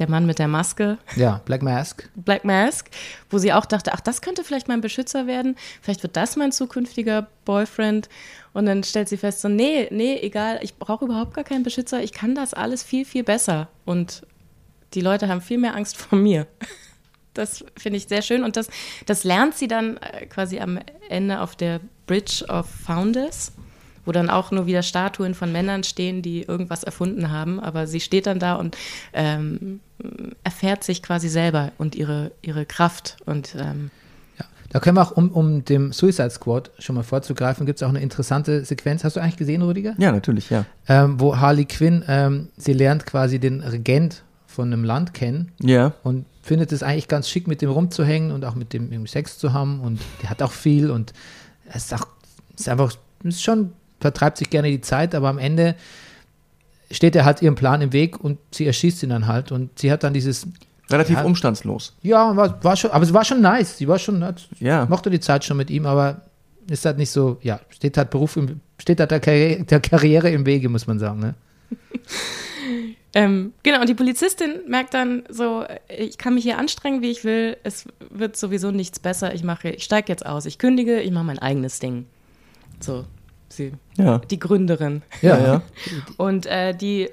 der 0.00 0.10
Mann 0.10 0.26
mit 0.26 0.38
der 0.38 0.48
Maske, 0.48 0.98
Ja, 1.14 1.40
Black 1.44 1.62
Mask. 1.62 2.08
Black 2.16 2.44
Mask, 2.44 2.90
wo 3.28 3.38
sie 3.38 3.52
auch 3.52 3.66
dachte, 3.66 3.92
ach, 3.92 4.00
das 4.00 4.22
könnte 4.22 4.42
vielleicht 4.42 4.66
mein 4.66 4.80
Beschützer 4.80 5.26
werden, 5.26 5.56
vielleicht 5.82 6.02
wird 6.02 6.16
das 6.16 6.36
mein 6.36 6.50
zukünftiger 6.52 7.28
Boyfriend. 7.44 8.08
Und 8.52 8.66
dann 8.66 8.82
stellt 8.82 9.08
sie 9.08 9.16
fest, 9.16 9.42
so, 9.42 9.48
nee, 9.48 9.86
nee, 9.92 10.18
egal, 10.22 10.58
ich 10.62 10.76
brauche 10.76 11.04
überhaupt 11.04 11.34
gar 11.34 11.44
keinen 11.44 11.62
Beschützer, 11.62 12.02
ich 12.02 12.12
kann 12.12 12.34
das 12.34 12.54
alles 12.54 12.82
viel, 12.82 13.04
viel 13.04 13.22
besser. 13.22 13.68
Und 13.84 14.26
die 14.94 15.02
Leute 15.02 15.28
haben 15.28 15.40
viel 15.40 15.58
mehr 15.58 15.76
Angst 15.76 15.96
vor 15.96 16.18
mir. 16.18 16.46
Das 17.32 17.64
finde 17.78 17.96
ich 17.96 18.08
sehr 18.08 18.22
schön. 18.22 18.42
Und 18.42 18.56
das, 18.56 18.68
das 19.06 19.22
lernt 19.22 19.54
sie 19.54 19.68
dann 19.68 19.98
äh, 19.98 20.26
quasi 20.26 20.58
am 20.58 20.80
Ende 21.08 21.40
auf 21.40 21.54
der 21.54 21.80
Bridge 22.08 22.44
of 22.48 22.66
Founders, 22.68 23.52
wo 24.04 24.12
dann 24.12 24.30
auch 24.30 24.50
nur 24.50 24.66
wieder 24.66 24.82
Statuen 24.82 25.34
von 25.34 25.52
Männern 25.52 25.84
stehen, 25.84 26.22
die 26.22 26.42
irgendwas 26.42 26.84
erfunden 26.84 27.30
haben. 27.30 27.60
Aber 27.60 27.86
sie 27.86 28.00
steht 28.00 28.26
dann 28.26 28.38
da 28.38 28.54
und 28.54 28.76
ähm, 29.12 29.80
erfährt 30.44 30.84
sich 30.84 31.02
quasi 31.02 31.28
selber 31.28 31.72
und 31.78 31.94
ihre, 31.94 32.32
ihre 32.42 32.64
Kraft. 32.66 33.16
Und 33.26 33.54
ähm, 33.58 33.90
Ja. 34.38 34.44
Da 34.70 34.80
können 34.80 34.96
wir 34.96 35.02
auch, 35.02 35.12
um, 35.12 35.30
um 35.30 35.64
dem 35.64 35.92
Suicide 35.92 36.30
Squad 36.30 36.70
schon 36.78 36.96
mal 36.96 37.02
vorzugreifen, 37.02 37.66
gibt 37.66 37.78
es 37.78 37.82
auch 37.82 37.90
eine 37.90 38.00
interessante 38.00 38.64
Sequenz. 38.64 39.04
Hast 39.04 39.16
du 39.16 39.20
eigentlich 39.20 39.36
gesehen, 39.36 39.62
Rüdiger? 39.62 39.94
Ja, 39.98 40.12
natürlich, 40.12 40.48
ja. 40.50 40.64
Ähm, 40.88 41.20
wo 41.20 41.36
Harley 41.36 41.64
Quinn, 41.66 42.04
ähm, 42.08 42.48
sie 42.56 42.72
lernt 42.72 43.04
quasi 43.06 43.38
den 43.38 43.60
Regent 43.62 44.22
von 44.46 44.72
einem 44.72 44.82
Land 44.84 45.14
kennen 45.14 45.52
Ja. 45.60 45.92
und 46.02 46.24
findet 46.42 46.72
es 46.72 46.82
eigentlich 46.82 47.06
ganz 47.06 47.28
schick, 47.28 47.46
mit 47.46 47.62
dem 47.62 47.70
rumzuhängen 47.70 48.32
und 48.32 48.44
auch 48.44 48.54
mit 48.54 48.72
dem 48.72 48.90
irgendwie 48.90 49.10
Sex 49.10 49.38
zu 49.38 49.52
haben 49.52 49.80
und 49.80 50.00
der 50.22 50.30
hat 50.30 50.42
auch 50.42 50.50
viel 50.52 50.90
und 50.90 51.12
es 51.66 51.84
ist 51.84 51.94
auch, 51.94 52.06
ist 52.56 52.68
einfach, 52.68 52.92
ist 53.22 53.42
schon, 53.42 53.72
vertreibt 54.00 54.38
sich 54.38 54.50
gerne 54.50 54.68
die 54.70 54.80
Zeit, 54.80 55.14
aber 55.14 55.28
am 55.28 55.38
Ende 55.38 55.74
steht 56.90 57.14
er 57.14 57.24
halt 57.24 57.40
ihrem 57.42 57.54
Plan 57.54 57.80
im 57.82 57.92
Weg 57.92 58.18
und 58.22 58.38
sie 58.50 58.66
erschießt 58.66 59.02
ihn 59.04 59.10
dann 59.10 59.26
halt 59.26 59.52
und 59.52 59.78
sie 59.78 59.92
hat 59.92 60.02
dann 60.02 60.12
dieses, 60.14 60.46
Relativ 60.90 61.18
Ja. 61.18 61.24
umstandslos. 61.24 61.94
ja, 62.02 62.34
war, 62.36 62.64
war 62.64 62.76
schon, 62.76 62.90
aber 62.90 63.04
es 63.04 63.12
war 63.14 63.24
schon 63.24 63.40
nice, 63.40 63.76
sie 63.78 63.86
war 63.86 63.98
schon, 63.98 64.24
hat, 64.24 64.48
Ja. 64.58 64.86
mochte 64.86 65.08
die 65.10 65.20
Zeit 65.20 65.44
schon 65.44 65.56
mit 65.56 65.70
ihm, 65.70 65.86
aber 65.86 66.22
ist 66.68 66.84
halt 66.84 66.98
nicht 66.98 67.10
so, 67.10 67.38
ja, 67.42 67.60
steht 67.70 67.96
halt 67.96 68.10
Beruf, 68.10 68.36
im, 68.36 68.60
steht 68.78 68.98
halt 68.98 69.10
der, 69.12 69.20
Karriere, 69.20 69.62
der 69.64 69.78
Karriere 69.80 70.30
im 70.30 70.44
Wege, 70.46 70.68
muss 70.68 70.86
man 70.86 70.98
sagen, 70.98 71.20
ne? 71.20 71.34
Ähm, 73.12 73.52
genau, 73.64 73.80
und 73.80 73.88
die 73.88 73.94
Polizistin 73.94 74.60
merkt 74.68 74.94
dann 74.94 75.24
so, 75.28 75.64
ich 75.88 76.16
kann 76.16 76.34
mich 76.34 76.44
hier 76.44 76.58
anstrengen, 76.58 77.02
wie 77.02 77.10
ich 77.10 77.24
will, 77.24 77.56
es 77.64 77.86
wird 78.10 78.36
sowieso 78.36 78.70
nichts 78.70 79.00
besser, 79.00 79.34
ich 79.34 79.42
mache, 79.42 79.70
ich 79.70 79.82
steige 79.82 80.12
jetzt 80.12 80.24
aus, 80.24 80.46
ich 80.46 80.58
kündige, 80.58 81.00
ich 81.00 81.10
mache 81.10 81.24
mein 81.24 81.40
eigenes 81.40 81.80
Ding. 81.80 82.06
So, 82.78 83.04
sie, 83.60 83.72
Ja. 84.02 84.18
die 84.18 84.38
Gründerin. 84.38 85.02
Ja, 85.22 85.38
ja. 85.38 85.62
Und 86.16 86.46
äh, 86.46 86.74
die 86.74 87.08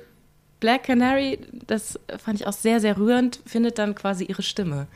Black 0.59 0.83
Canary, 0.83 1.39
das 1.67 1.99
fand 2.17 2.39
ich 2.39 2.47
auch 2.47 2.53
sehr, 2.53 2.79
sehr 2.79 2.97
rührend, 2.97 3.39
findet 3.45 3.77
dann 3.77 3.93
quasi 3.95 4.23
ihre 4.25 4.41
Stimme, 4.41 4.87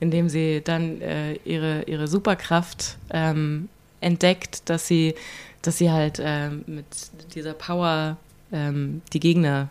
indem 0.00 0.28
sie 0.28 0.60
dann 0.62 1.00
äh, 1.00 1.34
ihre, 1.44 1.82
ihre 1.84 2.06
Superkraft 2.06 2.96
ähm, 3.10 3.68
entdeckt, 4.00 4.68
dass 4.70 4.86
sie, 4.86 5.14
dass 5.62 5.78
sie 5.78 5.90
halt 5.90 6.20
ähm, 6.22 6.64
mit 6.66 6.84
dieser 7.34 7.54
Power 7.54 8.16
ähm, 8.52 9.02
die 9.12 9.20
Gegner 9.20 9.68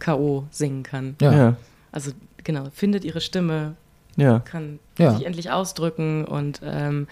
K.O. 0.00 0.44
singen 0.50 0.82
kann. 0.82 1.16
Ja. 1.20 1.32
Ja. 1.32 1.56
Also 1.92 2.12
genau, 2.44 2.66
findet 2.72 3.04
ihre 3.04 3.20
Stimme, 3.20 3.74
Ja. 4.16 4.40
kann 4.40 4.78
Ja. 4.98 5.14
sich 5.14 5.24
endlich 5.26 5.50
ausdrücken 5.50 6.24
und 6.24 6.60
ähm, 6.64 7.06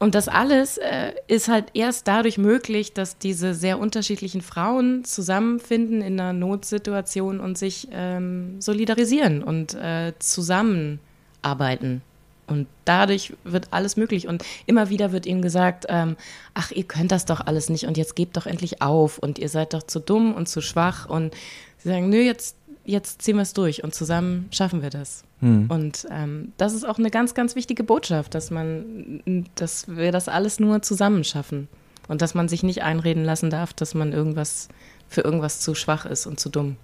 und 0.00 0.14
das 0.14 0.28
alles 0.28 0.78
äh, 0.78 1.12
ist 1.28 1.48
halt 1.48 1.66
erst 1.74 2.08
dadurch 2.08 2.38
möglich, 2.38 2.94
dass 2.94 3.18
diese 3.18 3.52
sehr 3.52 3.78
unterschiedlichen 3.78 4.40
Frauen 4.40 5.04
zusammenfinden 5.04 6.00
in 6.00 6.18
einer 6.18 6.32
Notsituation 6.32 7.38
und 7.38 7.58
sich 7.58 7.86
ähm, 7.92 8.58
solidarisieren 8.62 9.42
und 9.42 9.74
äh, 9.74 10.14
zusammenarbeiten. 10.18 12.00
Und 12.46 12.66
dadurch 12.86 13.34
wird 13.44 13.68
alles 13.72 13.98
möglich. 13.98 14.26
Und 14.26 14.42
immer 14.64 14.88
wieder 14.88 15.12
wird 15.12 15.26
ihnen 15.26 15.42
gesagt, 15.42 15.84
ähm, 15.90 16.16
ach, 16.54 16.70
ihr 16.70 16.84
könnt 16.84 17.12
das 17.12 17.26
doch 17.26 17.46
alles 17.46 17.68
nicht 17.68 17.84
und 17.84 17.98
jetzt 17.98 18.16
gebt 18.16 18.38
doch 18.38 18.46
endlich 18.46 18.80
auf 18.80 19.18
und 19.18 19.38
ihr 19.38 19.50
seid 19.50 19.74
doch 19.74 19.82
zu 19.82 20.00
dumm 20.00 20.34
und 20.34 20.48
zu 20.48 20.62
schwach. 20.62 21.10
Und 21.10 21.34
sie 21.76 21.90
sagen, 21.90 22.08
nö, 22.08 22.22
jetzt, 22.22 22.56
jetzt 22.84 23.22
ziehen 23.22 23.36
wir 23.36 23.42
es 23.42 23.52
durch 23.52 23.84
und 23.84 23.94
zusammen 23.94 24.48
schaffen 24.50 24.82
wir 24.82 24.90
das. 24.90 25.24
Und 25.68 26.06
ähm, 26.10 26.52
das 26.56 26.74
ist 26.74 26.84
auch 26.84 26.98
eine 26.98 27.10
ganz, 27.10 27.34
ganz 27.34 27.56
wichtige 27.56 27.82
Botschaft, 27.82 28.34
dass 28.34 28.50
man, 28.50 29.22
dass 29.54 29.88
wir 29.88 30.12
das 30.12 30.28
alles 30.28 30.60
nur 30.60 30.82
zusammen 30.82 31.24
schaffen. 31.24 31.68
Und 32.08 32.22
dass 32.22 32.34
man 32.34 32.48
sich 32.48 32.64
nicht 32.64 32.82
einreden 32.82 33.24
lassen 33.24 33.50
darf, 33.50 33.72
dass 33.72 33.94
man 33.94 34.12
irgendwas 34.12 34.68
für 35.08 35.20
irgendwas 35.20 35.60
zu 35.60 35.76
schwach 35.76 36.06
ist 36.06 36.26
und 36.26 36.40
zu 36.40 36.48
dumm. 36.48 36.76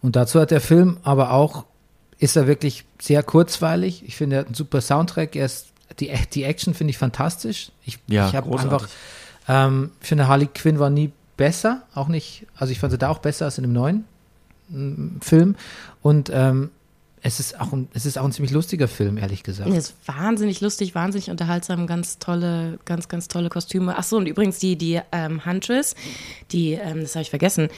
Und 0.00 0.16
dazu 0.16 0.40
hat 0.40 0.50
der 0.50 0.62
Film 0.62 0.96
aber 1.02 1.32
auch, 1.32 1.66
ist 2.18 2.34
er 2.34 2.46
wirklich 2.46 2.84
sehr 2.98 3.22
kurzweilig. 3.22 4.02
Ich 4.06 4.16
finde, 4.16 4.36
er 4.36 4.40
hat 4.40 4.46
einen 4.46 4.54
super 4.54 4.80
Soundtrack. 4.80 5.36
Er 5.36 5.44
ist, 5.44 5.68
die, 6.00 6.10
die 6.32 6.44
Action 6.44 6.72
finde 6.72 6.92
ich 6.92 6.98
fantastisch. 6.98 7.70
Ich, 7.84 7.98
Ja, 8.06 8.28
ich 8.28 8.34
habe 8.34 8.50
einfach, 8.58 8.88
ähm, 9.46 9.90
ich 10.00 10.08
finde, 10.08 10.26
Harley 10.26 10.46
Quinn 10.46 10.78
war 10.78 10.88
nie 10.88 11.12
besser. 11.36 11.82
Auch 11.94 12.08
nicht, 12.08 12.46
also 12.56 12.72
ich 12.72 12.80
fand 12.80 12.92
sie 12.92 12.98
da 12.98 13.10
auch 13.10 13.18
besser 13.18 13.44
als 13.44 13.58
in 13.58 13.62
dem 13.62 13.74
neuen 13.74 14.04
Film. 15.20 15.56
Und 16.02 16.30
ähm, 16.32 16.70
es 17.22 17.40
ist 17.40 17.60
auch 17.60 17.72
ein, 17.72 17.88
es 17.94 18.06
ist 18.06 18.18
auch 18.18 18.24
ein 18.24 18.32
ziemlich 18.32 18.52
lustiger 18.52 18.88
Film, 18.88 19.18
ehrlich 19.18 19.42
gesagt. 19.42 19.70
Es 19.70 19.90
ist 19.90 19.94
wahnsinnig 20.06 20.60
lustig, 20.60 20.94
wahnsinnig 20.94 21.30
unterhaltsam, 21.30 21.86
ganz 21.86 22.18
tolle, 22.18 22.78
ganz, 22.84 23.08
ganz 23.08 23.28
tolle 23.28 23.48
Kostüme. 23.48 23.96
Ach 23.96 24.04
so, 24.04 24.16
und 24.16 24.26
übrigens 24.26 24.58
die, 24.58 24.76
die 24.76 25.00
ähm, 25.12 25.44
Huntress, 25.44 25.94
die, 26.52 26.72
ähm, 26.72 27.00
das 27.02 27.14
habe 27.14 27.22
ich 27.22 27.30
vergessen, 27.30 27.68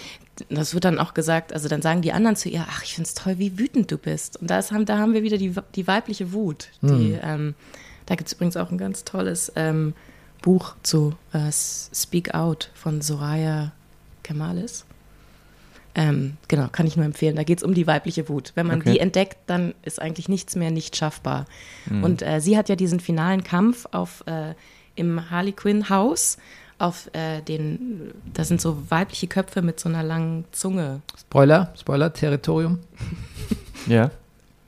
das 0.48 0.74
wird 0.74 0.84
dann 0.84 0.98
auch 0.98 1.14
gesagt, 1.14 1.52
also 1.52 1.68
dann 1.68 1.82
sagen 1.82 2.02
die 2.02 2.12
anderen 2.12 2.36
zu 2.36 2.48
ihr, 2.48 2.66
ach, 2.68 2.82
ich 2.82 2.94
finde 2.94 3.08
es 3.08 3.14
toll, 3.14 3.38
wie 3.38 3.58
wütend 3.58 3.90
du 3.90 3.98
bist. 3.98 4.36
Und 4.38 4.50
das 4.50 4.72
haben, 4.72 4.86
da 4.86 4.98
haben 4.98 5.14
wir 5.14 5.22
wieder 5.22 5.38
die, 5.38 5.54
die 5.74 5.86
weibliche 5.86 6.32
Wut. 6.32 6.68
Die, 6.82 7.18
ähm, 7.22 7.54
da 8.06 8.14
gibt 8.14 8.28
es 8.28 8.34
übrigens 8.34 8.56
auch 8.56 8.70
ein 8.70 8.78
ganz 8.78 9.04
tolles 9.04 9.52
ähm, 9.56 9.94
Buch 10.42 10.74
zu 10.82 11.14
äh, 11.32 11.50
Speak 11.52 12.34
Out 12.34 12.70
von 12.74 13.02
Soraya 13.02 13.72
Kemalis. 14.22 14.84
Ähm, 15.94 16.36
genau, 16.48 16.68
kann 16.70 16.86
ich 16.86 16.96
nur 16.96 17.04
empfehlen. 17.04 17.34
Da 17.36 17.42
geht 17.42 17.58
es 17.58 17.64
um 17.64 17.74
die 17.74 17.86
weibliche 17.86 18.28
Wut. 18.28 18.52
Wenn 18.54 18.66
man 18.66 18.80
Okay. 18.80 18.92
die 18.92 18.98
entdeckt, 19.00 19.38
dann 19.46 19.74
ist 19.82 20.00
eigentlich 20.00 20.28
nichts 20.28 20.54
mehr 20.56 20.70
nicht 20.70 20.96
schaffbar. 20.96 21.46
Und 22.02 22.22
äh, 22.22 22.40
sie 22.40 22.56
hat 22.56 22.68
ja 22.68 22.76
diesen 22.76 23.00
finalen 23.00 23.42
Kampf 23.42 23.86
auf, 23.90 24.22
äh, 24.26 24.54
im 24.94 25.30
Harley 25.30 25.52
Quinn 25.52 25.88
Haus. 25.88 26.38
Auf 26.78 27.10
äh, 27.12 27.42
den, 27.42 28.12
da 28.32 28.42
sind 28.44 28.60
so 28.60 28.90
weibliche 28.90 29.26
Köpfe 29.26 29.60
mit 29.62 29.78
so 29.80 29.88
einer 29.88 30.02
langen 30.02 30.44
Zunge. 30.52 31.02
Spoiler, 31.18 31.74
Spoiler, 31.78 32.12
Territorium. 32.12 32.78
Ja. 33.86 34.10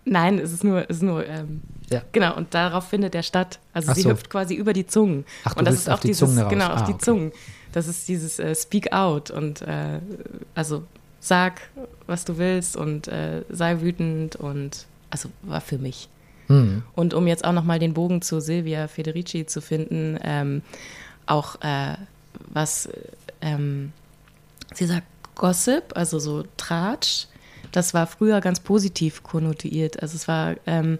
Nein, 0.05 0.39
es 0.39 0.53
ist 0.53 0.65
nur, 0.65 0.83
es 0.91 0.97
ist 0.97 1.03
nur 1.03 1.25
ähm, 1.27 1.61
Ja. 1.91 2.03
genau, 2.13 2.35
und 2.37 2.53
darauf 2.55 2.89
findet 2.89 3.15
er 3.15 3.23
statt. 3.23 3.61
Also 3.73 3.91
Ach 3.93 3.95
sie 3.95 4.03
so. 4.03 4.11
hüpft 4.11 4.29
quasi 4.31 4.55
über 4.55 4.73
die 4.73 4.87
Zungen. 4.87 5.25
Ach, 5.45 5.53
du 5.55 5.59
und 5.61 5.65
das 5.67 5.75
ist 5.77 5.89
auf 5.89 5.99
auch 5.99 6.01
die 6.01 6.09
dieses, 6.09 6.21
Zungen 6.29 6.39
raus. 6.43 6.51
genau, 6.51 6.67
auf 6.69 6.81
Ah, 6.83 6.87
die 6.87 6.93
okay. 6.95 7.05
Zungen. 7.05 7.33
Das 7.73 7.87
ist 7.89 8.09
dieses 8.09 8.39
äh, 8.39 8.55
Speak 8.55 8.93
Out 8.93 9.31
und 9.31 9.63
äh, 9.63 10.01
also 10.55 10.83
sag, 11.23 11.61
was 12.07 12.25
du 12.25 12.37
willst 12.37 12.77
und 12.77 13.07
äh, 13.07 13.45
sei 13.49 13.81
wütend 13.81 14.37
und 14.37 14.87
also 15.09 15.31
war 15.43 15.61
für 15.61 15.79
mich. 15.79 16.09
Hm. 16.49 16.83
Und 16.97 17.15
um 17.15 17.29
jetzt 17.29 17.45
auch 17.45 17.53
nochmal 17.53 17.79
den 17.79 17.95
Bogen 17.95 18.23
zu 18.23 18.41
Silvia 18.41 18.89
Federici 18.89 19.47
zu 19.47 19.61
finden, 19.61 20.19
ähm, 20.23 20.63
auch 21.27 21.63
äh, 21.63 21.95
was 22.53 22.89
ähm, 23.41 23.93
sie 24.75 24.87
sagt, 24.87 25.07
Gossip, 25.37 25.97
also 25.97 26.19
so 26.19 26.45
Tratsch, 26.57 27.27
das 27.71 27.95
war 27.95 28.09
früher 28.09 28.41
ganz 28.41 28.59
positiv 28.59 29.23
konnotiert. 29.23 30.03
Also 30.03 30.17
es 30.17 30.27
war 30.27 30.57
ähm, 30.67 30.99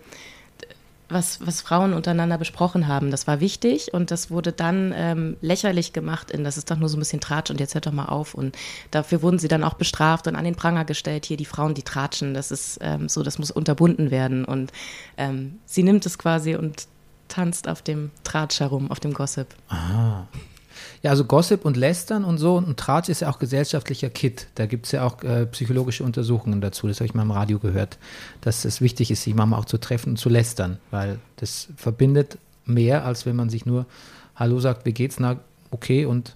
was, 1.13 1.45
was 1.45 1.61
Frauen 1.61 1.93
untereinander 1.93 2.39
besprochen 2.39 2.89
haben, 2.89 3.11
das 3.11 3.27
war 3.27 3.41
wichtig 3.41 3.93
und 3.93 4.11
das 4.11 4.31
wurde 4.31 4.53
dann 4.53 4.93
ähm, 4.97 5.37
lächerlich 5.41 5.93
gemacht 5.93 6.31
in, 6.31 6.45
das 6.45 6.57
ist 6.57 6.71
doch 6.71 6.77
nur 6.77 6.89
so 6.89 6.97
ein 6.97 7.01
bisschen 7.01 7.21
Tratsch 7.21 7.51
und 7.51 7.61
jetzt 7.61 7.75
hört 7.75 7.87
doch 7.87 7.93
mal 7.93 8.07
auf. 8.07 8.35
Und 8.35 8.57
dafür 8.91 9.23
wurden 9.23 9.39
sie 9.39 9.49
dann 9.49 9.65
auch 9.65 9.75
bestraft 9.75 10.27
und 10.27 10.37
an 10.37 10.45
den 10.45 10.55
Pranger 10.55 10.85
gestellt, 10.85 11.27
hier 11.27 11.37
die 11.37 11.45
Frauen, 11.45 11.75
die 11.75 11.83
tratschen, 11.83 12.35
das 12.35 12.51
ist 12.51 12.79
ähm, 12.83 13.09
so, 13.09 13.23
das 13.23 13.39
muss 13.39 13.51
unterbunden 13.51 14.11
werden. 14.11 14.45
Und 14.45 14.73
ähm, 15.17 15.59
sie 15.67 15.83
nimmt 15.83 16.07
es 16.07 16.19
quasi 16.19 16.55
und 16.57 16.87
tanzt 17.29 17.69
auf 17.69 17.83
dem 17.83 18.11
Tratsch 18.25 18.61
herum, 18.61 18.91
auf 18.91 19.01
dem 19.01 19.15
Gossip. 19.15 19.49
Ja, 21.03 21.11
also 21.11 21.25
Gossip 21.25 21.65
und 21.65 21.77
Lästern 21.77 22.25
und 22.25 22.39
so. 22.39 22.57
Und 22.57 22.79
Tratsch 22.79 23.09
ist 23.09 23.21
ja 23.21 23.31
auch 23.31 23.41
gesellschaftlicher 23.41 24.09
Kit. 24.09 24.47
Da 24.55 24.67
gibt 24.67 24.87
es 24.87 24.93
ja 24.93 25.05
auch 25.05 25.23
äh, 25.25 25.47
psychologische 25.47 26.05
Untersuchungen 26.05 26.61
dazu. 26.61 26.87
Das 26.87 26.99
habe 26.99 27.07
ich 27.07 27.15
mal 27.15 27.23
im 27.23 27.33
Radio 27.33 27.59
gehört, 27.59 27.99
dass 28.41 28.65
es 28.65 28.81
wichtig 28.81 29.11
ist, 29.11 29.25
sich 29.25 29.35
manchmal 29.35 29.59
auch 29.59 29.65
zu 29.65 29.79
treffen 29.79 30.11
und 30.11 30.17
zu 30.17 30.29
lästern, 30.29 30.79
weil 30.93 31.19
das 31.37 31.69
verbindet 31.77 32.39
mehr, 32.65 33.05
als 33.05 33.27
wenn 33.27 33.35
man 33.35 33.51
sich 33.51 33.67
nur 33.67 33.87
Hallo 34.37 34.61
sagt, 34.61 34.87
wie 34.87 34.93
geht's? 34.93 35.19
Na, 35.19 35.39
okay 35.71 36.07
und 36.07 36.35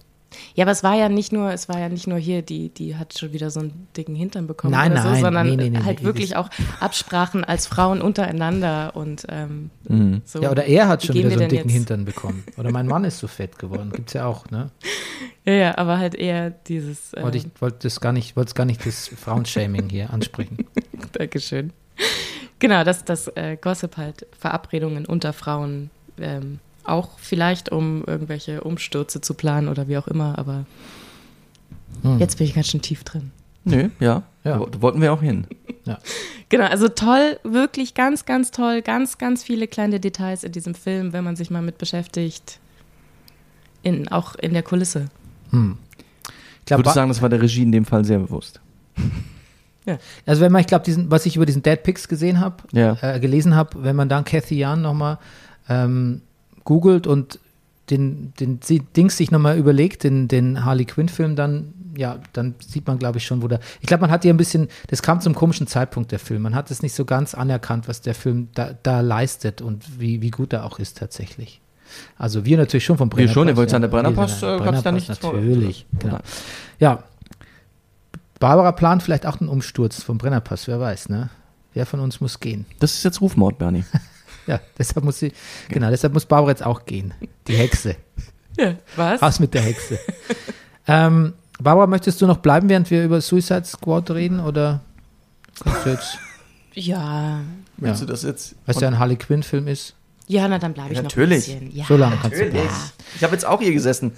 Ja, 0.55 0.65
aber 0.65 0.71
es 0.71 0.83
war 0.83 0.95
ja 0.95 1.09
nicht 1.09 1.31
nur, 1.31 1.51
es 1.51 1.69
war 1.69 1.79
ja 1.79 1.89
nicht 1.89 2.07
nur 2.07 2.17
hier, 2.17 2.41
die, 2.41 2.69
die 2.69 2.95
hat 2.95 3.17
schon 3.17 3.33
wieder 3.33 3.49
so 3.49 3.59
einen 3.59 3.87
dicken 3.95 4.15
Hintern 4.15 4.47
bekommen 4.47 4.71
Nein, 4.71 4.91
oder 4.91 5.03
nein, 5.03 5.15
so, 5.15 5.21
sondern 5.21 5.47
nee, 5.49 5.55
nee, 5.55 5.69
nee, 5.69 5.83
halt 5.83 6.03
wirklich 6.03 6.35
auch 6.35 6.49
Absprachen 6.79 7.43
als 7.43 7.67
Frauen 7.67 8.01
untereinander 8.01 8.95
und 8.95 9.25
ähm, 9.29 9.71
so. 10.25 10.41
Ja, 10.41 10.51
oder 10.51 10.65
er 10.65 10.87
hat 10.87 11.03
schon 11.03 11.15
wieder 11.15 11.29
so 11.29 11.39
einen 11.39 11.49
dicken 11.49 11.69
jetzt? 11.69 11.73
Hintern 11.75 12.05
bekommen. 12.05 12.43
Oder 12.57 12.71
mein 12.71 12.87
Mann 12.87 13.03
ist 13.03 13.19
so 13.19 13.27
fett 13.27 13.59
geworden. 13.59 13.91
Gibt's 13.91 14.13
ja 14.13 14.25
auch, 14.25 14.49
ne? 14.49 14.71
Ja, 15.45 15.53
ja, 15.53 15.77
aber 15.77 15.97
halt 15.97 16.15
eher 16.15 16.49
dieses. 16.49 17.13
Äh, 17.13 17.23
Wollte 17.23 17.37
ich 17.37 17.45
wollte 17.59 17.79
das 17.83 17.99
gar 18.01 18.11
nicht, 18.11 18.35
wollte 18.35 18.53
gar 18.53 18.65
nicht 18.65 18.85
das 18.85 19.07
Frauenshaming 19.07 19.89
hier 19.89 20.11
ansprechen. 20.11 20.65
Dankeschön. 21.13 21.71
Genau, 22.59 22.83
dass 22.83 23.05
das 23.05 23.27
äh, 23.35 23.57
Gossip 23.59 23.97
halt 23.97 24.25
Verabredungen 24.37 25.05
unter 25.05 25.31
Frauen 25.33 25.89
ähm, 26.19 26.59
auch 26.89 27.19
vielleicht 27.19 27.71
um 27.71 28.03
irgendwelche 28.05 28.61
Umstürze 28.61 29.21
zu 29.21 29.33
planen 29.33 29.67
oder 29.67 29.87
wie 29.87 29.97
auch 29.97 30.07
immer, 30.07 30.37
aber 30.37 30.65
Hm. 32.03 32.19
jetzt 32.19 32.37
bin 32.37 32.45
ich 32.47 32.53
ganz 32.53 32.67
schön 32.67 32.81
tief 32.81 33.03
drin. 33.03 33.31
Nö, 33.63 33.89
ja. 33.99 34.23
Ja. 34.43 34.59
Da, 34.59 34.81
wollten 34.81 35.01
wir 35.01 35.11
auch 35.11 35.21
hin. 35.21 35.45
Genau, 36.49 36.65
also 36.65 36.87
toll, 36.87 37.39
wirklich 37.43 37.93
ganz, 37.95 38.25
ganz 38.25 38.51
toll, 38.51 38.81
ganz, 38.81 39.17
ganz 39.17 39.43
viele 39.43 39.67
kleine 39.67 39.99
Details 39.99 40.43
in 40.43 40.51
diesem 40.53 40.73
Film, 40.75 41.11
wenn 41.11 41.23
man 41.23 41.35
sich 41.35 41.49
mal 41.49 41.61
mit 41.61 41.77
beschäftigt. 41.77 42.59
In, 43.83 44.07
auch 44.09 44.35
in 44.35 44.53
der 44.53 44.63
Kulisse. 44.63 45.07
Hm. 45.51 45.77
Ich 45.87 46.29
Ich 46.59 46.65
glaube, 46.65 46.83
würde 46.85 46.93
sagen, 46.93 47.09
das 47.09 47.21
war 47.21 47.29
der 47.29 47.41
Regie 47.41 47.63
in 47.63 47.71
dem 47.71 47.85
Fall 47.85 48.03
sehr 48.05 48.19
bewusst. 48.19 48.59
also 50.25 50.41
wenn 50.41 50.51
man, 50.51 50.61
ich 50.61 50.67
glaube, 50.67 50.83
diesen, 50.85 51.09
was 51.09 51.25
ich 51.25 51.35
über 51.35 51.45
diesen 51.45 51.63
Dead 51.63 51.81
Pigs 51.81 52.07
gesehen 52.07 52.39
habe, 52.39 52.57
Ja. 52.73 52.97
äh, 53.01 53.19
gelesen 53.19 53.55
habe, 53.55 53.83
wenn 53.83 53.95
man 53.95 54.09
dann 54.09 54.23
Cathy 54.25 54.55
Yan 54.59 54.81
nochmal 54.81 55.17
ähm, 55.69 56.21
googelt 56.67 57.07
und 57.07 57.39
den, 57.89 58.33
den 58.39 58.59
Dings 58.97 59.15
sich 59.15 59.31
nochmal 59.31 59.57
überlegt, 59.57 60.03
den, 60.03 60.27
den 60.27 60.65
Harley 60.65 60.83
Quinn-Film, 60.83 61.37
dann, 61.37 61.73
ja, 61.95 62.19
dann 62.33 62.55
sieht 62.59 62.85
man, 62.85 62.99
glaube 62.99 63.17
ich, 63.17 63.25
schon, 63.25 63.41
wo 63.41 63.47
der. 63.47 63.61
Ich 63.79 63.87
glaube, 63.87 64.01
man 64.01 64.11
hat 64.11 64.23
hier 64.23 64.33
ein 64.33 64.37
bisschen, 64.37 64.67
das 64.89 65.01
kam 65.01 65.21
zum 65.21 65.33
komischen 65.33 65.67
Zeitpunkt 65.67 66.11
der 66.11 66.19
Film. 66.19 66.41
Man 66.41 66.53
hat 66.53 66.69
es 66.69 66.83
nicht 66.83 66.93
so 66.93 67.05
ganz 67.05 67.33
anerkannt, 67.33 67.87
was 67.87 68.01
der 68.01 68.13
Film 68.13 68.49
da, 68.53 68.71
da 68.83 68.99
leistet 68.99 69.61
und 69.61 69.99
wie, 70.01 70.21
wie 70.21 70.31
gut 70.31 70.51
er 70.51 70.65
auch 70.65 70.79
ist 70.79 70.97
tatsächlich. 70.97 71.61
Also 72.17 72.43
wir 72.43 72.57
natürlich 72.57 72.83
schon 72.83 72.97
vom 72.97 73.09
Wir 73.15 73.29
schon, 73.29 73.47
ihr 73.47 73.55
wollt 73.55 73.69
ja. 73.69 73.71
sagen, 73.71 73.83
der 73.83 73.87
Brennerpass, 73.87 74.43
äh, 74.43 74.45
gab's 74.45 74.57
da 74.57 74.63
Brennerpass 74.65 74.93
nichts 74.93 75.17
vor- 75.19 75.33
Natürlich, 75.33 75.85
genau. 75.97 76.19
Ja. 76.79 77.03
Barbara 78.39 78.73
plant 78.73 79.01
vielleicht 79.01 79.25
auch 79.25 79.39
einen 79.39 79.49
Umsturz 79.49 80.03
vom 80.03 80.17
Brennerpass, 80.17 80.67
wer 80.67 80.81
weiß, 80.81 81.07
ne? 81.07 81.29
Wer 81.73 81.85
von 81.85 82.01
uns 82.01 82.19
muss 82.19 82.41
gehen? 82.41 82.65
Das 82.79 82.93
ist 82.95 83.03
jetzt 83.03 83.21
Rufmord, 83.21 83.57
Bernie. 83.57 83.85
Ja, 84.47 84.59
deshalb 84.77 85.03
muss 85.05 85.19
sie, 85.19 85.31
genau, 85.69 85.89
deshalb 85.89 86.13
muss 86.13 86.25
Barbara 86.25 86.51
jetzt 86.51 86.65
auch 86.65 86.85
gehen. 86.85 87.13
Die 87.47 87.55
Hexe. 87.55 87.95
Ja, 88.59 88.73
was? 88.95 89.21
Raus 89.21 89.39
mit 89.39 89.53
der 89.53 89.61
Hexe. 89.61 89.99
ähm, 90.87 91.33
Barbara, 91.59 91.85
möchtest 91.85 92.19
du 92.21 92.25
noch 92.25 92.37
bleiben, 92.37 92.67
während 92.69 92.89
wir 92.89 93.03
über 93.03 93.21
Suicide 93.21 93.65
Squad 93.65 94.09
reden? 94.09 94.39
Oder 94.39 94.79
kannst 95.63 95.85
du 95.85 95.89
jetzt, 95.91 96.17
Ja. 96.73 97.41
Willst 97.77 98.01
Ja. 98.01 98.05
du 98.07 98.11
das 98.11 98.23
jetzt? 98.23 98.55
weißt 98.65 98.81
du, 98.81 98.87
ein 98.87 98.97
Harley 98.97 99.15
Quinn-Film 99.15 99.67
ist? 99.67 99.93
Ja, 100.25 100.47
na 100.47 100.57
dann 100.57 100.73
bleibe 100.73 100.91
ich 100.93 101.01
Natürlich. 101.01 101.47
noch 101.49 101.53
ein 101.55 101.59
bisschen. 101.65 101.77
Ja, 101.77 101.85
So 101.85 101.97
lange 101.97 102.17
kannst 102.19 102.39
du 102.39 102.45
bleiben. 102.49 102.69
Ich 103.15 103.23
habe 103.23 103.33
jetzt 103.33 103.45
auch 103.45 103.61
hier 103.61 103.73
gesessen. 103.73 104.13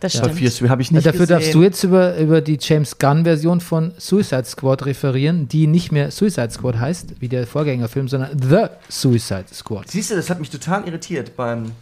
Das 0.00 0.12
stimmt. 0.12 0.28
Habe 0.70 0.82
ich 0.82 0.90
Ja, 0.90 0.96
nicht 0.96 1.06
dafür 1.06 1.20
gesehen. 1.20 1.28
darfst 1.28 1.54
du 1.54 1.62
jetzt 1.62 1.82
über, 1.84 2.16
über 2.18 2.40
die 2.40 2.58
James 2.60 2.98
Gunn-Version 2.98 3.60
von 3.60 3.92
Suicide 3.98 4.44
Squad 4.44 4.86
referieren, 4.86 5.48
die 5.48 5.66
nicht 5.66 5.92
mehr 5.92 6.10
Suicide 6.10 6.50
Squad 6.50 6.78
heißt, 6.78 7.20
wie 7.20 7.28
der 7.28 7.46
Vorgängerfilm, 7.46 8.08
sondern 8.08 8.30
The 8.40 8.66
Suicide 8.88 9.46
Squad. 9.52 9.90
Siehst 9.90 10.10
du, 10.10 10.16
das 10.16 10.30
hat 10.30 10.40
mich 10.40 10.50
total 10.50 10.86
irritiert 10.86 11.36
beim, 11.36 11.72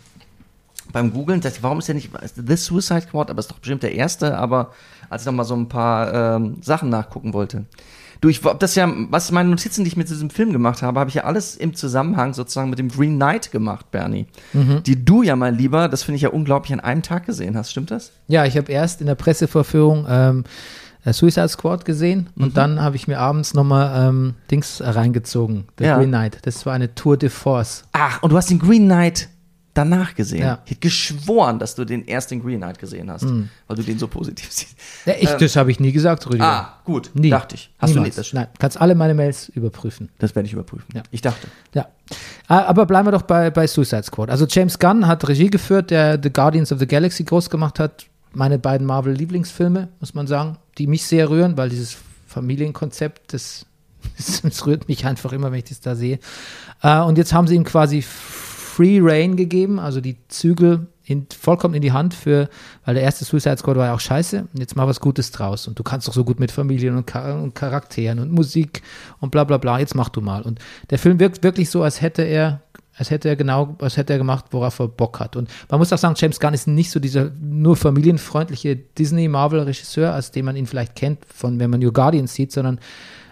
beim 0.93 1.12
Googlen. 1.12 1.41
Dachte 1.41 1.59
warum 1.62 1.79
ist 1.79 1.89
der 1.89 1.95
nicht 1.95 2.11
The 2.37 2.57
Suicide 2.57 3.03
Squad? 3.03 3.31
Aber 3.31 3.41
ist 3.41 3.51
doch 3.51 3.59
bestimmt 3.59 3.83
der 3.83 3.95
erste. 3.95 4.37
Aber 4.37 4.73
als 5.11 5.23
ich 5.23 5.27
noch 5.27 5.33
mal 5.35 5.45
so 5.45 5.55
ein 5.55 5.69
paar 5.69 6.37
ähm, 6.37 6.57
Sachen 6.62 6.89
nachgucken 6.89 7.33
wollte. 7.33 7.64
Du, 8.21 8.29
ich 8.29 8.43
hab 8.45 8.59
das 8.61 8.75
ja, 8.75 8.91
was 9.11 9.31
meine 9.33 9.49
Notizen, 9.51 9.85
die 9.85 9.89
ich 9.89 9.97
mit 9.97 10.09
diesem 10.09 10.31
Film 10.31 10.53
gemacht 10.53 10.83
habe, 10.83 10.99
habe 11.01 11.09
ich 11.11 11.14
ja 11.14 11.25
alles 11.25 11.57
im 11.57 11.75
Zusammenhang 11.75 12.35
sozusagen 12.35 12.71
mit 12.71 12.79
dem 12.79 12.89
Green 12.89 13.17
Knight 13.17 13.51
gemacht, 13.53 13.91
Bernie. 13.91 14.27
Die 14.55 15.05
du 15.05 15.23
ja 15.23 15.37
mal 15.37 15.55
lieber, 15.55 15.89
das 15.89 16.03
finde 16.03 16.17
ich 16.17 16.23
ja 16.23 16.31
unglaublich, 16.31 16.73
an 16.73 16.81
einem 16.81 17.03
Tag 17.03 17.27
gesehen 17.27 17.57
hast. 17.57 17.71
Stimmt 17.71 17.91
das? 17.91 18.12
Ja, 18.29 18.45
ich 18.45 18.57
habe 18.57 18.71
erst 18.73 19.01
in 19.01 19.07
der 19.07 19.14
Pressevorführung 19.17 20.07
ähm, 20.09 20.45
äh, 21.05 21.12
Suicide 21.12 21.49
Squad 21.49 21.85
gesehen 21.85 22.29
Mhm. 22.35 22.45
und 22.45 22.57
dann 22.57 22.81
habe 22.81 22.97
ich 22.97 23.07
mir 23.07 23.19
abends 23.21 23.55
nochmal 23.55 24.09
ähm, 24.09 24.35
Dings 24.51 24.81
reingezogen, 24.83 25.64
The 25.79 25.85
Ja. 25.85 25.99
Green 25.99 26.09
Knight. 26.09 26.39
Das 26.43 26.64
war 26.67 26.73
eine 26.73 26.95
Tour 26.95 27.17
de 27.17 27.29
Force. 27.29 27.85
Ach, 27.93 28.23
und 28.23 28.31
du 28.31 28.37
hast 28.37 28.51
den 28.51 28.59
Green 28.59 28.87
Knight 28.87 29.29
danach 29.77 30.14
gesehen. 30.14 30.41
Ja. 30.41 30.59
Ich 30.64 30.72
hätte 30.72 30.81
geschworen, 30.81 31.59
dass 31.59 31.74
du 31.74 31.85
den 31.85 32.05
erst 32.05 32.31
den 32.31 32.43
Green 32.43 32.59
Knight 32.59 32.79
gesehen 32.79 33.11
hast, 33.11 33.24
weil 33.24 33.77
du 33.77 33.83
den 33.83 33.99
so 33.99 34.09
positiv 34.09 34.51
siehst. 34.51 34.77
Ja, 35.05 35.14
ich, 35.18 35.31
das 35.31 35.57
habe 35.57 35.70
ich 35.70 35.79
nie 35.81 35.93
gesagt, 35.93 36.27
Rüdiger. 36.27 36.45
Ah, 36.45 36.79
gut. 36.85 37.11
nie. 37.14 37.31
Dachte 37.31 37.55
ich. 37.57 37.70
Hast 37.79 37.91
Niemals. 37.91 38.14
du 38.14 38.20
nicht? 38.20 38.29
Das, 38.29 38.33
Nein, 38.33 38.49
kannst 38.59 38.81
alle 38.81 38.95
meine 38.95 39.14
Mails 39.14 39.49
überprüfen. 39.51 40.09
das 40.18 40.35
werde 40.35 40.47
ich 40.47 40.53
überprüfen. 40.53 40.87
Ja. 40.95 41.03
Ich 41.11 41.20
dachte. 41.20 41.47
Ja. 41.74 41.87
Ah, 42.49 42.62
Aber 42.64 42.87
bleiben 42.87 43.07
wir 43.07 43.12
doch 43.12 43.22
bei, 43.22 43.51
bei 43.51 43.66
Suicide 43.66 44.03
Squad. 44.05 44.31
Also 44.31 44.47
James 44.49 44.79
Gunn 44.79 45.07
hat 45.07 45.29
Regie 45.29 45.51
geführt, 45.51 45.91
der 45.91 46.18
The 46.22 46.33
Guardians 46.33 46.72
of 46.72 46.79
the 46.79 46.87
Galaxy 46.87 47.24
groß 47.24 47.51
gemacht 47.51 47.79
hat. 47.79 48.07
Meine 48.33 48.59
beiden 48.59 48.87
Marvel-Lieblingsfilme, 48.87 49.89
muss 50.01 50.14
man 50.14 50.27
sagen, 50.27 50.59
die 50.79 50.87
mich 50.87 51.05
sehr 51.05 51.31
rühren, 51.31 51.57
weil 51.57 51.70
dieses 51.70 51.97
Familienkonzept, 52.27 53.33
das, 53.33 53.66
das 54.43 54.66
rührt 54.66 54.89
mich 54.89 55.07
einfach 55.07 55.33
immer, 55.33 55.51
wenn 55.53 55.59
ich 55.59 55.64
das 55.64 55.81
da 55.81 55.95
sehe. 55.97 56.18
Äh, 56.83 57.01
und 57.01 57.18
jetzt 57.18 57.33
haben 57.33 57.47
sie 57.47 57.55
ihm 57.57 57.64
quasi 57.64 58.03
Free 58.77 58.99
Reign 59.01 59.37
gegeben, 59.37 59.79
also 59.79 60.03
die 60.03 60.18
Zügel 60.29 60.87
in, 61.03 61.27
vollkommen 61.35 61.72
in 61.72 61.81
die 61.81 61.93
Hand 61.93 62.12
für, 62.12 62.51
weil 62.85 62.93
der 62.93 63.05
erste 63.05 63.24
Suicide 63.24 63.57
Squad 63.57 63.79
war 63.79 63.87
ja 63.87 63.95
auch 63.95 64.01
scheiße. 64.01 64.49
Jetzt 64.53 64.77
mach 64.77 64.87
was 64.87 65.01
Gutes 65.01 65.31
draus. 65.31 65.66
Und 65.66 65.79
du 65.79 65.83
kannst 65.83 66.07
doch 66.07 66.12
so 66.12 66.24
gut 66.24 66.39
mit 66.39 66.53
Familien 66.53 66.95
und, 66.95 67.11
Char 67.11 67.43
und 67.43 67.55
Charakteren 67.55 68.18
und 68.18 68.33
Musik 68.33 68.83
und 69.18 69.31
bla 69.31 69.45
bla 69.45 69.57
bla. 69.57 69.79
Jetzt 69.79 69.95
mach 69.95 70.11
du 70.11 70.20
mal. 70.20 70.43
Und 70.43 70.59
der 70.91 70.99
Film 70.99 71.18
wirkt 71.20 71.43
wirklich 71.43 71.70
so, 71.70 71.83
als 71.83 72.03
hätte 72.03 72.20
er, 72.20 72.61
als 72.99 73.09
hätte 73.11 73.31
er 73.31 73.37
genau, 73.37 73.77
als 73.81 73.97
hätte 73.97 74.12
er 74.12 74.18
gemacht, 74.18 74.45
worauf 74.51 74.79
er 74.79 74.89
Bock 74.89 75.20
hat. 75.20 75.37
Und 75.37 75.49
man 75.70 75.79
muss 75.81 75.91
auch 75.95 75.99
sagen, 75.99 76.14
James 76.18 76.39
Gunn 76.39 76.53
ist 76.53 76.68
nicht 76.68 76.91
so 76.91 77.01
dieser 77.01 77.31
nur 77.41 77.77
familienfreundliche 77.77 78.77
Disney-Marvel-Regisseur, 78.77 80.12
als 80.12 80.33
den 80.33 80.45
man 80.45 80.55
ihn 80.55 80.66
vielleicht 80.66 80.97
kennt, 80.97 81.24
von 81.35 81.59
wenn 81.59 81.70
man 81.70 81.81
New 81.81 81.93
Guardians 81.93 82.35
sieht, 82.35 82.53
sondern 82.53 82.79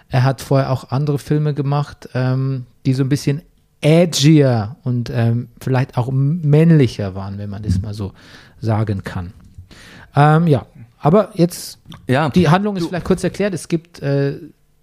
er 0.09 0.23
hat 0.23 0.41
vorher 0.41 0.71
auch 0.71 0.89
andere 0.89 1.19
Filme 1.19 1.53
gemacht, 1.53 2.09
ähm, 2.15 2.65
die 2.87 2.93
so 2.93 3.03
ein 3.03 3.09
bisschen 3.09 3.43
edgier 3.85 4.75
und 4.83 5.11
ähm, 5.13 5.49
vielleicht 5.61 5.95
auch 5.95 6.09
männlicher 6.11 7.13
waren, 7.13 7.37
wenn 7.37 7.51
man 7.51 7.61
das 7.61 7.79
mal 7.81 7.93
so 7.93 8.13
sagen 8.59 9.03
kann. 9.03 9.31
Ähm, 10.15 10.47
ja, 10.47 10.65
aber 10.99 11.29
jetzt, 11.35 11.77
Ja. 12.07 12.29
die 12.29 12.49
Handlung 12.49 12.77
ist 12.77 12.87
vielleicht 12.87 13.05
kurz 13.05 13.23
erklärt. 13.23 13.53
Es 13.53 13.67
gibt 13.67 14.01
äh, 14.01 14.39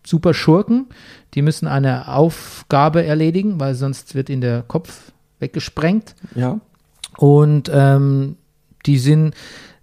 super 0.06 0.34
Schurken, 0.34 0.86
die 1.34 1.42
müssen 1.42 1.66
eine 1.66 2.06
Aufgabe 2.14 3.04
erledigen, 3.04 3.58
weil 3.58 3.74
sonst 3.74 4.14
wird 4.14 4.28
ihnen 4.30 4.40
der 4.40 4.62
Kopf 4.62 5.10
weggesprengt. 5.40 6.14
ja. 6.36 6.60
Und 7.18 7.70
ähm, 7.74 8.36
die 8.86 8.98
sind, 8.98 9.34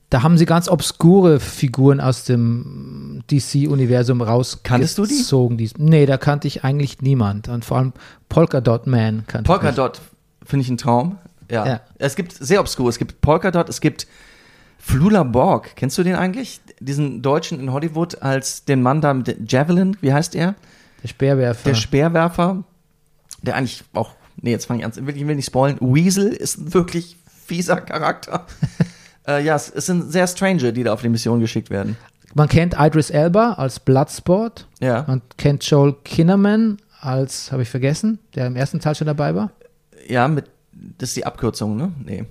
da 0.09 0.23
haben 0.23 0.37
sie 0.37 0.45
ganz 0.45 0.67
obskure 0.67 1.39
Figuren 1.39 1.99
aus 1.99 2.23
dem 2.23 3.21
DC-Universum 3.29 4.21
rausgezogen. 4.21 4.63
Kanntest 4.63 4.97
du 4.97 5.05
die? 5.05 5.57
Die, 5.57 5.71
nee, 5.77 6.05
da 6.07 6.17
kannte 6.17 6.47
ich 6.47 6.63
eigentlich 6.63 7.01
niemand. 7.01 7.47
Und 7.47 7.63
vor 7.63 7.77
allem 7.77 7.93
Polkadot 8.27 8.87
Man 8.87 9.25
kannte 9.27 9.29
ich. 9.29 9.33
nicht. 9.33 9.45
Polkadot 9.45 10.01
finde 10.43 10.63
ich 10.63 10.69
ein 10.69 10.77
Traum. 10.77 11.17
Ja. 11.51 11.65
Ja. 11.65 11.81
Es 11.99 12.15
gibt 12.15 12.33
sehr 12.33 12.59
obskur. 12.59 12.89
Es 12.89 12.97
gibt 12.97 13.21
Polkadot, 13.21 13.69
es 13.69 13.81
gibt 13.81 14.07
Flula 14.79 15.23
Borg. 15.23 15.75
Kennst 15.75 15.97
du 15.97 16.03
den 16.03 16.15
eigentlich? 16.15 16.59
Diesen 16.79 17.21
Deutschen 17.21 17.59
in 17.59 17.71
Hollywood 17.71 18.21
als 18.23 18.65
den 18.65 18.81
Mann 18.81 19.01
da 19.01 19.13
mit 19.13 19.51
Javelin, 19.51 19.95
wie 20.01 20.13
heißt 20.13 20.33
er? 20.33 20.55
Der 21.03 21.07
Speerwerfer. 21.07 21.69
Der 21.69 21.75
Speerwerfer, 21.75 22.63
der 23.43 23.55
eigentlich 23.55 23.83
auch, 23.93 24.11
nee, 24.41 24.51
jetzt 24.51 24.65
fange 24.65 24.79
ich 24.79 24.85
an, 24.85 24.91
ich 25.07 25.27
will 25.27 25.35
nicht 25.35 25.45
spoilen. 25.45 25.77
Weasel 25.81 26.27
ist 26.27 26.57
ein 26.57 26.73
wirklich 26.73 27.17
fieser 27.45 27.81
Charakter. 27.81 28.47
äh, 29.29 29.43
ja, 29.43 29.55
es, 29.55 29.69
es 29.69 29.85
sind 29.85 30.11
sehr 30.11 30.27
Stranger, 30.27 30.71
die 30.71 30.83
da 30.83 30.93
auf 30.93 31.01
die 31.01 31.09
Mission 31.09 31.39
geschickt 31.39 31.69
werden. 31.69 31.95
Man 32.33 32.47
kennt 32.47 32.75
Idris 32.79 33.09
Elba 33.09 33.53
als 33.53 33.79
Bloodsport. 33.79 34.67
Ja. 34.79 35.05
Man 35.07 35.21
kennt 35.37 35.63
Joel 35.63 35.95
Kinnaman 36.03 36.77
als, 37.01 37.51
habe 37.51 37.63
ich 37.63 37.69
vergessen, 37.69 38.19
der 38.35 38.47
im 38.47 38.55
ersten 38.55 38.79
Teil 38.79 38.95
schon 38.95 39.07
dabei 39.07 39.33
war. 39.35 39.51
Ja, 40.07 40.27
mit, 40.27 40.45
das 40.97 41.09
ist 41.09 41.17
die 41.17 41.25
Abkürzung, 41.25 41.75
ne? 41.77 41.91
Nee. 42.03 42.25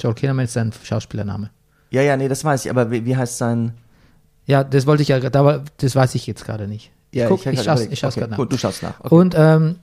Joel 0.00 0.14
Kinnaman 0.14 0.44
ist 0.46 0.54
sein 0.54 0.72
Schauspielername. 0.82 1.50
Ja, 1.90 2.02
ja, 2.02 2.16
nee, 2.16 2.28
das 2.28 2.44
weiß 2.44 2.64
ich, 2.64 2.70
aber 2.70 2.90
wie, 2.90 3.04
wie 3.04 3.16
heißt 3.16 3.38
sein. 3.38 3.74
Ja, 4.46 4.64
das 4.64 4.86
wollte 4.86 5.02
ich 5.02 5.08
ja, 5.08 5.20
das 5.20 5.94
weiß 5.96 6.14
ich 6.16 6.26
jetzt 6.26 6.44
gerade 6.44 6.66
nicht. 6.66 6.90
Ich, 7.12 7.20
Ja, 7.20 7.28
guck, 7.28 7.46
ich, 7.46 7.62
schaue 7.62 7.74
überlegt. 7.74 7.92
ich 7.92 7.98
schaue 8.00 8.08
es 8.08 8.14
okay, 8.14 8.20
gerade 8.20 8.30
nach. 8.32 8.38
Gut, 8.38 8.52
du 8.52 8.58
schaust 8.58 8.82
nach. 8.82 8.98
Okay. 8.98 9.14
Und 9.14 9.34
ähm, 9.38 9.76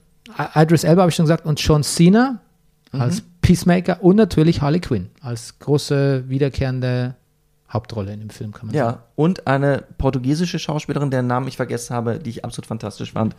Idris 0.54 0.84
Elba 0.84 1.02
habe 1.02 1.08
ich 1.08 1.16
schon 1.16 1.24
gesagt 1.24 1.46
und 1.46 1.58
John 1.60 1.82
Cena 1.82 2.40
Mhm. 2.92 3.00
als 3.00 3.22
Peacemaker 3.40 4.02
und 4.02 4.16
natürlich 4.16 4.60
Harley 4.62 4.80
Quinn 4.80 5.10
als 5.20 5.58
große 5.58 6.28
wiederkehrende 6.28 7.16
Hauptrolle 7.72 8.12
in 8.12 8.20
dem 8.20 8.30
Film, 8.30 8.52
kann 8.52 8.66
man 8.66 8.76
sagen. 8.76 8.96
Ja, 8.96 9.02
und 9.16 9.46
eine 9.46 9.84
portugiesische 9.98 10.58
Schauspielerin, 10.58 11.10
deren 11.10 11.26
Namen 11.26 11.48
ich 11.48 11.56
vergessen 11.56 11.96
habe, 11.96 12.18
die 12.18 12.30
ich 12.30 12.44
absolut 12.44 12.66
fantastisch 12.66 13.12
fand, 13.12 13.34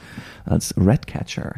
als 0.46 0.74
Redcatcher. 0.76 1.56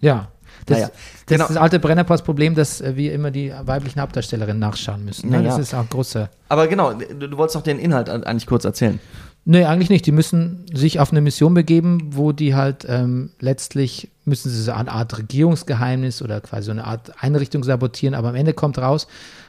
Ja. 0.00 0.28
Das, 0.66 0.78
Naja, 0.78 0.88
das 0.88 0.98
genau. 1.26 1.44
ist 1.44 1.50
das 1.50 1.56
alte 1.56 1.78
Brennerpass-Problem, 1.80 2.54
dass 2.54 2.80
äh, 2.80 2.94
wir 2.94 3.12
immer 3.12 3.30
die 3.30 3.52
weiblichen 3.64 4.00
Hauptdarstellerinnen 4.00 4.60
nachschauen 4.60 5.04
müssen. 5.04 5.28
Ne? 5.30 5.38
Naja. 5.38 5.50
Das 5.50 5.58
ist 5.58 5.74
auch 5.74 5.80
ein 5.80 5.88
großer. 5.88 6.30
Aber 6.48 6.68
genau, 6.68 6.92
du, 6.92 7.28
du 7.28 7.36
wolltest 7.36 7.56
doch 7.56 7.62
den 7.62 7.78
Inhalt 7.78 8.08
eigentlich 8.08 8.46
kurz 8.46 8.64
erzählen. 8.64 9.00
Nee, 9.46 9.64
eigentlich 9.64 9.90
nicht. 9.90 10.06
Die 10.06 10.12
müssen 10.12 10.64
sich 10.72 11.00
auf 11.00 11.10
eine 11.10 11.20
Mission 11.20 11.52
begeben, 11.52 12.14
wo 12.16 12.32
die 12.32 12.54
halt 12.54 12.86
ähm, 12.88 13.30
letztlich 13.40 14.08
müssen 14.24 14.50
sie 14.50 14.62
so 14.62 14.72
eine 14.72 14.90
Art 14.90 15.18
Regierungsgeheimnis 15.18 16.22
oder 16.22 16.40
quasi 16.40 16.64
so 16.66 16.70
eine 16.70 16.84
Art 16.84 17.22
Einrichtung 17.22 17.62
sabotieren, 17.62 18.14
aber 18.14 18.30
am 18.30 18.34
Ende 18.36 18.54
kommt 18.54 18.78
raus, 18.78 19.06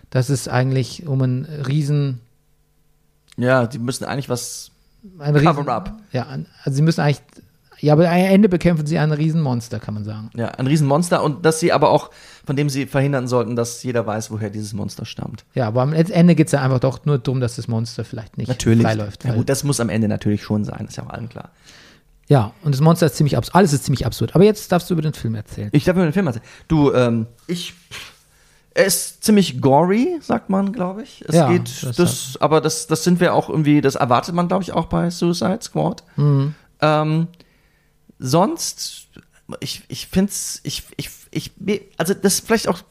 dass 0.10 0.28
es 0.30 0.48
eigentlich 0.50 1.08
um 1.08 1.22
einen 1.22 1.46
riesen, 1.46 2.20
Ja, 3.38 3.68
die 3.68 3.80
müssen 3.80 4.04
eigentlich 4.04 4.28
was. 4.28 4.72
ein 5.20 5.34
riesen 5.36 5.48
Cover-up. 5.56 5.94
Ja, 6.12 6.28
ein- 6.28 6.48
also 6.64 6.76
sie 6.76 6.82
müssen 6.82 7.00
eigentlich, 7.02 7.22
ja, 7.86 7.94
aber 7.94 8.10
am 8.10 8.16
Ende 8.16 8.50
bekämpfen 8.50 8.88
sie 8.88 8.98
ein 8.98 9.12
Riesenmonster, 9.12 9.80
kann 9.80 9.94
man 9.94 10.04
sagen. 10.04 10.32
Ja, 10.36 10.48
ein 10.48 10.66
Riesenmonster 10.66 11.22
und 11.24 11.46
dass 11.46 11.60
sie 11.60 11.72
aber 11.72 11.92
auch, 11.92 12.10
von 12.44 12.56
dem 12.56 12.68
sie 12.68 12.88
verhindern 12.88 13.28
sollten, 13.28 13.56
dass 13.56 13.84
jeder 13.84 14.08
weiß, 14.08 14.32
woher 14.32 14.50
dieses 14.50 14.74
Monster 14.74 15.06
stammt. 15.06 15.46
Ja, 15.54 15.68
aber 15.68 15.84
am 15.84 15.94
Ende 15.94 16.34
geht 16.34 16.48
es 16.48 16.54
ja 16.54 16.62
einfach 16.64 16.80
doch 16.80 17.06
nur 17.06 17.20
darum, 17.20 17.40
dass 17.40 17.58
das 17.58 17.68
Monster 17.68 18.04
vielleicht 18.04 18.40
nicht 18.40 18.64
freiläuft. 18.64 19.24
Ja, 19.24 19.36
gut, 19.36 19.50
das 19.50 19.64
muss 19.64 19.80
am 19.80 19.90
Ende 19.90 20.08
natürlich 20.08 20.42
schon 20.42 20.66
sein, 20.66 20.86
ist 20.88 20.98
ja 20.98 21.04
auch 21.04 21.10
allen 21.12 21.30
klar. 21.30 21.52
ja, 22.28 22.54
und 22.64 22.74
das 22.74 22.82
Monster 22.82 23.06
ist 23.06 23.18
ziemlich 23.18 23.38
absurd. 23.38 23.56
Alles 23.56 23.72
ist 23.72 23.84
ziemlich 23.86 24.04
absurd. 24.06 24.34
Aber 24.34 24.44
jetzt 24.44 24.72
darfst 24.72 24.90
du 24.90 24.96
über 24.96 25.04
den 25.04 25.14
Film 25.14 25.36
erzählen. 25.36 25.70
Ich 25.72 25.84
darf 25.84 25.96
über 25.96 26.06
den 26.06 26.14
Film 26.14 26.26
erzählen. 26.26 26.46
Du, 26.68 26.92
ähm, 26.92 27.28
ich. 27.46 27.76
Er 28.74 28.86
ist 28.86 29.24
ziemlich 29.24 29.62
gory, 29.62 30.18
sagt 30.22 30.50
man, 30.50 30.74
glaube 30.74 31.04
ich. 31.04 31.24
Es 31.28 31.36
Ja, 31.36 31.50
geht, 31.52 31.84
das 31.84 31.96
das, 31.96 32.38
aber 32.42 32.60
das, 32.62 32.88
das 32.88 33.04
sind 33.04 33.20
wir 33.20 33.34
auch 33.36 33.48
irgendwie, 33.48 33.80
das 33.80 33.94
erwartet 33.96 34.34
man, 34.34 34.48
glaube 34.50 34.64
ich, 34.64 34.74
auch 34.74 34.88
bei 34.88 35.10
Suicide 35.12 35.60
Squad. 35.62 36.04
Mhm. 36.18 36.56
Ähm, 36.82 37.28
sonst, 38.20 39.08
ich, 39.60 39.84
ich 39.88 40.08
finde 40.08 40.32
es, 40.32 40.62
ich, 40.64 40.84
ich, 40.98 41.10
ich, 41.32 41.52
also 41.98 42.14
das 42.14 42.36
ist 42.36 42.48
vielleicht 42.48 42.68
auch 42.68 42.82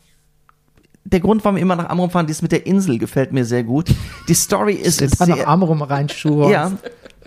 der 1.05 1.21
Grund, 1.21 1.45
warum 1.45 1.57
wir 1.57 1.63
immer 1.63 1.77
nach 1.77 1.91
Amrum 1.91 2.11
fahren, 2.11 2.27
dieses 2.27 2.43
mit 2.43 2.53
der 2.53 2.67
Insel 2.67 2.99
gefällt 2.99 3.33
mir 3.33 3.45
sehr 3.45 3.63
gut. 3.63 3.91
Die 4.29 4.35
Story 4.35 4.75
ist 4.75 5.01
noch 5.01 5.27
sehr, 5.27 5.47
Arm 5.47 5.63
rum 5.63 5.83
reinschuhe. 5.83 6.51
ja. 6.51 6.73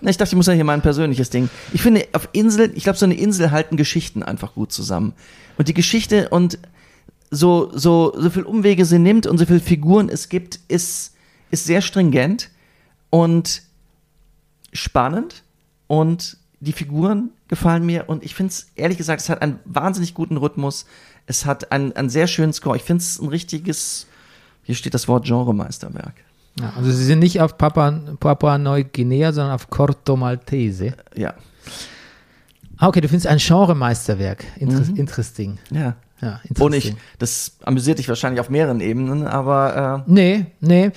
Ich 0.01 0.17
dachte, 0.17 0.33
ich 0.33 0.35
muss 0.35 0.45
ja 0.45 0.53
hier 0.53 0.63
mein 0.63 0.81
persönliches 0.81 1.31
Ding. 1.31 1.49
Ich 1.73 1.81
finde, 1.81 2.07
auf 2.13 2.29
Inseln, 2.31 2.73
ich 2.75 2.83
glaube, 2.83 2.99
so 2.99 3.05
eine 3.05 3.15
Insel 3.15 3.49
halten 3.49 3.77
Geschichten 3.77 4.21
einfach 4.21 4.53
gut 4.53 4.71
zusammen. 4.71 5.13
Und 5.57 5.69
die 5.69 5.73
Geschichte 5.73 6.29
und 6.29 6.59
so, 7.31 7.71
so, 7.73 8.13
so 8.15 8.29
viel 8.29 8.43
Umwege 8.43 8.85
sie 8.85 8.99
nimmt 8.99 9.25
und 9.25 9.39
so 9.39 9.45
viele 9.45 9.59
Figuren 9.59 10.07
es 10.09 10.29
gibt, 10.29 10.59
ist, 10.67 11.15
ist 11.49 11.65
sehr 11.65 11.81
stringent 11.81 12.49
und 13.09 13.63
spannend. 14.71 15.43
Und 15.87 16.37
die 16.59 16.73
Figuren 16.73 17.29
gefallen 17.47 17.85
mir. 17.85 18.09
Und 18.09 18.23
ich 18.23 18.35
finde 18.35 18.51
es, 18.51 18.67
ehrlich 18.75 18.97
gesagt, 18.97 19.21
es 19.21 19.29
hat 19.29 19.41
einen 19.41 19.59
wahnsinnig 19.65 20.13
guten 20.13 20.37
Rhythmus. 20.37 20.85
Es 21.25 21.45
hat 21.45 21.71
einen, 21.71 21.93
einen 21.93 22.09
sehr 22.09 22.27
schönen 22.27 22.53
Score. 22.53 22.75
Ich 22.77 22.83
finde 22.83 23.01
es 23.01 23.19
ein 23.19 23.27
richtiges, 23.27 24.07
hier 24.63 24.75
steht 24.75 24.93
das 24.93 25.07
Wort 25.07 25.25
Genremeisterwerk. 25.25 26.13
Ja, 26.59 26.73
also 26.75 26.91
sie 26.91 27.03
sind 27.05 27.19
nicht 27.19 27.39
auf 27.41 27.57
Papua, 27.57 27.91
Papua 28.19 28.57
Neuguinea, 28.57 29.31
sondern 29.31 29.53
auf 29.53 29.69
Corto 29.69 30.15
Maltese. 30.15 30.93
Ja. 31.15 31.35
Ah, 32.77 32.87
okay, 32.87 33.01
du 33.01 33.07
findest 33.07 33.27
ein 33.27 33.37
Genremeisterwerk. 33.37 34.43
Inter 34.57 34.83
Interesting. 34.95 35.57
Ja. 35.71 35.95
Ja, 36.19 36.41
Mhm. 36.49 36.61
Und 36.63 36.73
interesting. 36.73 36.95
ich, 36.95 37.17
das 37.19 37.51
amüsiert 37.63 37.99
dich 37.99 38.09
wahrscheinlich 38.09 38.39
auf 38.41 38.49
mehreren 38.49 38.79
Ebenen, 38.81 39.27
aber 39.27 40.03
äh, 40.07 40.11
Nee, 40.11 40.45
nee. 40.61 40.89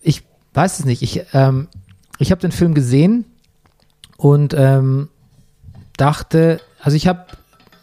Ich 0.00 0.22
weiß 0.54 0.78
es 0.78 0.84
nicht. 0.86 1.02
Ich, 1.02 1.22
ähm, 1.34 1.68
ich 2.18 2.30
habe 2.30 2.40
den 2.40 2.52
Film 2.52 2.72
gesehen 2.72 3.26
und 4.16 4.54
ähm, 4.56 5.08
dachte, 5.96 6.60
also 6.82 6.96
ich 6.96 7.06
habe 7.06 7.26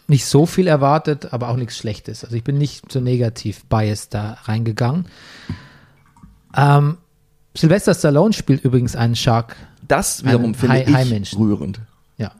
nicht 0.07 0.25
so 0.25 0.45
viel 0.45 0.67
erwartet, 0.67 1.31
aber 1.33 1.49
auch 1.49 1.55
nichts 1.55 1.77
Schlechtes. 1.77 2.23
Also 2.23 2.35
ich 2.35 2.43
bin 2.43 2.57
nicht 2.57 2.91
so 2.91 2.99
negativ 2.99 3.63
biased 3.65 4.13
da 4.13 4.37
reingegangen. 4.43 5.05
Ähm, 6.55 6.97
Sylvester 7.55 7.93
Stallone 7.93 8.33
spielt 8.33 8.63
übrigens 8.63 8.95
einen 8.95 9.15
Shark. 9.15 9.55
das 9.87 10.23
wiederum 10.25 10.55
finde 10.55 10.81
ich 10.81 10.93
Hai-Menschen. 10.93 11.39
rührend. 11.41 11.79
Ja. 12.17 12.31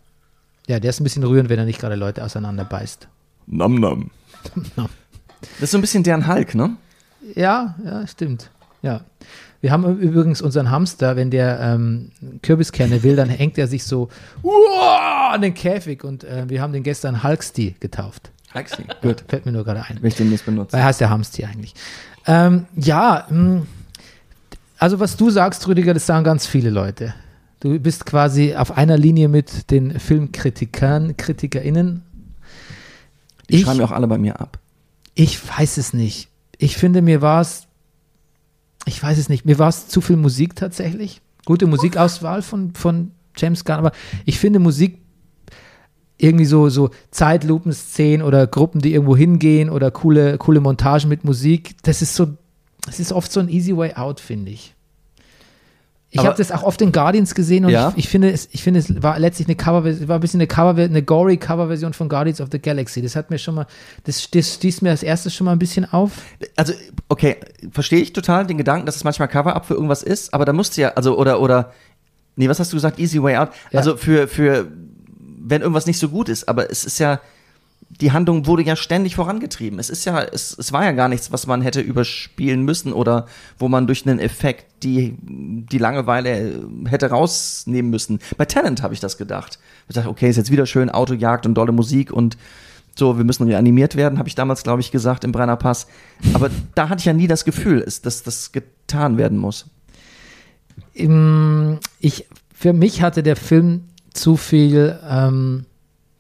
Ja, 0.68 0.80
der 0.80 0.90
ist 0.90 1.00
ein 1.00 1.04
bisschen 1.04 1.24
rührend, 1.24 1.50
wenn 1.50 1.60
er 1.60 1.66
nicht 1.66 1.80
gerade 1.80 1.96
Leute 1.96 2.24
auseinanderbeißt. 2.24 3.08
Nam 3.48 3.76
nam. 3.76 4.10
Das 5.56 5.64
ist 5.64 5.72
so 5.72 5.78
ein 5.78 5.82
bisschen 5.82 6.04
deren 6.04 6.26
Hulk, 6.26 6.56
ne? 6.56 6.78
Ja, 7.36 7.76
ja, 7.84 8.08
stimmt. 8.08 8.50
Ja. 8.84 9.02
Wir 9.62 9.72
haben 9.72 10.00
übrigens 10.00 10.42
unseren 10.42 10.70
Hamster, 10.70 11.16
wenn 11.16 11.32
der 11.32 11.60
ähm, 11.60 12.12
Kürbiskerne 12.42 13.02
will, 13.02 13.16
dann 13.16 13.30
hängt 13.30 13.58
er 13.58 13.68
sich 13.68 13.86
so 13.86 14.10
uah, 14.44 15.32
an 15.32 15.42
den 15.42 15.54
Käfig 15.54 16.04
und 16.04 16.24
äh, 16.26 16.44
wir 16.50 16.62
haben 16.62 16.74
den 16.74 16.84
gestern 16.84 17.24
Hulksty 17.24 17.76
getauft. 17.80 18.30
Hulksy. 18.54 18.84
Gut. 19.02 19.24
Fällt 19.28 19.46
mir 19.46 19.54
nur 19.54 19.64
gerade 19.64 19.84
ein. 19.84 19.98
Wenn 20.02 20.10
ich 20.10 20.16
den 20.16 20.30
nicht 20.30 20.46
benutze. 20.46 20.74
Weil 20.74 20.82
er 20.82 20.86
heißt 20.86 21.00
ja 21.02 21.10
Hamsti 21.10 21.46
eigentlich. 21.46 21.74
Ähm, 22.28 22.66
ja, 22.76 23.26
mh, 23.30 23.64
also 24.78 25.00
was 25.00 25.16
du 25.18 25.30
sagst, 25.30 25.66
Rüdiger, 25.68 25.94
das 25.94 26.06
sagen 26.06 26.24
ganz 26.26 26.46
viele 26.46 26.70
Leute. 26.70 27.14
Du 27.62 27.80
bist 27.80 28.06
quasi 28.06 28.56
auf 28.56 28.76
einer 28.76 28.98
Linie 28.98 29.30
mit 29.30 29.72
den 29.72 29.98
Filmkritikern, 29.98 31.16
KritikerInnen. 31.16 32.04
Die 33.50 33.56
Ich- 33.56 33.62
schreiben 33.62 33.80
ja 33.80 33.86
auch 33.86 33.92
alle 33.92 34.08
bei 34.08 34.18
mir 34.18 34.42
ab. 34.42 34.60
Ich 35.16 35.40
weiß 35.58 35.78
es 35.78 35.94
nicht. 35.94 36.28
Ich 36.58 36.76
finde, 36.76 37.02
mir 37.02 37.22
war 37.22 37.40
es, 37.42 37.68
ich 38.86 39.02
weiß 39.02 39.18
es 39.18 39.30
nicht, 39.30 39.46
mir 39.46 39.60
war 39.60 39.70
es 39.70 39.88
zu 39.88 40.02
viel 40.02 40.18
Musik 40.18 40.56
tatsächlich. 40.56 41.22
Gute 41.46 41.68
Musikauswahl 41.68 42.42
von, 42.42 42.74
von 42.74 43.12
James 43.36 43.66
Gunn, 43.66 43.76
aber 43.76 43.92
ich 44.26 44.40
finde 44.40 44.60
Musik 44.60 45.00
irgendwie 46.18 46.46
so, 46.46 46.70
so 46.70 46.90
Zeitlupenszenen 47.12 48.22
oder 48.22 48.48
Gruppen, 48.48 48.82
die 48.82 48.94
irgendwo 48.94 49.18
hingehen 49.18 49.70
oder 49.70 49.92
coole, 49.92 50.38
coole 50.38 50.62
Montagen 50.62 51.10
mit 51.10 51.26
Musik, 51.26 51.76
das 51.84 52.02
ist 52.02 52.16
so, 52.16 52.38
das 52.86 53.00
ist 53.00 53.12
oft 53.12 53.32
so 53.32 53.40
ein 53.40 53.50
easy 53.50 53.76
way 53.76 53.94
out, 53.96 54.20
finde 54.20 54.52
ich. 54.52 54.76
Ich 56.16 56.26
habe 56.26 56.38
das 56.38 56.52
auch 56.52 56.64
oft 56.64 56.82
in 56.82 56.92
Guardians 56.92 57.34
gesehen 57.34 57.66
und 57.66 57.72
Ja. 57.72 57.90
ich, 57.96 58.06
ich 58.06 58.10
finde 58.10 58.32
es, 58.32 58.48
ich 58.52 58.62
finde 58.62 58.80
es 58.80 59.02
war 59.02 59.18
letztlich 59.18 59.48
eine 59.48 59.56
Cover, 59.56 59.84
war 60.08 60.18
ein 60.18 60.22
bisschen 60.22 60.40
eine 60.40 60.48
Cover, 60.48 60.80
eine 60.82 61.02
gory 61.02 61.38
Coverversion 61.38 61.94
von 61.94 62.08
Guardians 62.08 62.40
of 62.40 62.50
the 62.52 62.60
Galaxy. 62.60 63.02
Das 63.02 63.16
hat 63.16 63.30
mir 63.32 63.40
schon 63.40 63.56
mal, 63.56 63.66
das, 64.04 64.30
das 64.30 64.54
stieß 64.54 64.82
mir 64.84 64.92
als 64.92 65.02
erstes 65.04 65.34
schon 65.34 65.46
mal 65.46 65.54
ein 65.54 65.60
bisschen 65.60 65.92
auf. 65.92 66.12
Also, 66.56 66.74
okay, 67.10 67.38
verstehe 67.72 68.00
ich 68.00 68.14
total 68.14 68.46
den 68.46 68.58
Gedanken, 68.58 68.86
dass 68.86 68.96
es 68.96 69.04
manchmal 69.04 69.28
Cover-Up 69.28 69.66
für 69.66 69.74
irgendwas 69.74 70.04
ist, 70.04 70.34
aber 70.34 70.46
da 70.46 70.54
musst 70.54 70.78
du 70.78 70.82
ja, 70.82 70.90
also, 70.90 71.18
oder, 71.18 71.40
oder, 71.42 71.72
nee, 72.36 72.48
was 72.48 72.60
hast 72.60 72.72
du 72.72 72.78
gesagt? 72.78 73.00
Easy 73.00 73.22
way 73.22 73.36
out. 73.38 73.50
Ja. 73.72 73.80
Also 73.80 73.98
für, 73.98 74.28
für, 74.28 74.68
wenn 75.40 75.62
irgendwas 75.62 75.88
nicht 75.88 76.00
so 76.00 76.10
gut 76.10 76.30
ist, 76.30 76.48
aber 76.48 76.70
es 76.70 76.86
ist 76.86 77.00
ja, 77.00 77.20
die 78.02 78.12
Handlung 78.12 78.48
wurde 78.48 78.64
ja 78.64 78.76
ständig 78.76 79.16
vorangetrieben. 79.16 79.80
Es 79.80 79.90
ist 79.90 80.06
ja, 80.06 80.22
es, 80.22 80.58
es 80.58 80.72
war 80.72 80.84
ja 80.84 80.92
gar 80.92 81.10
nichts, 81.10 81.32
was 81.32 81.48
man 81.48 81.62
hätte 81.62 81.82
überspielen 81.82 82.64
müssen 82.64 82.94
oder 82.94 83.28
wo 83.60 83.68
man 83.68 83.88
durch 83.88 84.08
einen 84.08 84.20
Effekt 84.20 84.84
die, 84.84 85.16
die 85.22 85.78
Langeweile 85.78 86.64
hätte 86.86 87.10
rausnehmen 87.10 87.92
müssen. 87.92 88.20
Bei 88.38 88.46
Talent 88.46 88.82
habe 88.82 88.94
ich 88.94 89.00
das 89.00 89.18
gedacht. 89.18 89.60
Ich 89.88 89.96
dachte, 89.96 90.10
okay, 90.10 90.30
ist 90.30 90.38
jetzt 90.38 90.52
wieder 90.52 90.66
schön 90.66 90.90
Autojagd 90.90 91.46
und 91.46 91.56
dolle 91.56 91.72
Musik 91.72 92.12
und 92.12 92.38
so, 92.96 93.18
wir 93.18 93.24
müssen 93.24 93.48
reanimiert 93.48 93.96
werden, 93.96 94.20
habe 94.20 94.30
ich 94.30 94.36
damals, 94.36 94.62
glaube 94.62 94.82
ich, 94.82 94.92
gesagt, 94.92 95.24
im 95.24 95.32
Brennerpass. 95.32 95.88
Aber 96.34 96.52
da 96.76 96.90
hatte 96.90 97.00
ich 97.00 97.06
ja 97.06 97.14
nie 97.14 97.28
das 97.28 97.44
Gefühl, 97.44 97.82
dass 97.82 98.24
das 98.24 98.52
getan 98.52 99.18
werden 99.18 99.40
muss. 99.40 99.66
Ich, 100.94 102.26
für 102.54 102.74
mich 102.74 103.02
hatte 103.02 103.24
der 103.24 103.36
Film 103.36 103.86
zu 104.14 104.38
viel, 104.38 105.00
ähm, 105.10 105.66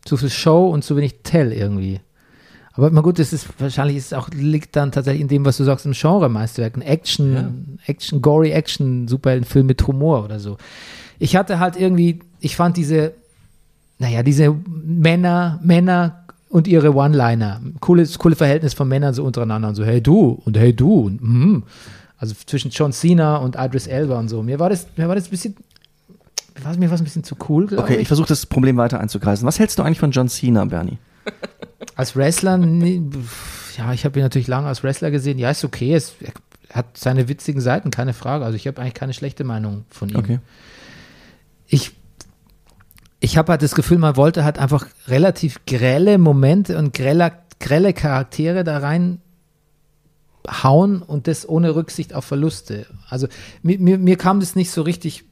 zu 0.05 0.17
viel 0.17 0.29
Show 0.29 0.69
und 0.69 0.83
zu 0.83 0.95
wenig 0.95 1.19
Tell 1.23 1.51
irgendwie. 1.51 1.99
Aber 2.73 2.89
na 2.89 3.01
gut, 3.01 3.19
das 3.19 3.33
ist 3.33 3.47
wahrscheinlich 3.59 3.97
ist 3.97 4.13
auch 4.13 4.29
liegt 4.29 4.75
dann 4.75 4.91
tatsächlich 4.91 5.21
in 5.21 5.27
dem, 5.27 5.45
was 5.45 5.57
du 5.57 5.63
sagst, 5.63 5.85
im 5.85 5.93
Genre-Meisterwerk, 5.93 6.75
ein 6.75 6.81
Action, 6.81 7.77
Action, 7.85 8.21
gory 8.21 8.51
Action, 8.51 9.07
Superheldenfilm 9.07 9.67
mit 9.67 9.85
Humor 9.87 10.23
oder 10.23 10.39
so. 10.39 10.57
Ich 11.19 11.35
hatte 11.35 11.59
halt 11.59 11.75
irgendwie, 11.75 12.19
ich 12.39 12.55
fand 12.55 12.75
diese, 12.75 13.13
naja, 13.99 14.23
diese 14.23 14.55
Männer, 14.65 15.59
Männer 15.63 16.23
und 16.49 16.67
ihre 16.67 16.95
One-Liner, 16.95 17.61
cooles, 17.79 18.17
coole 18.17 18.35
Verhältnis 18.35 18.73
von 18.73 18.87
Männern 18.87 19.13
so 19.13 19.23
untereinander 19.23 19.69
und 19.69 19.75
so, 19.75 19.85
hey 19.85 20.01
du 20.01 20.41
und 20.43 20.57
hey 20.57 20.75
du 20.75 21.01
und 21.01 21.21
mhm. 21.21 21.63
Also 22.17 22.35
zwischen 22.45 22.71
John 22.71 22.93
Cena 22.93 23.37
und 23.37 23.57
Idris 23.59 23.85
Elba 23.85 24.17
und 24.17 24.29
so. 24.29 24.41
Mir 24.41 24.57
war 24.57 24.69
das, 24.69 24.87
mir 24.95 25.09
war 25.09 25.15
das 25.15 25.27
ein 25.27 25.29
bisschen, 25.29 25.55
war, 26.61 26.75
mir 26.77 26.89
war 26.89 26.95
es 26.95 27.01
ein 27.01 27.05
bisschen 27.05 27.23
zu 27.23 27.35
cool, 27.49 27.67
glaube 27.67 27.83
Okay, 27.83 27.95
ich 27.95 28.01
ich. 28.01 28.07
versuche 28.07 28.27
das 28.27 28.45
Problem 28.45 28.77
weiter 28.77 28.99
einzukreisen. 28.99 29.45
Was 29.47 29.59
hältst 29.59 29.79
du 29.79 29.83
eigentlich 29.83 29.99
von 29.99 30.11
John 30.11 30.27
Cena, 30.29 30.65
Bernie? 30.65 30.97
Als 31.95 32.15
Wrestler, 32.15 32.57
nee, 32.57 33.01
ja, 33.77 33.93
ich 33.93 34.05
habe 34.05 34.19
ihn 34.19 34.23
natürlich 34.23 34.47
lange 34.47 34.67
als 34.67 34.83
Wrestler 34.83 35.11
gesehen. 35.11 35.37
Ja, 35.37 35.51
ist 35.51 35.63
okay. 35.63 35.93
Es, 35.93 36.13
er 36.21 36.33
hat 36.75 36.97
seine 36.97 37.27
witzigen 37.27 37.61
Seiten, 37.61 37.91
keine 37.91 38.13
Frage. 38.13 38.45
Also 38.45 38.55
ich 38.55 38.67
habe 38.67 38.81
eigentlich 38.81 38.93
keine 38.93 39.13
schlechte 39.13 39.43
Meinung 39.43 39.85
von 39.89 40.09
ihm. 40.09 40.15
Okay. 40.15 40.39
Ich, 41.67 41.91
ich 43.19 43.37
habe 43.37 43.51
halt 43.51 43.61
das 43.61 43.75
Gefühl, 43.75 43.97
man 43.97 44.15
wollte 44.15 44.43
halt 44.43 44.59
einfach 44.59 44.87
relativ 45.07 45.65
grelle 45.65 46.17
Momente 46.17 46.77
und 46.77 46.93
grelle, 46.93 47.33
grelle 47.59 47.93
Charaktere 47.93 48.63
da 48.63 48.77
rein 48.79 49.19
hauen 50.63 51.01
und 51.01 51.27
das 51.27 51.47
ohne 51.47 51.75
Rücksicht 51.75 52.13
auf 52.13 52.25
Verluste. 52.25 52.85
Also 53.09 53.27
mir, 53.61 53.79
mir, 53.79 53.97
mir 53.97 54.17
kam 54.17 54.39
das 54.39 54.55
nicht 54.55 54.71
so 54.71 54.81
richtig 54.81 55.25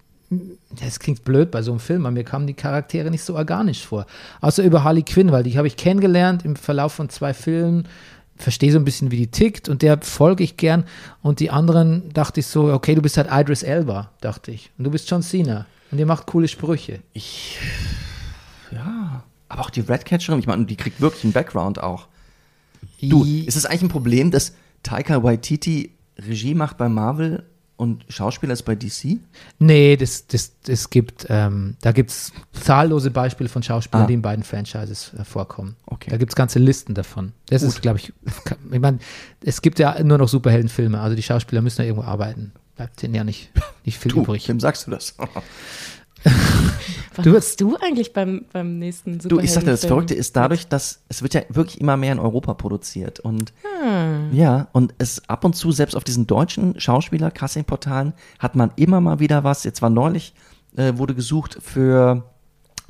das 0.81 0.99
klingt 0.99 1.25
blöd 1.25 1.51
bei 1.51 1.61
so 1.61 1.71
einem 1.71 1.81
Film, 1.81 2.05
aber 2.05 2.13
mir 2.13 2.23
kamen 2.23 2.47
die 2.47 2.53
Charaktere 2.53 3.11
nicht 3.11 3.23
so 3.23 3.35
organisch 3.35 3.85
vor. 3.85 4.05
Außer 4.39 4.63
über 4.63 4.83
Harley 4.83 5.03
Quinn, 5.03 5.31
weil 5.31 5.43
die 5.43 5.57
habe 5.57 5.67
ich 5.67 5.75
kennengelernt 5.75 6.45
im 6.45 6.55
Verlauf 6.55 6.93
von 6.93 7.09
zwei 7.09 7.33
Filmen, 7.33 7.87
verstehe 8.37 8.71
so 8.71 8.79
ein 8.79 8.85
bisschen, 8.85 9.11
wie 9.11 9.17
die 9.17 9.27
tickt 9.27 9.67
und 9.67 9.81
der 9.81 10.01
folge 10.01 10.43
ich 10.43 10.55
gern. 10.55 10.85
Und 11.21 11.41
die 11.41 11.51
anderen 11.51 12.11
dachte 12.13 12.39
ich 12.39 12.47
so, 12.47 12.73
okay, 12.73 12.95
du 12.95 13.01
bist 13.01 13.17
halt 13.17 13.27
Idris 13.29 13.61
Elba, 13.61 14.11
dachte 14.21 14.51
ich. 14.51 14.71
Und 14.77 14.85
du 14.85 14.91
bist 14.91 15.09
John 15.09 15.21
Cena. 15.21 15.65
Und 15.91 15.99
ihr 15.99 16.05
macht 16.05 16.27
coole 16.27 16.47
Sprüche. 16.47 17.01
Ich, 17.11 17.59
ja, 18.71 19.23
aber 19.49 19.61
auch 19.61 19.69
die 19.69 19.81
Redcatcherin, 19.81 20.39
ich 20.39 20.47
meine, 20.47 20.65
die 20.65 20.77
kriegt 20.77 21.01
wirklich 21.01 21.25
einen 21.25 21.33
Background 21.33 21.83
auch. 21.83 22.07
Du, 23.01 23.25
ist 23.25 23.57
es 23.57 23.65
eigentlich 23.65 23.83
ein 23.83 23.89
Problem, 23.89 24.31
dass 24.31 24.53
Taika 24.83 25.23
Waititi 25.23 25.91
Regie 26.17 26.55
macht 26.55 26.77
bei 26.77 26.87
Marvel 26.87 27.43
und 27.81 28.05
Schauspieler 28.09 28.53
ist 28.53 28.61
bei 28.63 28.75
DC? 28.75 29.17
Nee, 29.57 29.97
das, 29.97 30.27
das, 30.27 30.51
das 30.63 30.89
gibt, 30.91 31.25
ähm, 31.29 31.75
da 31.81 31.91
gibt 31.91 32.11
es 32.11 32.31
zahllose 32.53 33.09
Beispiele 33.09 33.49
von 33.49 33.63
Schauspielern, 33.63 34.03
Ah. 34.03 34.07
die 34.07 34.13
in 34.13 34.21
beiden 34.21 34.43
Franchises 34.43 35.11
äh, 35.17 35.23
vorkommen. 35.23 35.75
Okay. 35.87 36.11
Da 36.11 36.17
gibt 36.17 36.31
es 36.31 36.35
ganze 36.35 36.59
Listen 36.59 36.93
davon. 36.93 37.31
Das 37.47 37.63
ist, 37.63 37.81
glaube 37.81 37.97
ich, 37.99 38.13
ich 38.71 38.79
meine, 38.79 38.99
es 39.43 39.61
gibt 39.63 39.79
ja 39.79 40.01
nur 40.03 40.19
noch 40.19 40.27
Superheldenfilme, 40.29 40.99
also 40.99 41.15
die 41.15 41.23
Schauspieler 41.23 41.61
müssen 41.63 41.81
ja 41.81 41.87
irgendwo 41.87 42.05
arbeiten. 42.07 42.51
Bleibt 42.75 43.01
denen 43.01 43.15
ja 43.15 43.23
nicht, 43.23 43.49
nicht 43.83 43.97
viel 43.97 44.11
Du, 44.13 44.21
übrig. 44.21 44.47
wem 44.47 44.59
sagst 44.59 44.85
du 44.85 44.91
das? 44.91 45.15
Was 47.15 47.23
Du- 47.25 47.31
machst 47.33 47.59
du 47.61 47.75
eigentlich 47.77 48.13
beim, 48.13 48.45
beim 48.53 48.79
nächsten 48.79 49.19
Du, 49.19 49.39
ich 49.39 49.51
sagte, 49.51 49.71
das? 49.71 49.83
Verrückte 49.85 50.13
ist 50.13 50.35
dadurch, 50.35 50.67
dass 50.67 51.01
es 51.09 51.21
wird 51.21 51.33
ja 51.33 51.41
wirklich 51.49 51.81
immer 51.81 51.97
mehr 51.97 52.13
in 52.13 52.19
Europa 52.19 52.53
produziert 52.53 53.19
und 53.19 53.51
Hm. 53.83 54.29
ja, 54.33 54.67
und 54.71 54.93
es 54.97 55.27
ab 55.27 55.43
und 55.43 55.55
zu, 55.55 55.71
selbst 55.71 55.95
auf 55.95 56.03
diesen 56.05 56.25
deutschen 56.27 56.79
Schauspieler-Casting-Portalen, 56.79 58.13
hat 58.39 58.55
man 58.55 58.71
immer 58.77 59.01
mal 59.01 59.19
wieder 59.19 59.43
was. 59.43 59.63
Jetzt 59.65 59.81
war 59.81 59.89
neulich, 59.89 60.33
äh, 60.77 60.93
wurde 60.95 61.13
gesucht 61.13 61.57
für 61.61 62.23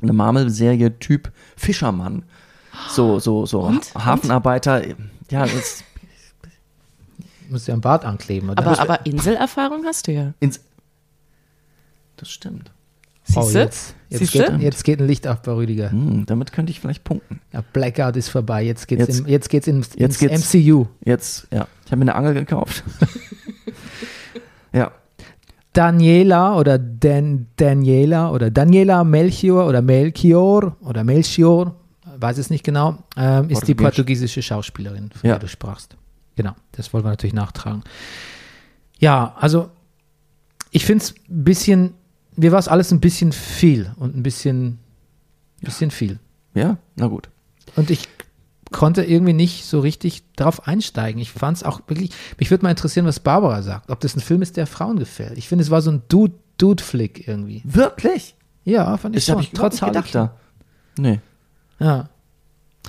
eine 0.01 0.13
Marvel-Serie 0.13 0.99
Typ 0.99 1.31
Fischermann. 1.55 2.23
So, 2.89 3.19
so, 3.19 3.45
so 3.45 3.61
Und? 3.61 3.93
Hafenarbeiter. 3.95 4.83
Ja, 5.29 5.45
das, 5.45 5.83
Musst 7.49 7.67
du 7.67 7.71
ja 7.71 7.75
am 7.75 7.81
Bart 7.81 8.05
ankleben, 8.05 8.49
oder? 8.49 8.65
Aber, 8.65 8.79
aber 8.79 9.05
Inselerfahrung 9.05 9.83
hast 9.85 10.07
du 10.07 10.13
ja. 10.13 10.33
ins, 10.39 10.61
das 12.17 12.29
stimmt. 12.29 12.71
Oh, 13.35 13.41
Siehst 13.41 13.55
du? 13.55 13.59
jetzt, 13.59 13.95
jetzt, 14.09 14.19
Siehst 14.19 14.31
geht, 14.33 14.59
jetzt 14.59 14.83
geht 14.83 14.99
ein 15.01 15.07
Licht 15.07 15.27
auf 15.27 15.41
bei 15.41 15.51
Rüdiger. 15.53 15.91
Hm, 15.91 16.25
damit 16.25 16.51
könnte 16.51 16.71
ich 16.71 16.79
vielleicht 16.79 17.03
punkten. 17.03 17.39
Ja, 17.53 17.61
Blackout 17.73 18.15
ist 18.17 18.29
vorbei, 18.29 18.63
jetzt 18.63 18.87
geht's, 18.87 19.07
Jetzt- 19.07 19.19
in, 19.21 19.27
jetzt 19.27 19.49
geht's 19.49 19.67
ins, 19.67 19.89
jetzt 19.95 20.21
ins 20.21 20.51
geht's- 20.51 20.53
MCU. 20.53 20.85
Jetzt, 21.05 21.47
ja, 21.51 21.67
ich 21.85 21.91
habe 21.91 22.03
mir 22.03 22.11
eine 22.11 22.15
Angel 22.15 22.33
gekauft. 22.33 22.83
ja, 24.73 24.91
Daniela 25.73 26.57
oder 26.57 26.77
Dan, 26.77 27.47
Daniela 27.55 28.31
oder 28.31 28.51
Daniela 28.51 29.03
Melchior 29.03 29.67
oder 29.67 29.81
Melchior 29.81 30.75
oder 30.81 31.03
Melchior, 31.03 31.75
weiß 32.17 32.37
es 32.37 32.49
nicht 32.49 32.63
genau, 32.63 32.97
ähm, 33.17 33.49
ist 33.49 33.67
die 33.67 33.73
Portugiesisch. 33.73 33.81
portugiesische 33.83 34.41
Schauspielerin, 34.41 35.09
von 35.11 35.27
Ja. 35.29 35.35
der 35.35 35.39
du 35.39 35.47
sprachst. 35.47 35.95
Genau, 36.35 36.53
das 36.73 36.93
wollen 36.93 37.03
wir 37.05 37.09
natürlich 37.09 37.33
nachtragen. 37.33 37.83
Ja, 38.99 39.35
also 39.39 39.69
ich 40.71 40.85
finde 40.85 41.03
es 41.03 41.11
ein 41.29 41.43
bisschen, 41.43 41.93
mir 42.35 42.51
war 42.51 42.59
es 42.59 42.67
alles 42.67 42.91
ein 42.91 42.99
bisschen 42.99 43.31
viel 43.31 43.91
und 43.97 44.15
ein 44.15 44.23
bisschen, 44.23 44.79
bisschen 45.61 45.91
viel. 45.91 46.19
ja, 46.53 46.77
na 46.95 47.07
gut. 47.07 47.29
Und 47.75 47.89
ich 47.89 48.07
konnte 48.71 49.03
irgendwie 49.03 49.33
nicht 49.33 49.65
so 49.65 49.79
richtig 49.81 50.23
drauf 50.35 50.67
einsteigen. 50.67 51.21
Ich 51.21 51.31
fand 51.31 51.57
es 51.57 51.63
auch 51.63 51.81
wirklich, 51.87 52.11
mich 52.39 52.49
würde 52.51 52.63
mal 52.63 52.69
interessieren, 52.71 53.05
was 53.05 53.19
Barbara 53.19 53.61
sagt, 53.61 53.89
ob 53.89 53.99
das 53.99 54.15
ein 54.15 54.21
Film 54.21 54.41
ist, 54.41 54.57
der 54.57 54.65
Frauen 54.67 54.97
gefällt. 54.97 55.37
Ich 55.37 55.47
finde, 55.49 55.63
es 55.63 55.69
war 55.71 55.81
so 55.81 55.91
ein 55.91 56.01
Dude- 56.07 56.33
Dude-Flick 56.57 57.27
irgendwie. 57.27 57.61
Wirklich? 57.65 58.35
Ja, 58.63 58.95
fand 58.97 59.15
ich 59.15 59.25
Das 59.25 59.31
habe 59.33 59.43
schon. 59.43 59.51
ich 59.53 59.59
trotz 59.59 59.73
nicht 59.81 59.85
gedacht 59.87 60.15
da. 60.15 60.35
Nee. 60.97 61.19
Ja. 61.79 62.09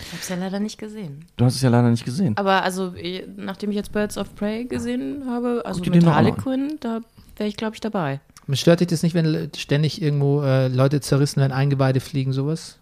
Ich 0.01 0.13
hab's 0.13 0.29
ja 0.29 0.37
leider 0.37 0.59
nicht 0.61 0.79
gesehen. 0.79 1.25
du 1.37 1.45
hast 1.45 1.57
es 1.57 1.63
ja 1.63 1.69
leider 1.69 1.91
nicht 1.91 2.05
gesehen. 2.05 2.37
Aber 2.37 2.63
also, 2.63 2.95
eh, 2.95 3.27
nachdem 3.37 3.71
ich 3.71 3.77
jetzt 3.77 3.93
Birds 3.93 4.17
of 4.19 4.35
Prey 4.35 4.65
gesehen 4.65 5.25
habe, 5.29 5.63
also 5.65 5.81
mit. 5.81 6.37
Quinn, 6.39 6.77
da 6.81 7.01
wäre 7.37 7.49
ich, 7.49 7.57
glaube 7.57 7.75
ich, 7.75 7.81
dabei. 7.81 8.21
Stört 8.53 8.81
dich 8.81 8.89
das 8.89 9.03
nicht, 9.03 9.15
wenn 9.15 9.51
ständig 9.57 10.03
irgendwo 10.03 10.43
äh, 10.43 10.69
Leute 10.69 11.01
zerrissen 11.01 11.41
werden, 11.41 11.53
Eingeweide 11.53 12.01
fliegen, 12.01 12.33
sowas? 12.33 12.79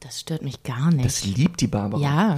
Das 0.00 0.20
stört 0.20 0.42
mich 0.42 0.62
gar 0.62 0.92
nicht. 0.92 1.04
Das 1.04 1.24
liebt 1.24 1.60
die 1.60 1.66
Barbara. 1.66 2.00
ja, 2.00 2.36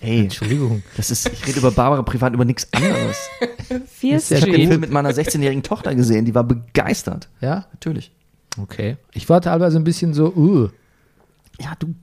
Ey, 0.00 0.20
Entschuldigung. 0.20 0.82
das 0.96 1.10
ist, 1.10 1.28
ich 1.32 1.46
rede 1.46 1.58
über 1.58 1.72
Barbara 1.72 2.02
privat 2.02 2.32
über 2.32 2.44
nichts 2.44 2.68
anderes. 2.72 3.16
Ja 4.02 4.18
Ich 4.18 4.30
habe 4.42 4.52
den. 4.52 4.68
Film 4.68 4.80
mit 4.80 4.90
meiner 4.90 5.10
16-jährigen 5.10 5.62
Tochter 5.62 5.94
gesehen, 5.94 6.24
die 6.26 6.34
war 6.34 6.44
begeistert. 6.44 7.28
Ja? 7.40 7.66
Natürlich. 7.72 8.12
Okay. 8.60 8.98
Ich 9.12 9.28
war 9.30 9.40
teilweise 9.40 9.78
ein 9.78 9.84
bisschen 9.84 10.12
so, 10.12 10.32
uh. 10.34 10.68
Ja, 11.60 11.72
du. 11.78 11.94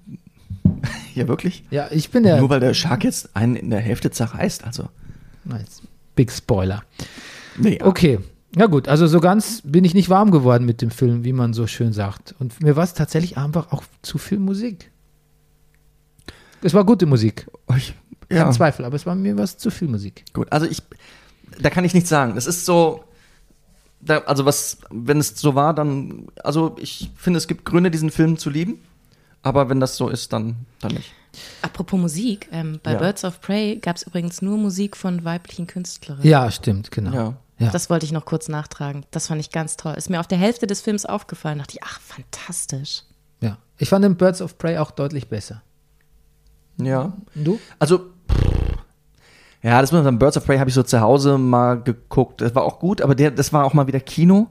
Ja, 1.16 1.28
wirklich? 1.28 1.64
Ja, 1.70 1.88
ich 1.92 2.10
bin 2.12 2.24
der. 2.24 2.40
Nur 2.40 2.50
weil 2.50 2.60
der 2.60 2.74
Shark 2.74 3.04
jetzt 3.04 3.36
einen 3.36 3.56
in 3.56 3.70
der 3.70 3.80
Hälfte 3.82 4.10
zerreißt, 4.12 4.64
also. 4.64 4.90
Nice. 5.44 5.82
Big 6.16 6.32
Spoiler. 6.32 6.84
Nee, 7.58 7.80
Okay. 7.82 8.20
Ja 8.56 8.66
gut, 8.66 8.88
also 8.88 9.06
so 9.08 9.20
ganz 9.20 9.62
bin 9.64 9.84
ich 9.86 9.94
nicht 9.94 10.10
warm 10.10 10.32
geworden 10.32 10.66
mit 10.66 10.82
dem 10.82 10.90
Film, 10.92 11.24
wie 11.24 11.34
man 11.34 11.54
so 11.54 11.68
schön 11.68 11.94
sagt. 11.94 12.34
Und 12.40 12.62
mir 12.62 12.76
war 12.76 12.84
es 12.84 12.94
tatsächlich 12.96 13.38
einfach 13.38 13.72
auch 13.72 13.84
zu 14.02 14.18
viel 14.18 14.40
Musik. 14.40 14.92
Es 16.62 16.74
war 16.74 16.84
gute 16.84 17.06
Musik, 17.06 17.48
Ich, 17.78 17.94
kein 18.28 18.38
ja, 18.38 18.52
Zweifel, 18.52 18.86
aber 18.86 18.96
es 18.96 19.06
war 19.06 19.16
mir 19.16 19.38
was 19.38 19.58
zu 19.58 19.70
viel 19.72 19.88
Musik. 19.88 20.26
gut. 20.34 20.52
Also 20.52 20.66
ich, 20.66 20.82
da 21.62 21.70
kann 21.70 21.86
ich 21.86 21.94
nichts 21.94 22.10
sagen. 22.10 22.36
Das 22.36 22.48
ist 22.48 22.66
so, 22.66 23.04
da, 24.02 24.20
also 24.20 24.46
was, 24.46 24.80
wenn 24.90 25.20
es 25.20 25.40
so 25.40 25.56
war, 25.56 25.74
dann, 25.74 26.28
also 26.44 26.76
ich 26.80 27.12
finde, 27.16 27.38
es 27.38 27.48
gibt 27.48 27.66
Gründe, 27.66 27.92
diesen 27.92 28.12
Film 28.12 28.38
zu 28.38 28.50
lieben. 28.50 28.80
Aber 29.42 29.70
wenn 29.70 29.80
das 29.80 29.96
so 29.96 30.10
ist, 30.10 30.34
dann, 30.34 30.66
dann 30.82 30.94
nicht. 30.96 31.14
Apropos 31.62 31.98
Musik, 31.98 32.50
ähm, 32.52 32.80
bei 32.84 32.94
Ja. 32.94 32.98
Birds 32.98 33.24
of 33.24 33.40
Prey 33.40 33.78
gab 33.78 33.96
es 33.96 34.04
übrigens 34.04 34.42
nur 34.42 34.58
Musik 34.58 34.98
von 34.98 35.24
weiblichen 35.24 35.66
Künstlerinnen. 35.66 36.28
Ja, 36.28 36.52
stimmt, 36.52 36.92
genau. 36.92 37.14
Ja. 37.14 37.38
Ja. 37.60 37.70
Das 37.72 37.90
wollte 37.90 38.06
ich 38.06 38.12
noch 38.14 38.26
kurz 38.26 38.48
nachtragen. 38.48 39.06
Das 39.12 39.28
fand 39.28 39.42
ich 39.42 39.52
ganz 39.52 39.76
toll. 39.78 39.94
Ist 39.96 40.10
mir 40.10 40.20
auf 40.20 40.28
der 40.28 40.38
Hälfte 40.38 40.66
des 40.66 40.82
Films 40.82 41.06
aufgefallen. 41.06 41.60
dachte 41.60 41.74
ich, 41.78 41.84
ach, 41.84 42.00
fantastisch. 42.00 43.04
ja. 43.42 43.58
Ich 43.78 43.90
fand 43.90 44.04
den 44.04 44.16
Birds 44.18 44.42
of 44.42 44.58
Prey 44.58 44.78
auch 44.78 44.92
deutlich 44.92 45.28
besser. 45.30 45.62
Ja. 46.78 47.14
Und 47.36 47.44
du? 47.46 47.60
Also, 47.80 48.08
ja, 49.62 49.82
das 49.82 49.92
man 49.92 50.04
sagen, 50.04 50.20
Birds 50.20 50.38
of 50.38 50.46
Prey 50.46 50.58
habe 50.58 50.70
ich 50.70 50.74
so 50.74 50.84
zu 50.84 51.02
Hause 51.02 51.38
mal 51.38 51.82
geguckt. 51.82 52.42
Das 52.42 52.56
war 52.56 52.64
auch 52.64 52.80
gut, 52.80 53.02
aber 53.02 53.14
der, 53.16 53.32
das 53.32 53.52
war 53.52 53.66
auch 53.66 53.74
mal 53.74 53.88
wieder 53.88 54.00
Kino. 54.00 54.48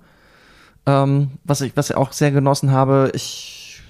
Ähm, 0.86 1.32
was 1.44 1.60
ich, 1.62 1.76
was 1.76 1.90
ich 1.90 1.96
auch 1.96 2.12
sehr 2.12 2.30
genossen 2.30 2.70
habe. 2.72 3.10
Ich 3.14 3.82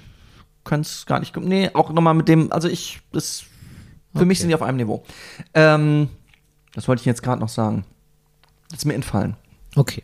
könnte 0.64 0.86
es 0.88 1.06
gar 1.06 1.18
nicht, 1.18 1.36
nee, 1.36 1.70
auch 1.74 1.90
nochmal 1.90 2.14
mit 2.14 2.28
dem, 2.28 2.52
also 2.52 2.68
ich, 2.68 3.00
das, 3.12 3.44
für 4.14 4.24
mich 4.24 4.38
Okay. 4.38 4.42
sind 4.42 4.48
die 4.50 4.54
auf 4.54 4.62
einem 4.62 4.76
Niveau. 4.76 5.02
Ähm, 5.54 6.08
das 6.74 6.86
wollte 6.88 7.00
ich 7.00 7.06
jetzt 7.06 7.22
gerade 7.22 7.40
noch 7.40 7.48
sagen. 7.48 7.84
Ist 8.72 8.84
mir 8.86 8.94
entfallen. 8.94 9.36
Okay. 9.76 10.02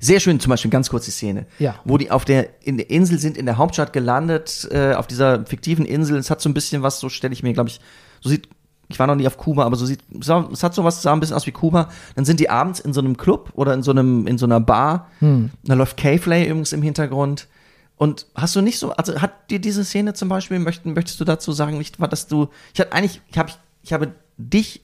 Sehr 0.00 0.20
schön, 0.20 0.40
zum 0.40 0.50
Beispiel 0.50 0.70
ganz 0.70 0.88
kurz 0.90 1.04
die 1.04 1.10
Szene, 1.10 1.46
Ja. 1.58 1.74
wo 1.84 1.98
die 1.98 2.10
auf 2.10 2.24
der, 2.24 2.48
in 2.64 2.76
der 2.78 2.88
Insel 2.90 3.18
sind, 3.18 3.36
in 3.36 3.46
der 3.46 3.58
Hauptstadt 3.58 3.92
gelandet, 3.92 4.66
äh, 4.70 4.94
auf 4.94 5.06
dieser 5.06 5.44
fiktiven 5.46 5.84
Insel. 5.84 6.16
Es 6.16 6.30
hat 6.30 6.40
so 6.40 6.48
ein 6.48 6.54
bisschen 6.54 6.82
was, 6.82 6.98
so 7.00 7.08
stelle 7.08 7.32
ich 7.32 7.42
mir, 7.42 7.52
glaube 7.52 7.68
ich, 7.68 7.80
so 8.20 8.28
sieht, 8.28 8.48
ich 8.88 8.98
war 8.98 9.06
noch 9.06 9.14
nie 9.14 9.26
auf 9.26 9.36
Kuba, 9.38 9.64
aber 9.64 9.76
so 9.76 9.86
sieht, 9.86 10.00
sah- 10.20 10.48
es 10.52 10.62
hat 10.62 10.74
so 10.74 10.84
was, 10.84 11.02
sah 11.02 11.12
ein 11.12 11.20
bisschen 11.20 11.36
aus 11.36 11.46
wie 11.46 11.52
Kuba. 11.52 11.88
Dann 12.14 12.24
sind 12.24 12.40
die 12.40 12.50
abends 12.50 12.80
in 12.80 12.92
so 12.92 13.00
einem 13.00 13.16
Club 13.16 13.50
oder 13.54 13.74
in 13.74 13.82
so 13.82 13.90
einem, 13.90 14.26
in 14.26 14.38
so 14.38 14.46
einer 14.46 14.60
Bar. 14.60 15.08
Da 15.20 15.74
läuft 15.74 15.96
K-Flay 15.96 16.46
übrigens 16.46 16.72
im 16.72 16.82
Hintergrund. 16.82 17.48
Und 17.96 18.26
hast 18.34 18.56
du 18.56 18.60
nicht 18.62 18.78
so, 18.78 18.92
also 18.92 19.20
hat 19.22 19.50
dir 19.50 19.60
diese 19.60 19.84
Szene 19.84 20.12
zum 20.14 20.28
Beispiel, 20.28 20.58
möchten, 20.58 20.92
möchtest 20.94 21.20
du 21.20 21.24
dazu 21.24 21.52
sagen, 21.52 21.78
nicht, 21.78 22.00
war, 22.00 22.08
dass 22.08 22.26
du, 22.26 22.48
ich 22.74 22.80
hatte 22.80 22.92
eigentlich, 22.92 23.20
ich 23.30 23.38
habe, 23.38 23.52
ich 23.82 23.92
habe 23.92 24.12
dich 24.36 24.82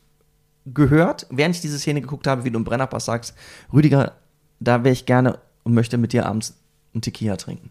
gehört, 0.75 1.27
während 1.31 1.55
ich 1.55 1.61
diese 1.61 1.79
Szene 1.79 2.01
geguckt 2.01 2.27
habe, 2.27 2.45
wie 2.45 2.51
du 2.51 2.59
im 2.59 2.64
Brennerpass 2.64 3.05
sagst, 3.05 3.35
Rüdiger, 3.73 4.12
da 4.61 4.85
wäre 4.85 4.93
ich 4.93 5.07
gerne 5.07 5.39
und 5.62 5.75
möchte 5.75 5.99
mit 5.99 6.12
dir 6.12 6.27
abends 6.27 6.57
einen 6.95 7.03
Tequila 7.03 7.37
trinken. 7.37 7.71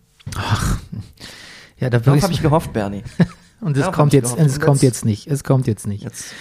Ja, 1.80 1.90
da 1.90 2.00
Darauf 2.00 2.22
habe 2.24 2.34
ich 2.34 2.42
gehofft, 2.42 2.74
Bernie. 2.74 3.04
und 3.62 3.78
es 3.78 3.92
kommt 3.92 4.14
jetzt, 4.14 4.38
es 4.38 4.60
kommt 4.60 4.82
jetzt- 4.82 5.06
nicht. 5.06 5.28
Es 5.28 5.44
kommt 5.44 5.68
jetzt 5.68 5.88
nicht. 5.88 6.04
Jetzt 6.04 6.34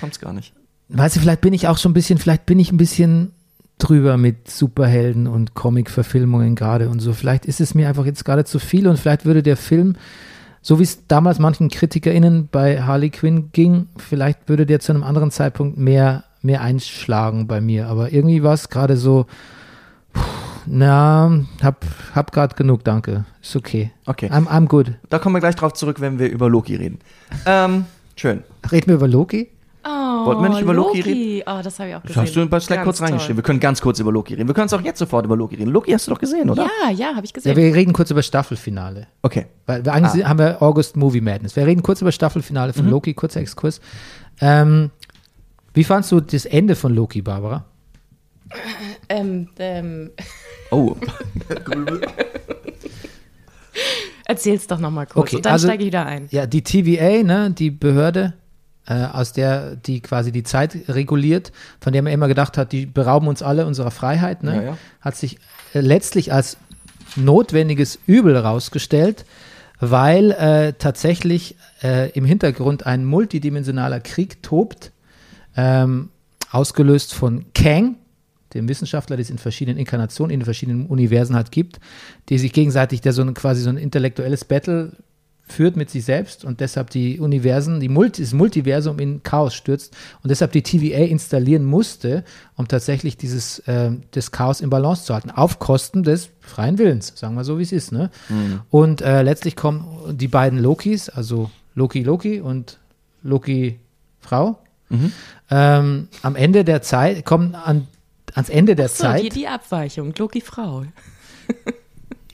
kommt's 0.00 0.20
gar 0.20 0.32
nicht. 0.32 0.52
Weißt 0.88 1.16
du, 1.16 1.20
vielleicht 1.20 1.40
bin 1.40 1.54
ich 1.54 1.66
auch 1.68 1.78
schon 1.78 1.90
ein 1.92 1.94
bisschen, 1.94 2.18
vielleicht 2.18 2.46
bin 2.46 2.58
ich 2.58 2.70
ein 2.70 2.76
bisschen 2.76 3.32
drüber 3.78 4.16
mit 4.16 4.50
Superhelden 4.50 5.26
und 5.26 5.54
Comic-Verfilmungen 5.54 6.54
gerade 6.54 6.88
und 6.88 7.00
so. 7.00 7.12
Vielleicht 7.12 7.46
ist 7.46 7.60
es 7.60 7.74
mir 7.74 7.88
einfach 7.88 8.06
jetzt 8.06 8.24
gerade 8.24 8.44
zu 8.44 8.58
viel 8.58 8.86
und 8.86 8.98
vielleicht 8.98 9.24
würde 9.24 9.42
der 9.42 9.56
Film, 9.56 9.96
so 10.64 10.78
wie 10.78 10.84
es 10.84 11.06
damals 11.06 11.38
manchen 11.38 11.68
KritikerInnen 11.68 12.48
bei 12.50 12.80
Harley 12.80 13.10
Quinn 13.10 13.50
ging, 13.52 13.86
vielleicht 13.98 14.48
würde 14.48 14.64
der 14.64 14.80
zu 14.80 14.92
einem 14.92 15.02
anderen 15.02 15.30
Zeitpunkt 15.30 15.76
mehr, 15.76 16.24
mehr 16.40 16.62
einschlagen 16.62 17.46
bei 17.46 17.60
mir. 17.60 17.86
Aber 17.86 18.12
irgendwie 18.12 18.42
war 18.42 18.54
es 18.54 18.70
gerade 18.70 18.96
so, 18.96 19.26
na, 20.64 21.44
hab, 21.62 21.84
hab 22.14 22.32
gerade 22.32 22.54
genug, 22.56 22.82
danke. 22.82 23.26
Ist 23.42 23.54
okay. 23.56 23.90
Okay. 24.06 24.30
I'm, 24.30 24.46
I'm 24.46 24.66
good. 24.66 24.92
Da 25.10 25.18
kommen 25.18 25.36
wir 25.36 25.40
gleich 25.40 25.54
drauf 25.54 25.74
zurück, 25.74 26.00
wenn 26.00 26.18
wir 26.18 26.30
über 26.30 26.48
Loki 26.48 26.76
reden. 26.76 26.98
Ähm, 27.44 27.84
schön. 28.16 28.42
Reden 28.72 28.86
wir 28.86 28.94
über 28.94 29.06
Loki? 29.06 29.50
Wollten 30.26 30.42
wir 30.42 30.48
nicht 30.50 30.60
über 30.62 30.74
Loki 30.74 31.00
reden? 31.00 31.42
Oh, 31.46 31.60
das 31.62 31.78
habe 31.78 31.90
ich 31.90 31.94
auch 31.96 32.00
Das 32.02 32.08
gesehen. 32.08 32.22
hast 32.22 32.36
du 32.36 32.46
bei 32.48 32.60
Slack 32.60 32.78
Ganz 32.78 32.84
kurz 32.86 32.98
toll. 32.98 33.06
reingeschrieben. 33.08 33.36
Wir 33.36 33.42
können 33.42 33.60
ganz 33.60 33.80
kurz 33.80 33.98
über 34.00 34.12
Loki 34.12 34.34
reden. 34.34 34.48
Wir 34.48 34.54
können 34.54 34.66
es 34.66 34.72
auch 34.72 34.80
jetzt 34.82 34.98
sofort 34.98 35.24
über 35.24 35.36
Loki 35.36 35.56
reden. 35.56 35.70
Loki 35.70 35.92
hast 35.92 36.06
du 36.06 36.10
doch 36.12 36.18
gesehen, 36.18 36.50
oder? 36.50 36.68
Ja, 36.84 36.90
ja, 36.90 37.06
habe 37.14 37.24
ich 37.24 37.30
Ja, 37.30 37.34
gesehen. 37.34 37.56
wir 37.56 37.74
reden 37.74 37.92
kurz 37.92 38.10
über 38.10 38.22
Staffelfinale. 38.22 39.06
Okay. 39.22 39.46
Weil 39.66 39.84
wir 39.84 39.92
eigentlich 39.92 40.24
haben 40.26 40.38
wir 40.38 40.60
August 40.62 40.96
Movie 40.96 41.20
Madness. 41.20 41.56
Wir 41.56 41.66
reden 41.66 41.82
kurz 41.82 42.00
über 42.00 42.12
Staffelfinale 42.12 42.72
von 42.72 42.88
Loki, 42.88 43.14
kurzer 43.14 43.40
Exkurs. 43.40 43.80
Ähm, 44.40 44.90
wie 45.72 45.84
fandst 45.84 46.12
du 46.12 46.20
das 46.20 46.44
Ende 46.46 46.76
von 46.76 46.94
Loki, 46.94 47.22
Barbara? 47.22 47.64
ähm, 49.08 49.48
ähm, 49.58 50.10
Oh. 50.70 50.94
erzähl's 54.26 54.66
doch 54.66 54.78
nochmal 54.78 55.06
kurz 55.06 55.28
Okay, 55.28 55.36
und 55.36 55.46
dann 55.46 55.52
also- 55.54 55.68
steige 55.68 55.82
ich 55.82 55.86
wieder 55.88 56.06
ein. 56.06 56.28
Ja, 56.30 56.46
die 56.46 56.62
TVA, 56.62 57.22
ne, 57.22 57.50
die 57.50 57.70
Behörde, 57.70 58.34
äh, 58.86 59.04
aus 59.04 59.32
der 59.32 59.76
die 59.76 60.00
quasi 60.00 60.32
die 60.32 60.42
Zeit 60.42 60.76
reguliert, 60.88 61.52
von 61.80 61.92
der 61.92 62.02
man 62.02 62.12
immer 62.12 62.28
gedacht 62.28 62.58
hat, 62.58 62.72
die 62.72 62.86
berauben 62.86 63.28
uns 63.28 63.42
alle 63.42 63.66
unserer 63.66 63.90
Freiheit, 63.90 64.42
ne, 64.42 64.56
Ja, 64.56 64.62
ja. 64.62 64.78
hat 65.00 65.16
sich 65.16 65.38
äh, 65.72 65.80
letztlich 65.80 66.32
als 66.32 66.56
notwendiges 67.16 67.98
Übel 68.06 68.36
rausgestellt, 68.36 69.24
weil 69.80 70.32
äh, 70.32 70.72
tatsächlich 70.78 71.56
äh, 71.82 72.10
im 72.10 72.24
Hintergrund 72.24 72.86
ein 72.86 73.04
multidimensionaler 73.04 74.00
Krieg 74.00 74.42
tobt, 74.42 74.92
ähm, 75.56 76.10
ausgelöst 76.50 77.14
von 77.14 77.46
Kang, 77.54 77.96
dem 78.54 78.68
Wissenschaftler, 78.68 79.16
den 79.16 79.22
es 79.22 79.30
in 79.30 79.38
verschiedenen 79.38 79.78
Inkarnationen, 79.78 80.32
in 80.32 80.44
verschiedenen 80.44 80.86
Universen 80.86 81.34
halt 81.34 81.50
gibt, 81.50 81.80
die 82.28 82.38
sich 82.38 82.52
gegenseitig, 82.52 83.00
der 83.00 83.12
so 83.12 83.22
ein, 83.22 83.34
quasi 83.34 83.62
so 83.62 83.70
ein 83.70 83.76
intellektuelles 83.76 84.44
Battle 84.44 84.92
führt 85.46 85.76
mit 85.76 85.90
sich 85.90 86.04
selbst 86.04 86.44
und 86.44 86.60
deshalb 86.60 86.88
die 86.90 87.20
Universen, 87.20 87.78
die 87.78 87.88
Multi, 87.90 88.22
das 88.22 88.32
Multiversum 88.32 88.98
in 88.98 89.22
Chaos 89.22 89.54
stürzt 89.54 89.94
und 90.22 90.30
deshalb 90.30 90.52
die 90.52 90.62
TVA 90.62 91.00
installieren 91.04 91.64
musste, 91.64 92.24
um 92.56 92.66
tatsächlich 92.66 93.16
dieses 93.18 93.62
ähm, 93.66 94.04
das 94.12 94.30
Chaos 94.30 94.60
im 94.62 94.70
Balance 94.70 95.04
zu 95.04 95.12
halten, 95.14 95.30
auf 95.30 95.58
Kosten 95.58 96.02
des 96.02 96.30
freien 96.40 96.78
Willens, 96.78 97.12
sagen 97.14 97.34
wir 97.34 97.44
so, 97.44 97.58
wie 97.58 97.62
es 97.62 97.72
ist. 97.72 97.92
Ne? 97.92 98.10
Und 98.70 99.02
äh, 99.02 99.22
letztlich 99.22 99.54
kommen 99.54 100.16
die 100.16 100.28
beiden 100.28 100.58
Lokis, 100.58 101.08
also 101.10 101.50
Loki 101.74 102.02
Loki 102.02 102.40
und 102.40 102.78
Loki 103.22 103.80
Frau, 104.20 104.58
ähm, 105.50 106.08
am 106.22 106.36
Ende 106.36 106.64
der 106.64 106.80
Zeit, 106.82 107.24
kommen 107.26 107.54
an, 107.54 107.86
ans 108.34 108.48
Ende 108.48 108.76
der 108.76 108.88
So, 108.88 109.02
Zeit. 109.04 109.22
die, 109.22 109.28
die 109.28 109.48
Abweichung, 109.48 110.14
Loki 110.16 110.40
Frau. 110.40 110.84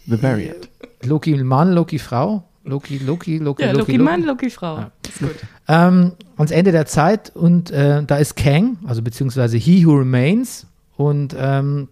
The 0.06 0.22
Variant. 0.22 0.68
Loki 1.02 1.34
Mann, 1.42 1.72
Loki 1.72 1.98
Frau, 1.98 2.44
Loki, 2.70 2.98
Loki, 2.98 3.38
Loki, 3.38 3.62
Ja, 3.64 3.72
Loki, 3.72 3.92
Loki 3.92 3.98
Mann, 3.98 4.22
Loki 4.24 4.48
Frau. 4.50 4.86
Ist 5.06 5.18
gut. 5.18 5.34
Ähm, 5.68 6.12
ans 6.36 6.50
Ende 6.50 6.72
der 6.72 6.86
Zeit 6.86 7.30
und 7.34 7.70
äh, 7.70 8.02
da 8.04 8.16
ist 8.16 8.36
Kang, 8.36 8.78
also 8.86 9.02
beziehungsweise 9.02 9.56
He 9.58 9.84
Who 9.84 9.92
Remains 9.96 10.66
und 10.96 11.36
ähm, 11.38 11.88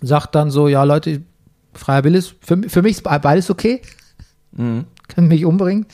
sagt 0.00 0.34
dann 0.34 0.50
so, 0.50 0.68
ja 0.68 0.84
Leute, 0.84 1.22
freier 1.74 2.04
Wille 2.04 2.18
ist, 2.18 2.34
für, 2.40 2.58
für 2.68 2.82
mich 2.82 2.92
ist 2.98 3.02
beides 3.02 3.50
okay, 3.50 3.80
Mhm. 4.52 4.86
können 5.06 5.28
mich 5.28 5.44
umbringen. 5.44 5.86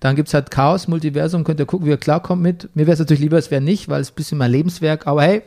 Dann 0.00 0.16
gibt 0.16 0.28
es 0.28 0.34
halt 0.34 0.50
Chaos, 0.50 0.86
Multiversum, 0.86 1.44
könnt 1.44 1.60
ihr 1.60 1.66
gucken, 1.66 1.86
wie 1.86 1.90
ihr 1.90 1.96
klarkommt 1.96 2.42
mit. 2.42 2.68
Mir 2.76 2.82
wäre 2.86 2.92
es 2.92 2.98
natürlich 2.98 3.22
lieber, 3.22 3.38
es 3.38 3.50
wäre 3.50 3.62
nicht, 3.62 3.88
weil 3.88 4.02
es 4.02 4.10
ein 4.10 4.14
bisschen 4.14 4.36
mein 4.36 4.50
Lebenswerk, 4.50 5.06
aber 5.06 5.22
hey, 5.22 5.42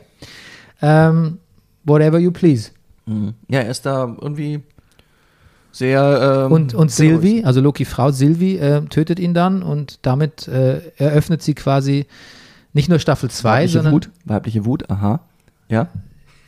ähm, 0.82 1.38
whatever 1.84 2.18
you 2.18 2.32
please. 2.32 2.70
Mhm. 3.06 3.34
Ja, 3.48 3.60
er 3.60 3.70
ist 3.70 3.86
da 3.86 4.16
irgendwie 4.20 4.62
sehr. 5.76 6.46
Ähm, 6.46 6.52
Und, 6.52 6.74
und 6.74 6.90
Sylvie, 6.90 7.44
also 7.44 7.60
Loki 7.60 7.84
Frau 7.84 8.10
Sylvie, 8.10 8.56
äh, 8.58 8.82
tötet 8.86 9.18
ihn 9.18 9.34
dann 9.34 9.62
und 9.62 9.98
damit 10.02 10.48
äh, 10.48 10.80
eröffnet 10.96 11.42
sie 11.42 11.54
quasi 11.54 12.06
nicht 12.72 12.88
nur 12.88 12.98
Staffel 12.98 13.30
2, 13.30 13.48
Weibliche 13.48 13.72
sondern 13.72 13.92
Wut. 13.94 14.10
Weibliche 14.24 14.64
Wut, 14.64 14.90
aha. 14.90 15.20
Ja. 15.68 15.88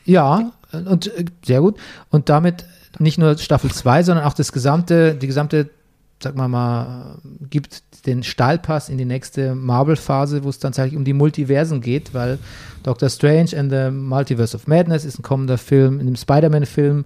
Ja, 0.05 0.51
und 0.71 1.07
äh, 1.07 1.25
sehr 1.43 1.61
gut. 1.61 1.77
Und 2.09 2.29
damit 2.29 2.65
nicht 2.97 3.17
nur 3.17 3.37
Staffel 3.37 3.71
2, 3.71 4.03
sondern 4.03 4.25
auch 4.25 4.33
das 4.33 4.51
gesamte, 4.51 5.15
die 5.15 5.27
gesamte, 5.27 5.69
sag 6.21 6.35
mal 6.35 6.47
mal, 6.47 7.17
gibt 7.49 7.83
den 8.05 8.23
Stahlpass 8.23 8.89
in 8.89 8.97
die 8.97 9.05
nächste 9.05 9.55
Marvel-Phase, 9.55 10.43
wo 10.43 10.49
es 10.49 10.59
dann 10.59 10.71
tatsächlich 10.71 10.97
um 10.97 11.05
die 11.05 11.13
Multiversen 11.13 11.81
geht, 11.81 12.13
weil 12.13 12.39
Doctor 12.83 13.09
Strange 13.09 13.57
and 13.57 13.71
the 13.71 13.91
Multiverse 13.91 14.55
of 14.55 14.67
Madness 14.67 15.05
ist 15.05 15.19
ein 15.19 15.23
kommender 15.23 15.57
Film. 15.57 15.99
In 15.99 16.05
dem 16.05 16.15
Spider-Man-Film 16.15 17.05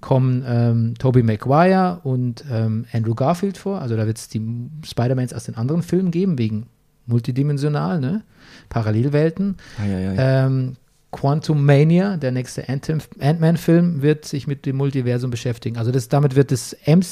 kommen 0.00 0.44
ähm, 0.46 0.94
Tobey 0.98 1.22
Maguire 1.22 2.00
und 2.04 2.44
ähm, 2.50 2.86
Andrew 2.92 3.14
Garfield 3.14 3.58
vor. 3.58 3.80
Also 3.80 3.96
da 3.96 4.06
wird 4.06 4.18
es 4.18 4.28
die 4.28 4.40
Spider-Mans 4.84 5.34
aus 5.34 5.44
den 5.44 5.56
anderen 5.56 5.82
Filmen 5.82 6.10
geben, 6.10 6.38
wegen 6.38 6.66
multidimensional, 7.06 8.00
ne? 8.00 8.22
Parallelwelten. 8.68 9.56
Ja. 9.78 10.46
Ähm, 10.46 10.76
Quantum 11.10 11.64
Mania, 11.64 12.16
der 12.16 12.32
nächste 12.32 12.68
Ant- 12.68 13.08
Ant-Man-Film, 13.18 14.02
wird 14.02 14.24
sich 14.26 14.46
mit 14.46 14.66
dem 14.66 14.76
Multiversum 14.76 15.30
beschäftigen. 15.30 15.78
Also 15.78 15.90
das, 15.90 16.08
damit 16.08 16.36
wird 16.36 16.52
das 16.52 16.76
MC 16.86 17.06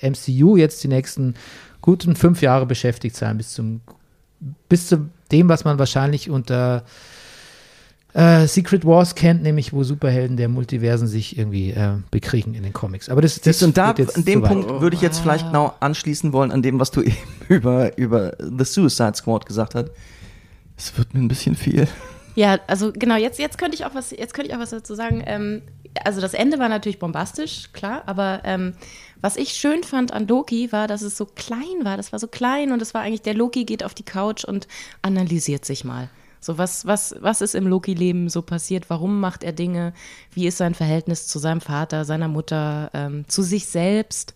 MCU 0.00 0.56
jetzt 0.56 0.82
die 0.82 0.88
nächsten 0.88 1.34
guten 1.82 2.16
fünf 2.16 2.40
Jahre 2.40 2.64
beschäftigt 2.64 3.16
sein, 3.16 3.36
bis 3.36 3.52
zum 3.52 3.82
bis 4.68 4.88
zu 4.88 5.10
dem, 5.30 5.48
was 5.48 5.64
man 5.64 5.78
wahrscheinlich 5.78 6.30
unter 6.30 6.78
äh, 6.78 6.82
Secret 8.46 8.84
Wars 8.84 9.16
kennt, 9.16 9.42
nämlich 9.42 9.72
wo 9.72 9.82
Superhelden 9.82 10.36
der 10.36 10.48
Multiversen 10.48 11.08
sich 11.08 11.36
irgendwie 11.36 11.70
äh, 11.70 11.94
bekriegen 12.12 12.54
in 12.54 12.62
den 12.62 12.72
Comics. 12.72 13.08
Aber 13.08 13.20
das, 13.20 13.40
das 13.40 13.60
und 13.62 13.76
da, 13.76 13.88
geht 13.88 14.06
jetzt 14.06 14.16
an 14.16 14.24
dem 14.24 14.40
zu 14.40 14.42
weit. 14.42 14.52
Punkt 14.52 14.80
würde 14.80 14.94
ich 14.94 15.02
jetzt 15.02 15.18
vielleicht 15.18 15.46
genau 15.46 15.74
anschließen 15.80 16.32
wollen, 16.32 16.52
an 16.52 16.62
dem, 16.62 16.78
was 16.78 16.92
du 16.92 17.02
eben 17.02 17.16
über, 17.48 17.98
über 17.98 18.36
The 18.38 18.64
Suicide 18.64 19.14
Squad 19.16 19.46
gesagt 19.46 19.74
hast. 19.74 19.90
Es 20.76 20.96
wird 20.96 21.12
mir 21.12 21.20
ein 21.20 21.28
bisschen 21.28 21.56
viel. 21.56 21.88
Ja, 22.36 22.58
also 22.66 22.92
genau, 22.92 23.16
jetzt, 23.16 23.38
jetzt 23.38 23.58
könnte 23.58 23.76
ich 23.76 23.84
auch 23.84 23.94
was, 23.94 24.10
jetzt 24.10 24.34
könnte 24.34 24.50
ich 24.50 24.56
auch 24.56 24.60
was 24.60 24.70
dazu 24.70 24.94
sagen. 24.94 25.22
Ähm, 25.26 25.62
also 26.04 26.20
das 26.20 26.34
Ende 26.34 26.58
war 26.58 26.68
natürlich 26.68 26.98
bombastisch, 26.98 27.70
klar, 27.72 28.02
aber 28.06 28.42
ähm, 28.44 28.74
was 29.20 29.36
ich 29.36 29.50
schön 29.50 29.82
fand 29.82 30.12
an 30.12 30.26
Loki 30.26 30.70
war, 30.72 30.86
dass 30.86 31.02
es 31.02 31.16
so 31.16 31.26
klein 31.26 31.84
war. 31.84 31.96
Das 31.96 32.12
war 32.12 32.18
so 32.18 32.26
klein 32.26 32.72
und 32.72 32.82
es 32.82 32.94
war 32.94 33.02
eigentlich, 33.02 33.22
der 33.22 33.34
Loki 33.34 33.64
geht 33.64 33.84
auf 33.84 33.94
die 33.94 34.02
Couch 34.04 34.44
und 34.44 34.68
analysiert 35.02 35.64
sich 35.64 35.84
mal. 35.84 36.10
So, 36.44 36.58
was, 36.58 36.84
was, 36.84 37.14
was 37.20 37.40
ist 37.40 37.54
im 37.54 37.66
Loki-Leben 37.66 38.28
so 38.28 38.42
passiert? 38.42 38.90
Warum 38.90 39.18
macht 39.18 39.42
er 39.42 39.52
Dinge? 39.52 39.94
Wie 40.30 40.46
ist 40.46 40.58
sein 40.58 40.74
Verhältnis 40.74 41.26
zu 41.26 41.38
seinem 41.38 41.62
Vater, 41.62 42.04
seiner 42.04 42.28
Mutter, 42.28 42.90
ähm, 42.92 43.24
zu 43.28 43.42
sich 43.42 43.64
selbst? 43.66 44.34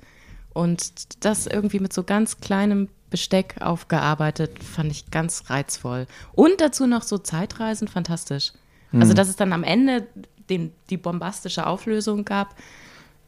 Und 0.54 1.22
das 1.22 1.46
irgendwie 1.46 1.80
mit 1.80 1.92
so 1.92 2.04
ganz 2.04 2.40
kleinem 2.40 2.88
Besteck 3.10 3.56
aufgearbeitet, 3.60 4.64
fand 4.64 4.90
ich 4.90 5.10
ganz 5.10 5.50
reizvoll. 5.50 6.06
Und 6.32 6.62
dazu 6.62 6.86
noch 6.86 7.02
so 7.02 7.18
Zeitreisen, 7.18 7.88
fantastisch. 7.88 8.52
Hm. 8.92 9.02
Also, 9.02 9.12
dass 9.12 9.28
es 9.28 9.36
dann 9.36 9.52
am 9.52 9.62
Ende 9.62 10.06
den, 10.48 10.72
die 10.88 10.96
bombastische 10.96 11.66
Auflösung 11.66 12.24
gab, 12.24 12.54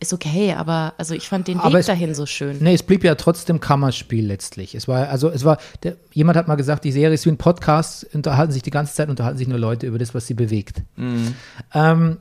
ist 0.01 0.13
okay, 0.13 0.55
aber 0.55 0.95
also 0.97 1.15
ich 1.15 1.29
fand 1.29 1.47
den 1.47 1.59
Aber 1.61 1.75
Weg 1.75 1.81
es- 1.81 1.87
dahin 1.87 2.15
so 2.15 2.25
schön. 2.27 2.57
Nee, 2.61 2.75
es 2.75 2.83
blieb 2.83 3.05
ja 3.05 3.15
trotzdem 3.15 3.61
Kammerspiel 3.61 4.27
letztlich. 4.27 4.75
Es 4.75 4.89
war, 4.89 5.09
also 5.11 5.29
es 5.29 5.45
war, 5.45 5.59
der, 5.83 5.97
jemand 6.13 6.37
hat 6.39 6.49
mal 6.49 6.55
gesagt, 6.57 6.85
die 6.85 6.93
Serie 6.93 7.15
ist 7.15 7.27
wie 7.27 7.31
ein 7.31 7.37
Podcast, 7.37 8.07
unterhalten 8.15 8.53
sich 8.53 8.63
die 8.63 8.71
ganze 8.71 8.95
Zeit, 8.95 9.09
unterhalten 9.11 9.37
sich 9.39 9.47
nur 9.49 9.59
Leute 9.59 9.87
über 9.87 9.99
das, 9.99 10.15
was 10.15 10.27
sie 10.27 10.35
bewegt. 10.35 10.83
Ähm, 11.75 12.17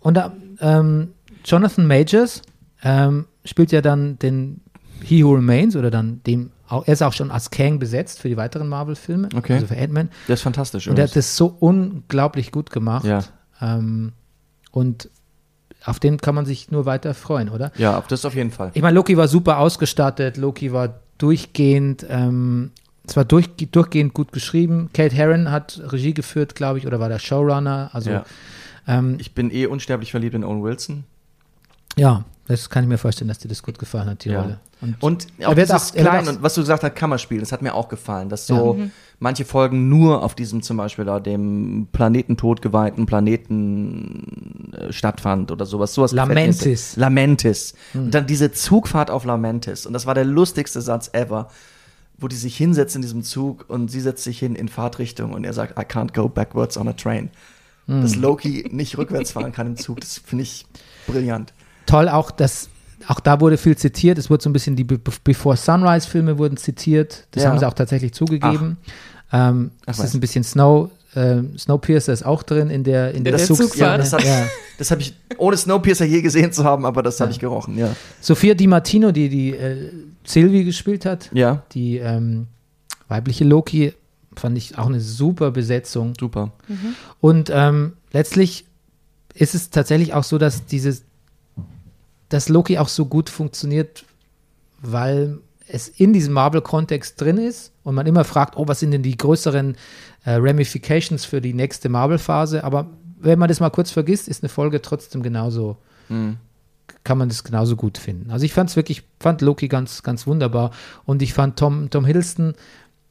und 0.00 0.18
ähm, 0.60 1.08
Jonathan 1.44 1.86
Majors 1.86 2.42
ähm, 2.82 3.26
spielt 3.44 3.72
ja 3.72 3.80
dann 3.80 4.18
den 4.18 4.60
He 5.02 5.24
Who 5.24 5.32
Remains 5.34 5.74
oder 5.76 5.90
dann 5.90 6.20
dem, 6.26 6.50
auch, 6.68 6.86
er 6.86 6.92
ist 6.92 7.02
auch 7.02 7.12
schon 7.12 7.30
als 7.30 7.50
Kang 7.50 7.78
besetzt 7.78 8.18
für 8.20 8.28
die 8.28 8.36
weiteren 8.36 8.68
Marvel-Filme, 8.68 9.28
Okay. 9.34 9.54
also 9.54 9.66
für 9.66 9.76
Ant-Man. 9.78 10.10
Der 10.28 10.34
ist 10.34 10.42
fantastisch. 10.42 10.86
Und 10.88 10.98
er 10.98 11.04
hat 11.06 11.16
das 11.16 11.36
so 11.36 11.46
unglaublich 11.58 12.52
gut 12.52 12.70
gemacht. 12.70 13.04
Ja. 13.04 13.24
Ähm, 13.60 14.12
und 14.70 15.08
auf 15.84 15.98
den 16.00 16.18
kann 16.18 16.34
man 16.34 16.46
sich 16.46 16.70
nur 16.70 16.86
weiter 16.86 17.14
freuen, 17.14 17.48
oder? 17.48 17.72
ja, 17.76 17.98
auf 17.98 18.06
das 18.06 18.24
auf 18.24 18.34
jeden 18.34 18.50
Fall. 18.50 18.70
Ich 18.74 18.82
meine, 18.82 18.94
Loki 18.94 19.16
war 19.16 19.28
super 19.28 19.58
ausgestattet, 19.58 20.36
Loki 20.36 20.72
war 20.72 21.00
durchgehend, 21.18 22.04
ähm, 22.08 22.70
es 23.06 23.16
war 23.16 23.24
durch, 23.24 23.48
durchgehend 23.56 24.14
gut 24.14 24.32
geschrieben. 24.32 24.90
Kate 24.94 25.14
Herron 25.14 25.50
hat 25.50 25.80
Regie 25.90 26.14
geführt, 26.14 26.54
glaube 26.54 26.78
ich, 26.78 26.86
oder 26.86 27.00
war 27.00 27.08
der 27.08 27.18
Showrunner. 27.18 27.90
Also 27.92 28.10
Ja. 28.10 28.24
ähm, 28.86 29.16
Ich 29.18 29.34
bin 29.34 29.50
eh 29.50 29.66
unsterblich 29.66 30.10
verliebt 30.12 30.34
in 30.34 30.44
Owen 30.44 30.62
Wilson. 30.62 31.04
ja, 31.96 32.24
das 32.46 32.68
kann 32.68 32.84
ich 32.84 32.88
mir 32.88 32.98
vorstellen, 32.98 33.28
dass 33.28 33.38
dir 33.38 33.48
das 33.48 33.62
gut 33.62 33.78
gefallen 33.78 34.08
hat, 34.10 34.24
die 34.24 34.30
Ja. 34.30 34.42
Rolle. 34.42 34.60
Und, 34.80 34.96
Und 35.00 35.26
auch 35.46 35.54
dieses 35.54 35.70
auch- 35.92 35.94
klein 35.94 36.26
und 36.26 36.42
was 36.42 36.54
du 36.54 36.60
gesagt 36.62 36.82
hast, 36.82 36.96
Kammerspiel, 36.96 37.38
das 37.38 37.52
hat 37.52 37.62
mir 37.62 37.72
auch 37.72 37.88
gefallen, 37.88 38.28
dass 38.28 38.48
so 38.48 38.80
manche 39.20 39.44
Folgen 39.44 39.88
nur 39.88 40.24
auf 40.24 40.34
diesem 40.34 40.60
zum 40.60 40.76
Beispiel 40.76 41.04
da 41.04 41.20
dem 41.20 41.86
Planetentod 41.92 42.60
geweihten 42.62 43.06
Planeten 43.06 44.72
äh, 44.76 44.92
stattfand 44.92 45.50
oder 45.52 45.66
sowas. 45.66 45.94
sowas 45.94 46.10
Lamentis. 46.12 46.96
Lamentis. 46.96 47.74
Und 47.94 48.12
dann 48.12 48.26
diese 48.26 48.50
Zugfahrt 48.52 49.10
auf 49.10 49.24
Lamentis. 49.24 49.86
Und 49.86 49.92
das 49.92 50.06
war 50.06 50.14
der 50.14 50.24
lustigste 50.24 50.80
Satz 50.80 51.10
ever, 51.12 51.48
wo 52.18 52.26
die 52.28 52.36
sich 52.36 52.56
hinsetzt 52.56 52.96
in 52.96 53.02
diesem 53.02 53.22
Zug 53.22 53.64
und 53.68 53.88
sie 53.88 54.00
setzt 54.00 54.24
sich 54.24 54.38
hin 54.40 54.54
in 54.56 54.68
Fahrtrichtung 54.68 55.32
und 55.32 55.44
er 55.44 55.52
sagt, 55.52 55.78
I 55.78 55.82
can't 55.82 56.12
go 56.12 56.28
backwards 56.28 56.76
on 56.76 56.88
a 56.88 56.92
train. 56.92 57.30
Dass 57.88 58.14
Loki 58.14 58.68
nicht 58.70 58.96
rückwärts 58.96 59.32
fahren 59.32 59.50
kann 59.52 59.66
im 59.66 59.76
Zug, 59.76 60.00
das 60.00 60.18
finde 60.18 60.44
ich 60.44 60.66
brillant. 61.06 61.52
Toll 61.86 62.08
auch, 62.08 62.30
dass 62.30 62.68
auch 63.08 63.20
da 63.20 63.40
wurde 63.40 63.56
viel 63.58 63.76
zitiert. 63.76 64.16
Es 64.18 64.30
wurde 64.30 64.42
so 64.44 64.48
ein 64.50 64.52
bisschen 64.52 64.76
die 64.76 64.84
Be 64.84 64.98
Before 65.24 65.56
Sunrise 65.56 66.08
Filme 66.08 66.38
wurden 66.38 66.56
zitiert. 66.56 67.26
Das 67.32 67.42
Ja. 67.42 67.50
haben 67.50 67.58
sie 67.58 67.66
auch 67.66 67.74
tatsächlich 67.74 68.12
zugegeben. 68.14 68.76
Ähm, 69.32 69.70
Ach, 69.86 69.94
es 69.94 69.98
ist 70.04 70.14
ein 70.14 70.20
bisschen 70.20 70.44
Snow 70.44 70.90
ähm, 71.14 71.58
Snowpiercer 71.58 72.10
ist 72.14 72.24
auch 72.24 72.42
drin 72.42 72.70
in 72.70 72.84
der, 72.84 73.12
in 73.12 73.22
der, 73.22 73.36
der 73.36 73.44
Zugszene. 73.46 73.68
Zugfahrt. 73.68 73.90
Ja, 73.92 73.98
das 73.98 74.12
habe 74.14 74.24
Ja. 74.24 74.46
das 74.78 74.90
hab 74.90 74.98
ich, 75.00 75.14
ohne 75.36 75.58
Snowpiercer 75.58 76.06
je 76.06 76.22
gesehen 76.22 76.52
zu 76.54 76.64
haben, 76.64 76.86
aber 76.86 77.02
das 77.02 77.20
habe 77.20 77.30
ich 77.30 77.38
gerochen, 77.38 77.76
ja. 77.76 77.94
Sophia 78.22 78.54
Di 78.54 78.66
Martino, 78.66 79.12
die 79.12 79.28
die 79.28 79.50
äh, 79.50 79.92
Sylvie 80.24 80.64
gespielt 80.64 81.04
hat, 81.04 81.28
Ja, 81.34 81.64
die 81.72 81.98
ähm, 81.98 82.46
weibliche 83.08 83.44
Loki, 83.44 83.92
fand 84.36 84.56
ich 84.56 84.78
auch 84.78 84.86
eine 84.86 85.00
super 85.00 85.50
Besetzung. 85.50 86.14
super. 86.18 86.52
Und 87.20 87.50
ähm, 87.52 87.92
letztlich 88.12 88.64
ist 89.34 89.54
es 89.54 89.68
tatsächlich 89.68 90.14
auch 90.14 90.24
so, 90.24 90.38
dass 90.38 90.64
dieses, 90.64 91.02
dass 92.32 92.48
Loki 92.48 92.78
auch 92.78 92.88
so 92.88 93.06
gut 93.06 93.28
funktioniert, 93.28 94.04
weil 94.80 95.38
es 95.68 95.88
in 95.88 96.12
diesem 96.12 96.34
Marvel-Kontext 96.34 97.20
drin 97.20 97.38
ist 97.38 97.72
und 97.82 97.94
man 97.94 98.06
immer 98.06 98.24
fragt, 98.24 98.56
oh, 98.56 98.66
was 98.68 98.80
sind 98.80 98.90
denn 98.90 99.02
die 99.02 99.16
größeren 99.16 99.76
äh, 100.24 100.34
Ramifications 100.34 101.24
für 101.24 101.40
die 101.40 101.54
nächste 101.54 101.88
Marvel-Phase? 101.88 102.64
Aber 102.64 102.90
wenn 103.20 103.38
man 103.38 103.48
das 103.48 103.60
mal 103.60 103.70
kurz 103.70 103.90
vergisst, 103.90 104.28
ist 104.28 104.42
eine 104.42 104.48
Folge 104.48 104.82
trotzdem 104.82 105.22
genauso, 105.22 105.76
kann 107.04 107.18
man 107.18 107.28
das 107.28 107.44
genauso 107.44 107.76
gut 107.76 107.98
finden. 107.98 108.30
Also 108.30 108.44
ich 108.44 108.52
fand 108.52 108.70
es 108.70 108.76
wirklich, 108.76 109.02
fand 109.20 109.40
Loki 109.40 109.68
ganz, 109.68 110.02
ganz 110.02 110.26
wunderbar 110.26 110.72
und 111.04 111.22
ich 111.22 111.34
fand 111.34 111.58
Tom, 111.58 111.90
Tom 111.90 112.04
Hiddleston 112.04 112.54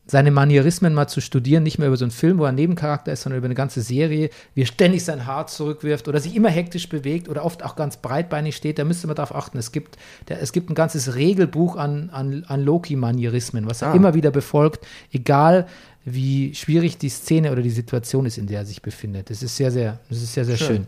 seine 0.07 0.31
Manierismen 0.31 0.93
mal 0.93 1.07
zu 1.07 1.21
studieren, 1.21 1.63
nicht 1.63 1.77
mehr 1.77 1.87
über 1.87 1.95
so 1.95 2.03
einen 2.03 2.11
Film, 2.11 2.37
wo 2.37 2.43
er 2.43 2.49
ein 2.49 2.55
Nebencharakter 2.55 3.13
ist, 3.13 3.21
sondern 3.21 3.37
über 3.37 3.45
eine 3.45 3.55
ganze 3.55 3.81
Serie, 3.81 4.29
wie 4.55 4.63
er 4.63 4.65
ständig 4.65 5.05
sein 5.05 5.25
Haar 5.25 5.47
zurückwirft 5.47 6.07
oder 6.07 6.19
sich 6.19 6.35
immer 6.35 6.49
hektisch 6.49 6.89
bewegt 6.89 7.29
oder 7.29 7.45
oft 7.45 7.63
auch 7.63 7.75
ganz 7.75 7.97
breitbeinig 7.97 8.55
steht, 8.55 8.79
da 8.79 8.83
müsste 8.83 9.07
man 9.07 9.15
darauf 9.15 9.33
achten. 9.35 9.57
Es 9.57 9.71
gibt, 9.71 9.97
der, 10.27 10.41
es 10.41 10.51
gibt 10.51 10.69
ein 10.69 10.75
ganzes 10.75 11.15
Regelbuch 11.15 11.75
an, 11.77 12.09
an, 12.11 12.43
an 12.47 12.61
Loki-Manierismen, 12.63 13.67
was 13.69 13.81
er 13.83 13.89
Ah. 13.89 13.95
immer 13.95 14.13
wieder 14.13 14.31
befolgt, 14.31 14.85
egal 15.13 15.67
wie 16.03 16.53
schwierig 16.55 16.97
die 16.97 17.09
Szene 17.09 17.51
oder 17.51 17.61
die 17.61 17.69
Situation 17.69 18.25
ist, 18.25 18.37
in 18.39 18.47
der 18.47 18.59
er 18.61 18.65
sich 18.65 18.81
befindet. 18.81 19.29
Das 19.29 19.43
ist 19.43 19.55
sehr, 19.55 19.71
sehr, 19.71 19.99
das 20.09 20.17
ist 20.21 20.33
sehr, 20.33 20.45
sehr 20.45 20.57
schön. 20.57 20.67
Schön. 20.67 20.87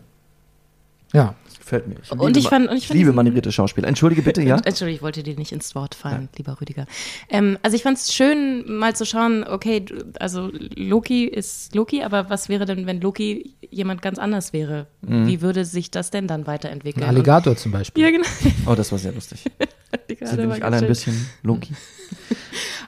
Ja, 1.12 1.34
gefällt 1.64 1.88
mir. 1.88 1.96
Ich 2.02 2.10
Und 2.12 2.20
liebe 2.28 2.38
ich 2.38 2.48
fand- 2.48 2.68
und 2.68 2.76
ich 2.76 2.82
ich 2.84 2.88
fand 2.88 2.98
liebe 2.98 3.12
manierierte 3.12 3.50
Schauspieler. 3.50 3.88
Entschuldige 3.88 4.22
bitte, 4.22 4.42
ja? 4.50 4.56
Entschuldigung, 4.56 4.96
ich 4.96 5.02
wollte 5.02 5.22
dir 5.22 5.34
nicht 5.36 5.52
ins 5.52 5.74
Wort 5.74 5.94
fallen, 5.94 6.28
lieber 6.36 6.60
Rüdiger. 6.60 6.86
Ähm, 7.28 7.58
also 7.62 7.76
ich 7.76 7.82
fand 7.82 7.98
es 7.98 8.14
schön, 8.14 8.78
mal 8.78 8.94
zu 8.94 9.04
schauen, 9.06 9.44
okay, 9.44 9.84
also 10.20 10.50
Loki 10.76 11.24
ist 11.24 11.74
Loki, 11.74 12.02
aber 12.02 12.30
was 12.30 12.48
wäre 12.48 12.64
denn, 12.66 12.86
wenn 12.86 13.00
Loki 13.00 13.54
jemand 13.70 14.02
ganz 14.02 14.18
anders 14.18 14.52
wäre? 14.52 14.86
Mhm. 15.02 15.26
Wie 15.26 15.40
würde 15.40 15.64
sich 15.64 15.90
das 15.90 16.10
denn 16.10 16.26
dann 16.28 16.42
ein 16.42 16.46
weiterentwickeln? 16.46 17.06
Alligator 17.06 17.56
zum 17.56 17.72
Beispiel. 17.72 18.04
Ja, 18.04 18.10
genau. 18.10 18.26
Oh, 18.66 18.74
das 18.74 18.90
war 18.92 18.98
sehr 18.98 19.12
lustig. 19.12 19.44
Alligator 19.92 20.28
Sind 20.28 20.38
wir 20.38 20.48
war 20.48 20.54
nicht 20.54 20.62
ganz 20.62 20.74
alle 20.74 20.82
ein 20.84 20.88
bisschen 20.88 21.28
Loki? 21.42 21.74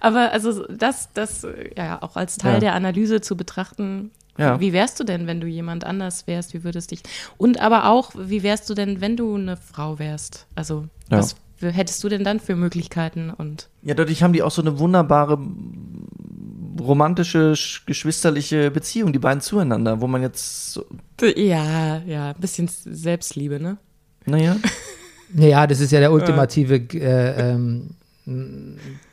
Aber 0.01 0.33
also 0.33 0.66
das, 0.68 1.11
das 1.14 1.47
ja 1.77 2.03
auch 2.03 2.16
als 2.16 2.37
Teil 2.37 2.55
Ja. 2.55 2.61
der 2.61 2.74
Analyse 2.74 3.20
zu 3.20 3.37
betrachten, 3.37 4.11
Ja. 4.39 4.61
wie 4.61 4.72
wärst 4.72 4.99
du 5.01 5.05
denn, 5.05 5.26
wenn 5.26 5.41
du 5.41 5.47
jemand 5.47 5.84
anders 5.84 6.26
wärst? 6.26 6.55
Wie 6.55 6.62
würdest 6.64 6.91
dich 6.91 7.03
und 7.39 7.61
aber 7.61 7.89
auch, 7.89 8.12
wie 8.16 8.43
wärst 8.43 8.68
du 8.70 8.74
denn, 8.74 9.01
wenn 9.01 9.16
du 9.16 9.34
eine 9.34 9.57
Frau 9.57 9.99
wärst? 9.99 10.47
Also 10.55 10.87
Ja. 11.11 11.18
was 11.18 11.37
hättest 11.61 12.05
du 12.05 12.09
denn 12.11 12.22
dann 12.22 12.39
für 12.41 12.55
Möglichkeiten 12.57 13.30
und 13.30 13.68
Ja, 13.82 13.95
dadurch 13.95 14.22
haben 14.22 14.32
die 14.34 14.43
auch 14.43 14.51
so 14.51 14.61
eine 14.62 14.78
wunderbare 14.78 15.39
romantische, 16.80 17.53
sch- 17.55 17.80
geschwisterliche 17.87 18.70
Beziehung, 18.70 19.12
die 19.12 19.18
beiden 19.18 19.41
zueinander, 19.41 20.01
wo 20.01 20.07
man 20.07 20.22
jetzt 20.22 20.72
so, 20.74 20.84
ja, 21.22 21.99
ja, 22.07 22.30
ein 22.30 22.41
bisschen 22.41 22.68
Selbstliebe, 22.68 23.61
ne? 23.61 23.78
naja, 24.26 24.57
Naja, 25.32 25.66
das 25.66 25.80
ist 25.80 25.91
ja 25.91 25.99
der 25.99 26.12
ultimative, 26.12 26.76
äh, 26.76 27.51
ähm, 27.51 27.91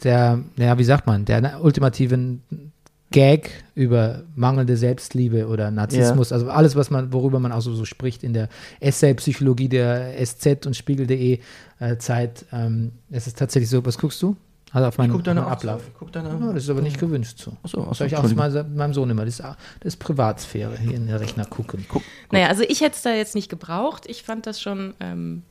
der, 0.03 0.39
naja, 0.55 0.77
wie 0.77 0.83
sagt 0.83 1.07
man, 1.07 1.25
der 1.25 1.59
ultimative 1.63 2.37
Gag 3.13 3.63
über 3.75 4.23
mangelnde 4.35 4.75
Selbstliebe 4.75 5.47
oder 5.47 5.69
Narzissmus, 5.71 6.31
also 6.33 6.49
alles, 6.49 6.75
was 6.75 6.89
man, 6.89 7.13
worüber 7.13 7.39
man 7.39 7.51
auch 7.51 7.61
so, 7.61 7.73
so 7.75 7.85
spricht 7.85 8.23
in 8.23 8.33
der 8.33 8.49
Essay-Psychologie 8.79 9.69
der 9.69 10.13
SZ 10.25 10.65
und 10.65 10.75
Spiegel.de 10.75 11.39
äh, 11.79 11.97
Zeit. 11.97 12.45
Ähm, 12.51 12.91
es 13.11 13.27
ist 13.27 13.37
tatsächlich 13.37 13.69
so, 13.69 13.85
was 13.85 13.97
guckst 13.99 14.21
du? 14.21 14.35
Also 14.71 14.87
auf 14.87 14.97
meinen, 14.97 15.11
guck 15.11 15.23
deine 15.23 15.41
meinen 15.41 15.51
Ablauf. 15.51 15.83
Guck 15.99 16.11
deine 16.11 16.29
Ja, 16.29 16.53
das 16.53 16.63
ist 16.63 16.69
aber 16.71 16.81
nicht 16.81 16.99
gewünscht 16.99 17.37
so. 17.37 17.53
Ach 17.61 17.69
so, 17.69 17.81
ach 17.81 17.83
so, 17.83 17.89
das 17.89 17.97
soll 17.99 18.07
ich 18.07 18.17
auch 18.17 18.33
mal 18.33 18.63
meinem 18.63 18.93
Sohn 18.95 19.09
immer. 19.11 19.23
Das 19.25 19.35
ist, 19.35 19.43
das 19.43 19.55
ist 19.83 19.97
Privatsphäre, 19.97 20.75
hier 20.79 20.95
in 20.95 21.05
den 21.05 21.15
Rechner 21.15 21.45
gucken. 21.45 21.85
Guck, 21.87 22.01
Naja, 22.31 22.47
also 22.47 22.63
ich 22.63 22.81
hätte 22.81 22.95
es 22.95 23.03
da 23.03 23.13
jetzt 23.13 23.35
nicht 23.35 23.49
gebraucht. 23.49 24.05
Ich 24.07 24.23
fand 24.23 24.47
das 24.47 24.59
schon 24.59 24.95
ähm, 24.99 25.43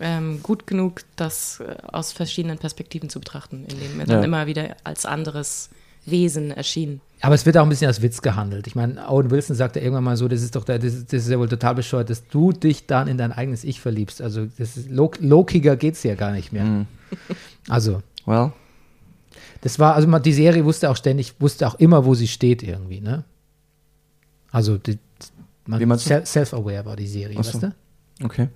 ähm, 0.00 0.42
gut 0.42 0.66
genug, 0.66 1.02
das 1.14 1.60
äh, 1.60 1.76
aus 1.92 2.10
verschiedenen 2.10 2.58
Perspektiven 2.58 3.08
zu 3.08 3.20
betrachten, 3.20 3.64
indem 3.68 4.00
er 4.00 4.06
dann 4.06 4.18
Ja. 4.18 4.24
immer 4.24 4.46
wieder 4.48 4.76
als 4.82 5.06
anderes 5.06 5.70
Wesen 6.10 6.50
erschien. 6.50 7.00
Aber 7.20 7.34
es 7.34 7.44
wird 7.44 7.58
auch 7.58 7.64
ein 7.64 7.68
bisschen 7.68 7.88
als 7.88 8.00
Witz 8.00 8.22
gehandelt. 8.22 8.66
Ich 8.66 8.74
meine, 8.74 9.08
Owen 9.08 9.30
Wilson 9.30 9.54
sagt 9.54 9.76
ja 9.76 9.82
irgendwann 9.82 10.04
mal 10.04 10.16
so, 10.16 10.26
das 10.26 10.42
ist 10.42 10.56
doch, 10.56 10.64
der, 10.64 10.78
das, 10.78 10.94
ist, 10.94 11.12
das 11.12 11.24
ist 11.24 11.30
ja 11.30 11.38
wohl 11.38 11.48
total 11.48 11.74
bescheuert, 11.74 12.08
dass 12.08 12.26
du 12.28 12.52
dich 12.52 12.86
dann 12.86 13.08
in 13.08 13.18
dein 13.18 13.32
eigenes 13.32 13.64
Ich 13.64 13.80
verliebst. 13.80 14.22
Also 14.22 14.46
das 14.46 14.76
ist, 14.76 14.90
lo 14.90 15.10
lokiger 15.20 15.76
geht 15.76 15.94
es 15.94 16.02
ja 16.02 16.14
gar 16.14 16.32
nicht 16.32 16.52
mehr. 16.52 16.64
Mhm. 16.64 16.86
Also, 17.68 18.02
well, 18.24 18.52
das 19.60 19.78
war, 19.78 19.94
also 19.94 20.08
man, 20.08 20.22
die 20.22 20.32
Serie 20.32 20.64
wusste 20.64 20.90
auch 20.90 20.96
ständig, 20.96 21.34
wusste 21.40 21.66
auch 21.66 21.74
immer, 21.74 22.04
wo 22.04 22.14
sie 22.14 22.28
steht 22.28 22.62
irgendwie, 22.62 23.00
ne? 23.00 23.24
Also 24.50 24.78
die, 24.78 24.98
man, 25.66 25.98
self-aware 25.98 26.84
war 26.84 26.96
die 26.96 27.06
Serie, 27.06 27.36
Ach 27.38 27.44
so. 27.44 27.60
weißt 27.60 27.62
du? 27.64 28.24
okay. 28.24 28.48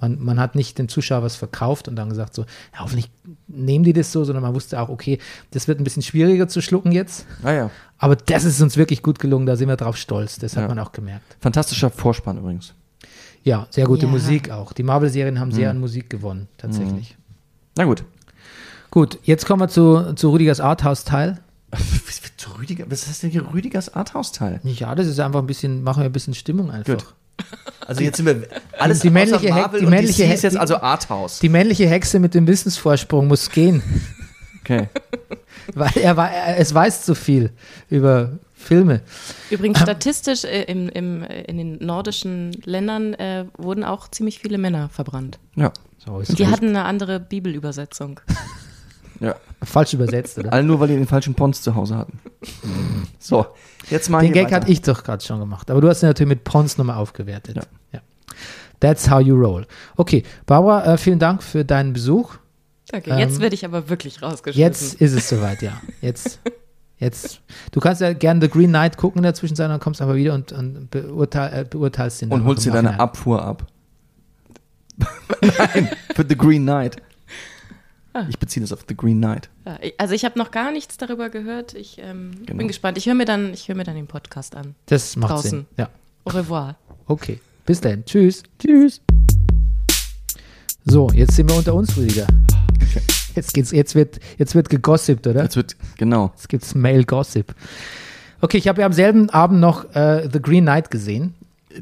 Man, 0.00 0.22
man 0.22 0.38
hat 0.38 0.54
nicht 0.54 0.78
den 0.78 0.88
Zuschauer 0.88 1.22
was 1.22 1.34
verkauft 1.36 1.88
und 1.88 1.96
dann 1.96 2.08
gesagt 2.08 2.34
so, 2.34 2.42
ja, 2.72 2.80
hoffentlich 2.80 3.10
nehmen 3.48 3.84
die 3.84 3.92
das 3.92 4.12
so, 4.12 4.24
sondern 4.24 4.42
man 4.42 4.54
wusste 4.54 4.80
auch, 4.80 4.88
okay, 4.88 5.18
das 5.50 5.66
wird 5.66 5.80
ein 5.80 5.84
bisschen 5.84 6.02
schwieriger 6.02 6.46
zu 6.48 6.60
schlucken 6.60 6.92
jetzt, 6.92 7.26
Ah 7.42 7.52
ja, 7.52 7.70
aber 7.98 8.14
das 8.16 8.44
ist 8.44 8.60
uns 8.60 8.76
wirklich 8.76 9.02
gut 9.02 9.18
gelungen, 9.18 9.46
da 9.46 9.56
sind 9.56 9.68
wir 9.68 9.76
drauf 9.76 9.96
stolz, 9.96 10.38
das 10.38 10.56
hat 10.56 10.62
Ja. 10.62 10.68
man 10.68 10.78
auch 10.78 10.92
gemerkt. 10.92 11.36
fantastischer 11.40 11.90
Vorspann 11.90 12.38
übrigens. 12.38 12.74
Ja, 13.42 13.66
sehr 13.70 13.86
gute 13.86 14.06
Ja. 14.06 14.12
Musik 14.12 14.50
auch. 14.50 14.72
Die 14.72 14.82
Marvel-Serien 14.82 15.40
haben 15.40 15.48
Mhm. 15.48 15.52
sehr 15.54 15.70
an 15.70 15.78
Musik 15.80 16.10
gewonnen, 16.10 16.48
tatsächlich. 16.58 17.16
Na 17.76 17.84
gut. 17.84 18.04
Gut, 18.90 19.18
jetzt 19.22 19.46
kommen 19.46 19.60
wir 19.62 19.68
zu, 19.68 20.14
zu 20.14 20.30
Rüdigers 20.30 20.60
Arthouse-Teil. 20.60 21.38
Rüdiger, 22.58 22.86
was 22.90 23.06
heißt 23.06 23.22
denn 23.22 23.30
hier 23.30 23.44
Rüdigers 23.52 23.94
Arthouse-Teil? 23.94 24.60
Ja, 24.64 24.94
das 24.94 25.06
ist 25.06 25.20
einfach 25.20 25.40
ein 25.40 25.46
bisschen, 25.46 25.82
machen 25.82 26.02
wir 26.02 26.06
ein 26.08 26.12
bisschen 26.12 26.34
Stimmung 26.34 26.70
einfach. 26.70 26.94
Gut. 26.98 27.14
Also 27.86 28.02
jetzt 28.02 28.18
sind 28.18 28.26
wir 28.26 28.46
alles 28.78 29.00
Die 29.00 29.10
männliche 29.10 29.48
Marvel 29.50 29.80
die 29.80 29.86
und 29.86 29.90
männliche 29.90 30.22
DC 30.24 30.28
Heck- 30.28 30.34
ist 30.34 30.42
jetzt 30.42 30.52
die- 30.54 30.58
also 30.58 30.76
Arthouse. 30.76 31.38
Die 31.38 31.48
männliche 31.48 31.88
Hexe 31.88 32.18
mit 32.18 32.34
dem 32.34 32.46
Wissensvorsprung 32.46 33.26
muss 33.28 33.50
gehen, 33.50 33.82
Okay. 34.62 34.88
weil 35.74 35.90
er, 35.96 36.16
war, 36.16 36.30
er 36.30 36.58
es 36.58 36.74
weiß 36.74 37.04
zu 37.04 37.14
viel 37.14 37.50
über 37.88 38.38
Filme. 38.54 39.00
Übrigens 39.50 39.78
statistisch 39.80 40.44
äh, 40.44 40.64
im, 40.64 40.88
im, 40.90 41.22
äh, 41.22 41.42
in 41.42 41.56
den 41.56 41.78
nordischen 41.84 42.52
Ländern 42.64 43.14
äh, 43.14 43.46
wurden 43.56 43.84
auch 43.84 44.08
ziemlich 44.08 44.40
viele 44.40 44.58
Männer 44.58 44.88
verbrannt. 44.90 45.38
Ja. 45.56 45.72
So 46.04 46.20
ist 46.20 46.38
Die 46.38 46.42
es. 46.42 46.50
hatten 46.50 46.68
eine 46.68 46.84
andere 46.84 47.20
Bibelübersetzung. 47.20 48.20
ja. 49.20 49.36
falsch 49.62 49.94
übersetzt, 49.94 50.38
oder? 50.38 50.52
Alle 50.52 50.62
nur, 50.62 50.80
weil 50.80 50.88
die 50.88 50.94
den 50.94 51.06
falschen 51.06 51.34
Pons 51.34 51.62
zu 51.62 51.74
Hause 51.74 51.96
hatten. 51.96 52.18
So, 53.18 53.46
jetzt 53.90 54.08
mal 54.08 54.20
Den 54.20 54.26
hier 54.26 54.34
Gag 54.34 54.46
weiter. 54.46 54.56
hatte 54.56 54.72
ich 54.72 54.82
doch 54.82 55.02
gerade 55.02 55.24
schon 55.24 55.40
gemacht, 55.40 55.70
aber 55.70 55.80
du 55.80 55.88
hast 55.88 56.02
ihn 56.02 56.06
natürlich 56.06 56.28
mit 56.28 56.44
Pons 56.44 56.78
nochmal 56.78 56.96
aufgewertet. 56.96 57.56
Ja. 57.56 57.62
ja. 57.92 58.00
That's 58.80 59.10
how 59.10 59.20
you 59.20 59.34
roll. 59.34 59.66
Okay, 59.96 60.22
Barbara, 60.46 60.94
äh, 60.94 60.98
vielen 60.98 61.18
Dank 61.18 61.42
für 61.42 61.64
deinen 61.64 61.92
Besuch. 61.92 62.36
Okay, 62.92 63.10
Ähm, 63.10 63.18
jetzt 63.18 63.40
werde 63.40 63.54
ich 63.54 63.64
aber 63.64 63.88
wirklich 63.88 64.22
rausgeschmissen. 64.22 64.60
Jetzt 64.60 64.94
ist 64.94 65.12
es 65.12 65.28
soweit, 65.28 65.62
ja. 65.62 65.80
Jetzt, 66.00 66.40
jetzt. 66.98 67.40
Du 67.72 67.80
kannst 67.80 68.00
ja 68.00 68.12
gerne 68.12 68.40
The 68.40 68.48
Green 68.48 68.70
Knight 68.70 68.96
gucken 68.96 69.18
in 69.18 69.24
der 69.24 69.34
Zwischenzeit, 69.34 69.68
dann 69.68 69.80
kommst 69.80 70.00
du 70.00 70.04
aber 70.04 70.14
wieder 70.14 70.34
und, 70.34 70.52
und 70.52 70.90
beurteil, 70.90 71.62
äh, 71.62 71.64
beurteilst 71.64 72.22
den 72.22 72.30
Und 72.30 72.40
dann 72.40 72.46
holst 72.46 72.64
dir 72.64 72.72
deine. 72.72 72.98
Abfuhr 72.98 73.42
ab. 73.42 73.66
Nein, 75.42 75.90
für 76.14 76.24
The 76.28 76.36
Green 76.36 76.62
Knight. 76.62 76.96
Ah. 78.24 78.26
Ich 78.28 78.38
beziehe 78.38 78.62
das 78.62 78.72
auf 78.72 78.84
The 78.88 78.96
Green 78.96 79.18
Knight. 79.18 79.48
Ja, 79.66 79.78
ich- 79.82 79.94
Also 79.98 80.14
ich 80.14 80.24
habe 80.24 80.38
noch 80.38 80.50
gar 80.50 80.70
nichts 80.72 80.96
darüber 80.96 81.28
gehört. 81.30 81.74
Ich 81.74 81.98
ähm, 82.02 82.32
Genau. 82.46 82.58
bin 82.58 82.68
gespannt. 82.68 82.98
Ich 82.98 83.06
höre 83.06 83.14
mir, 83.14 83.24
dann- 83.26 83.52
ich 83.52 83.68
hör 83.68 83.74
mir 83.74 83.84
dann 83.84 83.94
den 83.96 84.06
Podcast 84.06 84.56
an. 84.56 84.74
Das 84.86 85.14
macht 85.16 85.30
Draußen. 85.32 85.50
Sinn. 85.50 85.66
Ja. 85.76 85.88
Au 86.24 86.30
revoir. 86.30 86.76
Okay. 87.06 87.40
Bis 87.66 87.80
dann. 87.80 88.04
Tschüss. 88.04 88.42
Tschüss. 88.58 89.00
So, 90.84 91.08
jetzt 91.10 91.36
sind 91.36 91.50
wir 91.50 91.56
unter 91.56 91.74
uns, 91.74 91.96
Rüdiger. 91.96 92.26
Jetzt 93.34 93.54
geht's, 93.54 93.70
jetzt 93.70 93.94
wird, 93.94 94.18
jetzt 94.36 94.56
wird 94.56 94.68
gegossipt, 94.68 95.24
oder? 95.28 95.44
Jetzt 95.44 95.54
wird, 95.54 95.76
genau. 95.96 96.32
Jetzt 96.34 96.48
gibt's 96.48 96.74
Mail 96.74 97.04
Gossip. 97.04 97.54
Okay, 98.40 98.56
ich 98.56 98.66
habe 98.66 98.80
ja 98.80 98.86
am 98.86 98.92
selben 98.92 99.30
Abend 99.30 99.60
noch 99.60 99.94
äh, 99.94 100.28
The 100.32 100.40
Green 100.42 100.64
Knight 100.64 100.90
gesehen. 100.90 101.34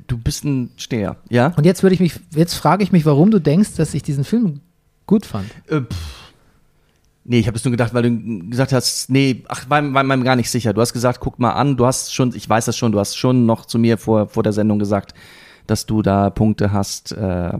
Du 0.06 0.18
bist 0.18 0.44
ein 0.44 0.70
Steher, 0.76 1.16
ja? 1.30 1.54
Und 1.56 1.64
jetzt 1.64 1.82
würde 1.82 1.94
ich 1.94 2.00
mich, 2.00 2.20
jetzt 2.34 2.54
frage 2.54 2.82
ich 2.82 2.92
mich, 2.92 3.06
warum 3.06 3.30
du 3.30 3.38
denkst, 3.38 3.70
dass 3.76 3.94
ich 3.94 4.02
diesen 4.02 4.24
Film 4.24 4.60
gut 5.06 5.24
fand. 5.24 5.46
Äh, 5.68 5.80
pff. 5.80 6.25
Nee, 7.28 7.40
ich 7.40 7.48
habe 7.48 7.56
es 7.56 7.64
nur 7.64 7.72
gedacht, 7.72 7.92
weil 7.92 8.02
du 8.04 8.48
gesagt 8.50 8.72
hast, 8.72 9.10
nee, 9.10 9.42
ach, 9.48 9.68
war, 9.68 9.82
war 9.92 10.04
mir 10.04 10.22
gar 10.22 10.36
nicht 10.36 10.48
sicher. 10.50 10.72
Du 10.72 10.80
hast 10.80 10.92
gesagt, 10.92 11.18
guck 11.20 11.38
mal 11.40 11.50
an, 11.52 11.76
du 11.76 11.84
hast 11.84 12.14
schon, 12.14 12.32
ich 12.36 12.48
weiß 12.48 12.66
das 12.66 12.76
schon, 12.76 12.92
du 12.92 13.00
hast 13.00 13.16
schon 13.16 13.46
noch 13.46 13.66
zu 13.66 13.78
mir 13.80 13.98
vor, 13.98 14.28
vor 14.28 14.42
der 14.44 14.52
Sendung 14.52 14.78
gesagt, 14.78 15.12
dass 15.66 15.86
du 15.86 16.02
da 16.02 16.30
Punkte 16.30 16.72
hast, 16.72 17.10
äh, 17.12 17.52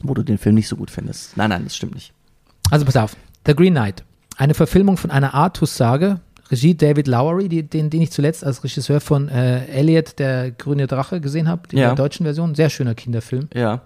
wo 0.00 0.14
du 0.14 0.22
den 0.22 0.38
Film 0.38 0.54
nicht 0.54 0.68
so 0.68 0.76
gut 0.76 0.90
findest. 0.90 1.36
Nein, 1.36 1.50
nein, 1.50 1.64
das 1.64 1.76
stimmt 1.76 1.94
nicht. 1.94 2.12
Also 2.70 2.86
pass 2.86 2.96
auf, 2.96 3.16
The 3.46 3.54
Green 3.54 3.74
Knight. 3.74 4.04
Eine 4.38 4.54
Verfilmung 4.54 4.96
von 4.96 5.10
einer 5.10 5.34
Artus-Sage, 5.34 6.20
Regie 6.50 6.74
David 6.74 7.08
Lowery, 7.08 7.48
die, 7.50 7.62
den, 7.64 7.90
den 7.90 8.00
ich 8.00 8.10
zuletzt 8.10 8.42
als 8.42 8.64
Regisseur 8.64 9.00
von 9.02 9.28
äh, 9.28 9.66
Elliot, 9.66 10.18
der 10.18 10.50
grüne 10.52 10.86
Drache, 10.86 11.20
gesehen 11.20 11.46
habe, 11.48 11.62
in 11.72 11.78
Ja. 11.78 11.88
der 11.88 11.96
deutschen 11.96 12.24
Version. 12.24 12.54
Sehr 12.54 12.70
schöner 12.70 12.94
Kinderfilm. 12.94 13.48
Ja. 13.52 13.82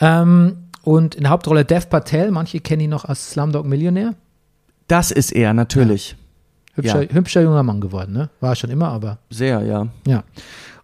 Ähm, 0.00 0.56
und 0.82 1.14
in 1.14 1.22
der 1.22 1.30
Hauptrolle 1.30 1.64
Dev 1.64 1.86
Patel, 1.88 2.30
manche 2.30 2.60
kennen 2.60 2.82
ihn 2.82 2.90
noch 2.90 3.06
als 3.06 3.30
Slumdog 3.30 3.64
Millionär. 3.64 4.14
Das 4.88 5.10
ist 5.10 5.32
er, 5.32 5.54
natürlich. 5.54 6.16
Hübscher, 6.74 7.02
Ja. 7.04 7.14
hübscher 7.14 7.42
junger 7.42 7.62
Mann 7.62 7.80
geworden, 7.80 8.12
ne? 8.12 8.30
War 8.40 8.52
er 8.52 8.56
schon 8.56 8.70
immer, 8.70 8.88
aber 8.88 9.18
Sehr, 9.30 9.62
ja. 9.62 9.86
ja. 10.06 10.24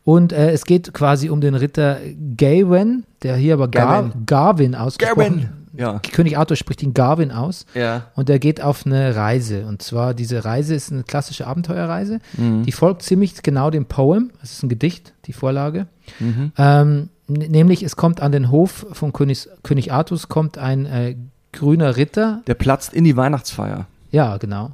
Und 0.05 0.33
äh, 0.33 0.51
es 0.53 0.65
geht 0.65 0.95
quasi 0.95 1.29
um 1.29 1.41
den 1.41 1.55
Ritter 1.55 1.99
Gawain, 2.37 3.05
der 3.23 3.37
hier 3.37 3.55
aber 3.55 3.69
Gar. 3.69 4.13
Garwin 4.27 4.75
ausgesprochen. 4.75 5.51
Ja. 5.77 6.01
König 6.13 6.37
Arthur 6.37 6.57
spricht 6.57 6.83
ihn 6.83 6.95
Garwin 6.95 7.31
aus. 7.31 7.65
Ja. 7.75 8.07
Und 8.17 8.29
er 8.29 8.39
geht 8.39 8.61
auf 8.61 8.85
eine 8.87 9.15
Reise. 9.15 9.67
Und 9.67 9.83
zwar, 9.83 10.15
diese 10.15 10.45
Reise 10.45 10.75
ist 10.75 10.91
eine 10.91 11.05
klassische 11.05 11.47
Abenteuerreise. 11.47 12.19
Mhm. 12.37 12.65
Die 12.65 12.73
folgt 12.73 13.03
ziemlich 13.03 13.41
genau 13.43 13.71
dem 13.71 13.87
Poem. 13.87 14.31
Es 14.43 14.53
ist 14.53 14.63
ein 14.63 14.69
Gedicht, 14.69 15.13
die 15.27 15.33
Vorlage. 15.33 15.87
Mhm. 16.19 16.53
Ähm, 16.59 17.09
nämlich, 17.29 17.83
es 17.83 17.95
kommt 17.97 18.21
an 18.21 18.33
den 18.33 18.51
Hof 18.51 18.87
von 18.93 19.13
König, 19.13 19.49
König 19.63 19.93
Artus, 19.93 20.29
kommt 20.29 20.59
ein 20.59 20.87
äh, 20.87 21.17
grüner 21.53 21.97
Ritter. 21.97 22.43
Der 22.47 22.55
platzt 22.55 22.95
in 22.95 23.05
die 23.05 23.17
Weihnachtsfeier. 23.17 23.87
Ja, 24.11 24.37
genau. 24.39 24.73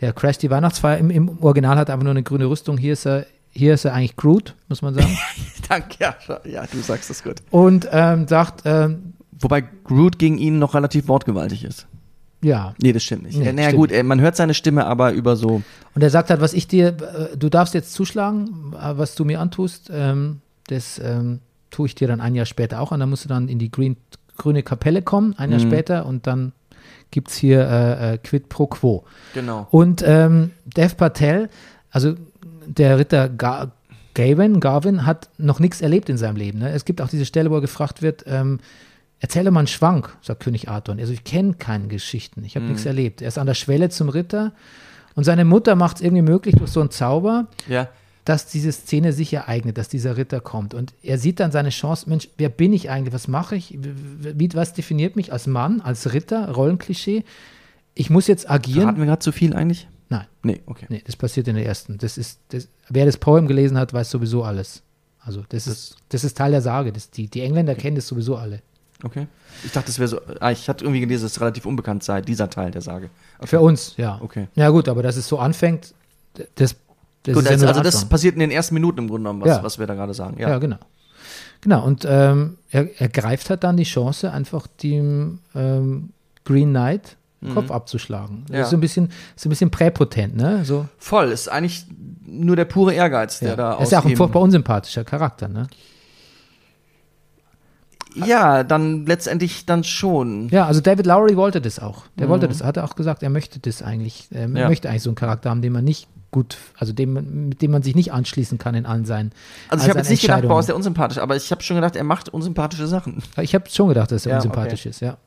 Der 0.00 0.12
crasht 0.12 0.42
die 0.42 0.50
Weihnachtsfeier. 0.50 0.98
Im, 0.98 1.10
Im 1.10 1.42
Original 1.42 1.76
hat 1.76 1.88
er 1.88 1.94
einfach 1.94 2.04
nur 2.04 2.12
eine 2.12 2.22
grüne 2.22 2.46
Rüstung. 2.46 2.78
Hier 2.78 2.94
ist 2.94 3.06
er, 3.06 3.26
hier 3.50 3.74
ist 3.74 3.84
er 3.84 3.94
eigentlich 3.94 4.16
Groot, 4.16 4.54
muss 4.68 4.82
man 4.82 4.94
sagen. 4.94 5.16
Danke, 5.68 5.96
ja, 6.00 6.16
ja, 6.44 6.64
du 6.66 6.78
sagst 6.78 7.08
das 7.10 7.22
gut. 7.22 7.36
Und 7.50 7.88
ähm, 7.92 8.26
sagt, 8.26 8.62
ähm, 8.64 9.14
Wobei 9.42 9.62
Groot 9.84 10.18
gegen 10.18 10.38
ihn 10.38 10.58
noch 10.58 10.74
relativ 10.74 11.08
wortgewaltig 11.08 11.64
ist. 11.64 11.86
ja, 12.42 12.74
Nee, 12.80 12.92
das 12.92 13.02
stimmt 13.02 13.24
nicht. 13.24 13.38
Nee, 13.38 13.52
naja, 13.52 13.72
gut, 13.72 13.90
äh, 13.90 14.04
man 14.04 14.20
hört 14.20 14.36
seine 14.36 14.54
Stimme 14.54 14.86
aber 14.86 15.12
über 15.12 15.36
so. 15.36 15.62
Und 15.94 16.02
er 16.02 16.10
sagt 16.10 16.30
halt, 16.30 16.40
was 16.40 16.52
ich 16.54 16.68
dir, 16.68 16.88
äh, 16.88 17.36
du 17.36 17.48
darfst 17.48 17.74
jetzt 17.74 17.92
zuschlagen, 17.92 18.72
äh, 18.80 18.96
was 18.96 19.16
du 19.16 19.24
mir 19.24 19.40
antust, 19.40 19.90
ähm, 19.92 20.40
das 20.68 21.00
ähm, 21.00 21.40
tue 21.70 21.86
ich 21.86 21.96
dir 21.96 22.06
dann 22.06 22.20
ein 22.20 22.36
Jahr 22.36 22.46
später 22.46 22.80
auch 22.80 22.92
an. 22.92 23.00
Dann 23.00 23.10
musst 23.10 23.24
du 23.24 23.28
dann 23.28 23.48
in 23.48 23.58
die 23.58 23.70
Green, 23.70 23.96
grüne 24.42 24.62
Kapelle 24.62 25.02
kommen, 25.02 25.34
ein 25.38 25.50
Jahr 25.50 25.60
Mhm. 25.60 25.66
später, 25.68 26.06
und 26.06 26.26
dann 26.26 26.52
gibt 27.10 27.28
es 27.30 27.36
hier 27.36 27.60
äh, 27.68 28.14
äh, 28.14 28.18
Quid 28.18 28.48
pro 28.48 28.66
Quo. 28.66 29.04
Genau. 29.34 29.66
Und 29.70 30.02
ähm, 30.06 30.50
Dev 30.64 30.94
Patel, 30.96 31.48
also 31.90 32.14
der 32.66 32.98
Ritter 32.98 33.28
Gar 33.28 33.72
Gavin, 34.14 34.60
Garvin, 34.60 35.06
hat 35.06 35.30
noch 35.38 35.58
nichts 35.58 35.80
erlebt 35.80 36.08
in 36.10 36.18
seinem 36.18 36.36
Leben. 36.36 36.58
Ne? 36.58 36.70
Es 36.72 36.84
gibt 36.84 37.00
auch 37.00 37.08
diese 37.08 37.24
Stelle, 37.24 37.50
wo 37.50 37.54
er 37.56 37.60
gefragt 37.62 38.02
wird, 38.02 38.24
ähm, 38.26 38.60
erzähle 39.20 39.50
mal 39.50 39.60
einen 39.60 39.66
Schwank, 39.68 40.14
sagt 40.20 40.42
König 40.42 40.68
Arthur. 40.68 40.92
Und 40.92 40.98
er 40.98 41.06
so, 41.06 41.12
ich 41.14 41.24
kenne 41.24 41.54
keine 41.54 41.86
Geschichten, 41.88 42.44
ich 42.44 42.56
habe 42.56 42.66
nichts 42.66 42.84
erlebt. 42.84 43.22
Er 43.22 43.28
ist 43.28 43.38
an 43.38 43.46
der 43.46 43.54
Schwelle 43.54 43.88
zum 43.88 44.10
Ritter 44.10 44.52
und 45.14 45.24
seine 45.24 45.44
Mutter 45.46 45.76
macht 45.76 45.96
es 45.96 46.02
irgendwie 46.02 46.22
möglich 46.22 46.54
durch 46.56 46.70
so 46.70 46.80
einen 46.80 46.90
Zauber, 46.90 47.46
Ja. 47.68 47.88
Dass 48.24 48.46
diese 48.46 48.70
Szene 48.70 49.12
sich 49.12 49.32
ereignet, 49.32 49.78
dass 49.78 49.88
dieser 49.88 50.16
Ritter 50.16 50.40
kommt. 50.40 50.74
Und 50.74 50.94
er 51.02 51.18
sieht 51.18 51.40
dann 51.40 51.50
seine 51.50 51.70
Chance, 51.70 52.08
Mensch, 52.08 52.28
wer 52.36 52.48
bin 52.48 52.72
ich 52.72 52.88
eigentlich, 52.88 53.12
was 53.12 53.26
mache 53.26 53.56
ich, 53.56 53.76
wie, 53.80 54.54
was 54.54 54.74
definiert 54.74 55.16
mich 55.16 55.32
als 55.32 55.46
Mann, 55.46 55.80
als 55.80 56.12
Ritter, 56.12 56.50
Rollenklischee. 56.50 57.24
Ich 57.94 58.10
muss 58.10 58.26
jetzt 58.26 58.48
agieren. 58.48 58.86
Hatten 58.86 58.98
wir 58.98 59.06
gerade 59.06 59.18
zu 59.18 59.32
viel 59.32 59.54
eigentlich? 59.54 59.88
Nein. 60.08 60.26
Nee, 60.42 60.60
okay. 60.66 60.86
Nee, 60.88 61.02
das 61.04 61.16
passiert 61.16 61.48
in 61.48 61.56
der 61.56 61.66
ersten. 61.66 61.98
Das 61.98 62.16
ist, 62.16 62.38
das, 62.50 62.68
wer 62.88 63.06
das 63.06 63.16
Poem 63.16 63.48
gelesen 63.48 63.76
hat, 63.78 63.92
weiß 63.92 64.10
sowieso 64.10 64.44
alles. 64.44 64.82
Also 65.20 65.44
das 65.48 65.66
ist, 65.66 65.96
das 66.08 66.24
ist 66.24 66.36
Teil 66.36 66.52
der 66.52 66.62
Sage. 66.62 66.92
Das, 66.92 67.10
die, 67.10 67.28
die 67.28 67.40
Engländer 67.40 67.74
kennen 67.74 67.96
das 67.96 68.06
sowieso 68.06 68.36
alle. 68.36 68.62
Okay. 69.04 69.26
Ich 69.64 69.72
dachte, 69.72 69.86
das 69.86 69.98
wäre 69.98 70.08
so. 70.08 70.20
Ah, 70.40 70.52
ich 70.52 70.68
hatte 70.68 70.84
irgendwie 70.84 71.00
gelesen, 71.00 71.24
dass 71.24 71.32
es 71.32 71.40
relativ 71.40 71.66
unbekannt 71.66 72.04
sei, 72.04 72.20
dieser 72.20 72.48
Teil 72.50 72.70
der 72.70 72.82
Sage. 72.82 73.10
Okay. 73.38 73.48
Für 73.48 73.60
uns, 73.60 73.94
ja. 73.96 74.20
Okay. 74.22 74.48
Ja 74.54 74.68
gut, 74.70 74.88
aber 74.88 75.02
dass 75.02 75.16
es 75.16 75.26
so 75.26 75.38
anfängt, 75.38 75.94
das, 76.54 76.76
das 77.24 77.34
Gut, 77.34 77.42
ist 77.44 77.48
ja 77.50 77.52
also, 77.54 77.66
also 77.68 77.82
das 77.82 78.04
passiert 78.06 78.34
in 78.34 78.40
den 78.40 78.50
ersten 78.50 78.74
Minuten 78.74 78.98
im 79.00 79.08
Grunde 79.08 79.22
genommen, 79.24 79.40
was, 79.42 79.48
Ja. 79.48 79.62
was 79.62 79.78
wir 79.78 79.86
da 79.86 79.94
gerade 79.94 80.14
sagen. 80.14 80.36
ja. 80.40 80.48
Ja. 80.50 80.58
genau. 80.58 80.76
Genau, 81.60 81.84
und 81.84 82.04
ähm, 82.08 82.56
er, 82.70 82.88
er 83.00 83.08
greift 83.08 83.48
halt 83.48 83.62
dann 83.62 83.76
die 83.76 83.84
Chance, 83.84 84.32
einfach 84.32 84.66
dem 84.66 85.38
ähm, 85.54 86.10
Green 86.44 86.70
Knight 86.70 87.16
Kopf 87.54 87.70
abzuschlagen. 87.72 88.44
Das 88.46 88.50
Mhm. 88.50 88.54
Ja. 88.56 88.62
ist 88.62 88.70
so 88.70 88.76
ein 88.76 88.80
bisschen, 88.80 89.10
so 89.34 89.48
ein 89.48 89.50
bisschen 89.50 89.70
präpotent, 89.72 90.36
ne? 90.36 90.64
So, 90.64 90.86
Voll, 90.98 91.30
ist 91.32 91.48
eigentlich 91.48 91.86
nur 92.24 92.54
der 92.56 92.64
pure 92.66 92.94
Ehrgeiz, 92.94 93.40
der 93.40 93.50
ja. 93.50 93.56
da 93.56 93.74
Er 93.74 93.82
ist 93.82 93.90
ja 93.92 93.98
auch 94.00 94.04
ein 94.04 94.16
furchtbar 94.16 94.40
unsympathischer 94.42 95.02
Charakter, 95.04 95.48
ne? 95.48 95.66
Ja, 98.14 98.62
dann 98.62 99.06
letztendlich 99.06 99.64
dann 99.64 99.84
schon. 99.84 100.48
Ja, 100.50 100.66
also 100.66 100.80
David 100.82 101.06
Lowery 101.06 101.36
wollte 101.36 101.60
das 101.62 101.78
auch. 101.78 102.04
Der 102.18 102.28
wollte 102.28 102.46
das, 102.46 102.62
hat 102.62 102.76
er 102.76 102.84
auch 102.84 102.94
gesagt, 102.94 103.22
er 103.22 103.30
möchte 103.30 103.58
das 103.58 103.82
eigentlich, 103.82 104.28
er 104.30 104.48
Mhm. 104.48 104.56
Ja. 104.56 104.68
möchte 104.68 104.88
eigentlich 104.90 105.02
so 105.02 105.10
einen 105.10 105.14
Charakter 105.16 105.48
haben, 105.48 105.62
den 105.62 105.72
man 105.72 105.84
nicht 105.84 106.08
gut, 106.32 106.56
also 106.76 106.92
dem, 106.92 107.12
man- 107.12 107.48
mit 107.50 107.62
dem 107.62 107.70
man 107.70 107.82
sich 107.84 107.94
nicht 107.94 108.12
anschließen 108.12 108.58
kann 108.58 108.74
in 108.74 108.84
allen 108.86 109.04
seinen. 109.04 109.30
Also 109.68 109.84
ich 109.84 109.88
habe 109.90 109.98
jetzt 110.00 110.10
nicht 110.10 110.22
gedacht, 110.22 110.42
boah, 110.42 110.58
ist 110.58 110.66
der 110.66 110.74
unsympathisch, 110.76 111.18
aber 111.18 111.36
ich 111.36 111.50
habe 111.52 111.62
schon 111.62 111.76
gedacht, 111.76 111.94
er 111.94 112.02
macht 112.04 112.28
unsympathische 112.30 112.86
Sachen. 112.88 113.22
Ich 113.40 113.54
habe 113.54 113.68
schon 113.70 113.88
gedacht, 113.88 114.10
dass 114.10 114.26
er 114.26 114.30
Ja, 114.32 114.36
unsympathisch 114.38 114.80
okay. 114.80 114.88
ist, 114.88 115.00
ja. 115.00 115.18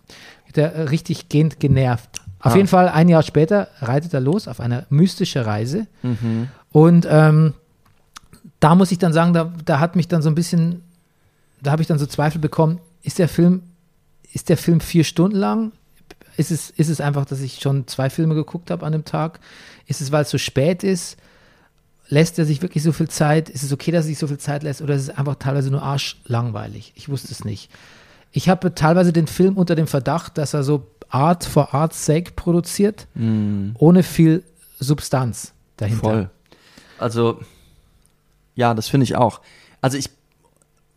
Der 0.55 0.73
äh, 0.75 0.81
richtig 0.83 1.29
gehend 1.29 1.59
genervt. 1.61 2.09
Auf 2.39 2.53
Ah. 2.53 2.55
jeden 2.57 2.67
Fall, 2.67 2.89
ein 2.89 3.07
Jahr 3.07 3.23
später 3.23 3.69
reitet 3.79 4.13
er 4.13 4.19
los 4.19 4.47
auf 4.47 4.59
eine 4.59 4.85
mystische 4.89 5.45
Reise. 5.45 5.87
Mhm. 6.03 6.49
Und 6.71 7.07
ähm, 7.09 7.53
da 8.59 8.75
muss 8.75 8.91
ich 8.91 8.97
dann 8.99 9.13
sagen, 9.13 9.33
da, 9.33 9.53
da 9.63 9.79
hat 9.79 9.95
mich 9.95 10.07
dann 10.07 10.21
so 10.21 10.29
ein 10.29 10.35
bisschen, 10.35 10.81
da 11.61 11.71
habe 11.71 11.81
ich 11.81 11.87
dann 11.87 11.99
so 11.99 12.05
Zweifel 12.05 12.39
bekommen, 12.39 12.79
ist 13.03 13.19
der 13.19 13.27
Film, 13.29 13.61
ist 14.33 14.49
der 14.49 14.57
Film 14.57 14.79
vier 14.81 15.03
Stunden 15.03 15.37
lang? 15.37 15.71
Ist 16.37 16.51
es, 16.51 16.69
ist 16.71 16.89
es 16.89 17.01
einfach, 17.01 17.25
dass 17.25 17.41
ich 17.41 17.59
schon 17.59 17.87
zwei 17.87 18.09
Filme 18.09 18.35
geguckt 18.35 18.71
habe 18.71 18.85
an 18.85 18.91
dem 18.91 19.05
Tag? 19.05 19.39
Ist 19.87 20.01
es, 20.01 20.11
weil 20.11 20.23
es 20.23 20.29
so 20.29 20.37
spät 20.37 20.83
ist? 20.83 21.17
Lässt 22.07 22.37
er 22.37 22.45
sich 22.45 22.61
wirklich 22.61 22.83
so 22.83 22.91
viel 22.91 23.09
Zeit? 23.09 23.49
Ist 23.49 23.63
es 23.63 23.73
okay, 23.73 23.91
dass 23.91 24.05
er 24.05 24.09
sich 24.09 24.19
so 24.19 24.27
viel 24.27 24.37
Zeit 24.37 24.63
lässt? 24.63 24.81
Oder 24.81 24.95
ist 24.95 25.03
es 25.03 25.09
einfach 25.09 25.35
teilweise 25.35 25.71
nur 25.71 25.81
arschlangweilig? 25.81 26.93
Ich 26.95 27.09
wusste 27.09 27.31
es 27.31 27.45
nicht. 27.45 27.71
Ich 28.31 28.49
habe 28.49 28.75
teilweise 28.75 29.13
den 29.13 29.27
Film 29.27 29.57
unter 29.57 29.75
dem 29.75 29.87
Verdacht, 29.87 30.37
dass 30.37 30.53
er 30.53 30.63
so 30.63 30.87
Art 31.09 31.45
for 31.45 31.73
Art's 31.73 32.05
sake 32.05 32.31
produziert, 32.35 33.07
ohne 33.77 34.03
viel 34.03 34.43
Substanz 34.79 35.53
dahinter. 35.77 36.01
Voll. 36.01 36.29
Also, 36.97 37.39
ja, 38.55 38.73
das 38.73 38.89
finde 38.89 39.05
ich 39.05 39.15
auch. 39.15 39.41
Also 39.81 39.97
ich, 39.97 40.09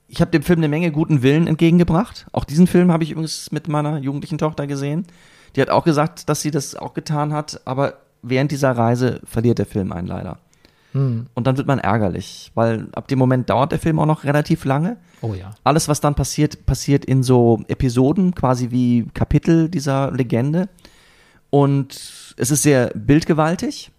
ich 0.08 0.20
habe 0.20 0.30
dem 0.30 0.42
Film 0.42 0.60
eine 0.60 0.68
Menge 0.68 0.90
guten 0.90 1.22
Willen 1.22 1.46
entgegengebracht. 1.46 2.26
Auch 2.32 2.44
diesen 2.44 2.66
Film 2.66 2.90
habe 2.90 3.04
ich 3.04 3.10
übrigens 3.10 3.52
mit 3.52 3.68
meiner 3.68 3.98
jugendlichen 3.98 4.38
Tochter 4.38 4.66
gesehen. 4.66 5.06
Die 5.56 5.62
hat 5.62 5.70
auch 5.70 5.84
gesagt, 5.84 6.28
dass 6.28 6.40
sie 6.40 6.50
das 6.50 6.74
auch 6.74 6.94
getan 6.94 7.32
hat, 7.32 7.60
aber 7.64 7.94
während 8.22 8.50
dieser 8.50 8.72
Reise 8.72 9.20
verliert 9.24 9.58
der 9.58 9.66
Film 9.66 9.92
einen 9.92 10.06
leider. 10.06 10.38
Hm. 10.92 11.26
Und 11.34 11.46
dann 11.46 11.56
wird 11.56 11.66
man 11.66 11.78
ärgerlich, 11.78 12.50
weil 12.54 12.88
ab 12.92 13.08
dem 13.08 13.18
Moment 13.18 13.50
dauert 13.50 13.72
der 13.72 13.78
Film 13.78 13.98
auch 13.98 14.06
noch 14.06 14.24
relativ 14.24 14.64
lange. 14.64 14.96
Oh 15.20 15.34
ja. 15.34 15.50
Alles, 15.64 15.88
was 15.88 16.00
dann 16.00 16.14
passiert, 16.14 16.64
passiert 16.66 17.04
in 17.04 17.22
so 17.22 17.62
Episoden, 17.68 18.34
quasi 18.34 18.70
wie 18.70 19.06
Kapitel 19.12 19.68
dieser 19.68 20.10
Legende. 20.12 20.68
Und 21.50 22.34
es 22.36 22.50
ist 22.50 22.62
sehr 22.62 22.88
bildgewaltig. 22.94 23.90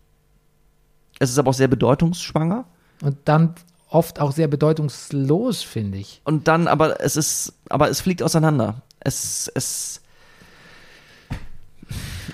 Es 1.20 1.30
ist 1.30 1.38
aber 1.38 1.50
auch 1.50 1.56
sehr 1.56 1.68
bedeutungsschwanger. 1.68 2.66
Und 3.02 3.18
dann 3.26 3.56
oft 3.90 4.20
auch 4.20 4.32
sehr 4.32 4.48
bedeutungslos, 4.48 5.62
finde 5.64 5.98
ich. 5.98 6.22
Und 6.24 6.48
dann, 6.48 6.68
aber 6.68 7.02
es 7.02 7.18
ist, 7.18 7.54
aber 7.70 7.90
es 7.90 8.02
fliegt 8.02 8.24
auseinander. 8.24 8.82
Es, 9.00 9.52
es, 9.54 10.02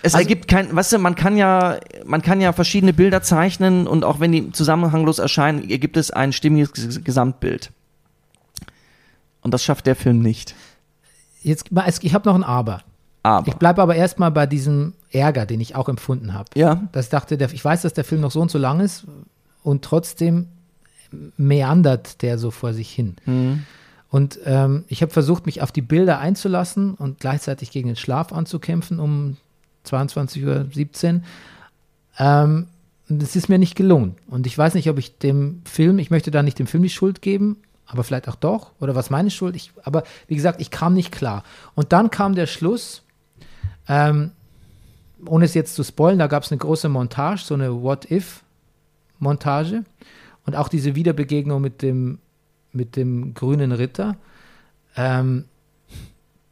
es 0.02 0.14
Also- 0.14 0.18
ergibt 0.20 0.48
kein, 0.48 0.76
weißt 0.76 0.94
du, 0.94 1.00
man 1.00 1.16
kann 1.16 1.38
ja, 1.38 1.80
man 2.06 2.22
kann 2.22 2.42
ja 2.42 2.54
verschiedene 2.54 2.94
Bilder 2.94 3.22
zeichnen 3.22 3.88
und 3.88 4.04
auch 4.04 4.20
wenn 4.20 4.32
die 4.32 4.52
zusammenhanglos 4.52 5.20
erscheinen, 5.20 5.70
ergibt 5.70 5.98
es 5.98 6.12
ein 6.12 6.34
stimmiges 6.34 6.74
Ges- 6.74 7.04
Gesamtbild. 7.04 7.72
Und 9.42 9.54
das 9.54 9.64
schafft 9.64 9.86
der 9.86 9.96
Film 9.96 10.20
nicht. 10.20 10.56
Jetzt, 11.42 11.70
ich 12.02 12.14
habe 12.14 12.28
noch 12.28 12.36
ein 12.36 12.44
Aber. 12.44 12.82
Aber, 13.24 13.48
Ich 13.48 13.56
bleibe 13.56 13.82
aber 13.82 13.96
erstmal 13.96 14.32
bei 14.32 14.46
diesem 14.46 14.94
Ärger, 15.12 15.46
den 15.46 15.60
ich 15.62 15.76
auch 15.76 15.90
empfunden 15.90 16.34
habe. 16.34 16.50
ja, 16.56 16.84
Dass 16.92 17.06
ich 17.06 17.12
dachte, 17.12 17.38
der, 17.38 17.52
ich 17.54 17.64
weiß, 17.64 17.82
dass 17.84 17.94
der 17.94 18.04
Film 18.04 18.22
noch 18.22 18.32
so 18.32 18.42
und 18.42 18.52
so 18.52 18.58
lang 18.60 18.80
ist 18.80 19.06
und 19.64 19.84
trotzdem 19.84 20.48
meandert 21.38 22.22
der 22.22 22.38
so 22.38 22.52
vor 22.52 22.74
sich 22.74 22.92
hin. 22.92 23.16
Mhm. 23.26 23.64
Und 24.10 24.40
ähm, 24.46 24.86
ich 24.88 25.02
habe 25.02 25.12
versucht, 25.12 25.46
mich 25.46 25.62
auf 25.62 25.72
die 25.72 25.82
Bilder 25.82 26.20
einzulassen 26.20 26.94
und 26.94 27.20
gleichzeitig 27.20 27.72
gegen 27.72 27.88
den 27.88 27.96
Schlaf 27.96 28.32
anzukämpfen 28.32 29.00
um 29.00 29.38
22.17 29.86 31.16
Uhr. 31.16 31.22
Ähm, 32.18 32.68
das 33.08 33.36
ist 33.36 33.50
mir 33.50 33.60
nicht 33.60 33.76
gelungen. 33.76 34.16
Und 34.28 34.48
ich 34.48 34.58
weiß 34.58 34.74
nicht, 34.74 34.90
ob 34.90 34.98
ich 34.98 35.18
dem 35.18 35.62
Film, 35.66 36.00
ich 36.00 36.10
möchte 36.10 36.32
da 36.32 36.44
nicht 36.44 36.58
dem 36.58 36.68
Film 36.68 36.84
die 36.84 36.90
Schuld 36.90 37.22
geben, 37.22 37.58
aber 37.86 38.04
vielleicht 38.04 38.28
auch 38.28 38.36
doch. 38.36 38.72
Oder 38.80 38.96
was 38.96 39.10
meine 39.10 39.30
Schuld? 39.30 39.56
Ich, 39.56 39.72
aber 39.84 40.04
wie 40.28 40.36
gesagt, 40.36 40.60
ich 40.60 40.72
kam 40.72 40.94
nicht 40.94 41.12
klar. 41.12 41.44
Und 41.76 41.94
dann 41.94 42.10
kam 42.10 42.34
der 42.34 42.48
Schluss, 42.48 43.04
ähm, 43.88 44.32
ohne 45.26 45.46
es 45.46 45.54
jetzt 45.54 45.76
zu 45.76 45.84
spoilen, 45.84 46.20
da 46.20 46.28
gab 46.28 46.44
es 46.44 46.52
eine 46.52 46.58
große 46.58 46.90
Montage, 46.90 47.44
so 47.44 47.54
eine 47.54 47.82
What-If-Montage. 47.82 49.84
Und 50.46 50.56
auch 50.56 50.68
diese 50.68 50.96
Wiederbegegnung 50.96 51.62
mit 51.62 51.82
dem, 51.82 52.20
mit 52.72 52.96
dem 52.96 53.34
grünen 53.34 53.72
Ritter, 53.72 54.18
ähm, 54.96 55.46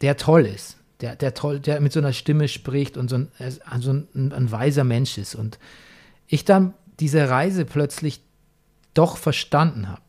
der 0.01 0.17
toll 0.17 0.45
ist. 0.45 0.77
Der, 1.03 1.17
der 1.17 1.33
toll, 1.33 1.59
der 1.59 1.81
mit 1.81 1.91
so 1.91 1.99
einer 1.99 2.13
Stimme 2.13 2.47
spricht 2.47 2.95
und 2.95 3.09
so 3.09 3.17
ein, 3.17 3.27
er 3.37 3.49
ist 3.49 3.61
so 3.81 3.91
ein, 3.91 4.31
ein 4.31 4.51
weiser 4.53 4.85
Mensch 4.85 5.17
ist. 5.17 5.35
Und 5.35 5.59
ich 6.27 6.45
dann 6.45 6.73
diese 7.01 7.29
Reise 7.29 7.65
plötzlich 7.65 8.21
doch 8.93 9.17
verstanden 9.17 9.89
habe 9.89 10.01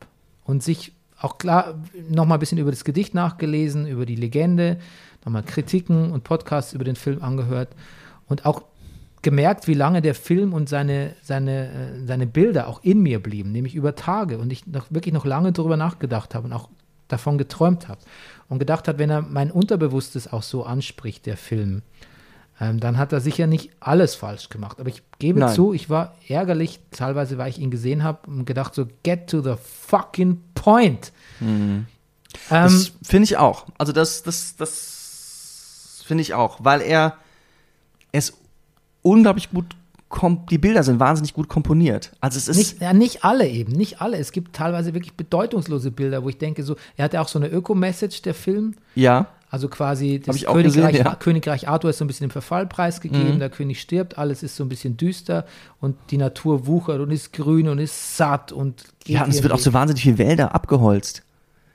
und 0.44 0.62
sich 0.62 0.92
auch 1.18 1.38
klar 1.38 1.82
noch 2.08 2.26
mal 2.26 2.34
ein 2.34 2.38
bisschen 2.38 2.58
über 2.58 2.70
das 2.70 2.84
Gedicht 2.84 3.12
nachgelesen, 3.12 3.88
über 3.88 4.06
die 4.06 4.14
Legende, 4.14 4.78
nochmal 5.24 5.42
Kritiken 5.42 6.12
und 6.12 6.22
Podcasts 6.22 6.74
über 6.74 6.84
den 6.84 6.94
Film 6.94 7.24
angehört 7.24 7.70
und 8.28 8.46
auch 8.46 8.62
gemerkt, 9.22 9.66
wie 9.66 9.74
lange 9.74 10.00
der 10.00 10.14
Film 10.14 10.52
und 10.52 10.68
seine, 10.68 11.16
seine, 11.22 11.72
äh, 11.72 12.06
seine 12.06 12.28
Bilder 12.28 12.68
auch 12.68 12.84
in 12.84 13.00
mir 13.00 13.20
blieben, 13.20 13.50
nämlich 13.50 13.74
über 13.74 13.96
Tage 13.96 14.38
und 14.38 14.52
ich 14.52 14.64
noch, 14.68 14.86
wirklich 14.90 15.12
noch 15.12 15.24
lange 15.24 15.50
darüber 15.50 15.76
nachgedacht 15.76 16.36
habe 16.36 16.46
und 16.46 16.52
auch 16.52 16.68
davon 17.08 17.38
geträumt 17.38 17.88
habe 17.88 18.00
und 18.48 18.58
gedacht 18.58 18.88
habe, 18.88 18.98
wenn 18.98 19.10
er 19.10 19.22
mein 19.22 19.50
Unterbewusstes 19.50 20.32
auch 20.32 20.42
so 20.42 20.64
anspricht, 20.64 21.26
der 21.26 21.36
Film, 21.36 21.82
ähm, 22.60 22.80
dann 22.80 22.98
hat 22.98 23.12
er 23.12 23.20
sicher 23.20 23.46
nicht 23.46 23.70
alles 23.80 24.14
falsch 24.14 24.48
gemacht. 24.48 24.78
Aber 24.80 24.88
ich 24.88 25.02
gebe 25.18 25.40
Nein. 25.40 25.54
zu, 25.54 25.72
ich 25.72 25.90
war 25.90 26.14
ärgerlich, 26.28 26.80
teilweise, 26.90 27.36
weil 27.38 27.50
ich 27.50 27.58
ihn 27.58 27.70
gesehen 27.70 28.02
habe 28.04 28.30
und 28.30 28.44
gedacht 28.44 28.74
so, 28.74 28.86
get 29.02 29.28
to 29.28 29.40
the 29.40 29.54
fucking 29.62 30.40
point. 30.54 31.12
Ähm, 31.40 31.86
Das 32.48 32.92
finde 33.02 33.24
ich 33.24 33.36
auch. 33.36 33.66
Also 33.78 33.92
das, 33.92 34.22
das, 34.22 34.56
das 34.56 36.02
finde 36.06 36.22
ich 36.22 36.34
auch, 36.34 36.58
weil 36.62 36.80
er 36.80 37.16
es 38.12 38.34
unglaublich 39.02 39.50
gut 39.50 39.74
die 40.50 40.58
Bilder 40.58 40.82
sind 40.82 41.00
wahnsinnig 41.00 41.34
gut 41.34 41.48
komponiert. 41.48 42.12
Also 42.20 42.38
es 42.38 42.48
ist 42.48 42.56
Nicht, 42.56 42.80
ja, 42.82 42.92
nicht 42.92 43.24
alle 43.24 43.48
eben, 43.48 43.72
nicht 43.72 44.00
alle. 44.00 44.18
Es 44.18 44.32
gibt 44.32 44.54
teilweise 44.54 44.94
wirklich 44.94 45.14
bedeutungslose 45.14 45.90
Bilder, 45.90 46.22
wo 46.24 46.28
ich 46.28 46.38
denke, 46.38 46.62
so, 46.62 46.76
er 46.96 47.06
hat 47.06 47.14
ja 47.14 47.20
auch 47.22 47.28
so 47.28 47.38
eine 47.38 47.48
Öko-Message, 47.48 48.22
der 48.22 48.34
Film. 48.34 48.74
ja, 48.94 49.26
Also 49.50 49.68
quasi 49.68 50.20
das 50.24 50.42
Königreich, 50.44 50.92
gesehen, 50.92 51.04
ja. 51.06 51.14
Königreich 51.14 51.68
Arthur 51.68 51.90
ist 51.90 51.98
so 51.98 52.04
ein 52.04 52.08
bisschen 52.08 52.24
im 52.24 52.30
Verfall 52.30 52.66
preisgegeben, 52.66 53.34
Mhm. 53.34 53.38
der 53.38 53.50
König 53.50 53.80
stirbt, 53.80 54.18
alles 54.18 54.42
ist 54.42 54.56
so 54.56 54.64
ein 54.64 54.68
bisschen 54.68 54.96
düster 54.96 55.44
und 55.80 55.96
die 56.10 56.16
Natur 56.18 56.66
wuchert 56.66 57.00
und 57.00 57.10
ist 57.10 57.32
grün 57.32 57.68
und 57.68 57.78
ist 57.78 58.16
satt 58.16 58.50
und 58.52 58.84
geht 59.04 59.16
ja, 59.16 59.24
und 59.24 59.30
es 59.30 59.42
wird 59.42 59.52
auch 59.52 59.58
so 59.58 59.72
wahnsinnig 59.72 60.02
viel 60.02 60.18
Wälder 60.18 60.54
abgeholzt. 60.54 61.22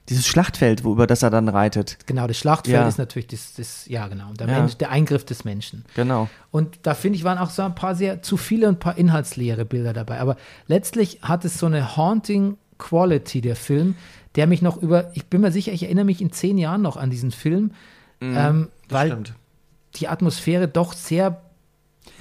Dieses 0.09 0.27
Schlachtfeld, 0.27 0.83
wo 0.83 0.91
über 0.91 1.07
das 1.07 1.21
er 1.23 1.29
dann 1.29 1.47
reitet. 1.47 1.97
Genau, 2.07 2.27
das 2.27 2.37
Schlachtfeld 2.37 2.75
Ja. 2.81 2.87
ist 2.87 2.97
natürlich 2.97 3.27
das, 3.27 3.53
das 3.53 3.85
ja 3.87 4.07
genau, 4.07 4.33
der, 4.33 4.47
Ja. 4.47 4.59
Mensch, 4.59 4.75
der 4.75 4.89
Eingriff 4.89 5.23
des 5.25 5.45
Menschen. 5.45 5.85
Genau. 5.95 6.27
Und 6.51 6.79
da 6.83 6.93
finde 6.95 7.17
ich, 7.17 7.23
waren 7.23 7.37
auch 7.37 7.49
so 7.51 7.61
ein 7.61 7.75
paar 7.75 7.95
sehr 7.95 8.21
zu 8.21 8.35
viele 8.37 8.67
und 8.67 8.75
ein 8.75 8.79
paar 8.79 8.97
inhaltsleere 8.97 9.65
Bilder 9.65 9.93
dabei. 9.93 10.19
Aber 10.19 10.35
letztlich 10.67 11.19
hat 11.21 11.45
es 11.45 11.59
so 11.59 11.65
eine 11.67 11.95
haunting 11.97 12.57
Quality, 12.79 13.41
der 13.41 13.55
Film, 13.55 13.95
der 14.35 14.47
mich 14.47 14.61
noch 14.61 14.77
über, 14.81 15.11
ich 15.15 15.25
bin 15.27 15.41
mir 15.41 15.51
sicher, 15.51 15.71
ich 15.73 15.83
erinnere 15.83 16.05
mich 16.05 16.21
in 16.21 16.31
zehn 16.31 16.57
Jahren 16.57 16.81
noch 16.81 16.97
an 16.97 17.09
diesen 17.09 17.31
Film, 17.31 17.71
ähm, 18.21 18.69
weil 18.89 19.07
Stimmt. 19.11 19.33
die 19.95 20.07
Atmosphäre 20.07 20.67
doch 20.67 20.93
sehr 20.93 21.41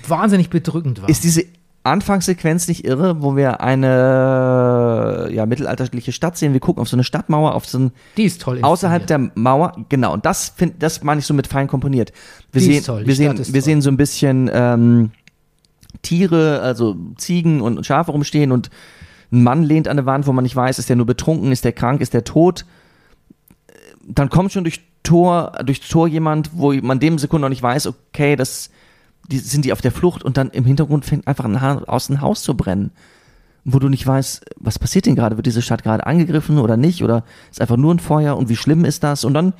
wahnsinnig 0.06 0.51
bedrückend 0.51 1.01
war. 1.02 1.09
Ist 1.09 1.24
diese 1.24 1.44
Anfangssequenz 1.89 2.69
nicht 2.69 2.85
irre, 2.85 3.23
wo 3.23 3.36
wir 3.36 3.60
eine 3.60 5.28
ja, 5.32 5.47
mittelalterliche 5.47 6.12
Stadt 6.12 6.36
sehen? 6.36 6.52
Wir 6.52 6.60
gucken 6.60 6.81
auf 6.81 6.89
so 6.89 6.97
eine 6.97 7.05
Stadtmauer, 7.05 7.55
auf 7.55 7.66
so 7.66 7.78
ein 7.78 7.93
die 8.16 8.24
ist 8.24 8.40
toll. 8.40 8.60
außerhalb 8.62 9.06
der 9.06 9.31
Mauer, 9.35 9.85
genau, 9.89 10.12
und 10.12 10.24
das 10.24 10.52
find, 10.56 10.82
das 10.82 11.02
meine 11.02 11.19
ich 11.20 11.27
so 11.27 11.35
mit 11.35 11.47
fein 11.47 11.66
komponiert. 11.66 12.12
Wir 12.52 12.60
Die 12.60 12.66
sehen, 12.66 12.78
ist 12.78 12.86
toll, 12.86 13.06
wir 13.06 13.15
Stadt 13.15 13.36
sehen, 13.36 13.55
wir 13.55 13.62
sehen 13.62 13.82
so 13.82 13.90
ein 13.90 13.97
bisschen 13.97 14.51
ähm, 14.52 15.10
Tiere, 16.02 16.60
also 16.60 16.97
Ziegen 17.16 17.60
und 17.60 17.85
Schafe 17.85 18.12
rumstehen 18.12 18.52
und 18.52 18.70
ein 19.31 19.43
Mann 19.43 19.62
lehnt 19.62 19.89
an 19.89 19.97
der 19.97 20.06
Wand, 20.06 20.27
wo 20.27 20.32
man 20.32 20.44
nicht 20.44 20.56
weiß, 20.56 20.78
ist 20.78 20.89
der 20.89 20.97
nur 20.97 21.06
betrunken, 21.06 21.52
ist 21.52 21.65
der 21.65 21.73
krank, 21.73 22.01
ist 22.01 22.15
der 22.15 22.24
tot. 22.24 22.65
Dann 24.06 24.31
kommt 24.31 24.52
schon 24.52 24.65
durch 24.65 24.81
Tor, 25.02 25.52
durch 25.65 25.81
Tor 25.81 26.09
jemand, 26.09 26.51
wo 26.55 26.73
man 26.73 26.98
dem 26.98 27.19
Sekunde 27.19 27.43
noch 27.43 27.51
nicht 27.51 27.62
weiß, 27.62 27.86
okay, 27.86 28.36
das 28.36 28.70
die, 29.28 29.38
sind 29.38 29.64
die 29.64 29.72
auf 29.72 29.80
der 29.80 29.92
Flucht 29.92 30.22
und 30.22 30.36
dann 30.36 30.50
im 30.50 30.64
Hintergrund 30.64 31.05
fängt 31.05 31.26
einfach 31.26 31.44
ein 31.44 31.60
ha 31.60 31.82
aus 31.86 32.09
ein 32.09 32.20
Haus 32.20 32.42
zu 32.42 32.56
brennen 32.56 32.90
wo 33.72 33.78
du 33.78 33.88
nicht 33.88 34.06
weißt, 34.06 34.46
was 34.56 34.78
passiert 34.78 35.06
denn 35.06 35.14
gerade? 35.14 35.36
Wird 35.36 35.46
diese 35.46 35.62
Stadt 35.62 35.82
gerade 35.82 36.06
angegriffen 36.06 36.59
oder 36.59 36.76
nicht? 36.76 37.02
Oder 37.02 37.24
ist 37.50 37.60
einfach 37.60 37.76
nur 37.76 37.94
ein 37.94 37.98
Feuer 37.98 38.36
und 38.36 38.48
wie 38.48 38.56
schlimm 38.56 38.84
ist 38.84 39.05
das? 39.05 39.24
Und 39.24 39.34
dann 39.34 39.52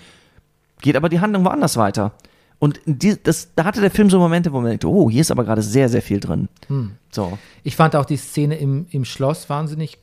geht 0.81 0.97
aber 0.97 1.09
die 1.09 1.21
Handlung 1.21 1.45
woanders 1.45 1.77
weiter. 1.77 2.13
Und 2.59 2.81
die, 2.87 3.23
das, 3.23 3.55
da 3.55 3.65
hatte 3.65 3.81
der 3.81 3.91
Film 3.91 4.11
so 4.11 4.19
Momente, 4.19 4.53
wo 4.53 4.61
man 4.61 4.71
denkt, 4.71 4.85
oh, 4.85 5.11
hier 5.11 5.21
ist 5.21 5.31
aber 5.31 5.45
gerade 5.45 5.63
sehr, 5.63 5.89
sehr 5.89 6.03
viel 6.03 6.21
drin. 6.21 6.49
Hm. 6.69 6.93
So, 7.11 7.39
Ich 7.63 7.77
fand 7.77 7.95
auch 7.95 8.05
die 8.05 8.17
Szene 8.17 8.57
im, 8.57 8.87
im 8.91 9.05
Schloss 9.05 9.49
wahnsinnig 9.49 9.99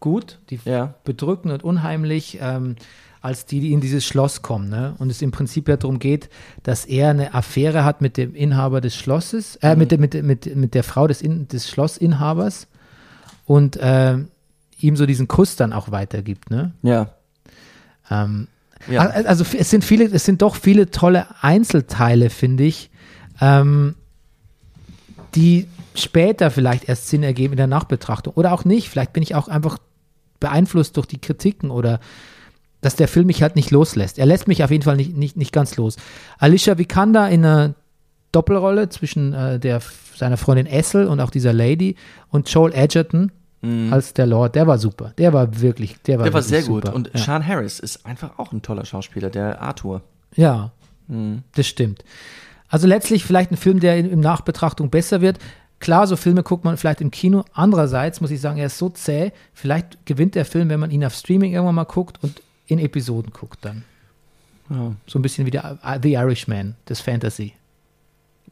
gut, 0.00 0.38
die 0.48 0.58
ja. 0.64 0.94
bedrückend 1.04 1.52
und 1.52 1.62
unheimlich, 1.62 2.38
ähm, 2.40 2.76
als 3.22 3.44
die, 3.44 3.60
die 3.60 3.72
in 3.72 3.80
dieses 3.80 4.04
Schloss 4.04 4.42
kommen. 4.42 4.68
Ne? 4.68 4.94
Und 4.98 5.10
es 5.10 5.20
im 5.22 5.30
Prinzip 5.30 5.68
ja 5.68 5.76
darum 5.76 5.98
geht, 5.98 6.30
dass 6.62 6.84
er 6.86 7.10
eine 7.10 7.34
Affäre 7.34 7.84
hat 7.84 8.00
mit 8.00 8.16
dem 8.16 8.34
Inhaber 8.34 8.80
des 8.80 8.96
Schlosses, 8.96 9.56
äh, 9.56 9.76
mit, 9.76 9.90
der, 9.90 9.98
mit, 9.98 10.14
mit, 10.22 10.56
mit 10.56 10.74
der 10.74 10.84
Frau 10.84 11.06
des, 11.06 11.20
In, 11.20 11.46
des 11.48 11.68
Schlossinhabers 11.68 12.66
und 13.44 13.78
ähm, 13.80 14.28
ihm 14.78 14.96
so 14.96 15.04
diesen 15.04 15.28
Kuss 15.28 15.56
dann 15.56 15.72
auch 15.72 15.90
weitergibt. 15.90 16.50
Ne? 16.50 16.72
Ja. 16.82 17.10
Ähm, 18.10 18.48
Ja. 18.88 19.02
Al- 19.02 19.26
Also 19.26 19.44
es 19.58 19.68
sind 19.68 19.84
viele, 19.84 20.04
es 20.06 20.24
sind 20.24 20.40
doch 20.40 20.56
viele 20.56 20.90
tolle 20.90 21.26
Einzelteile, 21.42 22.30
finde 22.30 22.64
ich, 22.64 22.90
ähm, 23.42 23.96
die 25.34 25.66
später 25.94 26.50
vielleicht 26.50 26.88
erst 26.88 27.08
Sinn 27.08 27.22
ergeben 27.22 27.52
in 27.52 27.58
der 27.58 27.66
Nachbetrachtung. 27.66 28.32
Oder 28.34 28.52
auch 28.52 28.64
nicht. 28.64 28.88
Vielleicht 28.88 29.12
bin 29.12 29.22
ich 29.22 29.34
auch 29.34 29.48
einfach 29.48 29.76
beeinflusst 30.40 30.96
durch 30.96 31.06
die 31.06 31.20
Kritiken 31.20 31.70
oder 31.70 32.00
dass 32.80 32.96
der 32.96 33.08
Film 33.08 33.26
mich 33.26 33.42
halt 33.42 33.56
nicht 33.56 33.70
loslässt. 33.70 34.18
Er 34.18 34.26
lässt 34.26 34.48
mich 34.48 34.64
auf 34.64 34.70
jeden 34.70 34.82
Fall 34.84 34.96
nicht, 34.96 35.16
nicht, 35.16 35.36
nicht 35.36 35.52
ganz 35.52 35.76
los. 35.76 35.96
Alicia 36.38 36.78
Vikander 36.78 37.28
in 37.28 37.44
einer 37.44 37.74
Doppelrolle 38.32 38.88
zwischen 38.88 39.32
äh, 39.32 39.58
der, 39.58 39.80
seiner 40.16 40.36
Freundin 40.36 40.66
Essel 40.66 41.06
und 41.08 41.20
auch 41.20 41.30
dieser 41.30 41.52
Lady 41.52 41.96
und 42.30 42.48
Joel 42.52 42.72
Edgerton 42.74 43.32
als 43.90 44.14
der 44.14 44.26
Lord, 44.26 44.54
der 44.54 44.66
war 44.66 44.78
super. 44.78 45.12
Der 45.18 45.34
war 45.34 45.60
wirklich, 45.60 46.00
der 46.06 46.18
war, 46.18 46.24
Mhm. 46.24 46.28
Der 46.28 46.32
war 46.32 46.40
sehr 46.42 46.62
super. 46.62 46.80
gut. 46.92 46.94
Und 46.94 47.10
ja. 47.12 47.20
Sean 47.20 47.46
Harris 47.46 47.78
ist 47.78 48.06
einfach 48.06 48.38
auch 48.38 48.52
ein 48.52 48.62
toller 48.62 48.86
Schauspieler, 48.86 49.28
der 49.28 49.60
Arthur. 49.60 50.00
Ja, 50.34 50.72
Mhm. 51.08 51.42
das 51.54 51.66
stimmt. 51.66 52.02
Also 52.70 52.86
letztlich 52.86 53.22
vielleicht 53.22 53.50
ein 53.50 53.58
Film, 53.58 53.78
der 53.80 53.98
in, 53.98 54.08
in 54.10 54.20
Nachbetrachtung 54.20 54.88
besser 54.88 55.20
wird. 55.20 55.38
Klar, 55.78 56.06
so 56.06 56.16
Filme 56.16 56.42
guckt 56.42 56.64
man 56.64 56.78
vielleicht 56.78 57.02
im 57.02 57.10
Kino. 57.10 57.44
Andererseits 57.52 58.22
muss 58.22 58.30
ich 58.30 58.40
sagen, 58.40 58.56
er 58.58 58.66
ist 58.66 58.78
so 58.78 58.88
zäh. 58.88 59.30
Vielleicht 59.52 60.06
gewinnt 60.06 60.36
der 60.36 60.46
Film, 60.46 60.70
wenn 60.70 60.80
man 60.80 60.90
ihn 60.90 61.04
auf 61.04 61.12
Streaming 61.14 61.52
irgendwann 61.52 61.74
mal 61.74 61.84
guckt 61.84 62.18
und 62.22 62.40
in 62.70 62.78
Episoden 62.78 63.32
guckt 63.32 63.64
dann. 63.64 63.84
Ja. 64.68 64.92
So 65.06 65.18
ein 65.18 65.22
bisschen 65.22 65.46
wie 65.46 65.50
der 65.50 65.78
uh, 65.84 65.98
The 66.00 66.12
Irishman, 66.14 66.76
das 66.86 67.00
Fantasy. 67.00 67.54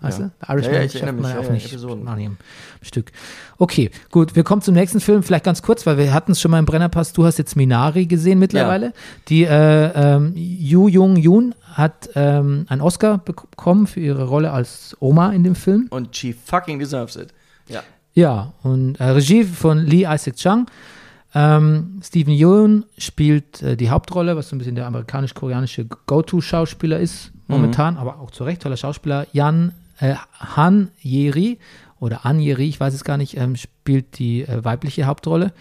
Weißt 0.01 0.21
Ja. 0.21 0.31
du? 0.41 0.53
Irishman 0.53 0.75
Ja, 0.75 0.81
ja, 0.81 0.87
ich 0.87 0.95
erinnere 0.95 1.13
mich, 1.15 1.25
ja 1.25 1.39
auch 1.39 1.43
ja, 1.43 1.49
ja, 1.49 1.53
nicht 1.55 1.67
Episoden. 1.67 2.05
nach 2.05 2.17
jedem 2.19 2.37
Stück. 2.83 3.11
Okay, 3.59 3.91
gut, 4.11 4.37
wir 4.37 4.45
kommen 4.45 4.63
zum 4.63 4.75
nächsten 4.75 5.01
Film, 5.01 5.23
vielleicht 5.23 5.45
ganz 5.45 5.63
kurz, 5.63 5.87
weil 5.87 5.99
wir 5.99 6.13
hatten 6.13 6.33
es 6.33 6.41
schon 6.41 6.51
mal 6.51 6.59
im 6.61 6.67
Brennerpass. 6.67 7.13
Du 7.13 7.25
hast 7.25 7.39
jetzt 7.39 7.57
Minari 7.57 8.07
gesehen 8.07 8.39
mittlerweile. 8.39 8.93
Die 9.29 9.45
äh, 9.45 9.93
ähm, 9.95 10.33
Yu 10.37 10.89
Jung 10.89 11.17
Yoon 11.17 11.55
hat 11.73 12.11
ähm, 12.15 12.67
einen 12.69 12.81
Oscar 12.81 13.19
bekommen 13.19 13.87
für 13.87 14.01
ihre 14.01 14.25
Rolle 14.25 14.53
als 14.53 14.97
Oma 15.01 15.33
in 15.33 15.43
dem 15.45 15.55
Film. 15.55 15.87
Und 15.91 16.17
she 16.17 16.33
fucking 16.33 16.79
deserves 16.79 17.17
it. 17.17 17.33
Ja. 17.69 17.83
Ja, 18.15 18.53
und 18.65 18.97
äh, 19.01 19.05
Regie 19.11 19.45
von 19.45 19.79
Lee 19.79 20.05
Isaac 20.05 20.37
Chung. 20.37 20.67
Ähm, 21.35 22.01
Stephen 22.03 22.33
Yeun 22.33 22.85
spielt 22.97 23.63
äh, 23.63 23.77
die 23.77 23.91
Hauptrolle, 23.91 24.37
was 24.37 24.49
so 24.49 24.57
ein 24.57 24.59
bisschen 24.59 24.75
der 24.75 24.87
amerikanisch-koreanische 24.87 25.87
Go-To-Schauspieler 26.07 26.99
ist 26.99 27.33
momentan, 27.49 27.97
aber 27.97 28.21
auch 28.21 28.31
zu 28.31 28.45
Recht 28.45 28.63
toller 28.63 28.77
Schauspieler. 28.77 29.27
Jan 29.33 29.73
äh, 30.01 30.15
Han 30.39 30.91
Yeri 31.03 31.59
oder 32.01 32.25
An 32.25 32.41
Yeri, 32.41 32.69
ich 32.69 32.81
weiß 32.81 32.95
es 32.95 33.05
gar 33.05 33.17
nicht, 33.17 33.37
ähm, 33.37 33.57
spielt 33.57 34.19
die 34.19 34.43
äh, 34.43 34.65
weibliche 34.65 35.05
Hauptrolle. 35.05 35.53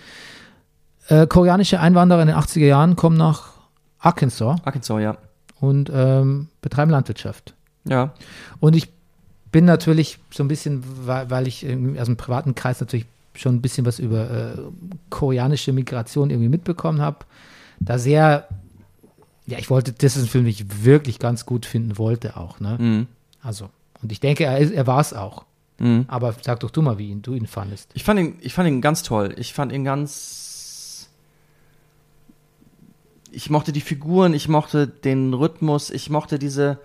Äh, 1.10 1.28
koreanische 1.28 1.80
Einwanderer 1.80 2.22
in 2.22 2.28
den 2.28 2.38
80er 2.38 2.66
Jahren 2.66 2.96
kommen 2.96 3.18
nach 3.18 3.54
Arkansas 4.00 4.62
Arkansas, 4.64 5.02
ja. 5.02 5.18
und 5.60 5.92
ähm, 5.94 6.50
betreiben 6.62 6.92
Landwirtschaft. 6.92 7.56
Ja. 7.86 8.14
Und 8.60 8.76
ich 8.76 8.90
bin 9.52 9.66
natürlich 9.66 10.20
so 10.30 10.44
ein 10.44 10.48
bisschen, 10.48 10.84
weil, 11.06 11.30
weil 11.30 11.48
ich 11.48 11.66
aus 11.66 12.06
dem 12.06 12.18
privaten 12.18 12.54
Kreis 12.54 12.80
natürlich 12.80 13.06
schon 13.38 13.56
ein 13.56 13.62
bisschen 13.62 13.86
was 13.86 14.00
über 14.00 14.30
äh, 14.30 14.58
koreanische 15.10 15.74
Migration 15.74 16.30
irgendwie 16.30 16.50
mitbekommen 16.50 17.02
habe, 17.02 17.26
da 17.80 18.00
sehr, 18.00 18.48
ja, 19.46 19.60
ich 19.60 19.70
wollte, 19.70 19.94
das 19.94 20.18
ist 20.18 20.24
ein 20.24 20.28
Film, 20.28 20.46
den 20.46 20.52
ich 20.52 20.84
wirklich 20.84 21.20
ganz 21.20 21.46
gut 21.46 21.66
finden 21.66 21.98
wollte 21.98 22.38
auch, 22.38 22.60
ne? 22.60 22.78
Mhm. 22.80 23.08
Also, 23.42 23.70
und 24.02 24.12
ich 24.12 24.20
denke, 24.20 24.46
er, 24.46 24.72
er 24.72 24.88
war 24.88 25.00
es 25.00 25.14
auch. 25.14 25.46
Mhm. 25.80 26.06
Aber 26.08 26.36
sag 26.42 26.60
doch 26.60 26.72
du 26.72 26.82
mal, 26.82 26.98
wie 26.98 27.10
ihn, 27.10 27.22
du 27.22 27.34
ihn 27.34 27.48
fandest. 27.48 27.90
Ich 27.94 28.04
fand 28.04 28.20
ihn, 28.20 28.36
ich 28.42 28.54
fand 28.54 28.68
ihn 28.68 28.82
ganz 28.82 29.04
toll. 29.04 29.36
Ich 29.38 29.54
fand 29.54 29.72
ihn 29.72 29.84
ganz. 29.84 31.10
Ich 33.32 33.50
mochte 33.50 33.72
die 33.72 33.82
Figuren, 33.82 34.34
ich 34.34 34.48
mochte 34.48 34.88
den 34.88 35.34
Rhythmus, 35.34 35.90
ich 35.90 36.10
mochte 36.10 36.40
diese. 36.40 36.80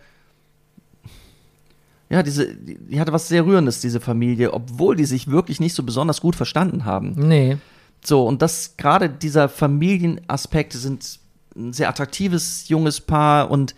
Ja, 2.12 2.22
diese, 2.22 2.54
die, 2.54 2.76
die 2.76 3.00
hatte 3.00 3.14
was 3.14 3.28
sehr 3.28 3.46
Rührendes, 3.46 3.80
diese 3.80 3.98
Familie, 3.98 4.52
obwohl 4.52 4.96
die 4.96 5.06
sich 5.06 5.30
wirklich 5.30 5.60
nicht 5.60 5.74
so 5.74 5.82
besonders 5.82 6.20
gut 6.20 6.36
verstanden 6.36 6.84
haben. 6.84 7.14
Nee, 7.16 7.56
So, 8.04 8.26
und 8.26 8.42
das 8.42 8.76
gerade 8.76 9.08
dieser 9.08 9.48
Familienaspekte 9.48 10.76
sind 10.76 11.18
ein 11.56 11.72
sehr 11.72 11.88
attraktives 11.88 12.68
junges 12.68 13.00
Paar 13.00 13.50
und 13.50 13.74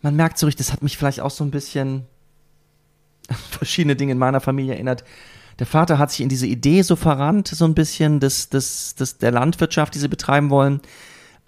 man 0.00 0.16
merkt 0.16 0.38
so 0.38 0.46
richtig, 0.46 0.66
das 0.66 0.72
hat 0.72 0.82
mich 0.82 0.96
vielleicht 0.96 1.20
auch 1.20 1.30
so 1.30 1.44
ein 1.44 1.52
bisschen 1.52 2.02
an 3.28 3.36
verschiedene 3.50 3.94
Dinge 3.94 4.10
in 4.10 4.18
meiner 4.18 4.40
Familie 4.40 4.74
erinnert. 4.74 5.04
der 5.60 5.66
Vater 5.66 5.98
hat 5.98 6.10
sich 6.10 6.20
in 6.22 6.28
diese 6.28 6.48
Idee 6.48 6.82
so 6.82 6.96
verrannt, 6.96 7.46
so 7.46 7.64
ein 7.64 7.74
bisschen, 7.74 8.18
des, 8.18 8.48
des, 8.48 8.96
des, 8.96 9.18
der 9.18 9.30
Landwirtschaft, 9.30 9.94
die 9.94 10.00
sie 10.00 10.08
betreiben 10.08 10.50
wollen. 10.50 10.80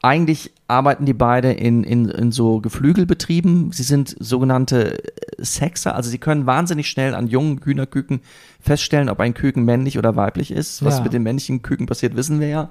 Eigentlich 0.04 0.52
arbeiten 0.68 1.06
die 1.06 1.14
beide 1.14 1.50
in, 1.52 1.82
in, 1.82 2.10
in 2.10 2.30
so 2.30 2.60
Geflügelbetrieben. 2.60 3.72
Sie 3.72 3.84
sind 3.84 4.14
sogenannte 4.18 4.98
Sexer, 5.38 5.94
also 5.94 6.10
sie 6.10 6.18
können 6.18 6.44
wahnsinnig 6.44 6.90
schnell 6.90 7.14
an 7.14 7.26
jungen 7.26 7.58
Hühnerküken 7.64 8.20
feststellen, 8.60 9.08
ob 9.08 9.18
ein 9.20 9.32
Küken 9.32 9.64
männlich 9.64 9.96
oder 9.96 10.14
weiblich 10.14 10.50
ist. 10.50 10.84
Was 10.84 10.98
Ja. 10.98 11.04
mit 11.04 11.14
den 11.14 11.22
männlichen 11.22 11.62
Küken 11.62 11.86
passiert, 11.86 12.16
wissen 12.16 12.38
wir 12.38 12.48
ja. 12.48 12.70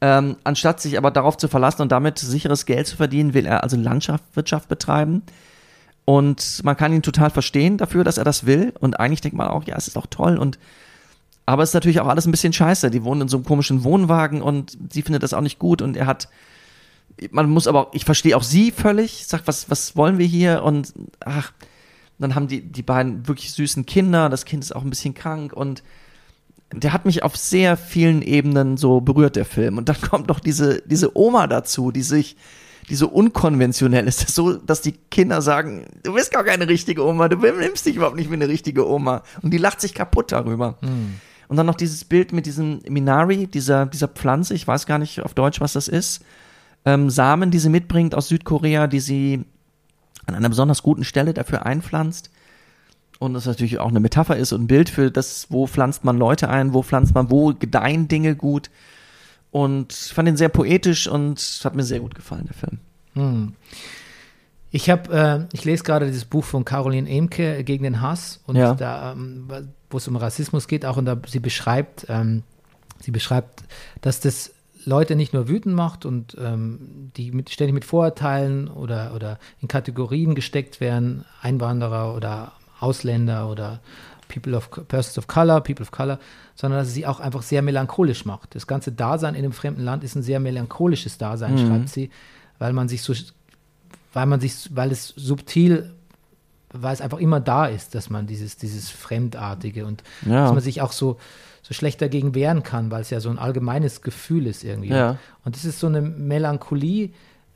Ähm, 0.00 0.36
anstatt 0.44 0.80
sich 0.80 0.96
aber 0.96 1.10
darauf 1.10 1.36
zu 1.36 1.48
verlassen 1.48 1.82
und 1.82 1.92
damit 1.92 2.18
sicheres 2.18 2.64
Geld 2.64 2.86
zu 2.86 2.96
verdienen, 2.96 3.34
will 3.34 3.44
er 3.44 3.62
also 3.62 3.76
Landschaftswirtschaft 3.76 4.68
betreiben. 4.70 5.22
Und 6.06 6.62
man 6.64 6.78
kann 6.78 6.94
ihn 6.94 7.02
total 7.02 7.28
verstehen 7.28 7.76
dafür, 7.76 8.04
dass 8.04 8.16
er 8.16 8.24
das 8.24 8.46
will. 8.46 8.72
Und 8.80 8.98
eigentlich 9.00 9.20
denkt 9.20 9.36
man 9.36 9.48
auch, 9.48 9.64
ja, 9.64 9.76
es 9.76 9.86
ist 9.86 9.96
doch 9.96 10.06
toll. 10.06 10.38
Und 10.38 10.58
aber 11.46 11.62
es 11.62 11.70
ist 11.70 11.74
natürlich 11.74 12.00
auch 12.00 12.08
alles 12.08 12.26
ein 12.26 12.30
bisschen 12.30 12.54
scheiße. 12.54 12.90
Die 12.90 13.04
wohnen 13.04 13.22
in 13.22 13.28
so 13.28 13.36
einem 13.36 13.44
komischen 13.44 13.84
Wohnwagen 13.84 14.40
und 14.40 14.78
sie 14.90 15.02
findet 15.02 15.22
das 15.22 15.34
auch 15.34 15.42
nicht 15.42 15.58
gut. 15.58 15.82
Und 15.82 15.94
er 15.94 16.06
hat, 16.06 16.28
man 17.30 17.48
muss 17.50 17.66
aber, 17.66 17.88
auch- 17.88 17.94
ich 17.94 18.04
verstehe 18.04 18.36
auch 18.36 18.42
sie 18.42 18.70
völlig. 18.70 19.26
Sagt, 19.26 19.46
was, 19.46 19.70
was 19.70 19.96
wollen 19.96 20.18
wir 20.18 20.26
hier? 20.26 20.62
Und 20.62 20.92
ach, 21.20 21.52
dann 22.18 22.34
haben 22.34 22.48
die, 22.48 22.60
die 22.60 22.82
beiden 22.82 23.26
wirklich 23.28 23.52
süßen 23.52 23.86
Kinder. 23.86 24.28
Das 24.28 24.44
Kind 24.44 24.62
ist 24.64 24.74
auch 24.74 24.82
ein 24.82 24.90
bisschen 24.90 25.14
krank 25.14 25.52
und 25.52 25.82
der 26.72 26.92
hat 26.92 27.04
mich 27.04 27.22
auf 27.22 27.36
sehr 27.36 27.76
vielen 27.76 28.20
Ebenen 28.22 28.76
so 28.76 29.00
berührt, 29.00 29.36
der 29.36 29.44
Film. 29.44 29.78
Und 29.78 29.88
dann 29.88 30.00
kommt 30.10 30.28
noch 30.28 30.40
diese, 30.40 30.82
diese 30.86 31.16
Oma 31.16 31.46
dazu, 31.46 31.90
die 31.92 32.02
sich, 32.02 32.36
die 32.88 32.96
so 32.96 33.08
unkonventionell 33.08 34.06
ist. 34.08 34.22
Das 34.24 34.34
so, 34.34 34.54
dass 34.54 34.80
die 34.80 34.92
Kinder 34.92 35.40
sagen, 35.40 35.86
du 36.02 36.14
bist 36.14 36.32
gar 36.32 36.42
keine 36.44 36.66
richtige 36.68 37.04
Oma, 37.04 37.28
du 37.28 37.36
nimmst 37.36 37.86
dich 37.86 37.96
überhaupt 37.96 38.16
nicht 38.16 38.30
wie 38.30 38.34
eine 38.34 38.48
richtige 38.48 38.88
Oma. 38.88 39.22
Und 39.42 39.52
die 39.52 39.58
lacht 39.58 39.80
sich 39.80 39.94
kaputt 39.94 40.32
darüber. 40.32 40.78
Und 41.46 41.56
dann 41.56 41.66
noch 41.66 41.76
dieses 41.76 42.04
Bild 42.04 42.32
mit 42.32 42.46
diesem 42.46 42.80
Minari, 42.88 43.46
dieser, 43.46 43.86
dieser 43.86 44.08
Pflanze, 44.08 44.54
ich 44.54 44.66
weiß 44.66 44.86
gar 44.86 44.98
nicht 44.98 45.20
auf 45.20 45.34
Deutsch, 45.34 45.60
was 45.60 45.74
das 45.74 45.86
ist. 45.88 46.22
Ähm, 46.84 47.10
Samen, 47.10 47.50
die 47.50 47.58
sie 47.58 47.70
mitbringt 47.70 48.14
aus 48.14 48.28
Südkorea, 48.28 48.86
die 48.86 49.00
sie 49.00 49.44
an 50.26 50.34
einer 50.34 50.48
besonders 50.48 50.82
guten 50.82 51.04
Stelle 51.04 51.34
dafür 51.34 51.64
einpflanzt. 51.66 52.30
Und 53.18 53.34
das 53.34 53.46
natürlich 53.46 53.78
auch 53.78 53.88
eine 53.88 54.00
Metapher 54.00 54.36
ist 54.36 54.52
und 54.52 54.62
ein 54.62 54.66
Bild 54.66 54.90
für 54.90 55.10
das, 55.10 55.46
wo 55.50 55.66
pflanzt 55.66 56.04
man 56.04 56.18
Leute 56.18 56.48
ein, 56.48 56.74
wo 56.74 56.82
pflanzt 56.82 57.14
man, 57.14 57.30
wo 57.30 57.54
gedeihen 57.54 58.08
Dinge 58.08 58.34
gut. 58.36 58.70
Und 59.50 59.92
ich 59.92 60.12
fand 60.12 60.28
ihn 60.28 60.36
sehr 60.36 60.48
poetisch 60.48 61.06
und 61.06 61.38
hat 61.64 61.76
mir 61.76 61.84
sehr 61.84 62.00
gut 62.00 62.14
gefallen, 62.14 62.46
der 62.46 62.54
Film. 62.54 62.80
Hm. 63.14 63.52
Ich 64.72 64.90
habe, 64.90 65.46
äh, 65.52 65.54
ich 65.54 65.64
lese 65.64 65.84
gerade 65.84 66.06
dieses 66.06 66.24
Buch 66.24 66.44
von 66.44 66.64
Caroline 66.64 67.08
Emke 67.08 67.58
äh, 67.58 67.62
gegen 67.62 67.84
den 67.84 68.00
Hass 68.00 68.40
und 68.46 68.56
Ja. 68.56 68.74
da, 68.74 69.12
ähm, 69.12 69.48
wo 69.88 69.98
es 69.98 70.08
um 70.08 70.16
Rassismus 70.16 70.66
geht, 70.66 70.84
auch 70.84 70.96
und 70.96 71.04
da 71.04 71.16
sie 71.28 71.38
beschreibt, 71.38 72.06
ähm, 72.08 72.42
sie 73.00 73.12
beschreibt, 73.12 73.62
dass 74.00 74.18
das 74.18 74.50
Leute 74.86 75.16
nicht 75.16 75.32
nur 75.32 75.48
wütend 75.48 75.74
macht 75.74 76.04
und 76.04 76.36
ähm, 76.40 77.10
die 77.16 77.32
mit, 77.32 77.50
ständig 77.50 77.74
mit 77.74 77.84
Vorurteilen 77.84 78.68
oder, 78.68 79.12
oder 79.14 79.38
in 79.60 79.68
Kategorien 79.68 80.34
gesteckt 80.34 80.80
werden, 80.80 81.24
Einwanderer 81.40 82.14
oder 82.14 82.52
Ausländer 82.80 83.50
oder 83.50 83.80
People 84.28 84.56
of 84.56 84.70
Persons 84.88 85.18
of 85.18 85.26
Color, 85.26 85.60
People 85.60 85.82
of 85.82 85.90
Color, 85.90 86.18
sondern 86.54 86.80
dass 86.80 86.88
es 86.88 86.94
sie 86.94 87.06
auch 87.06 87.20
einfach 87.20 87.42
sehr 87.42 87.62
melancholisch 87.62 88.24
macht. 88.24 88.54
Das 88.54 88.66
ganze 88.66 88.92
Dasein 88.92 89.34
in 89.34 89.44
einem 89.44 89.52
fremden 89.52 89.82
Land 89.82 90.04
ist 90.04 90.14
ein 90.14 90.22
sehr 90.22 90.40
melancholisches 90.40 91.18
Dasein, 91.18 91.58
schreibt 91.58 91.88
sie, 91.88 92.10
weil 92.58 92.72
man 92.72 92.88
sich 92.88 93.02
so, 93.02 93.12
weil 94.12 94.26
man 94.26 94.40
sich, 94.40 94.70
weil 94.74 94.90
es 94.90 95.08
subtil, 95.08 95.94
weil 96.76 96.92
es 96.92 97.00
einfach 97.00 97.18
immer 97.18 97.40
da 97.40 97.66
ist, 97.66 97.94
dass 97.94 98.10
man 98.10 98.26
dieses, 98.26 98.56
dieses 98.56 98.90
Fremdartige 98.90 99.86
und 99.86 100.02
Ja. 100.26 100.42
dass 100.44 100.52
man 100.52 100.60
sich 100.60 100.82
auch 100.82 100.92
so, 100.92 101.18
so 101.62 101.72
schlecht 101.72 102.02
dagegen 102.02 102.34
wehren 102.34 102.62
kann, 102.62 102.90
weil 102.90 103.00
es 103.00 103.10
ja 103.10 103.20
so 103.20 103.30
ein 103.30 103.38
allgemeines 103.38 104.02
Gefühl 104.02 104.46
ist 104.46 104.64
irgendwie. 104.64 104.90
Ja. 104.90 105.16
Und 105.44 105.56
es 105.56 105.64
ist 105.64 105.80
so 105.80 105.86
eine 105.86 106.02
Melancholie, 106.02 107.10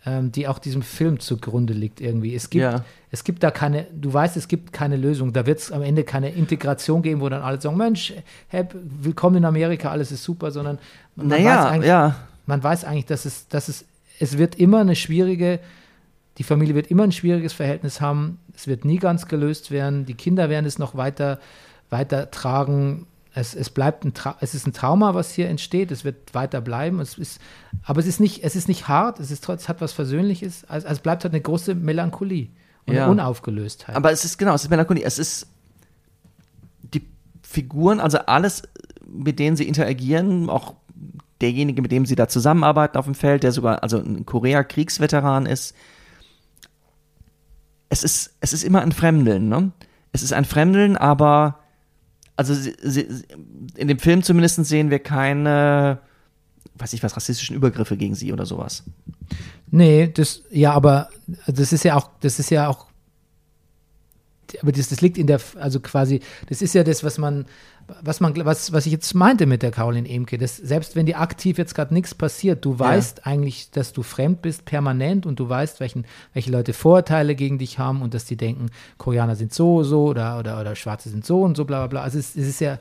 ähm, 0.06 0.30
die 0.32 0.46
auch 0.48 0.58
diesem 0.60 0.82
Film 0.82 1.18
zugrunde 1.20 1.72
liegt 1.74 2.00
irgendwie. 2.00 2.34
Es 2.34 2.48
gibt, 2.48 2.62
Ja. 2.62 2.84
es 3.10 3.24
gibt 3.24 3.42
da 3.42 3.50
keine, 3.50 3.86
du 3.92 4.12
weißt, 4.12 4.36
es 4.36 4.46
gibt 4.48 4.72
keine 4.72 4.96
Lösung. 4.96 5.32
Da 5.32 5.44
wird 5.44 5.58
es 5.58 5.72
am 5.72 5.82
Ende 5.82 6.04
keine 6.04 6.30
Integration 6.30 7.02
geben, 7.02 7.20
wo 7.20 7.28
dann 7.28 7.42
alle 7.42 7.60
sagen, 7.60 7.76
Mensch, 7.76 8.14
hey, 8.48 8.64
willkommen 8.72 9.36
in 9.38 9.44
Amerika, 9.44 9.90
alles 9.90 10.12
ist 10.12 10.22
super, 10.22 10.52
sondern 10.52 10.78
man 11.16 11.28
weiß 11.30 11.38
Naja, 11.42 11.68
eigentlich, 11.68 11.88
ja. 11.88 12.14
man 12.46 12.62
weiß 12.62 12.84
eigentlich, 12.84 13.06
dass 13.06 13.24
es, 13.24 13.48
dass 13.48 13.68
es, 13.68 13.84
es 14.20 14.38
wird 14.38 14.54
immer 14.54 14.78
eine 14.80 14.94
schwierige, 14.96 15.58
die 16.38 16.44
Familie 16.44 16.74
wird 16.76 16.86
immer 16.86 17.02
ein 17.02 17.12
schwieriges 17.12 17.52
Verhältnis 17.52 18.00
haben. 18.00 18.38
Es 18.54 18.68
wird 18.68 18.84
nie 18.84 18.98
ganz 18.98 19.26
gelöst 19.26 19.72
werden. 19.72 20.06
Die 20.06 20.14
Kinder 20.14 20.48
werden 20.48 20.66
es 20.66 20.78
noch 20.78 20.94
weiter, 20.94 21.40
weiter 21.90 22.30
tragen. 22.30 23.06
Es, 23.34 23.54
es 23.54 23.70
bleibt 23.70 24.04
ein, 24.04 24.14
Tra 24.14 24.36
es 24.40 24.54
ist 24.54 24.66
ein 24.66 24.72
Trauma, 24.72 25.14
was 25.14 25.32
hier 25.32 25.48
entsteht. 25.48 25.90
Es 25.90 26.04
wird 26.04 26.34
weiter 26.34 26.60
bleiben. 26.60 27.00
Es 27.00 27.18
ist, 27.18 27.40
aber 27.82 27.98
es 27.98 28.06
ist 28.06 28.20
nicht, 28.20 28.44
es 28.44 28.54
ist 28.54 28.68
nicht 28.68 28.86
hart. 28.86 29.18
Es 29.18 29.32
ist 29.32 29.42
trotz, 29.42 29.62
es 29.62 29.68
hat 29.68 29.80
was 29.80 29.92
Versöhnliches. 29.92 30.64
Also, 30.68 30.86
also 30.86 30.96
es 30.98 31.02
bleibt 31.02 31.24
halt 31.24 31.34
eine 31.34 31.40
große 31.42 31.74
Melancholie 31.74 32.48
und 32.86 32.94
Ja. 32.94 33.02
eine 33.04 33.12
Unaufgelöstheit. 33.12 33.96
Aber 33.96 34.12
es 34.12 34.24
ist 34.24 34.38
genau, 34.38 34.54
es 34.54 34.62
ist 34.62 34.70
Melancholie. 34.70 35.02
Es 35.02 35.18
ist 35.18 35.48
die 36.82 37.02
Figuren, 37.42 37.98
also 37.98 38.18
alles, 38.18 38.62
mit 39.04 39.40
denen 39.40 39.56
sie 39.56 39.66
interagieren, 39.66 40.48
auch 40.50 40.74
derjenige, 41.40 41.82
mit 41.82 41.90
dem 41.90 42.06
sie 42.06 42.14
da 42.14 42.28
zusammenarbeiten 42.28 42.96
auf 42.96 43.06
dem 43.06 43.14
Feld, 43.16 43.42
der 43.42 43.50
sogar 43.50 43.82
also 43.82 43.98
ein 43.98 44.24
Korea-Kriegsveteran 44.24 45.46
ist. 45.46 45.74
Es 47.88 48.02
ist, 48.04 48.34
es 48.40 48.52
ist 48.52 48.64
immer 48.64 48.82
ein 48.82 48.92
Fremdeln, 48.92 49.48
ne? 49.48 49.72
Es 50.12 50.22
ist 50.22 50.32
ein 50.32 50.44
Fremdeln, 50.44 50.96
aber 50.96 51.60
also 52.36 52.54
sie, 52.54 52.74
sie, 52.82 53.08
in 53.74 53.88
dem 53.88 53.98
Film 53.98 54.22
zumindest 54.22 54.64
sehen 54.64 54.90
wir 54.90 55.00
keine, 55.00 55.98
weiß 56.76 56.92
ich 56.92 57.02
was, 57.02 57.16
rassistischen 57.16 57.56
Übergriffe 57.56 57.96
gegen 57.96 58.14
sie 58.14 58.32
oder 58.32 58.46
sowas. 58.46 58.84
Nee, 59.70 60.08
das, 60.08 60.42
ja, 60.50 60.72
aber 60.72 61.08
das 61.46 61.72
ist 61.72 61.84
ja 61.84 61.96
auch, 61.96 62.10
das 62.20 62.38
ist 62.38 62.50
ja 62.50 62.68
auch, 62.68 62.86
aber 64.62 64.72
das, 64.72 64.88
das 64.88 65.00
liegt 65.00 65.18
in 65.18 65.26
der, 65.26 65.40
also 65.56 65.80
quasi, 65.80 66.20
das 66.48 66.62
ist 66.62 66.74
ja 66.74 66.84
das, 66.84 67.02
was 67.02 67.18
man, 67.18 67.44
was 68.02 68.20
man, 68.20 68.34
was, 68.44 68.72
was 68.72 68.86
ich 68.86 68.92
jetzt 68.92 69.14
meinte 69.14 69.46
mit 69.46 69.62
der 69.62 69.70
Caroline 69.70 70.08
Emke, 70.08 70.36
dass 70.36 70.56
selbst 70.56 70.94
wenn 70.94 71.06
dir 71.06 71.20
aktiv 71.20 71.56
jetzt 71.58 71.74
gerade 71.74 71.94
nichts 71.94 72.14
passiert, 72.14 72.64
du 72.64 72.78
weißt 72.78 73.26
eigentlich, 73.26 73.70
dass 73.70 73.92
du 73.92 74.02
fremd 74.02 74.42
bist 74.42 74.64
permanent 74.64 75.24
und 75.24 75.40
du 75.40 75.48
weißt, 75.48 75.80
welchen, 75.80 76.04
welche 76.34 76.50
Leute 76.50 76.72
Vorurteile 76.74 77.34
gegen 77.34 77.58
dich 77.58 77.78
haben 77.78 78.02
und 78.02 78.14
dass 78.14 78.24
die 78.26 78.36
denken, 78.36 78.66
Koreaner 78.98 79.36
sind 79.36 79.54
so, 79.54 79.82
so 79.84 80.04
oder, 80.06 80.38
oder, 80.38 80.60
oder 80.60 80.76
Schwarze 80.76 81.08
sind 81.08 81.24
so 81.24 81.42
und 81.42 81.56
so, 81.56 81.64
bla, 81.64 81.78
bla, 81.78 81.86
bla. 81.86 82.02
Also 82.02 82.18
es, 82.18 82.36
es 82.36 82.46
ist 82.48 82.60
ja, 82.60 82.78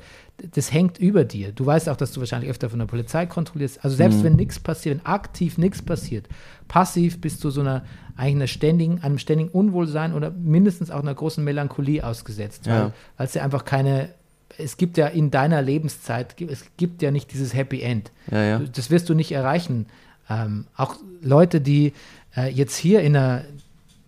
das 0.54 0.72
hängt 0.72 1.00
über 1.00 1.24
dir. 1.24 1.52
Du 1.52 1.66
weißt 1.66 1.90
auch, 1.90 1.98
dass 1.98 2.12
du 2.12 2.20
wahrscheinlich 2.20 2.50
öfter 2.52 2.70
von 2.70 2.80
der 2.80 2.86
Polizei 2.86 3.26
kontrollierst. 3.26 3.84
Also 3.84 3.96
selbst 3.96 4.24
wenn 4.24 4.36
nichts 4.36 4.60
passiert, 4.60 4.98
wenn 5.00 5.06
aktiv 5.06 5.58
nichts 5.58 5.82
passiert, 5.82 6.28
passiv 6.68 7.22
bist 7.22 7.44
du 7.44 7.50
so 7.50 7.62
einer, 7.62 7.84
eigentlich 8.18 8.36
einer 8.36 8.48
ständigen, 8.48 9.02
einem 9.02 9.18
ständigen 9.18 9.50
Unwohlsein 9.50 10.14
oder 10.14 10.32
mindestens 10.32 10.92
auch 10.92 11.00
einer 11.00 11.16
großen 11.16 11.44
Melancholie 11.44 12.06
ausgesetzt, 12.06 12.68
weil 12.68 12.74
Ja. 12.74 12.94
weil 13.18 13.28
es 13.28 13.34
ja 13.34 13.44
einfach 13.44 13.66
keine, 13.66 14.10
es 14.58 14.78
gibt 14.78 14.98
ja 14.98 15.08
in 15.08 15.32
deiner 15.32 15.62
Lebenszeit, 15.62 16.36
es 16.42 16.66
gibt 16.78 17.02
ja 17.02 17.12
nicht 17.12 17.32
dieses 17.34 17.54
Happy 17.54 17.82
End. 17.82 18.12
Ja, 18.32 18.44
ja. 18.44 18.60
Das 18.60 18.90
wirst 18.90 19.10
du 19.10 19.14
nicht 19.14 19.32
erreichen. 19.32 19.88
Ähm, 20.30 20.66
auch 20.76 20.96
Leute, 21.22 21.62
die 21.62 21.94
äh, 22.36 22.50
jetzt 22.52 22.76
hier 22.76 23.02
in 23.02 23.14
der 23.14 23.46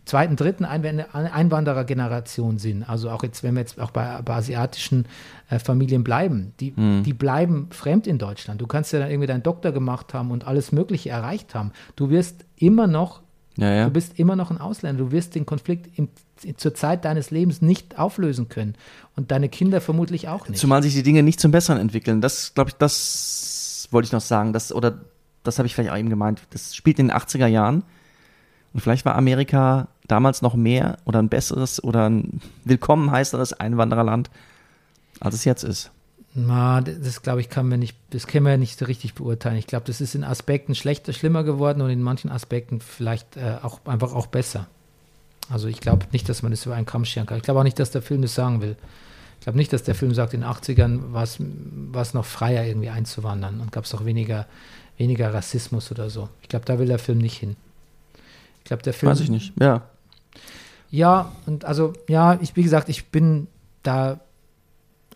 zweiten, 0.05 0.35
dritten 0.35 0.65
Einwand- 0.65 1.05
Einwanderergeneration 1.13 2.57
sind, 2.57 2.83
also 2.89 3.09
auch 3.11 3.23
jetzt, 3.23 3.43
wenn 3.43 3.53
wir 3.53 3.61
jetzt 3.61 3.79
auch 3.79 3.91
bei, 3.91 4.21
bei 4.23 4.33
asiatischen 4.35 5.05
äh, 5.49 5.59
Familien 5.59 6.03
bleiben, 6.03 6.53
die, 6.59 6.73
Mhm. 6.75 7.03
die 7.03 7.13
bleiben 7.13 7.67
fremd 7.71 8.07
in 8.07 8.17
Deutschland. 8.17 8.59
Du 8.61 8.67
kannst 8.67 8.91
ja 8.91 8.99
dann 8.99 9.09
irgendwie 9.11 9.27
deinen 9.27 9.43
Doktor 9.43 9.71
gemacht 9.71 10.13
haben 10.13 10.31
und 10.31 10.47
alles 10.47 10.71
Mögliche 10.71 11.09
erreicht 11.09 11.53
haben. 11.55 11.71
Du 11.95 12.09
wirst 12.09 12.45
immer 12.57 12.87
noch, 12.87 13.21
ja. 13.57 13.85
du 13.85 13.91
bist 13.91 14.17
immer 14.19 14.35
noch 14.35 14.51
ein 14.51 14.57
Ausländer. 14.59 15.03
Du 15.05 15.11
wirst 15.11 15.35
den 15.35 15.45
Konflikt 15.45 15.97
im, 15.97 16.09
zur 16.57 16.73
Zeit 16.73 17.05
deines 17.05 17.31
Lebens 17.31 17.61
nicht 17.61 17.97
auflösen 17.97 18.49
können. 18.49 18.75
Und 19.15 19.31
deine 19.31 19.49
Kinder 19.49 19.81
vermutlich 19.81 20.27
auch 20.27 20.47
nicht. 20.47 20.59
Zumal 20.59 20.83
sich 20.83 20.93
die 20.93 21.03
Dinge 21.03 21.23
nicht 21.23 21.39
zum 21.39 21.51
Besseren 21.51 21.79
entwickeln. 21.79 22.21
Das, 22.21 22.53
glaube 22.53 22.69
ich, 22.69 22.75
das 22.75 23.87
wollte 23.91 24.07
ich 24.07 24.11
noch 24.11 24.21
sagen. 24.21 24.53
Das, 24.53 24.71
oder 24.71 24.99
das 25.43 25.57
habe 25.57 25.67
ich 25.67 25.75
vielleicht 25.75 25.91
auch 25.91 25.97
eben 25.97 26.09
gemeint. 26.09 26.41
Das 26.51 26.75
spielt 26.75 26.99
in 26.99 27.07
den 27.07 27.17
80er 27.17 27.47
Jahren. 27.47 27.83
Und 28.73 28.81
vielleicht 28.81 29.05
war 29.05 29.15
Amerika 29.15 29.87
damals 30.07 30.41
noch 30.41 30.55
mehr 30.55 30.97
oder 31.05 31.19
ein 31.19 31.29
besseres 31.29 31.83
oder 31.83 32.09
ein 32.09 32.41
willkommen 32.65 33.11
heißeres 33.11 33.53
Einwandererland, 33.53 34.29
als 35.19 35.35
es 35.35 35.45
jetzt 35.45 35.63
ist. 35.63 35.91
Na, 36.35 36.81
das, 36.81 37.23
glaube 37.23 37.41
ich, 37.41 37.49
kann 37.49 37.67
man 37.67 37.79
nicht, 37.79 37.97
das 38.11 38.27
können 38.27 38.45
wir 38.45 38.57
nicht 38.57 38.77
so 38.77 38.85
richtig 38.85 39.15
beurteilen. 39.15 39.57
Ich 39.57 39.65
glaube, 39.65 39.85
das 39.87 39.99
ist 39.99 40.13
in 40.13 40.23
Aspekten 40.23 40.75
schlechter, 40.75 41.13
schlimmer 41.13 41.43
geworden 41.43 41.81
und 41.81 41.89
in 41.89 42.03
manchen 42.03 42.29
Aspekten 42.29 42.81
vielleicht 42.81 43.35
äh, 43.35 43.57
auch 43.61 43.79
einfach 43.85 44.13
auch 44.13 44.27
besser. 44.27 44.67
Also 45.49 45.67
ich 45.67 45.79
glaube 45.81 46.05
nicht, 46.11 46.29
dass 46.29 46.41
man 46.43 46.51
das 46.51 46.65
über 46.65 46.75
einen 46.75 46.85
Kamm 46.85 47.05
scheren 47.05 47.25
kann. 47.25 47.37
Ich 47.37 47.43
glaube 47.43 47.59
auch 47.59 47.63
nicht, 47.63 47.79
dass 47.79 47.91
der 47.91 48.01
Film 48.01 48.21
das 48.21 48.35
sagen 48.35 48.61
will. 48.61 48.75
Ich 49.39 49.43
glaube 49.45 49.57
nicht, 49.57 49.71
dass 49.73 49.83
der 49.83 49.95
Film 49.95 50.13
sagt, 50.13 50.33
in 50.33 50.41
den 50.41 50.49
80ern 50.49 51.13
war 51.13 51.23
es- 51.23 52.13
noch 52.13 52.25
freier, 52.25 52.65
irgendwie 52.65 52.89
einzuwandern 52.89 53.61
und 53.61 53.71
gab 53.71 53.85
es 53.85 53.93
auch 53.95 54.05
weniger, 54.05 54.45
weniger 54.97 55.33
Rassismus 55.33 55.91
oder 55.91 56.09
so. 56.09 56.29
Ich 56.41 56.49
glaube, 56.49 56.65
da 56.65 56.77
will 56.77 56.87
der 56.87 56.99
Film 56.99 57.19
nicht 57.19 57.37
hin. 57.37 57.55
Ich 58.59 58.65
glaube, 58.65 58.83
der 58.83 58.93
Film. 58.93 59.11
Weiß 59.11 59.21
ich 59.21 59.29
nicht. 59.29 59.53
Ja. 59.59 59.83
Ja, 60.91 61.31
und 61.45 61.65
also, 61.65 61.93
ja, 62.07 62.37
ich, 62.41 62.55
wie 62.55 62.63
gesagt, 62.63 62.89
ich 62.89 63.07
bin 63.07 63.47
da 63.83 64.19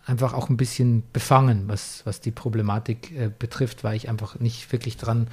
einfach 0.06 0.34
auch 0.34 0.48
ein 0.48 0.56
bisschen 0.56 1.02
befangen, 1.12 1.64
was, 1.66 2.02
was 2.04 2.20
die 2.20 2.30
Problematik 2.30 3.12
äh, 3.12 3.30
betrifft, 3.36 3.84
weil 3.84 3.96
ich 3.96 4.08
einfach 4.08 4.38
nicht 4.38 4.70
wirklich 4.72 4.96
dran 4.96 5.28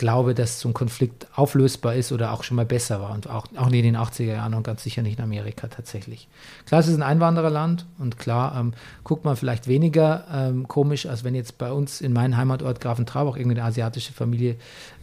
glaube, 0.00 0.34
dass 0.34 0.60
so 0.60 0.68
ein 0.68 0.72
Konflikt 0.72 1.26
auflösbar 1.36 1.94
ist 1.94 2.10
oder 2.10 2.32
auch 2.32 2.42
schon 2.42 2.56
mal 2.56 2.64
besser 2.64 3.02
war 3.02 3.12
und 3.12 3.28
auch, 3.28 3.46
auch 3.56 3.66
in 3.66 3.82
den 3.82 3.98
80er 3.98 4.32
Jahren 4.32 4.54
und 4.54 4.62
ganz 4.62 4.82
sicher 4.82 5.02
nicht 5.02 5.18
in 5.18 5.24
Amerika 5.24 5.68
tatsächlich. 5.68 6.26
Klar, 6.64 6.80
es 6.80 6.88
ist 6.88 6.94
ein 6.96 7.02
Einwandererland 7.02 7.84
und 7.98 8.18
klar 8.18 8.58
ähm, 8.58 8.72
guckt 9.04 9.26
man 9.26 9.36
vielleicht 9.36 9.68
weniger 9.68 10.24
ähm, 10.32 10.66
komisch, 10.66 11.04
als 11.04 11.22
wenn 11.22 11.34
jetzt 11.34 11.58
bei 11.58 11.70
uns 11.70 12.00
in 12.00 12.14
meinem 12.14 12.38
Heimatort 12.38 12.80
Grafentraub 12.80 13.28
auch 13.28 13.36
irgendeine 13.36 13.66
asiatische 13.66 14.14
Familie 14.14 14.56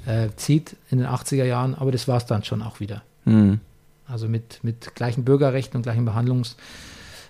äh, 0.08 0.30
zieht 0.36 0.76
in 0.90 0.98
den 0.98 1.08
80er 1.08 1.46
Jahren, 1.46 1.76
aber 1.76 1.92
das 1.92 2.08
war 2.08 2.18
es 2.18 2.26
dann 2.26 2.44
schon 2.44 2.64
auch 2.64 2.80
wieder. 2.80 3.04
Mhm. 3.26 3.60
Also 4.08 4.28
mit, 4.28 4.64
mit 4.64 4.96
gleichen 4.96 5.24
Bürgerrechten 5.24 5.78
und 5.78 5.84
gleichen 5.84 6.06
Behandlungs 6.06 6.56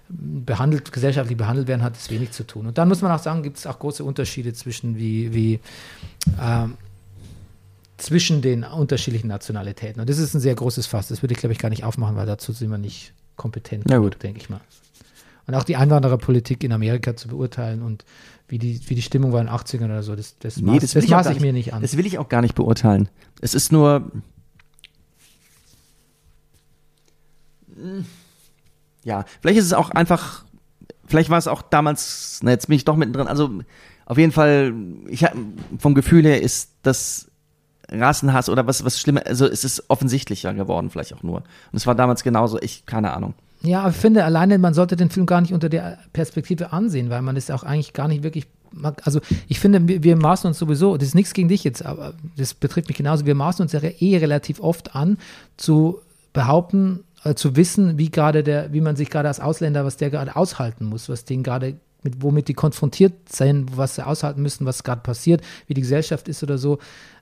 behandelt, 0.09 0.91
gesellschaftlich 0.91 1.38
behandelt 1.38 1.67
werden, 1.67 1.84
hat 1.84 1.95
es 1.97 2.09
wenig 2.09 2.31
zu 2.31 2.45
tun. 2.45 2.67
Und 2.67 2.77
dann 2.77 2.88
muss 2.88 3.01
man 3.01 3.11
auch 3.11 3.19
sagen, 3.21 3.43
gibt 3.43 3.57
es 3.57 3.67
auch 3.67 3.79
große 3.79 4.03
Unterschiede 4.03 4.53
zwischen 4.53 4.97
wie, 4.97 5.34
wie 5.34 5.59
ähm, 6.41 6.75
zwischen 7.97 8.41
den 8.41 8.63
unterschiedlichen 8.63 9.27
Nationalitäten. 9.27 9.99
Und 9.99 10.09
das 10.09 10.17
ist 10.17 10.34
ein 10.34 10.39
sehr 10.39 10.55
großes 10.55 10.85
Fass. 10.85 11.07
Das 11.07 11.21
würde 11.23 11.34
ich, 11.34 11.39
glaube 11.39 11.53
ich, 11.53 11.59
gar 11.59 11.69
nicht 11.69 11.84
aufmachen, 11.84 12.15
weil 12.15 12.25
dazu 12.25 12.51
sind 12.51 12.69
wir 12.69 12.77
nicht 12.77 13.13
kompetent, 13.35 13.89
Ja, 13.89 13.97
gut. 13.97 14.21
denke 14.21 14.39
ich 14.39 14.49
mal. 14.49 14.61
Und 15.47 15.55
auch 15.55 15.63
die 15.63 15.77
Einwandererpolitik 15.77 16.63
in 16.63 16.73
Amerika 16.73 17.15
zu 17.15 17.29
beurteilen 17.29 17.81
und 17.81 18.03
wie 18.49 18.59
die, 18.59 18.79
wie 18.89 18.95
die 18.95 19.01
Stimmung 19.01 19.31
war 19.31 19.41
in 19.41 19.47
den 19.47 19.55
80ern 19.55 19.85
oder 19.85 20.03
so, 20.03 20.15
das, 20.15 20.38
das, 20.39 20.57
Nee, 20.57 20.63
maß, 20.71 20.81
das 20.81 20.91
das 20.93 21.03
will 21.09 21.17
ich 21.31 21.35
ich 21.38 21.41
mir 21.41 21.53
nicht 21.53 21.73
an. 21.73 21.81
Das 21.81 21.97
will 21.97 22.05
ich 22.05 22.17
auch 22.17 22.29
gar 22.29 22.41
nicht 22.41 22.55
beurteilen. 22.55 23.09
Es 23.41 23.53
ist 23.53 23.71
nur. 23.71 24.09
Ja, 29.07 29.23
vielleicht 29.39 29.57
ist 29.59 29.65
es 29.65 29.73
auch 29.73 29.89
einfach. 29.91 30.43
Vielleicht 31.05 31.29
war 31.29 31.38
es 31.38 31.47
auch 31.47 31.61
damals. 31.61 32.41
Na, 32.43 32.51
jetzt 32.51 32.67
bin 32.67 32.75
ich 32.75 32.84
doch 32.84 32.97
mittendrin. 32.97 33.27
Also, 33.27 33.49
auf 34.05 34.17
jeden 34.17 34.34
Fall, 34.34 34.73
ich 35.07 35.25
vom 35.79 35.95
Gefühl 35.95 36.25
her 36.25 36.41
ist 36.41 36.71
das 36.84 37.31
Rassenhass 37.89 38.49
oder 38.49 38.67
was, 38.67 38.84
was 38.84 38.99
Schlimmer. 38.99 39.21
Also, 39.25 39.47
es 39.47 39.63
ist 39.63 39.89
offensichtlicher 39.89 40.53
geworden, 40.53 40.89
vielleicht 40.89 41.13
auch 41.13 41.23
nur. 41.23 41.38
Und 41.38 41.77
es 41.77 41.88
war 41.88 41.95
damals 41.95 42.21
genauso. 42.21 42.61
Ich, 42.61 42.85
keine 42.85 43.13
Ahnung. 43.13 43.34
Ja, 43.61 43.79
aber 43.79 43.91
ich 43.91 43.95
finde 43.95 44.25
alleine, 44.25 44.57
man 44.57 44.73
sollte 44.73 44.97
den 44.97 45.09
Film 45.09 45.25
gar 45.25 45.39
nicht 45.39 45.53
unter 45.53 45.69
der 45.69 45.99
Perspektive 46.11 46.73
ansehen, 46.73 47.09
weil 47.09 47.21
man 47.21 47.38
es 47.38 47.49
auch 47.49 47.63
eigentlich 47.63 47.93
gar 47.93 48.09
nicht 48.09 48.23
wirklich. 48.23 48.45
Also 49.03 49.21
ich 49.47 49.61
finde, 49.61 50.03
wir 50.03 50.17
maßen 50.17 50.49
uns 50.49 50.59
sowieso, 50.59 50.97
das 50.97 51.07
ist 51.07 51.15
nichts 51.15 51.34
gegen 51.34 51.47
dich 51.47 51.63
jetzt, 51.63 51.85
aber 51.85 52.13
das 52.35 52.53
betrifft 52.53 52.89
mich 52.89 52.97
genauso, 52.97 53.25
wir 53.25 53.34
maßen 53.34 53.63
uns 53.63 53.71
ja 53.71 53.79
eh 53.79 54.17
relativ 54.17 54.59
oft 54.59 54.93
an, 54.93 55.17
zu 55.55 56.01
behaupten, 56.34 57.05
äh, 57.23 57.35
zu 57.35 57.56
wissen, 57.56 57.98
wie 57.98 58.11
gerade 58.11 58.44
der, 58.44 58.73
wie 58.73 58.81
man 58.81 58.95
sich 58.95 59.10
gerade 59.10 59.27
als 59.27 59.39
Ausländer, 59.39 59.85
was 59.85 59.98
der 59.98 60.10
gerade 60.10 60.35
aushalten 60.35 60.85
muss, 60.85 61.10
was 61.10 61.26
den 61.26 61.44
gerade, 61.44 61.76
mit, 62.03 62.22
womit 62.22 62.48
die 62.48 62.53
konfrontiert 62.53 63.30
sind, 63.30 63.76
was 63.76 63.95
sie 63.95 64.06
aushalten 64.06 64.41
müssen, 64.41 64.65
was 64.65 64.84
gerade 64.84 65.02
passiert, 65.02 65.41
wie 65.68 65.73
die 65.73 65.81
Gesellschaft 65.81 66.27
ist 66.27 66.44
oder 66.44 66.57
so. 66.57 66.80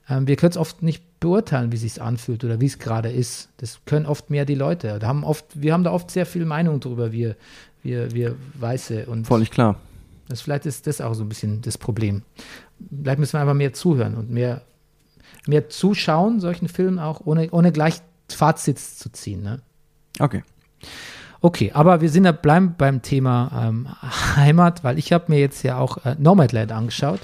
Ähm, 0.08 0.26
wir 0.26 0.36
können 0.36 0.50
es 0.50 0.56
oft 0.56 0.82
nicht 0.82 1.20
beurteilen, 1.20 1.72
wie 1.72 1.76
sich 1.76 2.00
anfühlt 2.00 2.44
oder 2.44 2.60
wie 2.60 2.66
es 2.66 2.78
gerade 2.78 3.10
ist. 3.10 3.48
Das 3.56 3.80
können 3.86 4.06
oft 4.06 4.30
mehr 4.30 4.44
die 4.44 4.54
Leute. 4.54 4.98
Da 4.98 5.06
haben 5.06 5.24
oft, 5.24 5.44
wir 5.54 5.72
haben 5.72 5.84
da 5.84 5.92
oft 5.92 6.10
sehr 6.10 6.26
viel 6.26 6.44
Meinung 6.44 6.80
drüber, 6.80 7.12
wir, 7.12 7.36
wir, 7.82 8.12
wir 8.12 8.36
Weiße. 8.54 9.06
Und 9.06 9.26
Völlig 9.26 9.50
klar. 9.50 9.76
das, 10.28 10.42
vielleicht 10.42 10.66
ist 10.66 10.86
das 10.86 11.00
auch 11.00 11.14
so 11.14 11.24
ein 11.24 11.28
bisschen 11.28 11.62
das 11.62 11.78
Problem. 11.78 12.22
Vielleicht 12.90 13.18
müssen 13.18 13.34
wir 13.34 13.40
einfach 13.40 13.54
mehr 13.54 13.72
zuhören 13.72 14.14
und 14.14 14.30
mehr, 14.30 14.62
mehr 15.46 15.68
zuschauen, 15.68 16.40
solchen 16.40 16.68
Filmen 16.68 16.98
auch, 16.98 17.22
ohne, 17.24 17.50
ohne 17.50 17.72
gleich 17.72 18.02
Fazit 18.28 18.78
zu 18.78 19.10
ziehen. 19.10 19.42
Ne? 19.42 19.60
Okay. 20.18 20.42
Okay, 21.40 21.70
aber 21.72 22.00
wir 22.00 22.08
sind 22.08 22.24
ja, 22.24 22.32
bleiben 22.32 22.74
beim 22.76 23.02
Thema 23.02 23.66
ähm, 23.68 23.88
Heimat, 24.36 24.82
weil 24.84 24.98
ich 24.98 25.12
habe 25.12 25.26
mir 25.28 25.38
jetzt 25.38 25.62
ja 25.62 25.78
auch 25.78 26.04
äh, 26.04 26.16
Nomadland 26.18 26.72
angeschaut. 26.72 27.20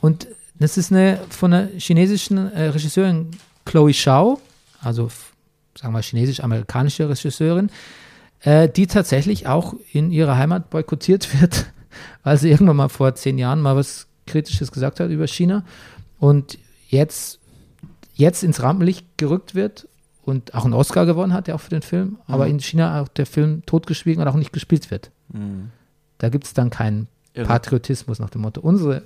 Und 0.00 0.28
das 0.58 0.76
ist 0.76 0.92
eine 0.92 1.18
von 1.30 1.52
einer 1.52 1.68
chinesischen 1.78 2.52
äh, 2.52 2.66
Regisseurin 2.66 3.30
Chloe 3.64 3.92
Shao, 3.92 4.40
also 4.80 5.10
sagen 5.76 5.94
wir 5.94 6.02
chinesisch-amerikanische 6.02 7.08
Regisseurin, 7.08 7.70
äh, 8.42 8.68
die 8.68 8.86
tatsächlich 8.86 9.46
auch 9.46 9.74
in 9.92 10.10
ihrer 10.10 10.36
Heimat 10.36 10.70
boykottiert 10.70 11.40
wird, 11.40 11.66
weil 12.22 12.36
sie 12.36 12.50
irgendwann 12.50 12.76
mal 12.76 12.88
vor 12.88 13.14
zehn 13.14 13.38
Jahren 13.38 13.60
mal 13.60 13.76
was 13.76 14.06
Kritisches 14.26 14.72
gesagt 14.72 15.00
hat 15.00 15.10
über 15.10 15.26
China 15.26 15.64
und 16.18 16.58
jetzt, 16.88 17.40
jetzt 18.14 18.42
ins 18.42 18.62
Rampenlicht 18.62 19.18
gerückt 19.18 19.54
wird 19.54 19.88
und 20.24 20.54
auch 20.54 20.64
einen 20.64 20.74
Oscar 20.74 21.06
gewonnen 21.06 21.32
hat, 21.32 21.46
der 21.46 21.54
auch 21.54 21.60
für 21.60 21.70
den 21.70 21.82
Film, 21.82 22.18
aber 22.26 22.46
in 22.46 22.60
China 22.60 23.02
auch 23.02 23.08
der 23.08 23.26
Film 23.26 23.62
totgeschwiegen 23.66 24.22
und 24.22 24.28
auch 24.28 24.36
nicht 24.36 24.52
gespielt 24.52 24.90
wird. 24.90 25.10
Da 26.18 26.28
gibt 26.28 26.44
es 26.44 26.54
dann 26.54 26.70
keinen 26.70 27.08
Irre. 27.34 27.46
Patriotismus 27.46 28.18
nach 28.18 28.30
dem 28.30 28.42
Motto, 28.42 28.60
unsere, 28.60 29.02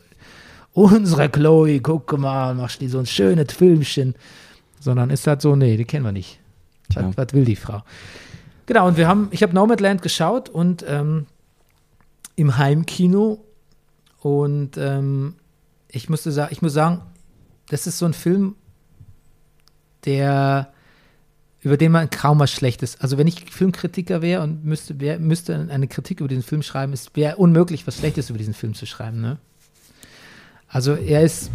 unsere 0.72 1.28
Chloe, 1.28 1.80
guck 1.80 2.16
mal, 2.18 2.54
machst 2.54 2.80
die 2.80 2.88
so 2.88 2.98
ein 2.98 3.06
schönes 3.06 3.52
Filmchen. 3.52 4.14
Sondern 4.80 5.10
ist 5.10 5.26
halt 5.26 5.42
so, 5.42 5.56
nee, 5.56 5.76
die 5.76 5.84
kennen 5.84 6.04
wir 6.04 6.12
nicht. 6.12 6.38
Was, 6.94 7.16
was 7.16 7.32
will 7.32 7.44
die 7.44 7.56
Frau? 7.56 7.82
Genau, 8.66 8.86
und 8.86 8.96
wir 8.96 9.08
haben, 9.08 9.28
ich 9.32 9.42
habe 9.42 9.54
Nomadland 9.54 10.02
geschaut 10.02 10.48
und 10.48 10.84
ähm, 10.86 11.26
im 12.36 12.58
Heimkino 12.58 13.44
und 14.20 14.76
ähm, 14.76 15.34
ich 15.88 16.08
musste 16.08 16.30
sagen, 16.30 16.50
ich 16.52 16.62
muss 16.62 16.74
sagen, 16.74 17.00
das 17.70 17.86
ist 17.86 17.98
so 17.98 18.06
ein 18.06 18.12
Film, 18.12 18.54
der 20.04 20.72
über 21.60 21.76
den 21.76 21.92
man 21.92 22.08
kaum 22.10 22.38
was 22.38 22.50
Schlechtes. 22.50 23.00
Also 23.00 23.18
wenn 23.18 23.26
ich 23.26 23.50
Filmkritiker 23.50 24.22
wäre 24.22 24.42
und 24.42 24.64
müsste, 24.64 25.00
wär, 25.00 25.18
müsste 25.18 25.68
eine 25.70 25.88
Kritik 25.88 26.20
über 26.20 26.28
diesen 26.28 26.42
Film 26.44 26.62
schreiben, 26.62 26.92
es 26.92 27.10
wäre 27.14 27.36
unmöglich, 27.36 27.86
was 27.86 27.98
Schlechtes 27.98 28.30
über 28.30 28.38
diesen 28.38 28.54
Film 28.54 28.74
zu 28.74 28.86
schreiben. 28.86 29.20
Ne? 29.20 29.38
Also 30.68 30.94
er 30.94 31.22
ist, 31.22 31.50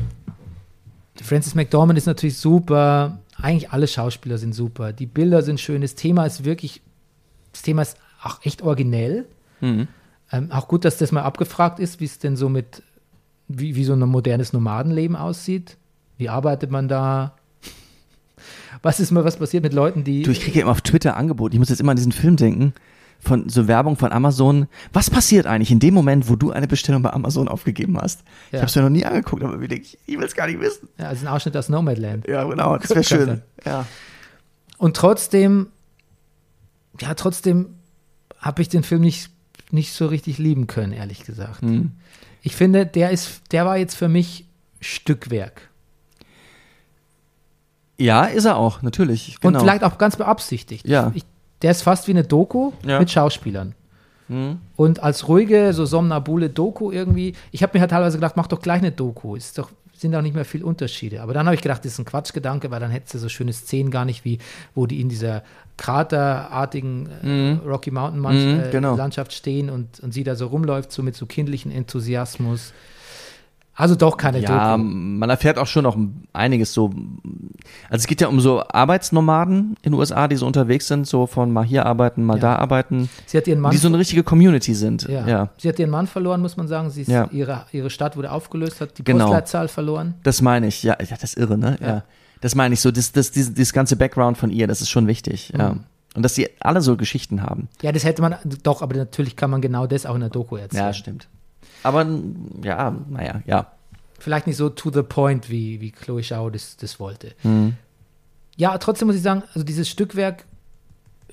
Francis 1.22 1.56
McDormand 1.56 1.98
ist 1.98 2.06
natürlich 2.06 2.38
super, 2.38 3.20
eigentlich 3.38 3.72
alle 3.72 3.88
Schauspieler 3.88 4.38
sind 4.38 4.54
super, 4.54 4.92
die 4.92 5.06
Bilder 5.06 5.42
sind 5.42 5.60
schön, 5.60 5.82
das 5.82 5.96
Thema 5.96 6.26
ist 6.26 6.44
wirklich, 6.44 6.82
das 7.52 7.62
Thema 7.62 7.84
ist 7.84 7.98
auch 8.22 8.40
echt 8.44 8.62
originell. 8.62 9.26
Mhm. 9.62 9.88
Ähm, 10.32 10.52
auch 10.52 10.68
gut, 10.68 10.84
dass 10.84 10.98
das 10.98 11.12
mal 11.12 11.22
abgefragt 11.22 11.80
ist, 11.80 12.00
wie 12.00 12.06
es 12.06 12.20
denn 12.20 12.36
so 12.36 12.50
mit, 12.50 12.84
wie, 13.48 13.76
wie 13.76 13.84
so 13.84 13.94
ein 13.94 14.00
modernes 14.00 14.52
Nomadenleben 14.52 15.16
aussieht. 15.16 15.78
Wie 16.18 16.30
arbeitet 16.30 16.72
man 16.72 16.88
da? 16.88 17.36
Was 18.84 19.00
ist 19.00 19.10
mal 19.12 19.24
was 19.26 19.38
passiert 19.38 19.64
mit 19.64 19.74
Leuten, 19.74 20.04
die. 20.04 20.22
Du, 20.22 20.30
ich 20.32 20.42
kriege 20.42 20.58
ja 20.60 20.62
immer 20.64 20.72
auf 20.72 20.82
Twitter 20.82 21.18
Angebote. 21.18 21.56
Ich 21.56 21.60
muss 21.60 21.70
jetzt 21.70 21.80
immer 21.80 21.92
an 21.92 21.98
diesen 21.98 22.12
Film 22.12 22.36
denken. 22.36 22.74
Von 23.20 23.48
so 23.48 23.70
Werbung 23.70 23.96
von 23.96 24.12
Amazon. 24.12 24.68
Was 24.92 25.10
passiert 25.10 25.46
eigentlich 25.48 25.72
in 25.72 25.80
dem 25.80 25.94
Moment, 25.94 26.28
wo 26.28 26.36
du 26.36 26.52
eine 26.52 26.68
Bestellung 26.68 27.02
bei 27.02 27.12
Amazon 27.14 27.48
aufgegeben 27.48 27.98
hast? 27.98 28.24
Ich 28.48 28.54
Ja. 28.54 28.60
habe 28.60 28.68
es 28.68 28.76
mir 28.76 28.82
noch 28.82 28.90
nie 28.90 29.06
angeguckt, 29.06 29.42
aber 29.44 29.62
wie 29.62 29.70
denke 29.70 29.86
ich, 29.86 29.98
ich 30.06 30.18
will 30.18 30.26
es 30.26 30.36
gar 30.36 30.48
nicht 30.48 30.60
wissen. 30.60 30.90
ja, 31.00 31.08
also 31.08 31.26
ein 31.26 31.32
Ausschnitt 31.32 31.56
aus 31.56 31.70
Nomadland. 31.70 32.28
Ja, 32.28 32.44
genau, 32.44 32.78
das 32.78 32.90
wäre 32.90 33.04
schön. 33.06 33.42
Ja. 33.66 33.86
Und 34.78 34.98
trotzdem, 34.98 35.68
ja, 37.00 37.14
trotzdem 37.14 37.76
habe 38.40 38.62
ich 38.62 38.68
den 38.68 38.84
Film 38.84 39.00
nicht, 39.00 39.30
nicht 39.72 39.94
so 39.94 40.08
richtig 40.08 40.38
lieben 40.38 40.68
können, 40.68 40.92
ehrlich 40.92 41.24
gesagt. 41.24 41.62
Hm. 41.62 41.92
Ich 42.42 42.58
finde, 42.58 42.86
der 42.86 43.12
ist, 43.12 43.42
der 43.54 43.66
war 43.66 43.78
jetzt 43.78 43.96
für 43.96 44.10
mich 44.10 44.50
Stückwerk. 44.82 45.70
Ja, 48.04 48.26
ist 48.26 48.46
er 48.46 48.58
auch, 48.58 48.82
natürlich. 48.82 49.38
Genau. 49.40 49.58
Und 49.60 49.64
vielleicht 49.64 49.84
auch 49.84 49.98
ganz 49.98 50.16
beabsichtigt. 50.18 50.88
Ja. 50.88 51.12
Ich, 51.16 51.24
der 51.62 51.72
ist 51.72 51.82
fast 51.84 52.08
wie 52.08 52.12
eine 52.12 52.24
Doku 52.24 52.72
Ja. 52.86 53.00
mit 53.00 53.10
Schauspielern. 53.10 53.74
Hm. 54.28 54.58
Und 54.76 55.02
als 55.04 55.28
ruhige, 55.28 55.74
so 55.74 55.86
somnambule 55.86 56.50
Doku 56.50 56.92
irgendwie, 56.92 57.34
ich 57.52 57.62
habe 57.64 57.72
mir 57.76 57.82
halt 57.82 57.92
teilweise 57.92 58.18
gedacht, 58.18 58.38
mach 58.38 58.48
doch 58.48 58.62
gleich 58.62 58.80
eine 58.80 58.92
Doku. 58.92 59.36
Ist 59.36 59.58
doch, 59.58 59.70
sind 59.98 60.14
doch 60.14 60.22
nicht 60.22 60.34
mehr 60.36 60.46
viel 60.46 60.64
Unterschiede. 60.64 61.22
Aber 61.22 61.34
dann 61.34 61.46
habe 61.46 61.56
ich 61.56 61.62
gedacht, 61.62 61.84
das 61.86 61.94
ist 61.94 62.00
ein 62.00 62.06
Quatschgedanke, 62.06 62.72
weil 62.72 62.80
dann 62.80 62.92
hättest 62.92 63.14
du 63.16 63.20
so 63.20 63.30
schöne 63.30 63.54
Szenen 63.54 63.92
gar 63.92 64.06
nicht, 64.06 64.24
wie 64.26 64.40
wo 64.76 64.86
die 64.86 65.02
in 65.02 65.10
dieser 65.10 65.44
kraterartigen 65.78 67.10
äh, 67.24 67.68
Rocky 67.68 67.92
Mountain 67.92 68.22
Mhm, 68.22 68.60
äh, 68.64 68.70
genau. 68.72 68.96
Landschaft 68.96 69.34
stehen 69.34 69.70
und, 69.70 70.00
und 70.00 70.14
sie 70.14 70.24
da 70.24 70.36
so 70.36 70.48
rumläuft, 70.48 70.92
so 70.92 71.04
mit 71.04 71.16
so 71.16 71.26
kindlichen 71.26 71.72
Enthusiasmus. 71.72 72.74
Also 73.76 73.96
doch 73.96 74.18
keine 74.18 74.40
Ja, 74.40 74.78
Doku. 74.78 74.84
man 74.88 75.30
erfährt 75.32 75.58
auch 75.58 75.66
schon 75.66 75.84
noch 75.84 75.98
einiges 76.32 76.74
so. 76.74 76.92
Also 77.90 78.04
es 78.04 78.08
geht 78.08 78.22
ja 78.22 78.28
um 78.28 78.40
so 78.40 78.62
Arbeitsnomaden 78.68 79.76
in 79.82 79.92
den 79.92 79.94
USA, 79.96 80.28
die 80.28 80.36
so 80.36 80.46
unterwegs 80.46 80.88
sind, 80.88 81.08
so 81.08 81.26
von 81.26 81.52
mal 81.52 81.64
hier 81.66 81.86
arbeiten, 81.86 82.24
mal 82.24 82.36
Ja. 82.36 82.42
da 82.42 82.56
arbeiten, 82.58 83.10
Sie 83.26 83.38
hat 83.38 83.48
ihren 83.48 83.60
Mann 83.60 83.72
die 83.72 83.78
so 83.78 83.88
eine 83.88 83.98
richtige 83.98 84.24
Community 84.24 84.76
sind. 84.76 85.04
Ja. 85.10 85.28
ja. 85.28 85.50
Sie 85.58 85.68
hat 85.70 85.80
ihren 85.80 85.90
Mann 85.90 86.06
verloren, 86.08 86.42
muss 86.42 86.56
man 86.56 86.68
sagen. 86.68 86.90
Sie 86.92 87.02
ist, 87.02 87.08
Ja. 87.08 87.28
ihre, 87.32 87.66
ihre 87.72 87.90
Stadt 87.90 88.16
wurde 88.16 88.32
aufgelöst, 88.32 88.80
hat 88.80 88.98
die 88.98 89.04
Genau. 89.04 89.26
Postleitzahl 89.26 89.68
verloren. 89.68 90.16
Das 90.24 90.42
meine 90.42 90.68
ich, 90.68 90.84
ja, 90.84 90.96
ja, 91.00 91.08
das 91.20 91.24
ist 91.24 91.38
irre, 91.38 91.58
ne? 91.58 91.78
Ja. 91.82 91.88
Ja. 91.88 92.04
Das 92.42 92.54
meine 92.56 92.74
ich 92.74 92.82
so, 92.82 92.92
das, 92.92 93.12
das, 93.12 93.32
dieses, 93.32 93.54
dieses 93.54 93.74
ganze 93.74 93.96
Background 93.96 94.38
von 94.38 94.52
ihr, 94.52 94.68
das 94.68 94.82
ist 94.82 94.90
schon 94.90 95.08
wichtig, 95.08 95.52
ja. 95.58 95.74
Mhm. 95.74 95.80
Und 96.16 96.22
dass 96.22 96.36
sie 96.36 96.48
alle 96.60 96.82
so 96.82 96.96
Geschichten 96.96 97.42
haben. 97.42 97.70
Ja, 97.82 97.92
das 97.92 98.04
hätte 98.04 98.22
man, 98.22 98.36
doch, 98.62 98.84
aber 98.84 98.96
natürlich 98.96 99.36
kann 99.36 99.50
man 99.50 99.62
genau 99.62 99.88
das 99.88 100.06
auch 100.06 100.14
in 100.14 100.20
der 100.22 100.30
Doku 100.30 100.58
erzählen. 100.58 100.84
Ja, 100.86 100.94
stimmt. 100.94 101.28
Aber 101.84 102.06
ja, 102.64 102.96
naja, 103.10 103.42
ja. 103.46 103.72
Vielleicht 104.20 104.48
nicht 104.48 104.58
so 104.58 104.70
to 104.70 104.90
the 104.92 105.04
point, 105.04 105.50
wie, 105.50 105.82
wie 105.82 105.92
Chloe 105.92 106.22
Zhao 106.22 106.50
das, 106.50 106.78
das 106.78 107.00
wollte. 107.00 107.34
Mhm. 107.44 107.76
Ja, 108.56 108.78
trotzdem 108.78 109.08
muss 109.08 109.18
ich 109.18 109.22
sagen, 109.22 109.44
also 109.54 109.64
dieses 109.64 109.90
Stückwerk, 109.90 110.46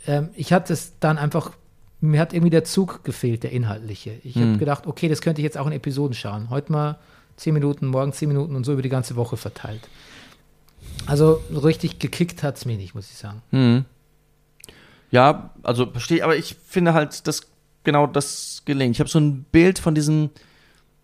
ähm, 0.06 0.30
ich 0.34 0.52
hatte 0.52 0.72
es 0.72 0.92
dann 1.00 1.18
einfach 1.18 1.52
mir 2.02 2.20
hat 2.20 2.32
irgendwie 2.32 2.50
der 2.50 2.64
Zug 2.64 3.04
gefehlt, 3.04 3.42
der 3.42 3.52
inhaltliche. 3.52 4.12
Ich 4.24 4.34
habe 4.36 4.52
Hm. 4.52 4.58
gedacht, 4.58 4.86
okay, 4.86 5.08
das 5.08 5.20
könnte 5.20 5.42
ich 5.42 5.44
jetzt 5.44 5.58
auch 5.58 5.66
in 5.66 5.72
Episoden 5.72 6.14
schauen. 6.14 6.48
Heute 6.48 6.72
mal 6.72 6.98
10 7.36 7.52
Minuten, 7.52 7.86
morgen 7.88 8.12
10 8.12 8.28
Minuten 8.28 8.56
und 8.56 8.64
so 8.64 8.72
über 8.72 8.80
die 8.82 8.88
ganze 8.88 9.16
Woche 9.16 9.36
verteilt. 9.36 9.86
Also 11.06 11.42
so 11.50 11.60
richtig 11.60 11.98
gekickt 11.98 12.42
hat 12.42 12.56
es 12.56 12.64
mir 12.64 12.76
nicht, 12.78 12.94
muss 12.94 13.10
ich 13.10 13.16
sagen. 13.18 13.42
Hm. 13.50 13.84
Ja, 15.10 15.50
also 15.62 15.86
verstehe, 15.90 16.24
aber 16.24 16.36
ich 16.36 16.56
finde 16.66 16.94
halt, 16.94 17.26
dass 17.26 17.42
genau 17.84 18.06
das 18.06 18.62
gelingt. 18.64 18.96
Ich 18.96 19.00
habe 19.00 19.10
so 19.10 19.18
ein 19.18 19.44
Bild 19.52 19.78
von 19.78 19.94
diesen, 19.94 20.30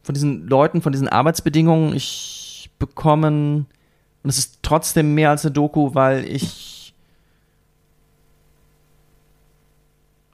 von 0.02 0.14
diesen 0.14 0.46
Leuten, 0.46 0.82
von 0.82 0.92
diesen 0.92 1.08
Arbeitsbedingungen. 1.08 1.94
Ich 1.94 2.70
bekommen, 2.78 3.66
und 4.22 4.30
es 4.30 4.38
ist 4.38 4.58
trotzdem 4.62 5.14
mehr 5.14 5.30
als 5.30 5.44
eine 5.44 5.52
Doku, 5.52 5.94
weil 5.94 6.24
ich 6.24 6.94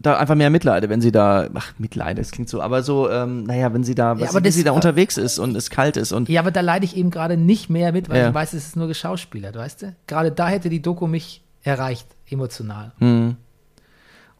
da 0.01 0.17
einfach 0.17 0.35
mehr 0.35 0.51
mitleide, 0.51 0.89
wenn 0.89 1.01
sie 1.01 1.13
da, 1.13 1.49
ach, 1.55 1.75
Mitleide, 1.79 2.21
das 2.21 2.33
klingt 2.33 2.49
so, 2.49 2.61
aber 2.61 2.83
so, 2.83 3.09
ähm, 3.09 3.45
naja, 3.45 3.73
wenn 3.73 3.85
sie 3.85 3.95
da, 3.95 4.19
was, 4.19 4.31
aber 4.35 4.45
wenn 4.45 4.51
sie 4.51 4.65
da 4.65 4.73
unterwegs 4.73 5.17
ist 5.17 5.39
und 5.39 5.57
es 5.57 5.71
kalt 5.71 5.97
ist 5.97 6.11
und 6.11 6.29
Ja, 6.29 6.41
aber 6.41 6.51
da 6.51 6.61
leide 6.61 6.85
ich 6.85 6.97
eben 6.97 7.11
gerade 7.11 7.37
nicht 7.37 7.71
mehr 7.71 7.93
mit, 7.93 8.09
weil 8.09 8.19
Ja. 8.19 8.29
ich 8.31 8.35
weiß, 8.35 8.53
es 8.55 8.67
ist 8.67 8.77
nur 8.77 8.89
geschauspielert, 8.89 9.55
weißt 9.55 9.83
du? 9.83 9.95
Gerade 10.09 10.33
da 10.33 10.49
hätte 10.49 10.71
die 10.71 10.83
Doku 10.83 11.07
mich 11.07 11.43
erreicht, 11.63 12.09
emotional. 12.29 12.91
hm, 12.99 13.37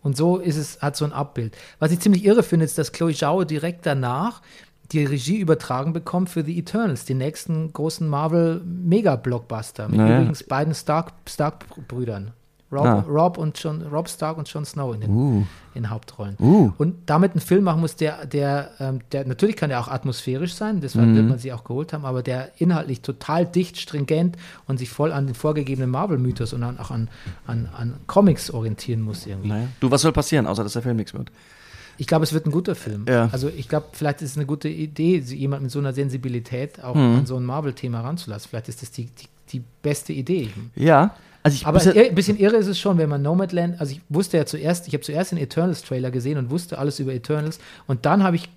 Und 0.03 0.17
so 0.17 0.39
ist 0.39 0.57
es, 0.57 0.81
hat 0.83 0.97
so 0.97 1.05
ein 1.05 1.13
Abbild. 1.13 1.57
Was 1.79 1.93
ich 1.93 2.01
ziemlich 2.01 2.25
irre 2.25 2.43
finde, 2.43 2.65
ist, 2.65 2.77
dass 2.79 2.93
Chloe 2.93 3.15
Zhao 3.15 3.45
direkt 3.45 3.87
danach 3.87 4.43
die 4.91 5.05
Regie 5.05 5.39
übertragen 5.39 5.93
bekommt 5.93 6.29
für 6.29 6.45
The 6.45 6.59
Eternals, 6.59 7.05
den 7.07 7.19
nächsten 7.19 7.73
großen 7.73 8.07
Marvel-Mega-Blockbuster. 8.09 9.89
Mit 9.89 9.99
Naja. 9.99 10.17
übrigens 10.17 10.43
beiden 10.43 10.75
Stark- 10.75 11.13
Stark-Brüdern. 11.29 12.33
Rob, 12.73 12.87
Ah. 12.87 13.05
Rob, 13.09 13.37
und 13.39 13.59
John, 13.63 13.83
Rob 13.83 14.09
Stark 14.09 14.39
und 14.39 14.49
Jon 14.49 14.65
Snow 14.65 14.95
in 14.95 15.01
den, 15.03 15.11
uh, 15.11 15.45
in 15.75 15.91
Hauptrollen. 15.91 16.37
uh, 16.41 16.73
Und 16.79 16.95
damit 17.07 17.33
einen 17.33 17.41
Film 17.41 17.65
machen 17.65 17.81
muss, 17.81 17.97
der, 17.97 18.25
der, 18.27 18.71
ähm, 18.81 19.01
der 19.13 19.27
natürlich 19.27 19.57
kann 19.57 19.69
der 19.69 19.79
auch 19.81 19.89
atmosphärisch 19.89 20.55
sein, 20.55 20.81
deshalb 20.81 21.09
Mhm. 21.09 21.17
wird 21.17 21.29
man 21.29 21.39
sie 21.39 21.53
auch 21.53 21.65
geholt 21.65 21.93
haben, 21.93 22.05
aber 22.07 22.23
der 22.23 22.51
inhaltlich 22.59 23.03
total 23.03 23.45
dicht, 23.47 23.79
stringent 23.79 24.37
und 24.67 24.79
sich 24.79 24.89
voll 24.91 25.13
an 25.13 25.27
den 25.27 25.35
vorgegebenen 25.35 25.91
Marvel-Mythos 25.91 26.53
und 26.55 26.63
dann 26.63 26.79
auch 26.79 26.91
an, 26.91 27.09
an, 27.47 27.69
an 27.77 27.95
Comics 28.07 28.51
orientieren 28.51 29.03
muss 29.03 29.27
irgendwie. 29.27 29.49
naja. 29.49 29.67
Du, 29.81 29.91
was 29.91 30.01
soll 30.03 30.13
passieren, 30.13 30.47
außer 30.47 30.63
dass 30.65 30.73
der 30.73 30.83
Film 30.83 30.97
nichts 30.97 31.13
wird? 31.13 31.31
Ich 31.99 32.07
glaube, 32.07 32.25
es 32.25 32.33
wird 32.33 32.47
ein 32.47 32.51
guter 32.53 32.75
Film. 32.75 33.05
Ja. 33.07 33.29
Also 33.33 33.49
ich 33.55 33.69
glaube, 33.69 33.87
vielleicht 33.93 34.23
ist 34.23 34.31
es 34.31 34.37
eine 34.39 34.47
gute 34.47 34.69
Idee, 34.69 35.19
jemand 35.19 35.63
mit 35.63 35.71
so 35.71 35.79
einer 35.79 35.93
Sensibilität 35.93 36.83
auch 36.83 36.95
Mhm. 36.95 37.17
an 37.19 37.27
so 37.27 37.37
ein 37.37 37.45
Marvel-Thema 37.45 38.01
ranzulassen. 38.01 38.49
Vielleicht 38.49 38.69
ist 38.71 38.81
das 38.81 38.91
die, 38.93 39.05
die, 39.07 39.29
die 39.53 39.63
beste 39.83 40.15
Idee. 40.15 40.49
Ja, 40.75 41.15
also 41.43 41.55
ich 41.55 41.67
Aber 41.67 41.81
ein 41.81 42.15
bisschen 42.15 42.37
irre 42.39 42.57
ist 42.57 42.67
es 42.69 42.79
schon, 42.79 42.99
wenn 42.99 43.09
man 43.09 43.23
Nomadland, 43.23 43.81
also 43.81 43.93
ich 43.93 44.01
wusste 44.09 44.37
ja 44.37 44.47
zuerst, 44.47 44.87
ich 44.89 44.95
habe 44.95 45.03
zuerst 45.03 45.33
den 45.33 45.39
Eternals-Trailer 45.39 46.11
gesehen 46.11 46.39
und 46.39 46.51
wusste 46.51 46.79
alles 46.79 46.99
über 47.01 47.13
Eternals 47.13 47.59
und 47.87 48.07
dann 48.07 48.23
habe 48.23 48.37
ich 48.37 48.49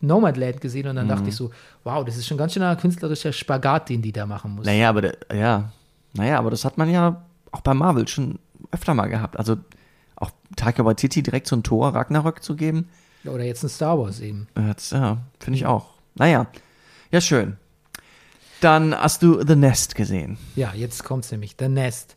Nomadland 0.00 0.60
gesehen 0.60 0.88
und 0.88 0.96
dann 0.96 1.06
Mhm. 1.06 1.10
dachte 1.10 1.28
ich 1.28 1.36
so, 1.36 1.50
wow, 1.84 2.04
das 2.04 2.16
ist 2.16 2.26
schon 2.26 2.36
ganz 2.36 2.52
schön 2.52 2.62
ein 2.62 2.76
künstlerischer 2.76 3.32
Spagat, 3.32 3.88
den 3.88 4.02
die 4.02 4.12
da 4.12 4.26
machen 4.26 4.54
muss. 4.54 4.66
Naja, 4.66 4.90
aber 4.90 5.12
ja, 5.34 5.72
naja, 6.14 6.38
aber 6.38 6.50
das 6.50 6.64
hat 6.64 6.76
man 6.78 6.90
ja 6.90 7.22
auch 7.52 7.60
bei 7.62 7.74
Marvel 7.74 8.06
schon 8.08 8.38
öfter 8.72 8.94
mal 8.94 9.06
gehabt. 9.08 9.38
Also 9.38 9.56
auch 10.16 10.30
Taika 10.56 10.84
Waititi 10.84 11.22
direkt 11.22 11.46
so 11.46 11.56
ein 11.56 11.62
Tor 11.62 11.94
Ragnarök 11.94 12.42
zu 12.42 12.56
geben, 12.56 12.88
Oder 13.24 13.44
jetzt 13.44 13.62
ein 13.64 13.68
Star 13.68 13.98
Wars 13.98 14.20
eben. 14.20 14.48
das, 14.54 14.90
ja, 14.90 15.18
finde 15.40 15.58
ich 15.58 15.66
auch. 15.66 15.86
Naja, 16.14 16.46
ja 17.10 17.20
schön. 17.20 17.56
Dann 18.60 18.94
hast 18.94 19.22
du 19.22 19.44
The 19.46 19.56
Nest 19.56 19.94
gesehen. 19.94 20.38
Ja, 20.56 20.72
jetzt 20.74 21.04
kommt's 21.04 21.30
nämlich, 21.30 21.56
The 21.58 21.68
Nest. 21.68 22.16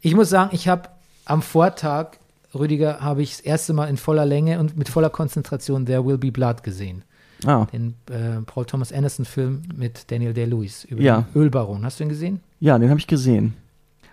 Ich 0.00 0.14
muss 0.14 0.28
sagen, 0.28 0.50
ich 0.52 0.68
habe 0.68 0.88
am 1.24 1.42
Vortag, 1.42 2.18
Rüdiger, 2.54 3.00
habe 3.00 3.22
ich 3.22 3.30
das 3.36 3.40
erste 3.40 3.72
Mal 3.72 3.86
in 3.86 3.96
voller 3.96 4.24
Länge 4.26 4.58
und 4.60 4.76
mit 4.76 4.88
voller 4.88 5.10
Konzentration 5.10 5.86
There 5.86 6.04
Will 6.04 6.18
Be 6.18 6.30
Blood 6.30 6.62
gesehen. 6.62 7.02
Ah, 7.46 7.66
Den 7.72 7.94
äh, 8.10 8.40
Paul 8.44 8.64
Thomas 8.64 8.92
Anderson-Film 8.92 9.62
mit 9.76 10.10
Daniel 10.10 10.34
Day-Lewis 10.34 10.84
über 10.84 11.00
Ja. 11.00 11.24
den 11.34 11.40
Ölbaron. 11.42 11.84
Hast 11.84 12.00
du 12.00 12.04
ihn 12.04 12.08
gesehen? 12.08 12.40
ja, 12.60 12.76
den 12.78 12.90
habe 12.90 12.98
ich 12.98 13.06
gesehen. 13.06 13.54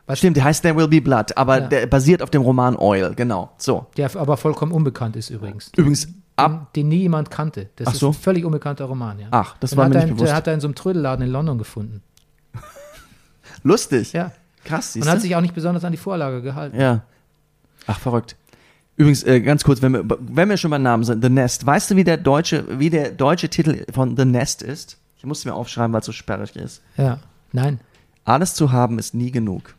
Was- 0.05 0.19
Stimmt, 0.19 0.37
der 0.37 0.43
heißt 0.43 0.61
There 0.61 0.75
Will 0.75 0.87
Be 0.87 1.01
Blood, 1.01 1.35
aber 1.35 1.61
Ja. 1.61 1.67
der 1.67 1.87
basiert 1.87 2.21
auf 2.21 2.29
dem 2.29 2.43
Roman 2.43 2.75
Oil, 2.77 3.13
genau. 3.15 3.49
So. 3.57 3.87
Der 3.97 4.15
aber 4.15 4.37
vollkommen 4.37 4.71
unbekannt 4.71 5.15
ist 5.15 5.31
übrigens. 5.31 5.71
Übrigens, 5.75 6.07
ab. 6.35 6.73
Den, 6.73 6.83
den 6.83 6.89
nie 6.89 7.01
jemand 7.03 7.31
kannte. 7.31 7.69
Das 7.75 7.87
Ach 7.87 7.93
ist 7.93 7.99
so. 7.99 8.07
ein 8.09 8.13
völlig 8.13 8.45
unbekannter 8.45 8.85
Roman, 8.85 9.19
ja. 9.19 9.27
Ach, 9.31 9.55
das 9.59 9.71
Den 9.71 9.77
war 9.77 9.89
mir 9.89 9.95
er 9.95 10.01
nicht 10.01 10.09
in, 10.11 10.15
bewusst. 10.15 10.29
Der 10.29 10.35
hat 10.35 10.47
er 10.47 10.53
in 10.53 10.59
so 10.59 10.67
einem 10.67 10.75
Trödelladen 10.75 11.25
in 11.25 11.31
London 11.31 11.57
gefunden. 11.57 12.01
Lustig. 13.63 14.13
Ja. 14.13 14.31
Krass, 14.63 14.95
Und 14.95 15.07
hat 15.07 15.21
sich 15.21 15.35
auch 15.35 15.41
nicht 15.41 15.53
besonders 15.53 15.83
an 15.83 15.91
die 15.91 15.97
Vorlage 15.97 16.41
gehalten. 16.41 16.79
Ja. 16.79 17.03
Ach, 17.85 17.99
verrückt. 17.99 18.35
Übrigens, 18.97 19.23
äh, 19.23 19.41
ganz 19.41 19.63
kurz, 19.63 19.81
wenn 19.81 19.91
wir, 19.91 20.03
wenn 20.19 20.49
wir 20.49 20.57
schon 20.57 20.71
beim 20.71 20.81
Namen 20.81 21.03
sind, 21.03 21.21
The 21.23 21.29
Nest. 21.29 21.65
Weißt 21.65 21.91
du, 21.91 21.95
wie 21.95 22.03
der 22.03 22.17
deutsche, 22.17 22.79
wie 22.79 22.89
der 22.89 23.11
deutsche 23.11 23.49
Titel 23.49 23.85
von 23.93 24.15
The 24.17 24.25
Nest 24.25 24.61
ist? 24.61 24.97
Ich 25.17 25.25
musste 25.25 25.49
mir 25.49 25.53
aufschreiben, 25.53 25.93
weil 25.93 25.99
es 25.99 26.05
so 26.05 26.11
sperrig 26.11 26.55
ist. 26.55 26.81
Ja. 26.97 27.19
Nein. 27.51 27.79
Alles 28.23 28.55
zu 28.55 28.71
haben 28.71 28.97
ist 28.97 29.13
nie 29.13 29.31
genug. 29.31 29.75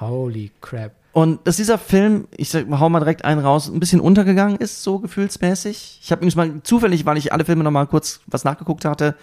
Holy 0.00 0.50
crap. 0.60 0.92
Und 1.14 1.46
dass 1.46 1.56
dieser 1.56 1.78
Film, 1.78 2.26
ich 2.36 2.50
sag, 2.50 2.66
hau 2.68 2.88
mal 2.88 2.98
direkt 2.98 3.24
einen 3.24 3.40
raus, 3.40 3.70
ein 3.72 3.78
bisschen 3.78 4.00
untergegangen 4.00 4.56
ist, 4.56 4.82
so 4.82 4.98
gefühlsmäßig. 4.98 6.00
Ich 6.02 6.10
habe 6.10 6.18
übrigens 6.18 6.34
mal 6.34 6.60
zufällig, 6.64 7.06
weil 7.06 7.16
ich 7.16 7.32
alle 7.32 7.44
Filme 7.44 7.62
noch 7.62 7.70
mal 7.70 7.86
kurz 7.86 8.20
was 8.26 8.42
nachgeguckt 8.42 8.84
hatte, 8.84 9.14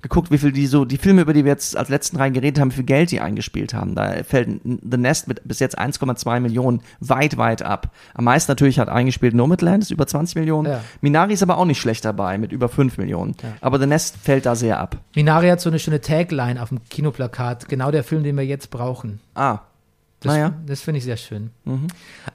geguckt, 0.00 0.30
wie 0.30 0.38
viel 0.38 0.52
die 0.52 0.66
so, 0.66 0.86
die 0.86 0.96
Filme, 0.96 1.20
über 1.20 1.34
die 1.34 1.44
wir 1.44 1.52
jetzt 1.52 1.76
als 1.76 1.90
letzten 1.90 2.16
rein 2.16 2.32
geredet 2.32 2.60
haben, 2.60 2.70
wie 2.70 2.76
viel 2.76 2.84
Geld 2.84 3.10
die 3.10 3.20
eingespielt 3.20 3.74
haben. 3.74 3.94
Da 3.94 4.22
fällt 4.22 4.62
The 4.64 4.96
Nest 4.96 5.28
mit 5.28 5.46
bis 5.46 5.58
jetzt 5.58 5.78
1,2 5.78 6.40
Millionen 6.40 6.80
weit, 7.00 7.36
weit 7.36 7.60
ab. 7.60 7.90
Am 8.14 8.24
meisten 8.24 8.50
natürlich 8.50 8.78
hat 8.78 8.88
eingespielt 8.88 9.34
Nomadland, 9.34 9.82
ist 9.82 9.90
über 9.90 10.06
20 10.06 10.36
Millionen. 10.36 10.72
Ja. 10.72 10.80
Minari 11.02 11.34
ist 11.34 11.42
aber 11.42 11.58
auch 11.58 11.66
nicht 11.66 11.80
schlecht 11.80 12.06
dabei, 12.06 12.38
mit 12.38 12.52
über 12.52 12.70
5 12.70 12.96
Millionen. 12.96 13.36
Ja. 13.42 13.50
Aber 13.60 13.78
The 13.78 13.86
Nest 13.86 14.16
fällt 14.16 14.46
da 14.46 14.56
sehr 14.56 14.80
ab. 14.80 14.96
Minari 15.14 15.48
hat 15.48 15.60
so 15.60 15.68
eine 15.68 15.78
schöne 15.78 16.00
Tagline 16.00 16.62
auf 16.62 16.70
dem 16.70 16.82
Kinoplakat. 16.88 17.68
Genau 17.68 17.90
der 17.90 18.02
Film, 18.02 18.22
den 18.22 18.36
wir 18.36 18.46
jetzt 18.46 18.70
brauchen. 18.70 19.20
Ah, 19.34 19.58
Das, 20.24 20.32
naja. 20.32 20.52
das 20.66 20.80
finde 20.80 20.98
ich 20.98 21.04
sehr 21.04 21.16
schön. 21.16 21.50
Mhm. 21.64 21.86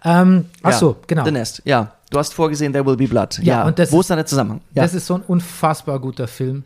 Ähm, 0.04 0.46
ach 0.64 0.72
Ja, 0.72 0.78
so, 0.78 0.98
genau. 1.08 1.26
The 1.26 1.32
Nest, 1.32 1.62
ja. 1.66 1.94
Du 2.12 2.18
hast 2.18 2.34
vorgesehen, 2.34 2.72
There 2.74 2.86
Will 2.86 2.98
Be 2.98 3.08
Blood. 3.08 3.40
Ja, 3.44 3.66
und 3.66 3.78
das 3.78 3.92
Wo 3.92 3.98
ist- 4.00 4.06
ist 4.06 4.10
da 4.10 4.16
der 4.16 4.26
Zusammenhang? 4.26 4.62
Ja. 4.74 4.84
Das 4.84 4.94
ist 4.94 5.06
so 5.06 5.16
ein 5.16 5.22
unfassbar 5.22 6.00
guter 6.00 6.28
Film. 6.28 6.64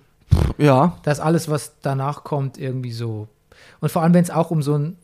ja. 0.58 0.98
dass 1.04 1.20
alles, 1.20 1.50
was 1.50 1.74
danach 1.82 2.24
kommt, 2.24 2.58
irgendwie 2.58 2.92
so. 2.92 3.28
Und 3.82 3.92
vor 3.92 4.02
allem, 4.02 4.14
wenn 4.14 4.24
es 4.24 4.30
auch 4.32 4.52
um 4.52 4.62
so 4.64 4.78
ein, 4.78 4.96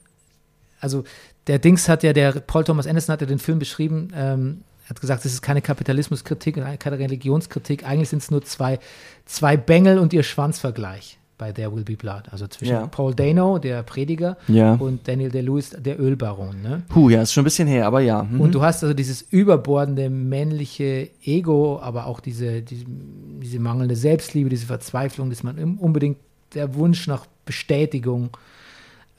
also 0.80 1.04
der 1.48 1.60
Dings 1.60 1.88
hat 1.90 2.04
ja, 2.04 2.14
der 2.14 2.32
Paul 2.34 2.64
Thomas 2.64 2.88
Anderson 2.88 3.14
hat 3.14 3.22
ja 3.22 3.28
den 3.28 3.40
Film 3.40 3.60
beschrieben, 3.60 4.12
ähm, 4.16 4.62
hat 4.90 5.00
gesagt, 5.02 5.24
es 5.26 5.34
ist 5.34 5.41
keine 5.44 5.62
Kapitalismuskritik, 5.62 6.56
keine 6.80 6.98
Religionskritik, 6.98 7.86
eigentlich 7.86 8.10
sind 8.10 8.24
es 8.24 8.32
nur 8.32 8.44
zwei, 8.44 8.80
zwei 9.26 9.56
Bengel 9.56 10.00
und 10.00 10.14
ihr 10.14 10.24
Schwanzvergleich 10.24 11.19
bei 11.40 11.52
There 11.52 11.74
Will 11.76 11.84
Be 11.84 11.95
Blood. 11.95 12.26
Also 12.32 12.45
zwischen 12.48 12.74
Ja. 12.74 12.86
Paul 12.86 13.16
Dano, 13.16 13.57
der 13.57 13.82
Prediger, 13.82 14.38
Ja. 14.48 14.74
und 14.76 15.07
Daniel 15.07 15.32
Day-Lewis, 15.32 15.72
der 15.72 15.99
Ölbaron. 15.99 16.61
Ne? 16.61 16.84
Puh, 16.90 17.10
ja, 17.10 17.24
ist 17.24 17.34
schon 17.34 17.41
ein 17.41 17.45
bisschen 17.45 17.68
her, 17.68 17.88
aber 17.88 18.02
ja. 18.02 18.22
Mhm. 18.24 18.41
Und 18.41 18.53
du 18.53 18.61
hast 18.61 18.84
also 18.84 18.94
dieses 18.94 19.24
überbordende 19.24 20.11
männliche 20.11 21.10
Ego, 21.24 21.80
aber 21.82 22.06
auch 22.06 22.20
diese, 22.20 22.61
diese, 22.61 22.86
diese 22.88 23.57
mangelnde 23.60 23.95
Selbstliebe, 23.95 24.49
diese 24.49 24.68
Verzweiflung, 24.68 25.30
dass 25.32 25.41
man 25.41 25.78
unbedingt 25.78 26.18
der 26.53 26.76
Wunsch 26.76 27.07
nach 27.07 27.26
Bestätigung. 27.45 28.30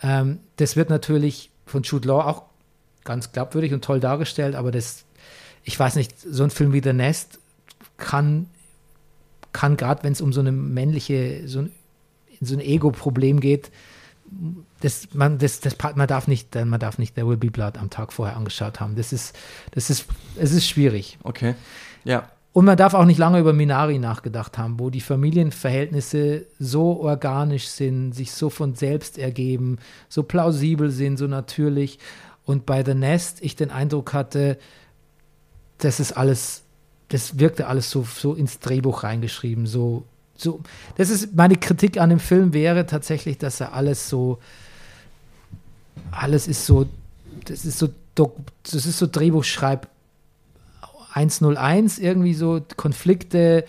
Ähm, 0.02 0.38
das 0.56 0.76
wird 0.76 0.90
natürlich 0.90 1.50
von 1.66 1.82
Jude 1.82 2.06
Law 2.08 2.20
auch 2.26 2.42
ganz 3.04 3.32
glaubwürdig 3.32 3.72
und 3.72 3.82
toll 3.82 3.98
dargestellt, 3.98 4.54
aber 4.54 4.70
das, 4.70 5.04
ich 5.64 5.78
weiß 5.80 5.96
nicht, 5.96 6.12
so 6.20 6.44
ein 6.44 6.50
Film 6.50 6.72
wie 6.74 6.82
The 6.82 6.92
Nest 6.92 7.38
kann, 7.96 8.46
kann 9.52 9.76
gerade, 9.78 10.02
wenn 10.04 10.12
es 10.12 10.20
um 10.20 10.32
so 10.34 10.40
eine 10.40 10.52
männliche, 10.52 11.48
so 11.48 11.60
ein, 11.60 11.72
so 12.40 12.54
ein 12.54 12.60
Ego-Problem 12.60 13.40
geht, 13.40 13.70
das, 14.80 15.08
man, 15.12 15.38
das, 15.38 15.60
das, 15.60 15.76
man 15.96 16.06
darf 16.06 16.28
nicht, 16.28 16.54
man 16.54 16.78
darf 16.80 16.98
nicht 16.98 17.16
There 17.16 17.28
Will 17.28 17.36
Be 17.36 17.50
Blood 17.50 17.78
am 17.78 17.90
Tag 17.90 18.12
vorher 18.12 18.36
angeschaut 18.36 18.80
haben. 18.80 18.96
Das 18.96 19.12
ist, 19.12 19.36
das 19.72 19.90
ist, 19.90 20.06
es 20.36 20.52
ist 20.52 20.68
schwierig. 20.68 21.18
okay. 21.22 21.54
Ja. 22.04 22.30
Und 22.52 22.64
man 22.64 22.76
darf 22.76 22.94
auch 22.94 23.04
nicht 23.04 23.18
lange 23.18 23.38
über 23.38 23.52
Minari 23.52 23.98
nachgedacht 23.98 24.58
haben, 24.58 24.80
wo 24.80 24.90
die 24.90 25.00
Familienverhältnisse 25.00 26.46
so 26.58 27.00
organisch 27.00 27.68
sind, 27.68 28.12
sich 28.12 28.32
so 28.32 28.50
von 28.50 28.74
selbst 28.74 29.18
ergeben, 29.18 29.78
so 30.08 30.24
plausibel 30.24 30.90
sind, 30.90 31.16
so 31.16 31.28
natürlich. 31.28 32.00
Und 32.44 32.66
bei 32.66 32.84
The 32.84 32.94
Nest 32.94 33.38
ich 33.40 33.54
den 33.54 33.70
Eindruck 33.70 34.12
hatte, 34.12 34.58
das 35.78 36.00
ist 36.00 36.16
alles, 36.16 36.64
das 37.08 37.38
wirkte 37.38 37.68
alles 37.68 37.88
so, 37.88 38.02
so 38.02 38.34
ins 38.34 38.58
Drehbuch 38.58 39.04
reingeschrieben, 39.04 39.66
so, 39.66 40.04
so. 40.40 40.60
Das 40.96 41.10
ist 41.10 41.34
meine 41.34 41.56
Kritik 41.56 41.98
an 41.98 42.10
dem 42.10 42.20
Film 42.20 42.52
wäre 42.52 42.86
tatsächlich, 42.86 43.38
dass 43.38 43.60
er 43.60 43.72
alles 43.72 44.08
so, 44.08 44.38
alles 46.10 46.48
ist 46.48 46.66
so, 46.66 46.86
das 47.44 47.64
ist 47.64 47.78
so, 47.78 47.88
das 48.14 48.86
ist 48.86 48.98
so 48.98 49.06
Drehbuchschreib 49.06 49.88
101 51.12 51.98
irgendwie 51.98 52.34
so 52.34 52.60
Konflikte. 52.76 53.64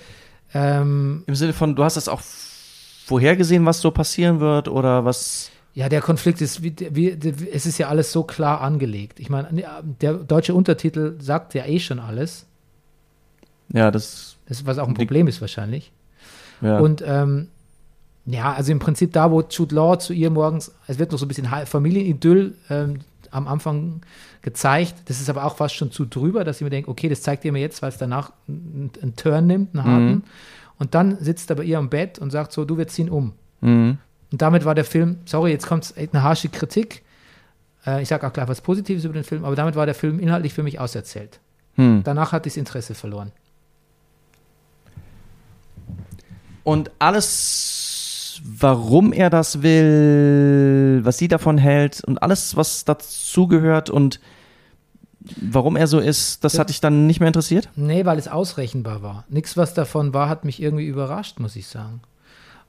Ähm, 0.53 1.23
Im 1.27 1.35
Sinne 1.35 1.53
von, 1.53 1.75
du 1.75 1.83
hast 1.83 1.97
das 1.97 2.07
auch 2.07 2.21
vorhergesehen, 2.21 3.65
was 3.65 3.81
so 3.81 3.91
passieren 3.91 4.39
wird 4.39 4.67
oder 4.67 5.05
was. 5.05 5.49
ja, 5.73 5.89
der 5.89 6.01
Konflikt 6.01 6.41
ist, 6.41 6.63
wie, 6.63 6.75
wie, 6.91 7.09
es 7.51 7.65
ist 7.65 7.77
ja 7.77 7.87
alles 7.87 8.11
so 8.11 8.23
klar 8.23 8.61
angelegt. 8.61 9.19
Ich 9.19 9.29
meine, 9.29 9.63
der 10.01 10.13
deutsche 10.13 10.53
Untertitel 10.53 11.15
sagt 11.19 11.53
ja 11.53 11.65
eh 11.65 11.79
schon 11.79 11.99
alles. 11.99 12.45
Ja, 13.73 13.89
das, 13.89 14.37
Das, 14.47 14.65
was 14.65 14.77
auch 14.77 14.87
ein 14.87 14.93
Problem 14.95 15.27
ist 15.27 15.39
wahrscheinlich. 15.39 15.91
Ja. 16.61 16.79
Und 16.79 17.03
ähm, 17.05 17.47
ja, 18.25 18.53
also 18.53 18.71
im 18.71 18.79
Prinzip 18.79 19.13
da, 19.13 19.31
wo 19.31 19.41
Jude 19.41 19.75
Law 19.75 19.97
zu 19.97 20.13
ihr 20.13 20.29
morgens, 20.29 20.71
es 20.87 20.99
wird 20.99 21.11
noch 21.11 21.19
so 21.19 21.25
ein 21.25 21.27
bisschen 21.27 21.47
Familienidyll 21.65 22.55
ähm, 22.69 22.99
am 23.31 23.47
Anfang 23.47 24.01
gezeigt. 24.41 24.95
Das 25.05 25.19
ist 25.19 25.29
aber 25.29 25.45
auch 25.45 25.55
fast 25.57 25.75
schon 25.75 25.91
zu 25.91 26.05
drüber, 26.05 26.43
dass 26.43 26.57
ich 26.57 26.63
mir 26.63 26.69
denke, 26.69 26.89
okay, 26.89 27.09
das 27.09 27.21
zeigt 27.21 27.45
ihr 27.45 27.51
mir 27.51 27.61
jetzt, 27.61 27.81
weil 27.81 27.89
es 27.89 27.97
danach 27.97 28.31
einen, 28.47 28.91
einen 29.01 29.15
Turn 29.15 29.47
nimmt, 29.47 29.73
einen 29.73 29.83
harten. 29.83 30.11
Mhm. 30.11 30.23
Und 30.77 30.95
dann 30.95 31.17
sitzt 31.19 31.49
er 31.49 31.55
bei 31.55 31.63
ihr 31.63 31.77
am 31.77 31.89
Bett 31.89 32.19
und 32.19 32.31
sagt 32.31 32.51
so, 32.51 32.65
du, 32.65 32.77
wir 32.77 32.87
ziehen 32.87 33.09
um. 33.09 33.33
mhm. 33.61 33.97
Und 34.31 34.41
damit 34.41 34.63
war 34.63 34.75
der 34.75 34.85
Film, 34.85 35.17
sorry, 35.25 35.51
jetzt 35.51 35.67
kommt 35.67 35.93
eine 35.97 36.23
harsche 36.23 36.47
Kritik. 36.47 37.03
Äh, 37.85 38.01
ich 38.01 38.07
sage 38.07 38.25
auch 38.25 38.31
gleich 38.31 38.47
was 38.47 38.61
Positives 38.61 39.03
über 39.03 39.13
den 39.13 39.25
Film, 39.25 39.43
aber 39.43 39.57
damit 39.57 39.75
war 39.75 39.85
der 39.85 39.95
Film 39.95 40.19
inhaltlich 40.19 40.53
für 40.53 40.63
mich 40.63 40.79
auserzählt. 40.79 41.41
Hm. 41.75 42.01
Danach 42.05 42.31
hat 42.31 42.45
das 42.45 42.55
Interesse 42.55 42.95
verloren. 42.95 43.33
Und 46.63 46.91
alles, 46.99 48.39
warum 48.43 49.13
er 49.13 49.29
das 49.29 49.61
will, 49.61 50.99
was 51.03 51.17
sie 51.17 51.27
davon 51.27 51.57
hält 51.57 52.03
und 52.03 52.21
alles, 52.21 52.55
was 52.55 52.85
dazugehört 52.85 53.89
und 53.89 54.19
warum 55.39 55.75
er 55.75 55.87
so 55.87 55.99
ist, 55.99 56.43
das 56.43 56.53
Ja. 56.53 56.59
hat 56.61 56.69
dich 56.69 56.81
dann 56.81 57.07
nicht 57.07 57.19
mehr 57.19 57.27
interessiert? 57.27 57.69
Nee, 57.75 58.05
weil 58.05 58.17
es 58.17 58.27
ausrechenbar 58.27 59.01
war. 59.03 59.25
Nichts, 59.29 59.55
was 59.57 59.73
davon 59.73 60.13
war, 60.13 60.29
hat 60.29 60.45
mich 60.45 60.61
irgendwie 60.61 60.85
überrascht, 60.87 61.39
muss 61.39 61.55
ich 61.55 61.67
sagen. 61.67 62.01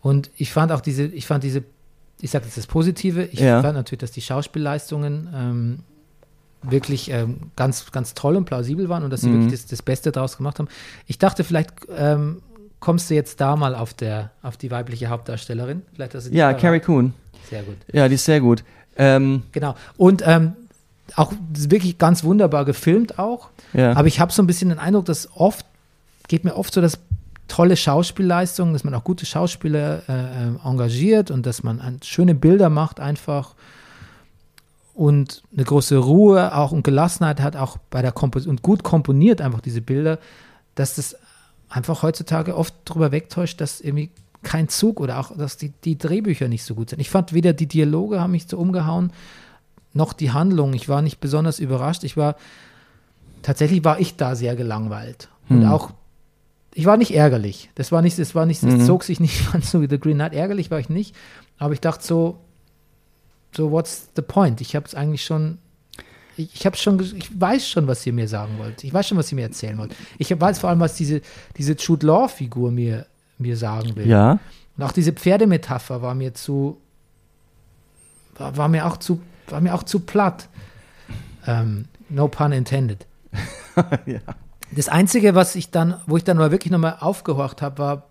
Und 0.00 0.30
ich 0.36 0.52
fand 0.52 0.72
auch 0.72 0.80
diese, 0.80 1.04
ich 1.04 1.26
fand 1.26 1.44
diese, 1.44 1.62
ich 2.20 2.30
sage 2.30 2.44
jetzt 2.44 2.56
das 2.58 2.66
Positive, 2.66 3.24
ich 3.24 3.40
Ja. 3.40 3.62
fand 3.62 3.74
natürlich, 3.74 4.00
dass 4.00 4.10
die 4.12 4.20
Schauspielleistungen 4.20 5.28
ähm, 5.34 5.78
wirklich 6.62 7.10
ähm, 7.10 7.50
ganz, 7.56 7.90
ganz 7.90 8.14
toll 8.14 8.36
und 8.36 8.44
plausibel 8.44 8.88
waren 8.88 9.02
und 9.02 9.10
dass 9.10 9.22
sie 9.22 9.28
Mhm. 9.30 9.34
wirklich 9.34 9.52
das, 9.52 9.66
das 9.66 9.82
Beste 9.82 10.12
daraus 10.12 10.36
gemacht 10.36 10.58
haben. 10.58 10.68
Ich 11.06 11.18
dachte, 11.18 11.42
vielleicht 11.44 11.70
ähm, 11.96 12.42
kommst 12.82 13.08
du 13.08 13.14
jetzt 13.14 13.40
da 13.40 13.56
mal 13.56 13.74
auf, 13.74 13.94
der, 13.94 14.32
auf 14.42 14.58
die 14.58 14.70
weibliche 14.70 15.06
Hauptdarstellerin. 15.08 15.82
Vielleicht 15.94 16.14
hast 16.14 16.26
du 16.26 16.30
die 16.30 16.36
Ja. 16.36 16.52
Carrie 16.52 16.80
Coon. 16.80 17.14
Sehr 17.48 17.62
gut. 17.62 17.76
Ja, 17.92 18.08
die 18.08 18.16
ist 18.16 18.24
sehr 18.26 18.40
gut. 18.40 18.64
Ähm, 18.96 19.44
Genau. 19.52 19.74
Und 19.96 20.22
ähm, 20.26 20.52
auch 21.16 21.32
wirklich 21.54 21.96
ganz 21.98 22.24
wunderbar 22.24 22.64
gefilmt 22.64 23.18
auch. 23.18 23.48
ja. 23.72 23.92
Aber 23.92 24.08
ich 24.08 24.20
habe 24.20 24.32
so 24.32 24.42
ein 24.42 24.46
bisschen 24.46 24.68
den 24.68 24.78
Eindruck, 24.78 25.04
dass 25.06 25.28
oft, 25.36 25.64
geht 26.28 26.44
mir 26.44 26.56
oft 26.56 26.74
so, 26.74 26.80
dass 26.80 26.98
tolle 27.48 27.76
Schauspielleistungen, 27.76 28.72
dass 28.72 28.82
man 28.84 28.94
auch 28.94 29.04
gute 29.04 29.26
Schauspieler 29.26 30.02
äh, 30.08 30.12
äh, 30.12 30.68
engagiert 30.68 31.30
und 31.30 31.46
dass 31.46 31.62
man 31.62 31.80
ein, 31.80 32.00
schöne 32.02 32.34
Bilder 32.34 32.68
macht 32.68 32.98
einfach 32.98 33.54
und 34.94 35.42
eine 35.54 35.64
große 35.64 35.96
Ruhe 35.96 36.54
auch 36.54 36.72
und 36.72 36.82
Gelassenheit 36.82 37.40
hat 37.40 37.56
auch 37.56 37.76
bei 37.90 38.02
der 38.02 38.12
Kompos 38.12 38.46
und 38.46 38.62
gut 38.62 38.82
komponiert 38.82 39.40
einfach 39.40 39.60
diese 39.60 39.80
Bilder, 39.82 40.18
dass 40.74 40.96
das 40.96 41.16
einfach 41.72 42.02
heutzutage 42.02 42.56
oft 42.56 42.74
darüber 42.84 43.12
wegtäuscht, 43.12 43.60
dass 43.60 43.80
irgendwie 43.80 44.10
kein 44.42 44.68
Zug 44.68 45.00
oder 45.00 45.18
auch, 45.20 45.36
dass 45.36 45.56
die, 45.56 45.70
die 45.84 45.96
Drehbücher 45.96 46.48
nicht 46.48 46.64
so 46.64 46.74
gut 46.74 46.90
sind. 46.90 46.98
Ich 47.00 47.10
fand 47.10 47.32
weder 47.32 47.52
die 47.52 47.66
Dialoge 47.66 48.20
haben 48.20 48.32
mich 48.32 48.46
so 48.48 48.58
umgehauen, 48.58 49.12
noch 49.94 50.12
die 50.12 50.32
Handlung. 50.32 50.72
Ich 50.74 50.88
war 50.88 51.00
nicht 51.02 51.20
besonders 51.20 51.58
überrascht. 51.60 52.02
Ich 52.04 52.16
war, 52.16 52.36
tatsächlich 53.42 53.84
war 53.84 54.00
ich 54.00 54.16
da 54.16 54.34
sehr 54.34 54.56
gelangweilt. 54.56 55.28
Und 55.48 55.62
Hm. 55.62 55.70
auch, 55.70 55.90
ich 56.74 56.86
war 56.86 56.96
nicht 56.96 57.14
ärgerlich. 57.14 57.70
Das 57.74 57.92
war 57.92 58.02
nicht, 58.02 58.18
das 58.18 58.34
war 58.34 58.46
nicht, 58.46 58.62
das 58.62 58.74
Mhm. 58.74 58.86
zog 58.86 59.04
sich 59.04 59.20
nicht 59.20 59.40
an 59.54 59.62
so 59.62 59.80
wie 59.80 59.88
The 59.88 59.98
Green 59.98 60.16
Knight. 60.16 60.32
Ärgerlich 60.34 60.70
war 60.70 60.78
ich 60.80 60.88
nicht. 60.88 61.14
Aber 61.58 61.72
ich 61.74 61.80
dachte 61.80 62.04
so, 62.04 62.38
so 63.56 63.70
what's 63.70 64.08
the 64.16 64.22
point? 64.22 64.60
Ich 64.60 64.74
habe 64.74 64.86
es 64.86 64.94
eigentlich 64.94 65.24
schon, 65.24 65.58
ich, 66.36 66.64
habe 66.66 66.76
schon, 66.76 66.98
ich 67.00 67.40
weiß 67.40 67.68
schon, 67.68 67.86
was 67.86 68.06
ihr 68.06 68.12
mir 68.12 68.28
sagen 68.28 68.54
wollt. 68.58 68.82
Ich 68.84 68.92
weiß 68.92 69.08
schon, 69.08 69.18
was 69.18 69.30
ihr 69.32 69.36
mir 69.36 69.42
erzählen 69.42 69.76
wollt. 69.78 69.94
Ich 70.18 70.38
weiß 70.38 70.58
vor 70.60 70.70
allem, 70.70 70.80
was 70.80 70.94
diese, 70.94 71.20
diese 71.56 71.74
Jude 71.74 72.06
Law-Figur 72.06 72.70
mir, 72.70 73.06
mir 73.38 73.56
sagen 73.56 73.94
will. 73.96 74.06
ja. 74.08 74.38
Und 74.78 74.84
auch 74.84 74.92
diese 74.92 75.12
Pferdemetapher 75.12 76.00
war 76.00 76.14
mir 76.14 76.32
zu, 76.32 76.78
war, 78.36 78.56
war 78.56 78.68
mir 78.68 78.86
auch 78.86 78.96
zu, 78.96 79.20
war 79.48 79.60
mir 79.60 79.74
auch 79.74 79.82
zu 79.82 80.00
platt. 80.00 80.48
Ähm, 81.46 81.84
no 82.08 82.28
pun 82.28 82.52
intended. 82.52 83.06
ja. 84.06 84.20
Das 84.74 84.88
Einzige, 84.88 85.34
was 85.34 85.54
ich 85.56 85.70
dann, 85.70 86.00
wo 86.06 86.16
ich 86.16 86.24
dann 86.24 86.38
mal 86.38 86.50
wirklich 86.50 86.70
nochmal 86.72 86.96
aufgehorcht 87.00 87.60
habe, 87.60 87.78
war 87.78 88.06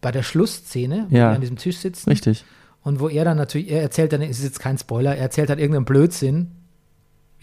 bei 0.00 0.10
der 0.10 0.24
Schlussszene, 0.24 1.06
wo 1.08 1.16
Ja. 1.16 1.28
wir 1.30 1.34
an 1.36 1.40
diesem 1.40 1.56
Tisch 1.56 1.78
sitzen. 1.78 2.10
Richtig. 2.10 2.44
Und 2.82 2.98
wo 2.98 3.08
er 3.08 3.24
dann 3.24 3.36
natürlich, 3.36 3.70
er 3.70 3.80
erzählt 3.80 4.12
dann, 4.12 4.20
es 4.22 4.38
ist 4.38 4.44
jetzt 4.44 4.60
kein 4.60 4.76
Spoiler, 4.76 5.14
er 5.14 5.22
erzählt 5.22 5.48
halt 5.50 5.60
irgendeinen 5.60 5.84
Blödsinn. 5.86 6.50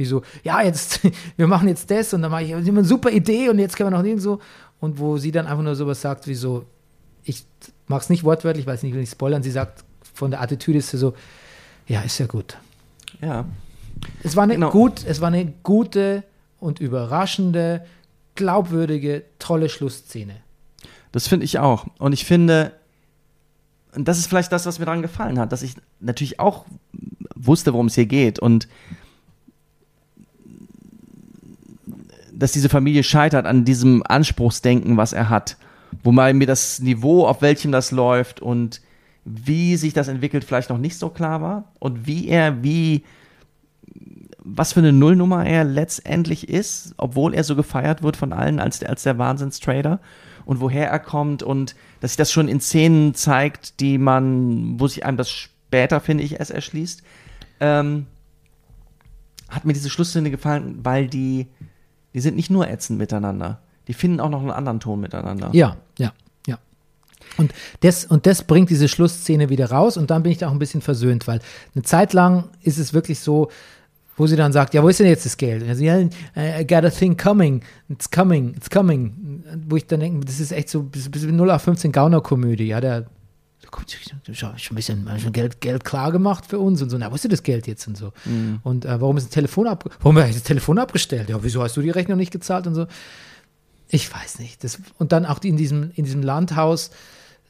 Wie 0.02 0.06
so, 0.06 0.23
ja, 0.44 0.61
jetzt, 0.61 1.02
wir 1.38 1.48
machen 1.48 1.68
jetzt 1.68 1.90
das 1.91 2.14
und 2.14 2.22
dann 2.22 2.32
mache 2.32 2.44
ich, 2.44 2.56
eine 2.56 2.84
super 2.84 3.11
Idee 3.11 3.49
und 3.49 3.60
jetzt 3.60 3.76
können 3.76 3.91
wir 3.91 3.98
noch 3.98 4.03
den 4.03 4.19
so. 4.19 4.40
Und 4.80 4.98
wo 4.99 5.18
sie 5.18 5.32
dann 5.32 5.45
einfach 5.45 5.64
nur 5.64 5.76
sowas 5.76 6.02
sagt, 6.02 6.28
wie 6.28 6.34
so, 6.34 6.65
ich 7.23 7.45
mag 7.88 8.02
es 8.02 8.10
nicht 8.10 8.23
wortwörtlich, 8.23 8.65
weil 8.65 8.76
ich 8.76 8.84
nicht 8.84 8.94
will 8.94 9.02
nicht 9.02 9.11
spoilern, 9.11 9.44
sie 9.44 9.52
sagt, 9.52 9.84
von 10.14 10.32
der 10.32 10.41
Attitüde 10.41 10.80
ist 10.80 10.90
sie 10.90 10.98
so, 10.98 11.14
ja, 11.88 12.02
ist 12.02 12.18
ja 12.18 12.26
gut. 12.26 12.57
Ja. 13.22 13.45
Es 14.23 14.36
war 14.36 14.44
eine 14.44 14.56
Genau. 14.56 14.72
gut, 14.72 15.06
es 15.06 15.22
war 15.22 15.28
eine 15.28 15.53
gute 15.64 16.23
und 16.60 16.80
überraschende, 16.80 17.86
glaubwürdige, 18.36 19.23
tolle 19.40 19.69
Schlussszene. 19.69 20.38
Das 21.11 21.28
finde 21.28 21.45
ich 21.45 21.60
auch. 21.60 21.86
Und 21.99 22.14
ich 22.14 22.26
finde, 22.26 22.72
und 23.94 24.07
das 24.07 24.18
ist 24.18 24.28
vielleicht 24.28 24.52
das, 24.52 24.65
was 24.65 24.80
mir 24.80 24.86
daran 24.86 25.02
gefallen 25.02 25.38
hat, 25.38 25.52
dass 25.52 25.61
ich 25.61 25.76
natürlich 25.99 26.40
auch 26.40 26.65
wusste, 27.36 27.73
worum 27.73 27.88
es 27.88 27.95
hier 27.95 28.06
geht 28.06 28.40
und 28.40 28.68
dass 32.41 32.51
diese 32.51 32.69
Familie 32.69 33.03
scheitert 33.03 33.45
an 33.45 33.65
diesem 33.65 34.01
Anspruchsdenken, 34.03 34.97
was 34.97 35.13
er 35.13 35.30
hat, 35.30 35.57
wo 36.01 36.11
mal 36.11 36.34
mir 36.34 36.47
das 36.47 36.80
Niveau, 36.80 37.27
auf 37.27 37.43
welchem 37.43 37.72
das 37.72 37.91
läuft 37.91 38.39
und 38.39 38.81
wie 39.26 39.76
sich 39.76 39.93
das 39.93 40.07
entwickelt, 40.07 40.43
vielleicht 40.43 40.72
noch 40.72 40.80
nicht 40.80 40.97
so 40.97 41.09
klar 41.09 41.43
war 41.43 41.72
und 41.77 42.07
wie 42.07 42.27
er, 42.27 42.63
wie, 42.63 43.03
was 44.39 44.73
für 44.73 44.80
eine 44.80 44.91
Nullnummer 44.91 45.45
er 45.45 45.63
letztendlich 45.63 46.49
ist, 46.49 46.95
obwohl 46.97 47.35
er 47.35 47.43
so 47.43 47.55
gefeiert 47.55 48.01
wird 48.01 48.18
von 48.18 48.34
allen 48.34 48.59
als 48.59 48.80
der, 48.80 48.89
als 48.89 49.03
der 49.03 49.19
Wahnsinnstrader 49.19 49.99
und 50.43 50.61
woher 50.61 50.89
er 50.89 50.99
kommt 50.99 51.43
und 51.43 51.76
dass 51.99 52.13
sich 52.13 52.18
das 52.18 52.31
schon 52.31 52.47
in 52.47 52.59
Szenen 52.59 53.13
zeigt, 53.13 53.80
die 53.81 53.99
man, 53.99 54.80
wo 54.80 54.88
sich 54.88 55.05
einem 55.05 55.18
das 55.18 55.30
später, 55.30 55.99
finde 55.99 56.23
ich, 56.23 56.39
erst 56.39 56.49
erschließt. 56.49 57.03
Ähm, 57.59 58.07
hat 59.47 59.63
mir 59.63 59.73
diese 59.73 59.91
Schlussszene 59.91 60.31
gefallen, 60.31 60.80
weil 60.81 61.07
die, 61.07 61.45
die 62.13 62.19
sind 62.19 62.35
nicht 62.35 62.49
nur 62.49 62.69
ätzend 62.69 62.99
miteinander. 62.99 63.59
Die 63.88 63.93
finden 63.93 64.19
auch 64.19 64.29
noch 64.29 64.41
einen 64.41 64.51
anderen 64.51 64.79
Ton 64.79 64.99
miteinander. 64.99 65.49
Ja, 65.53 65.77
ja, 65.97 66.13
ja. 66.47 66.59
Und 67.38 67.53
das, 67.81 68.05
und 68.05 68.25
das 68.25 68.43
bringt 68.43 68.69
diese 68.69 68.88
Schlussszene 68.88 69.49
wieder 69.49 69.71
raus 69.71 69.97
und 69.97 70.11
dann 70.11 70.23
bin 70.23 70.31
ich 70.31 70.38
da 70.38 70.47
auch 70.47 70.51
ein 70.51 70.59
bisschen 70.59 70.81
versöhnt, 70.81 71.27
weil 71.27 71.39
eine 71.73 71.83
Zeit 71.83 72.13
lang 72.13 72.49
ist 72.61 72.77
es 72.77 72.93
wirklich 72.93 73.19
so, 73.19 73.49
wo 74.17 74.27
sie 74.27 74.35
dann 74.35 74.51
sagt, 74.51 74.73
ja, 74.73 74.83
wo 74.83 74.89
ist 74.89 74.99
denn 74.99 75.07
jetzt 75.07 75.25
das 75.25 75.38
Geld? 75.38 75.63
Und 75.63 75.69
sagt, 75.69 75.81
ja, 75.81 75.99
I 76.59 76.67
got 76.67 76.83
a 76.83 76.89
thing 76.89 77.17
coming, 77.17 77.61
it's 77.89 78.09
coming, 78.11 78.53
it's 78.55 78.69
coming. 78.69 79.43
Wo 79.67 79.77
ich 79.77 79.88
dann 79.88 79.99
denke, 80.01 80.25
das 80.25 80.39
ist 80.39 80.51
echt 80.51 80.69
so, 80.69 80.83
das 80.91 81.07
ist 81.07 81.25
0 81.25 81.49
auf 81.49 81.61
15 81.63 81.91
Gauner-Komödie, 81.91 82.67
ja, 82.67 82.81
der 82.81 83.07
schon, 84.34 84.57
schon 84.57 84.73
ein 84.73 84.76
bisschen 84.76 85.10
schon 85.19 85.31
Geld, 85.31 85.61
Geld 85.61 85.84
klar 85.84 86.11
gemacht 86.11 86.45
für 86.45 86.60
uns 86.60 86.81
und 86.81 86.89
so, 86.89 86.98
na, 86.98 87.10
wo 87.11 87.15
ist 87.15 87.23
denn 87.23 87.31
das 87.31 87.43
Geld 87.43 87.68
jetzt 87.68 87.88
und 87.88 87.98
so? 87.98 88.11
Und 88.64 88.85
äh, 88.85 88.99
warum 89.02 89.18
ist 89.18 89.26
das 89.27 89.31
Telefon 89.34 89.68
ab, 89.68 89.89
warum 90.02 90.18
habe 90.18 90.27
ich 90.30 90.35
das 90.35 90.43
Telefon 90.43 90.77
abgestellt? 90.80 91.30
Ja, 91.30 91.41
wieso 91.43 91.61
hast 91.64 91.77
du 91.77 91.81
die 91.81 91.89
Rechnung 91.89 92.18
nicht 92.18 92.31
gezahlt 92.31 92.68
und 92.68 92.76
so? 92.76 92.88
Ich 93.89 94.14
weiß 94.14 94.39
nicht. 94.39 94.64
Das, 94.64 94.80
und 94.99 95.11
dann 95.11 95.26
auch 95.26 95.41
in 95.43 95.57
diesem, 95.57 95.91
in 95.95 96.06
diesem 96.06 96.22
Landhaus 96.23 96.91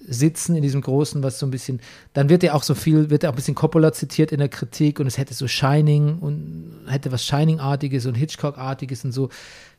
sitzen, 0.07 0.55
in 0.55 0.63
diesem 0.63 0.81
großen, 0.81 1.21
was 1.21 1.37
so 1.37 1.45
ein 1.45 1.51
bisschen, 1.51 1.79
dann 2.13 2.27
wird 2.29 2.41
ja 2.41 2.53
auch 2.55 2.63
so 2.63 2.73
viel, 2.73 3.11
wird 3.11 3.21
ja 3.21 3.29
auch 3.29 3.33
ein 3.33 3.35
bisschen 3.35 3.53
Coppola 3.53 3.93
zitiert 3.93 4.31
in 4.31 4.39
der 4.39 4.49
Kritik 4.49 4.99
und 4.99 5.05
es 5.05 5.19
hätte 5.19 5.35
so 5.35 5.47
Shining 5.47 6.17
und 6.17 6.73
hätte 6.87 7.11
was 7.11 7.23
Shining-artiges 7.25 8.07
und 8.07 8.15
Hitchcock-artiges 8.15 9.05
und 9.05 9.11
so. 9.11 9.29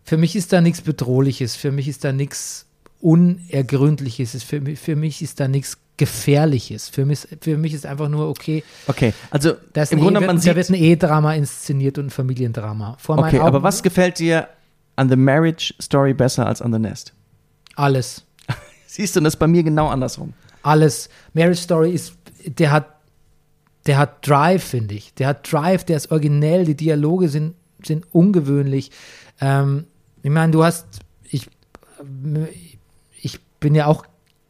Für 0.04 0.16
mich 0.16 0.36
ist 0.36 0.52
da 0.52 0.60
nichts 0.60 0.80
Bedrohliches, 0.82 1.56
für 1.56 1.72
mich 1.72 1.88
ist 1.88 2.04
da 2.04 2.12
nichts 2.12 2.66
Unergründliches, 3.00 4.34
Es- 4.34 4.42
für, 4.44 4.60
für 4.76 4.96
mich 4.96 5.22
ist 5.22 5.40
da 5.40 5.48
nichts 5.48 5.78
Gefährliches. 6.02 6.88
Für 6.88 7.04
mich, 7.04 7.28
für 7.40 7.56
mich 7.56 7.74
ist 7.74 7.86
einfach 7.86 8.08
nur, 8.08 8.28
okay, 8.28 8.64
Okay, 8.88 9.14
also 9.30 9.52
da, 9.72 9.82
ist 9.82 9.92
im 9.92 10.00
ein 10.00 10.02
Grunde, 10.02 10.18
Ehe, 10.18 10.26
man 10.26 10.34
da 10.34 10.42
sieht, 10.42 10.56
wird 10.56 10.68
ein 10.68 10.74
Ehedrama 10.74 11.34
inszeniert 11.34 11.96
und 11.96 12.06
ein 12.06 12.10
Familiendrama. 12.10 12.96
Vor 12.98 13.18
okay, 13.18 13.38
Augen 13.38 13.46
aber 13.46 13.62
was 13.62 13.84
gefällt 13.84 14.18
dir 14.18 14.48
an 14.96 15.08
The 15.08 15.14
Marriage 15.14 15.74
Story 15.80 16.12
besser 16.12 16.44
als 16.44 16.60
an 16.60 16.72
The 16.72 16.80
Nest? 16.80 17.12
Alles. 17.76 18.24
Siehst 18.88 19.14
du, 19.14 19.20
das 19.20 19.34
ist 19.34 19.38
bei 19.38 19.46
mir 19.46 19.62
genau 19.62 19.86
andersrum. 19.90 20.32
alles. 20.64 21.08
Marriage 21.34 21.62
Story 21.62 21.92
ist, 21.92 22.14
der 22.46 22.72
hat, 22.72 22.86
der 23.86 23.98
hat 23.98 24.26
Drive, 24.26 24.64
finde 24.64 24.96
ich. 24.96 25.14
Der 25.14 25.28
hat 25.28 25.52
Drive, 25.52 25.84
der 25.84 25.98
ist 25.98 26.10
originell, 26.10 26.64
die 26.64 26.74
Dialoge 26.74 27.28
sind, 27.28 27.54
sind 27.84 28.06
ungewöhnlich. 28.10 28.90
Ähm, 29.40 29.84
ich 30.24 30.30
meine, 30.30 30.50
du 30.50 30.64
hast, 30.64 30.84
ich, 31.30 31.46
ich 33.20 33.40
bin 33.60 33.76
ja 33.76 33.86
auch 33.86 34.04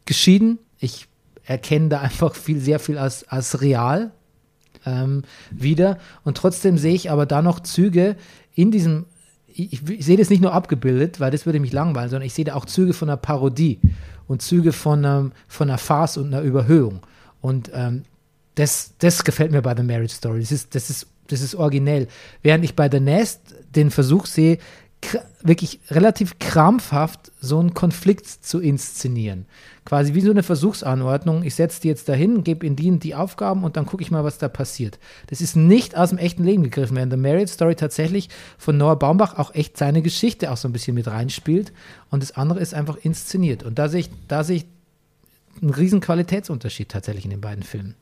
geschieden. 0.07 0.59
Ich 0.79 1.09
erkenne 1.45 1.89
da 1.89 2.01
einfach 2.01 2.35
viel, 2.35 2.61
sehr 2.61 2.79
viel 2.79 2.99
als, 2.99 3.27
als 3.29 3.61
real 3.61 4.13
ähm, 4.87 5.23
wieder. 5.51 5.99
Und 6.25 6.37
trotzdem 6.37 6.79
sehe 6.79 6.95
ich 6.95 7.11
aber 7.11 7.27
da 7.27 7.43
noch 7.43 7.61
Züge 7.61 8.17
in 8.55 8.71
diesem, 8.71 9.07
ich, 9.49 9.89
ich, 9.89 10.05
sehe 10.05 10.17
das 10.17 10.31
nicht 10.31 10.43
nur 10.43 10.53
abgebildet, 10.53 11.21
weil 11.21 11.31
das 11.31 11.47
würde 11.47 11.61
mich 11.61 11.73
langweilen, 11.73 12.11
sondern 12.11 12.27
ich 12.27 12.35
sehe 12.35 12.45
da 12.45 12.55
auch 12.55 12.65
Züge 12.65 12.93
von 12.93 13.09
einer 13.09 13.17
Parodie 13.17 13.81
und 14.27 14.43
Züge 14.43 14.73
von, 14.73 15.05
ähm, 15.05 15.33
von 15.49 15.69
einer 15.69 15.79
Farce 15.79 16.17
und 16.19 16.29
einer 16.29 16.43
Überhöhung. 16.43 17.01
Und 17.41 17.71
ähm, 17.75 18.05
das, 18.55 18.95
das 18.99 19.25
gefällt 19.25 19.53
mir 19.53 19.63
bei 19.63 19.75
The 19.77 19.83
Marriage 19.83 20.15
Story. 20.15 20.41
Das 20.41 20.53
ist, 20.53 20.75
das 20.75 20.91
ist, 20.91 21.07
das 21.29 21.41
ist 21.41 21.55
originell. 21.55 22.09
Während 22.43 22.65
ich 22.65 22.77
bei 22.77 22.91
The 22.91 23.01
Nest 23.01 23.41
den 23.75 23.91
Versuch 23.91 24.27
sehe, 24.27 24.59
wirklich 25.45 25.81
relativ 25.91 26.39
krampfhaft 26.39 27.33
so 27.41 27.59
einen 27.59 27.75
Konflikt 27.75 28.27
zu 28.27 28.61
inszenieren. 28.61 29.47
Quasi 29.85 30.15
wie 30.15 30.21
so 30.21 30.31
eine 30.31 30.43
Versuchsanordnung. 30.43 31.43
Ich 31.43 31.57
setze 31.57 31.81
die 31.81 31.89
jetzt 31.89 32.09
dahin, 32.09 32.45
gebe 32.45 32.65
ihnen 32.65 32.77
die, 32.77 32.99
die 32.99 33.15
Aufgaben 33.15 33.65
und 33.65 33.77
dann 33.77 33.87
gucke 33.87 34.03
ich 34.03 34.11
mal, 34.11 34.23
was 34.23 34.39
da 34.39 34.49
passiert. 34.49 34.99
Das 35.27 35.41
ist 35.41 35.57
nicht 35.57 35.97
aus 35.97 36.11
dem 36.11 36.19
echten 36.19 36.45
Leben 36.45 36.63
gegriffen, 36.63 36.97
während 36.97 37.13
The 37.13 37.19
Marriage 37.19 37.53
Story 37.53 37.75
tatsächlich 37.75 38.29
von 38.59 38.77
Noah 38.77 38.99
Baumbach 38.99 39.39
auch 39.39 39.55
echt 39.55 39.77
seine 39.77 40.03
Geschichte 40.03 40.53
auch 40.53 40.57
so 40.57 40.69
ein 40.69 40.73
bisschen 40.73 40.95
mit 40.95 41.09
reinspielt. 41.09 41.73
Und 42.11 42.23
das 42.23 42.33
andere 42.33 42.61
ist 42.61 42.75
einfach 42.75 42.97
inszeniert. 42.97 43.65
Und 43.65 43.79
da 43.79 43.89
sehe 43.89 44.01
ich, 44.01 44.11
da 44.29 44.45
sehe 44.45 44.57
ich 44.59 44.67
einen 45.61 45.71
riesen 45.71 46.01
Qualitätsunterschied 46.01 46.89
tatsächlich 46.89 47.25
in 47.25 47.31
den 47.31 47.41
beiden 47.41 47.65
Filmen. 47.65 47.95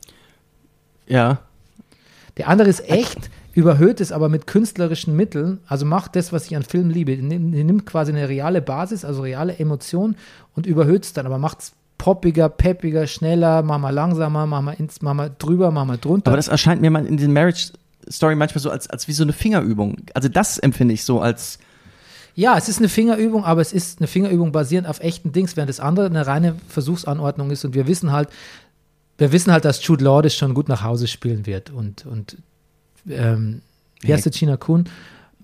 Ja. 1.07 1.41
Der 2.37 2.47
andere 2.47 2.69
ist 2.69 2.87
echt, 2.89 3.29
überhöht 3.53 3.99
es 4.01 4.11
aber 4.11 4.29
mit 4.29 4.47
künstlerischen 4.47 5.15
Mitteln. 5.15 5.59
Also 5.67 5.85
macht 5.85 6.15
das, 6.15 6.31
was 6.31 6.45
ich 6.45 6.55
an 6.55 6.63
Filmen 6.63 6.91
liebe. 6.91 7.11
Nimm- 7.13 7.49
Nimmt 7.51 7.85
quasi 7.85 8.11
eine 8.11 8.29
reale 8.29 8.61
Basis, 8.61 9.03
also 9.05 9.21
reale 9.21 9.57
Emotion 9.59 10.15
und 10.55 10.65
überhöht 10.65 11.03
es 11.05 11.13
dann, 11.13 11.25
aber 11.25 11.37
macht 11.37 11.59
es 11.59 11.71
poppiger, 11.97 12.49
peppiger, 12.49 13.05
schneller, 13.07 13.61
mach 13.61 13.77
mal 13.77 13.91
langsamer, 13.91 14.47
mach 14.47 14.61
mal, 14.61 14.73
ins, 14.73 15.01
mach 15.01 15.13
mal 15.13 15.31
drüber, 15.37 15.69
mach 15.71 15.85
mal 15.85 15.97
drunter. 15.97 16.29
Aber 16.29 16.37
das 16.37 16.47
erscheint 16.47 16.81
mir 16.81 16.89
mal 16.89 17.05
in 17.05 17.17
diesem 17.17 17.33
Marriage 17.33 17.71
Story 18.09 18.35
manchmal 18.35 18.61
so 18.61 18.71
als, 18.71 18.89
als 18.89 19.07
wie 19.07 19.13
so 19.13 19.23
eine 19.23 19.33
Fingerübung. 19.33 19.97
Also 20.15 20.27
das 20.27 20.57
empfinde 20.57 20.93
ich 20.95 21.03
so 21.03 21.19
als, 21.21 21.59
ja, 22.33 22.57
es 22.57 22.69
ist 22.69 22.79
eine 22.79 22.89
Fingerübung, 22.89 23.43
aber 23.43 23.61
es 23.61 23.71
ist 23.73 23.99
eine 23.99 24.07
Fingerübung 24.07 24.51
basierend 24.51 24.87
auf 24.87 24.99
echten 25.01 25.31
Dings, 25.31 25.55
während 25.55 25.69
das 25.69 25.79
andere 25.79 26.07
eine 26.07 26.25
reine 26.25 26.55
Versuchsanordnung 26.69 27.51
ist 27.51 27.65
und 27.65 27.75
wir 27.75 27.85
wissen 27.87 28.11
halt, 28.11 28.29
wir 29.19 29.31
wissen 29.31 29.51
halt, 29.53 29.65
dass 29.65 29.85
Jude 29.85 30.03
Law 30.03 30.23
das 30.23 30.33
schon 30.33 30.55
gut 30.55 30.67
nach 30.69 30.81
Hause 30.83 31.05
spielen 31.05 31.45
wird 31.45 31.69
und, 31.69 32.07
und 32.07 32.37
ähm, 33.09 33.61
wie 34.01 34.13
heißt 34.13 34.25
der 34.25 34.31
China 34.31 34.57
Kuhn? 34.57 34.85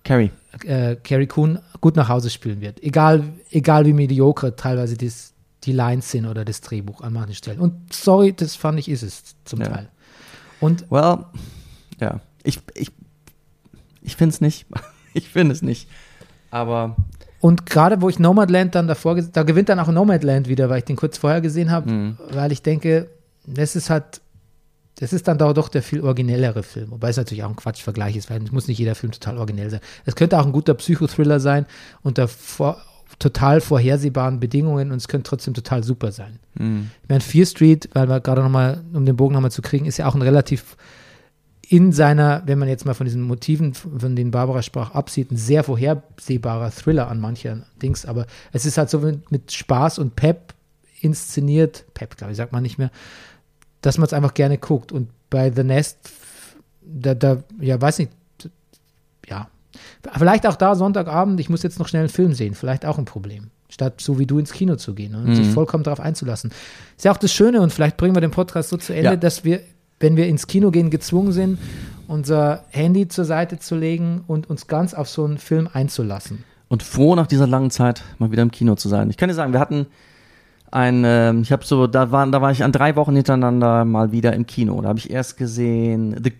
Carrie. 0.03 0.31
äh, 0.65 0.95
Carrie 1.03 1.27
Coon 1.27 1.59
gut 1.81 1.95
nach 1.95 2.07
Hause 2.09 2.29
spielen 2.29 2.61
wird. 2.61 2.81
Egal, 2.81 3.23
egal 3.51 3.85
wie 3.85 3.93
mediocre 3.93 4.55
teilweise 4.55 4.95
das, 4.97 5.33
die 5.63 5.73
Lines 5.73 6.09
sind 6.11 6.25
oder 6.25 6.45
das 6.45 6.61
Drehbuch 6.61 7.01
an 7.01 7.13
manchen 7.13 7.35
Stellen. 7.35 7.59
Und 7.59 7.93
sorry, 7.93 8.33
das 8.33 8.55
fand 8.55 8.79
ich, 8.79 8.89
ist 8.89 9.03
es 9.03 9.35
zum 9.43 9.59
Ja. 9.61 9.67
Teil. 9.67 9.89
Und 10.61 10.89
Well, 10.89 11.25
ja. 11.99 12.21
Ich, 12.43 12.59
ich, 12.73 12.91
ich 14.01 14.15
finde 14.15 14.33
es 14.33 14.41
nicht. 14.41 14.65
Ich 15.13 15.29
finde 15.29 15.53
es 15.53 15.63
nicht. 15.63 15.89
Aber 16.51 16.95
Und 17.39 17.65
gerade 17.65 18.01
wo 18.03 18.09
ich 18.09 18.19
Nomadland 18.19 18.75
dann 18.75 18.87
davor, 18.87 19.15
da 19.19 19.41
gewinnt 19.41 19.67
dann 19.69 19.79
auch 19.79 19.87
Nomadland 19.87 20.47
wieder, 20.47 20.69
weil 20.69 20.79
ich 20.79 20.83
den 20.85 20.95
kurz 20.95 21.17
vorher 21.17 21.41
gesehen 21.41 21.71
habe, 21.71 21.89
Mhm. 21.91 22.17
weil 22.29 22.51
ich 22.51 22.61
denke, 22.61 23.09
das 23.47 23.75
ist 23.75 23.89
halt, 23.89 24.21
das 24.99 25.13
ist 25.13 25.27
dann 25.27 25.37
doch, 25.37 25.69
der 25.69 25.83
viel 25.83 26.01
originellere 26.01 26.63
Film. 26.63 26.91
Wobei 26.91 27.09
es 27.09 27.17
natürlich 27.17 27.43
auch 27.43 27.49
ein 27.49 27.55
Quatschvergleich 27.55 28.15
ist, 28.15 28.29
weil 28.29 28.43
es 28.43 28.51
muss 28.51 28.67
nicht 28.67 28.79
jeder 28.79 28.95
Film 28.95 29.11
total 29.11 29.37
originell 29.37 29.69
sein. 29.69 29.79
Es 30.05 30.15
könnte 30.15 30.39
auch 30.39 30.45
ein 30.45 30.51
guter 30.51 30.73
Psychothriller 30.73 31.39
sein 31.39 31.65
unter 32.01 32.27
vor, 32.27 32.81
total 33.19 33.61
vorhersehbaren 33.61 34.39
Bedingungen 34.39 34.91
und 34.91 34.97
es 34.97 35.07
könnte 35.07 35.29
trotzdem 35.29 35.53
total 35.53 35.83
super 35.83 36.11
sein. 36.11 36.39
hm, 36.57 36.89
Ich 37.03 37.09
meine, 37.09 37.21
Fear 37.21 37.45
Street, 37.45 37.89
weil 37.93 38.09
wir 38.09 38.19
gerade 38.19 38.41
nochmal, 38.41 38.83
um 38.93 39.05
den 39.05 39.15
Bogen 39.15 39.33
nochmal 39.33 39.51
zu 39.51 39.61
kriegen, 39.61 39.85
ist 39.85 39.97
ja 39.97 40.07
auch 40.07 40.15
ein 40.15 40.21
relativ 40.21 40.77
in 41.69 41.91
seiner, 41.91 42.43
wenn 42.45 42.59
man 42.59 42.69
jetzt 42.69 42.85
mal 42.85 42.93
von 42.93 43.05
diesen 43.05 43.23
Motiven, 43.23 43.73
von 43.73 44.15
denen 44.15 44.31
Barbara 44.31 44.61
sprach, 44.61 44.91
absieht, 44.91 45.31
ein 45.31 45.37
sehr 45.37 45.63
vorhersehbarer 45.65 46.71
Thriller 46.71 47.09
an 47.09 47.19
mancher 47.19 47.63
Dings, 47.81 48.05
aber 48.05 48.25
es 48.53 48.65
ist 48.65 48.77
halt 48.77 48.89
so 48.89 48.99
mit, 48.99 49.29
mit 49.31 49.51
Spaß 49.51 49.99
und 49.99 50.15
Pep 50.15 50.53
inszeniert, 51.01 51.85
Pep, 51.93 52.15
glaube 52.17 52.31
ich, 52.31 52.37
sagt 52.37 52.53
man 52.53 52.63
nicht 52.63 52.77
mehr, 52.77 52.89
dass 53.81 53.97
man 53.97 54.05
es 54.07 54.13
einfach 54.13 54.33
gerne 54.33 54.57
guckt. 54.57 54.91
Und 54.91 55.09
bei 55.29 55.51
The 55.51 55.63
Nest, 55.63 55.97
da, 56.81 57.13
da, 57.13 57.43
ja, 57.59 57.79
weiß 57.79 57.99
nicht, 57.99 58.11
ja, 59.27 59.47
vielleicht 60.17 60.47
auch 60.47 60.55
da 60.55 60.75
Sonntagabend, 60.75 61.39
ich 61.39 61.49
muss 61.49 61.63
jetzt 61.63 61.79
noch 61.79 61.87
schnell 61.87 62.01
einen 62.03 62.09
Film 62.09 62.33
sehen, 62.33 62.53
vielleicht 62.55 62.85
auch 62.85 62.97
ein 62.97 63.05
Problem. 63.05 63.49
Statt 63.69 63.99
so 63.99 64.17
wie 64.17 64.25
du 64.25 64.39
ins 64.39 64.53
Kino 64.53 64.77
zu 64.77 64.93
gehen 64.95 65.13
und 65.13 65.35
sich 65.35 65.47
vollkommen 65.47 65.83
darauf 65.83 65.99
einzulassen. 65.99 66.51
Ist 66.95 67.03
ja 67.03 67.11
auch 67.11 67.17
das 67.17 67.33
Schöne 67.33 67.59
und 67.61 67.73
vielleicht 67.73 67.97
bringen 67.97 68.15
wir 68.15 68.21
den 68.21 68.31
Podcast 68.31 68.69
so 68.69 68.77
zu 68.77 68.93
Ende, 68.93 69.09
Ja. 69.11 69.15
dass 69.17 69.43
wir, 69.43 69.59
wenn 69.99 70.15
wir 70.15 70.27
ins 70.27 70.47
Kino 70.47 70.71
gehen, 70.71 70.89
gezwungen 70.89 71.33
sind, 71.33 71.59
unser 72.07 72.63
Handy 72.69 73.09
zur 73.09 73.25
Seite 73.25 73.59
zu 73.59 73.75
legen 73.75 74.23
und 74.25 74.49
uns 74.49 74.67
ganz 74.67 74.93
auf 74.93 75.09
so 75.09 75.25
einen 75.25 75.37
Film 75.37 75.67
einzulassen. 75.71 76.45
und 76.69 76.81
froh 76.83 77.15
nach 77.15 77.27
dieser 77.27 77.47
langen 77.47 77.69
Zeit 77.71 78.03
mal 78.19 78.31
wieder 78.31 78.41
im 78.43 78.51
Kino 78.51 78.75
zu 78.75 78.87
sein. 78.89 79.09
Ich 79.09 79.17
kann 79.17 79.27
dir 79.29 79.35
sagen, 79.35 79.51
wir 79.53 79.59
hatten 79.59 79.85
ein, 80.71 81.03
ähm, 81.05 81.41
ich 81.41 81.51
habe 81.51 81.65
so, 81.65 81.87
da 81.87 82.11
waren, 82.11 82.31
da 82.31 82.41
war 82.41 82.51
ich 82.51 82.63
an 82.63 82.71
drei 82.71 82.95
Wochen 82.95 83.15
hintereinander 83.15 83.85
mal 83.85 84.11
wieder 84.11 84.33
im 84.33 84.45
Kino. 84.45 84.81
Da 84.81 84.89
habe 84.89 84.99
ich 84.99 85.09
erst 85.09 85.37
gesehen, 85.37 86.15
The, 86.23 86.33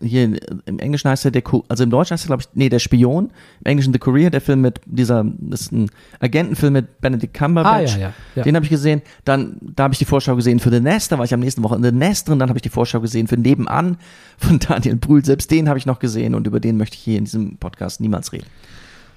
hier 0.00 0.38
im 0.66 0.78
Englischen 0.78 1.10
heißt 1.10 1.24
er 1.24 1.30
der, 1.30 1.42
also 1.68 1.84
im 1.84 1.90
Deutschen 1.90 2.14
heißt 2.14 2.24
er 2.24 2.28
glaube 2.28 2.42
ich, 2.42 2.48
nee, 2.54 2.68
der 2.68 2.78
Spion. 2.78 3.30
Im 3.60 3.66
Englischen 3.66 3.92
The 3.92 3.98
Courier, 3.98 4.30
der 4.30 4.40
Film 4.40 4.62
mit 4.62 4.80
dieser, 4.86 5.24
das 5.38 5.62
ist 5.62 5.72
ein 5.72 5.90
Agentenfilm 6.20 6.72
mit 6.72 7.00
Benedict 7.00 7.34
Cumberbatch. 7.34 7.94
Ah, 7.94 7.98
ja, 7.98 8.06
ja, 8.08 8.14
ja. 8.36 8.42
Den 8.42 8.56
habe 8.56 8.64
ich 8.64 8.70
gesehen. 8.70 9.02
Dann, 9.24 9.56
da 9.60 9.84
habe 9.84 9.94
ich 9.94 9.98
die 9.98 10.04
Vorschau 10.04 10.34
gesehen 10.36 10.60
für 10.60 10.70
The 10.70 10.80
Nest. 10.80 11.12
Da 11.12 11.18
war 11.18 11.24
ich 11.24 11.34
am 11.34 11.40
nächsten 11.40 11.62
Woche 11.62 11.76
in 11.76 11.82
The 11.82 11.92
Nest 11.92 12.28
drin. 12.28 12.38
Dann 12.38 12.48
habe 12.48 12.58
ich 12.58 12.62
die 12.62 12.70
Vorschau 12.70 13.00
gesehen 13.00 13.26
für 13.26 13.36
Nebenan 13.36 13.98
von 14.38 14.58
Daniel 14.68 14.96
Brühl. 14.96 15.24
Selbst 15.24 15.50
den 15.50 15.68
habe 15.68 15.78
ich 15.78 15.86
noch 15.86 15.98
gesehen 15.98 16.34
und 16.34 16.46
über 16.46 16.60
den 16.60 16.76
möchte 16.76 16.96
ich 16.96 17.02
hier 17.02 17.18
in 17.18 17.24
diesem 17.24 17.56
Podcast 17.58 18.00
niemals 18.00 18.32
reden. 18.32 18.46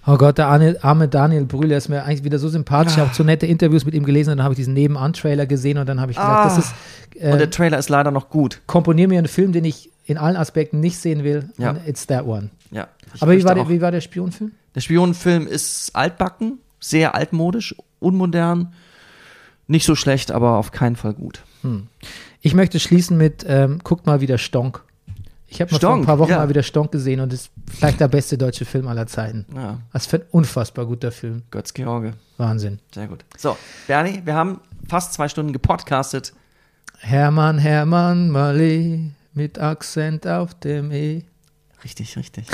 Oh 0.10 0.18
Gott, 0.18 0.38
der 0.38 0.48
arme, 0.48 1.08
Daniel 1.10 1.46
Brühl, 1.46 1.68
der 1.68 1.78
ist 1.80 1.90
mir 1.90 2.04
eigentlich 2.04 2.24
wieder 2.24 2.40
so 2.40 2.48
sympathisch. 2.48 2.94
Ich 2.94 3.00
habe 3.00 3.10
auch 3.12 3.14
so 3.14 3.24
nette 3.24 3.46
Interviews 3.46 3.84
mit 3.86 3.94
ihm 3.94 4.06
gelesen 4.06 4.32
und 4.32 4.38
dann 4.38 4.46
habe 4.46 4.54
ich 4.54 4.58
diesen 4.58 4.74
Nebenan-Trailer 4.74 5.46
gesehen 5.46 5.78
und 5.78 5.88
dann 5.88 6.00
habe 6.00 6.12
ich 6.12 6.18
gesagt, 6.18 6.34
Ah. 6.40 6.44
das 6.46 6.58
ist, 6.58 6.74
Und 7.16 7.22
äh, 7.22 7.38
der 7.38 7.50
Trailer 7.50 7.78
ist 7.78 7.90
leider 7.90 8.10
noch 8.12 8.30
gut. 8.30 8.62
komponier 8.68 9.08
mir 9.10 9.18
einen 9.18 9.28
Film, 9.28 9.52
den 9.52 9.66
ich 9.66 9.92
in 10.06 10.18
allen 10.18 10.38
Aspekten 10.38 10.80
nicht 10.80 10.98
sehen 10.98 11.26
will. 11.26 11.50
Ja. 11.58 11.76
It's 11.86 12.08
that 12.08 12.26
one. 12.26 12.50
Ja. 12.72 12.88
Aber 13.20 13.34
wie 13.38 13.44
war, 13.44 13.54
der, 13.56 13.68
wie 13.68 13.82
war 13.82 13.92
der 13.92 14.00
Spionfilm? 14.02 14.54
Der 14.76 14.82
Spionenfilm 14.82 15.46
ist 15.46 15.94
altbacken, 15.94 16.60
sehr 16.80 17.14
altmodisch, 17.14 17.76
unmodern, 18.00 18.74
nicht 19.68 19.86
so 19.86 19.96
schlecht, 19.96 20.32
aber 20.32 20.56
auf 20.58 20.72
keinen 20.72 20.96
Fall 20.96 21.14
gut. 21.16 21.42
Ich 22.40 22.54
möchte 22.54 22.80
schließen 22.80 23.18
mit, 23.18 23.46
ähm, 23.46 23.80
guckt 23.84 24.06
mal 24.06 24.22
wieder 24.22 24.38
Stonk. 24.38 24.84
Ich 25.50 25.62
habe 25.62 25.72
mal 25.72 25.80
vor 25.80 25.94
ein 25.96 26.06
paar 26.06 26.20
Wochen 26.20 26.32
ja. 26.32 26.38
mal 26.40 26.50
wieder 26.50 26.62
Stonk 26.64 26.92
gesehen 26.92 27.22
und 27.22 27.32
ist 27.32 27.52
vielleicht 27.70 28.00
der 28.00 28.10
beste 28.10 28.38
deutsche 28.38 28.66
Film 28.66 28.88
aller 28.88 29.08
Zeiten. 29.08 29.46
Ja, 29.56 29.80
Das 29.94 30.06
ist 30.06 30.14
ein 30.14 30.24
unfassbar 30.32 30.86
guter 30.86 31.12
Film. 31.12 31.44
Götz 31.52 31.74
George. 31.74 32.14
Wahnsinn. 32.38 32.80
Sehr 32.94 33.08
gut. 33.08 33.24
So, 33.38 33.58
Bernie, 33.88 34.22
wir 34.26 34.36
haben 34.36 34.60
fast 34.88 35.14
zwei 35.14 35.30
Stunden 35.30 35.54
gepodcastet. 35.54 36.34
Hermann, 37.00 37.58
Hermann, 37.60 38.32
Malé 38.32 39.12
mit 39.34 39.60
Akzent 39.60 40.28
auf 40.28 40.54
dem 40.56 40.92
E. 40.92 41.24
Richtig, 41.84 42.18
richtig. 42.18 42.48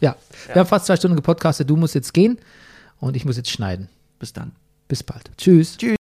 Ja, 0.00 0.16
wir 0.46 0.56
haben 0.56 0.68
fast 0.68 0.86
zwei 0.86 0.96
Stunden 0.96 1.16
gepodcastet. 1.16 1.68
Du 1.68 1.76
musst 1.76 1.94
jetzt 1.94 2.12
gehen 2.14 2.38
und 3.00 3.16
ich 3.16 3.24
muss 3.24 3.36
jetzt 3.36 3.50
schneiden. 3.50 3.88
Bis 4.18 4.32
dann. 4.32 4.52
Bis 4.88 5.02
bald. 5.02 5.30
Tschüss. 5.36 5.76
Tschüss. 5.76 5.96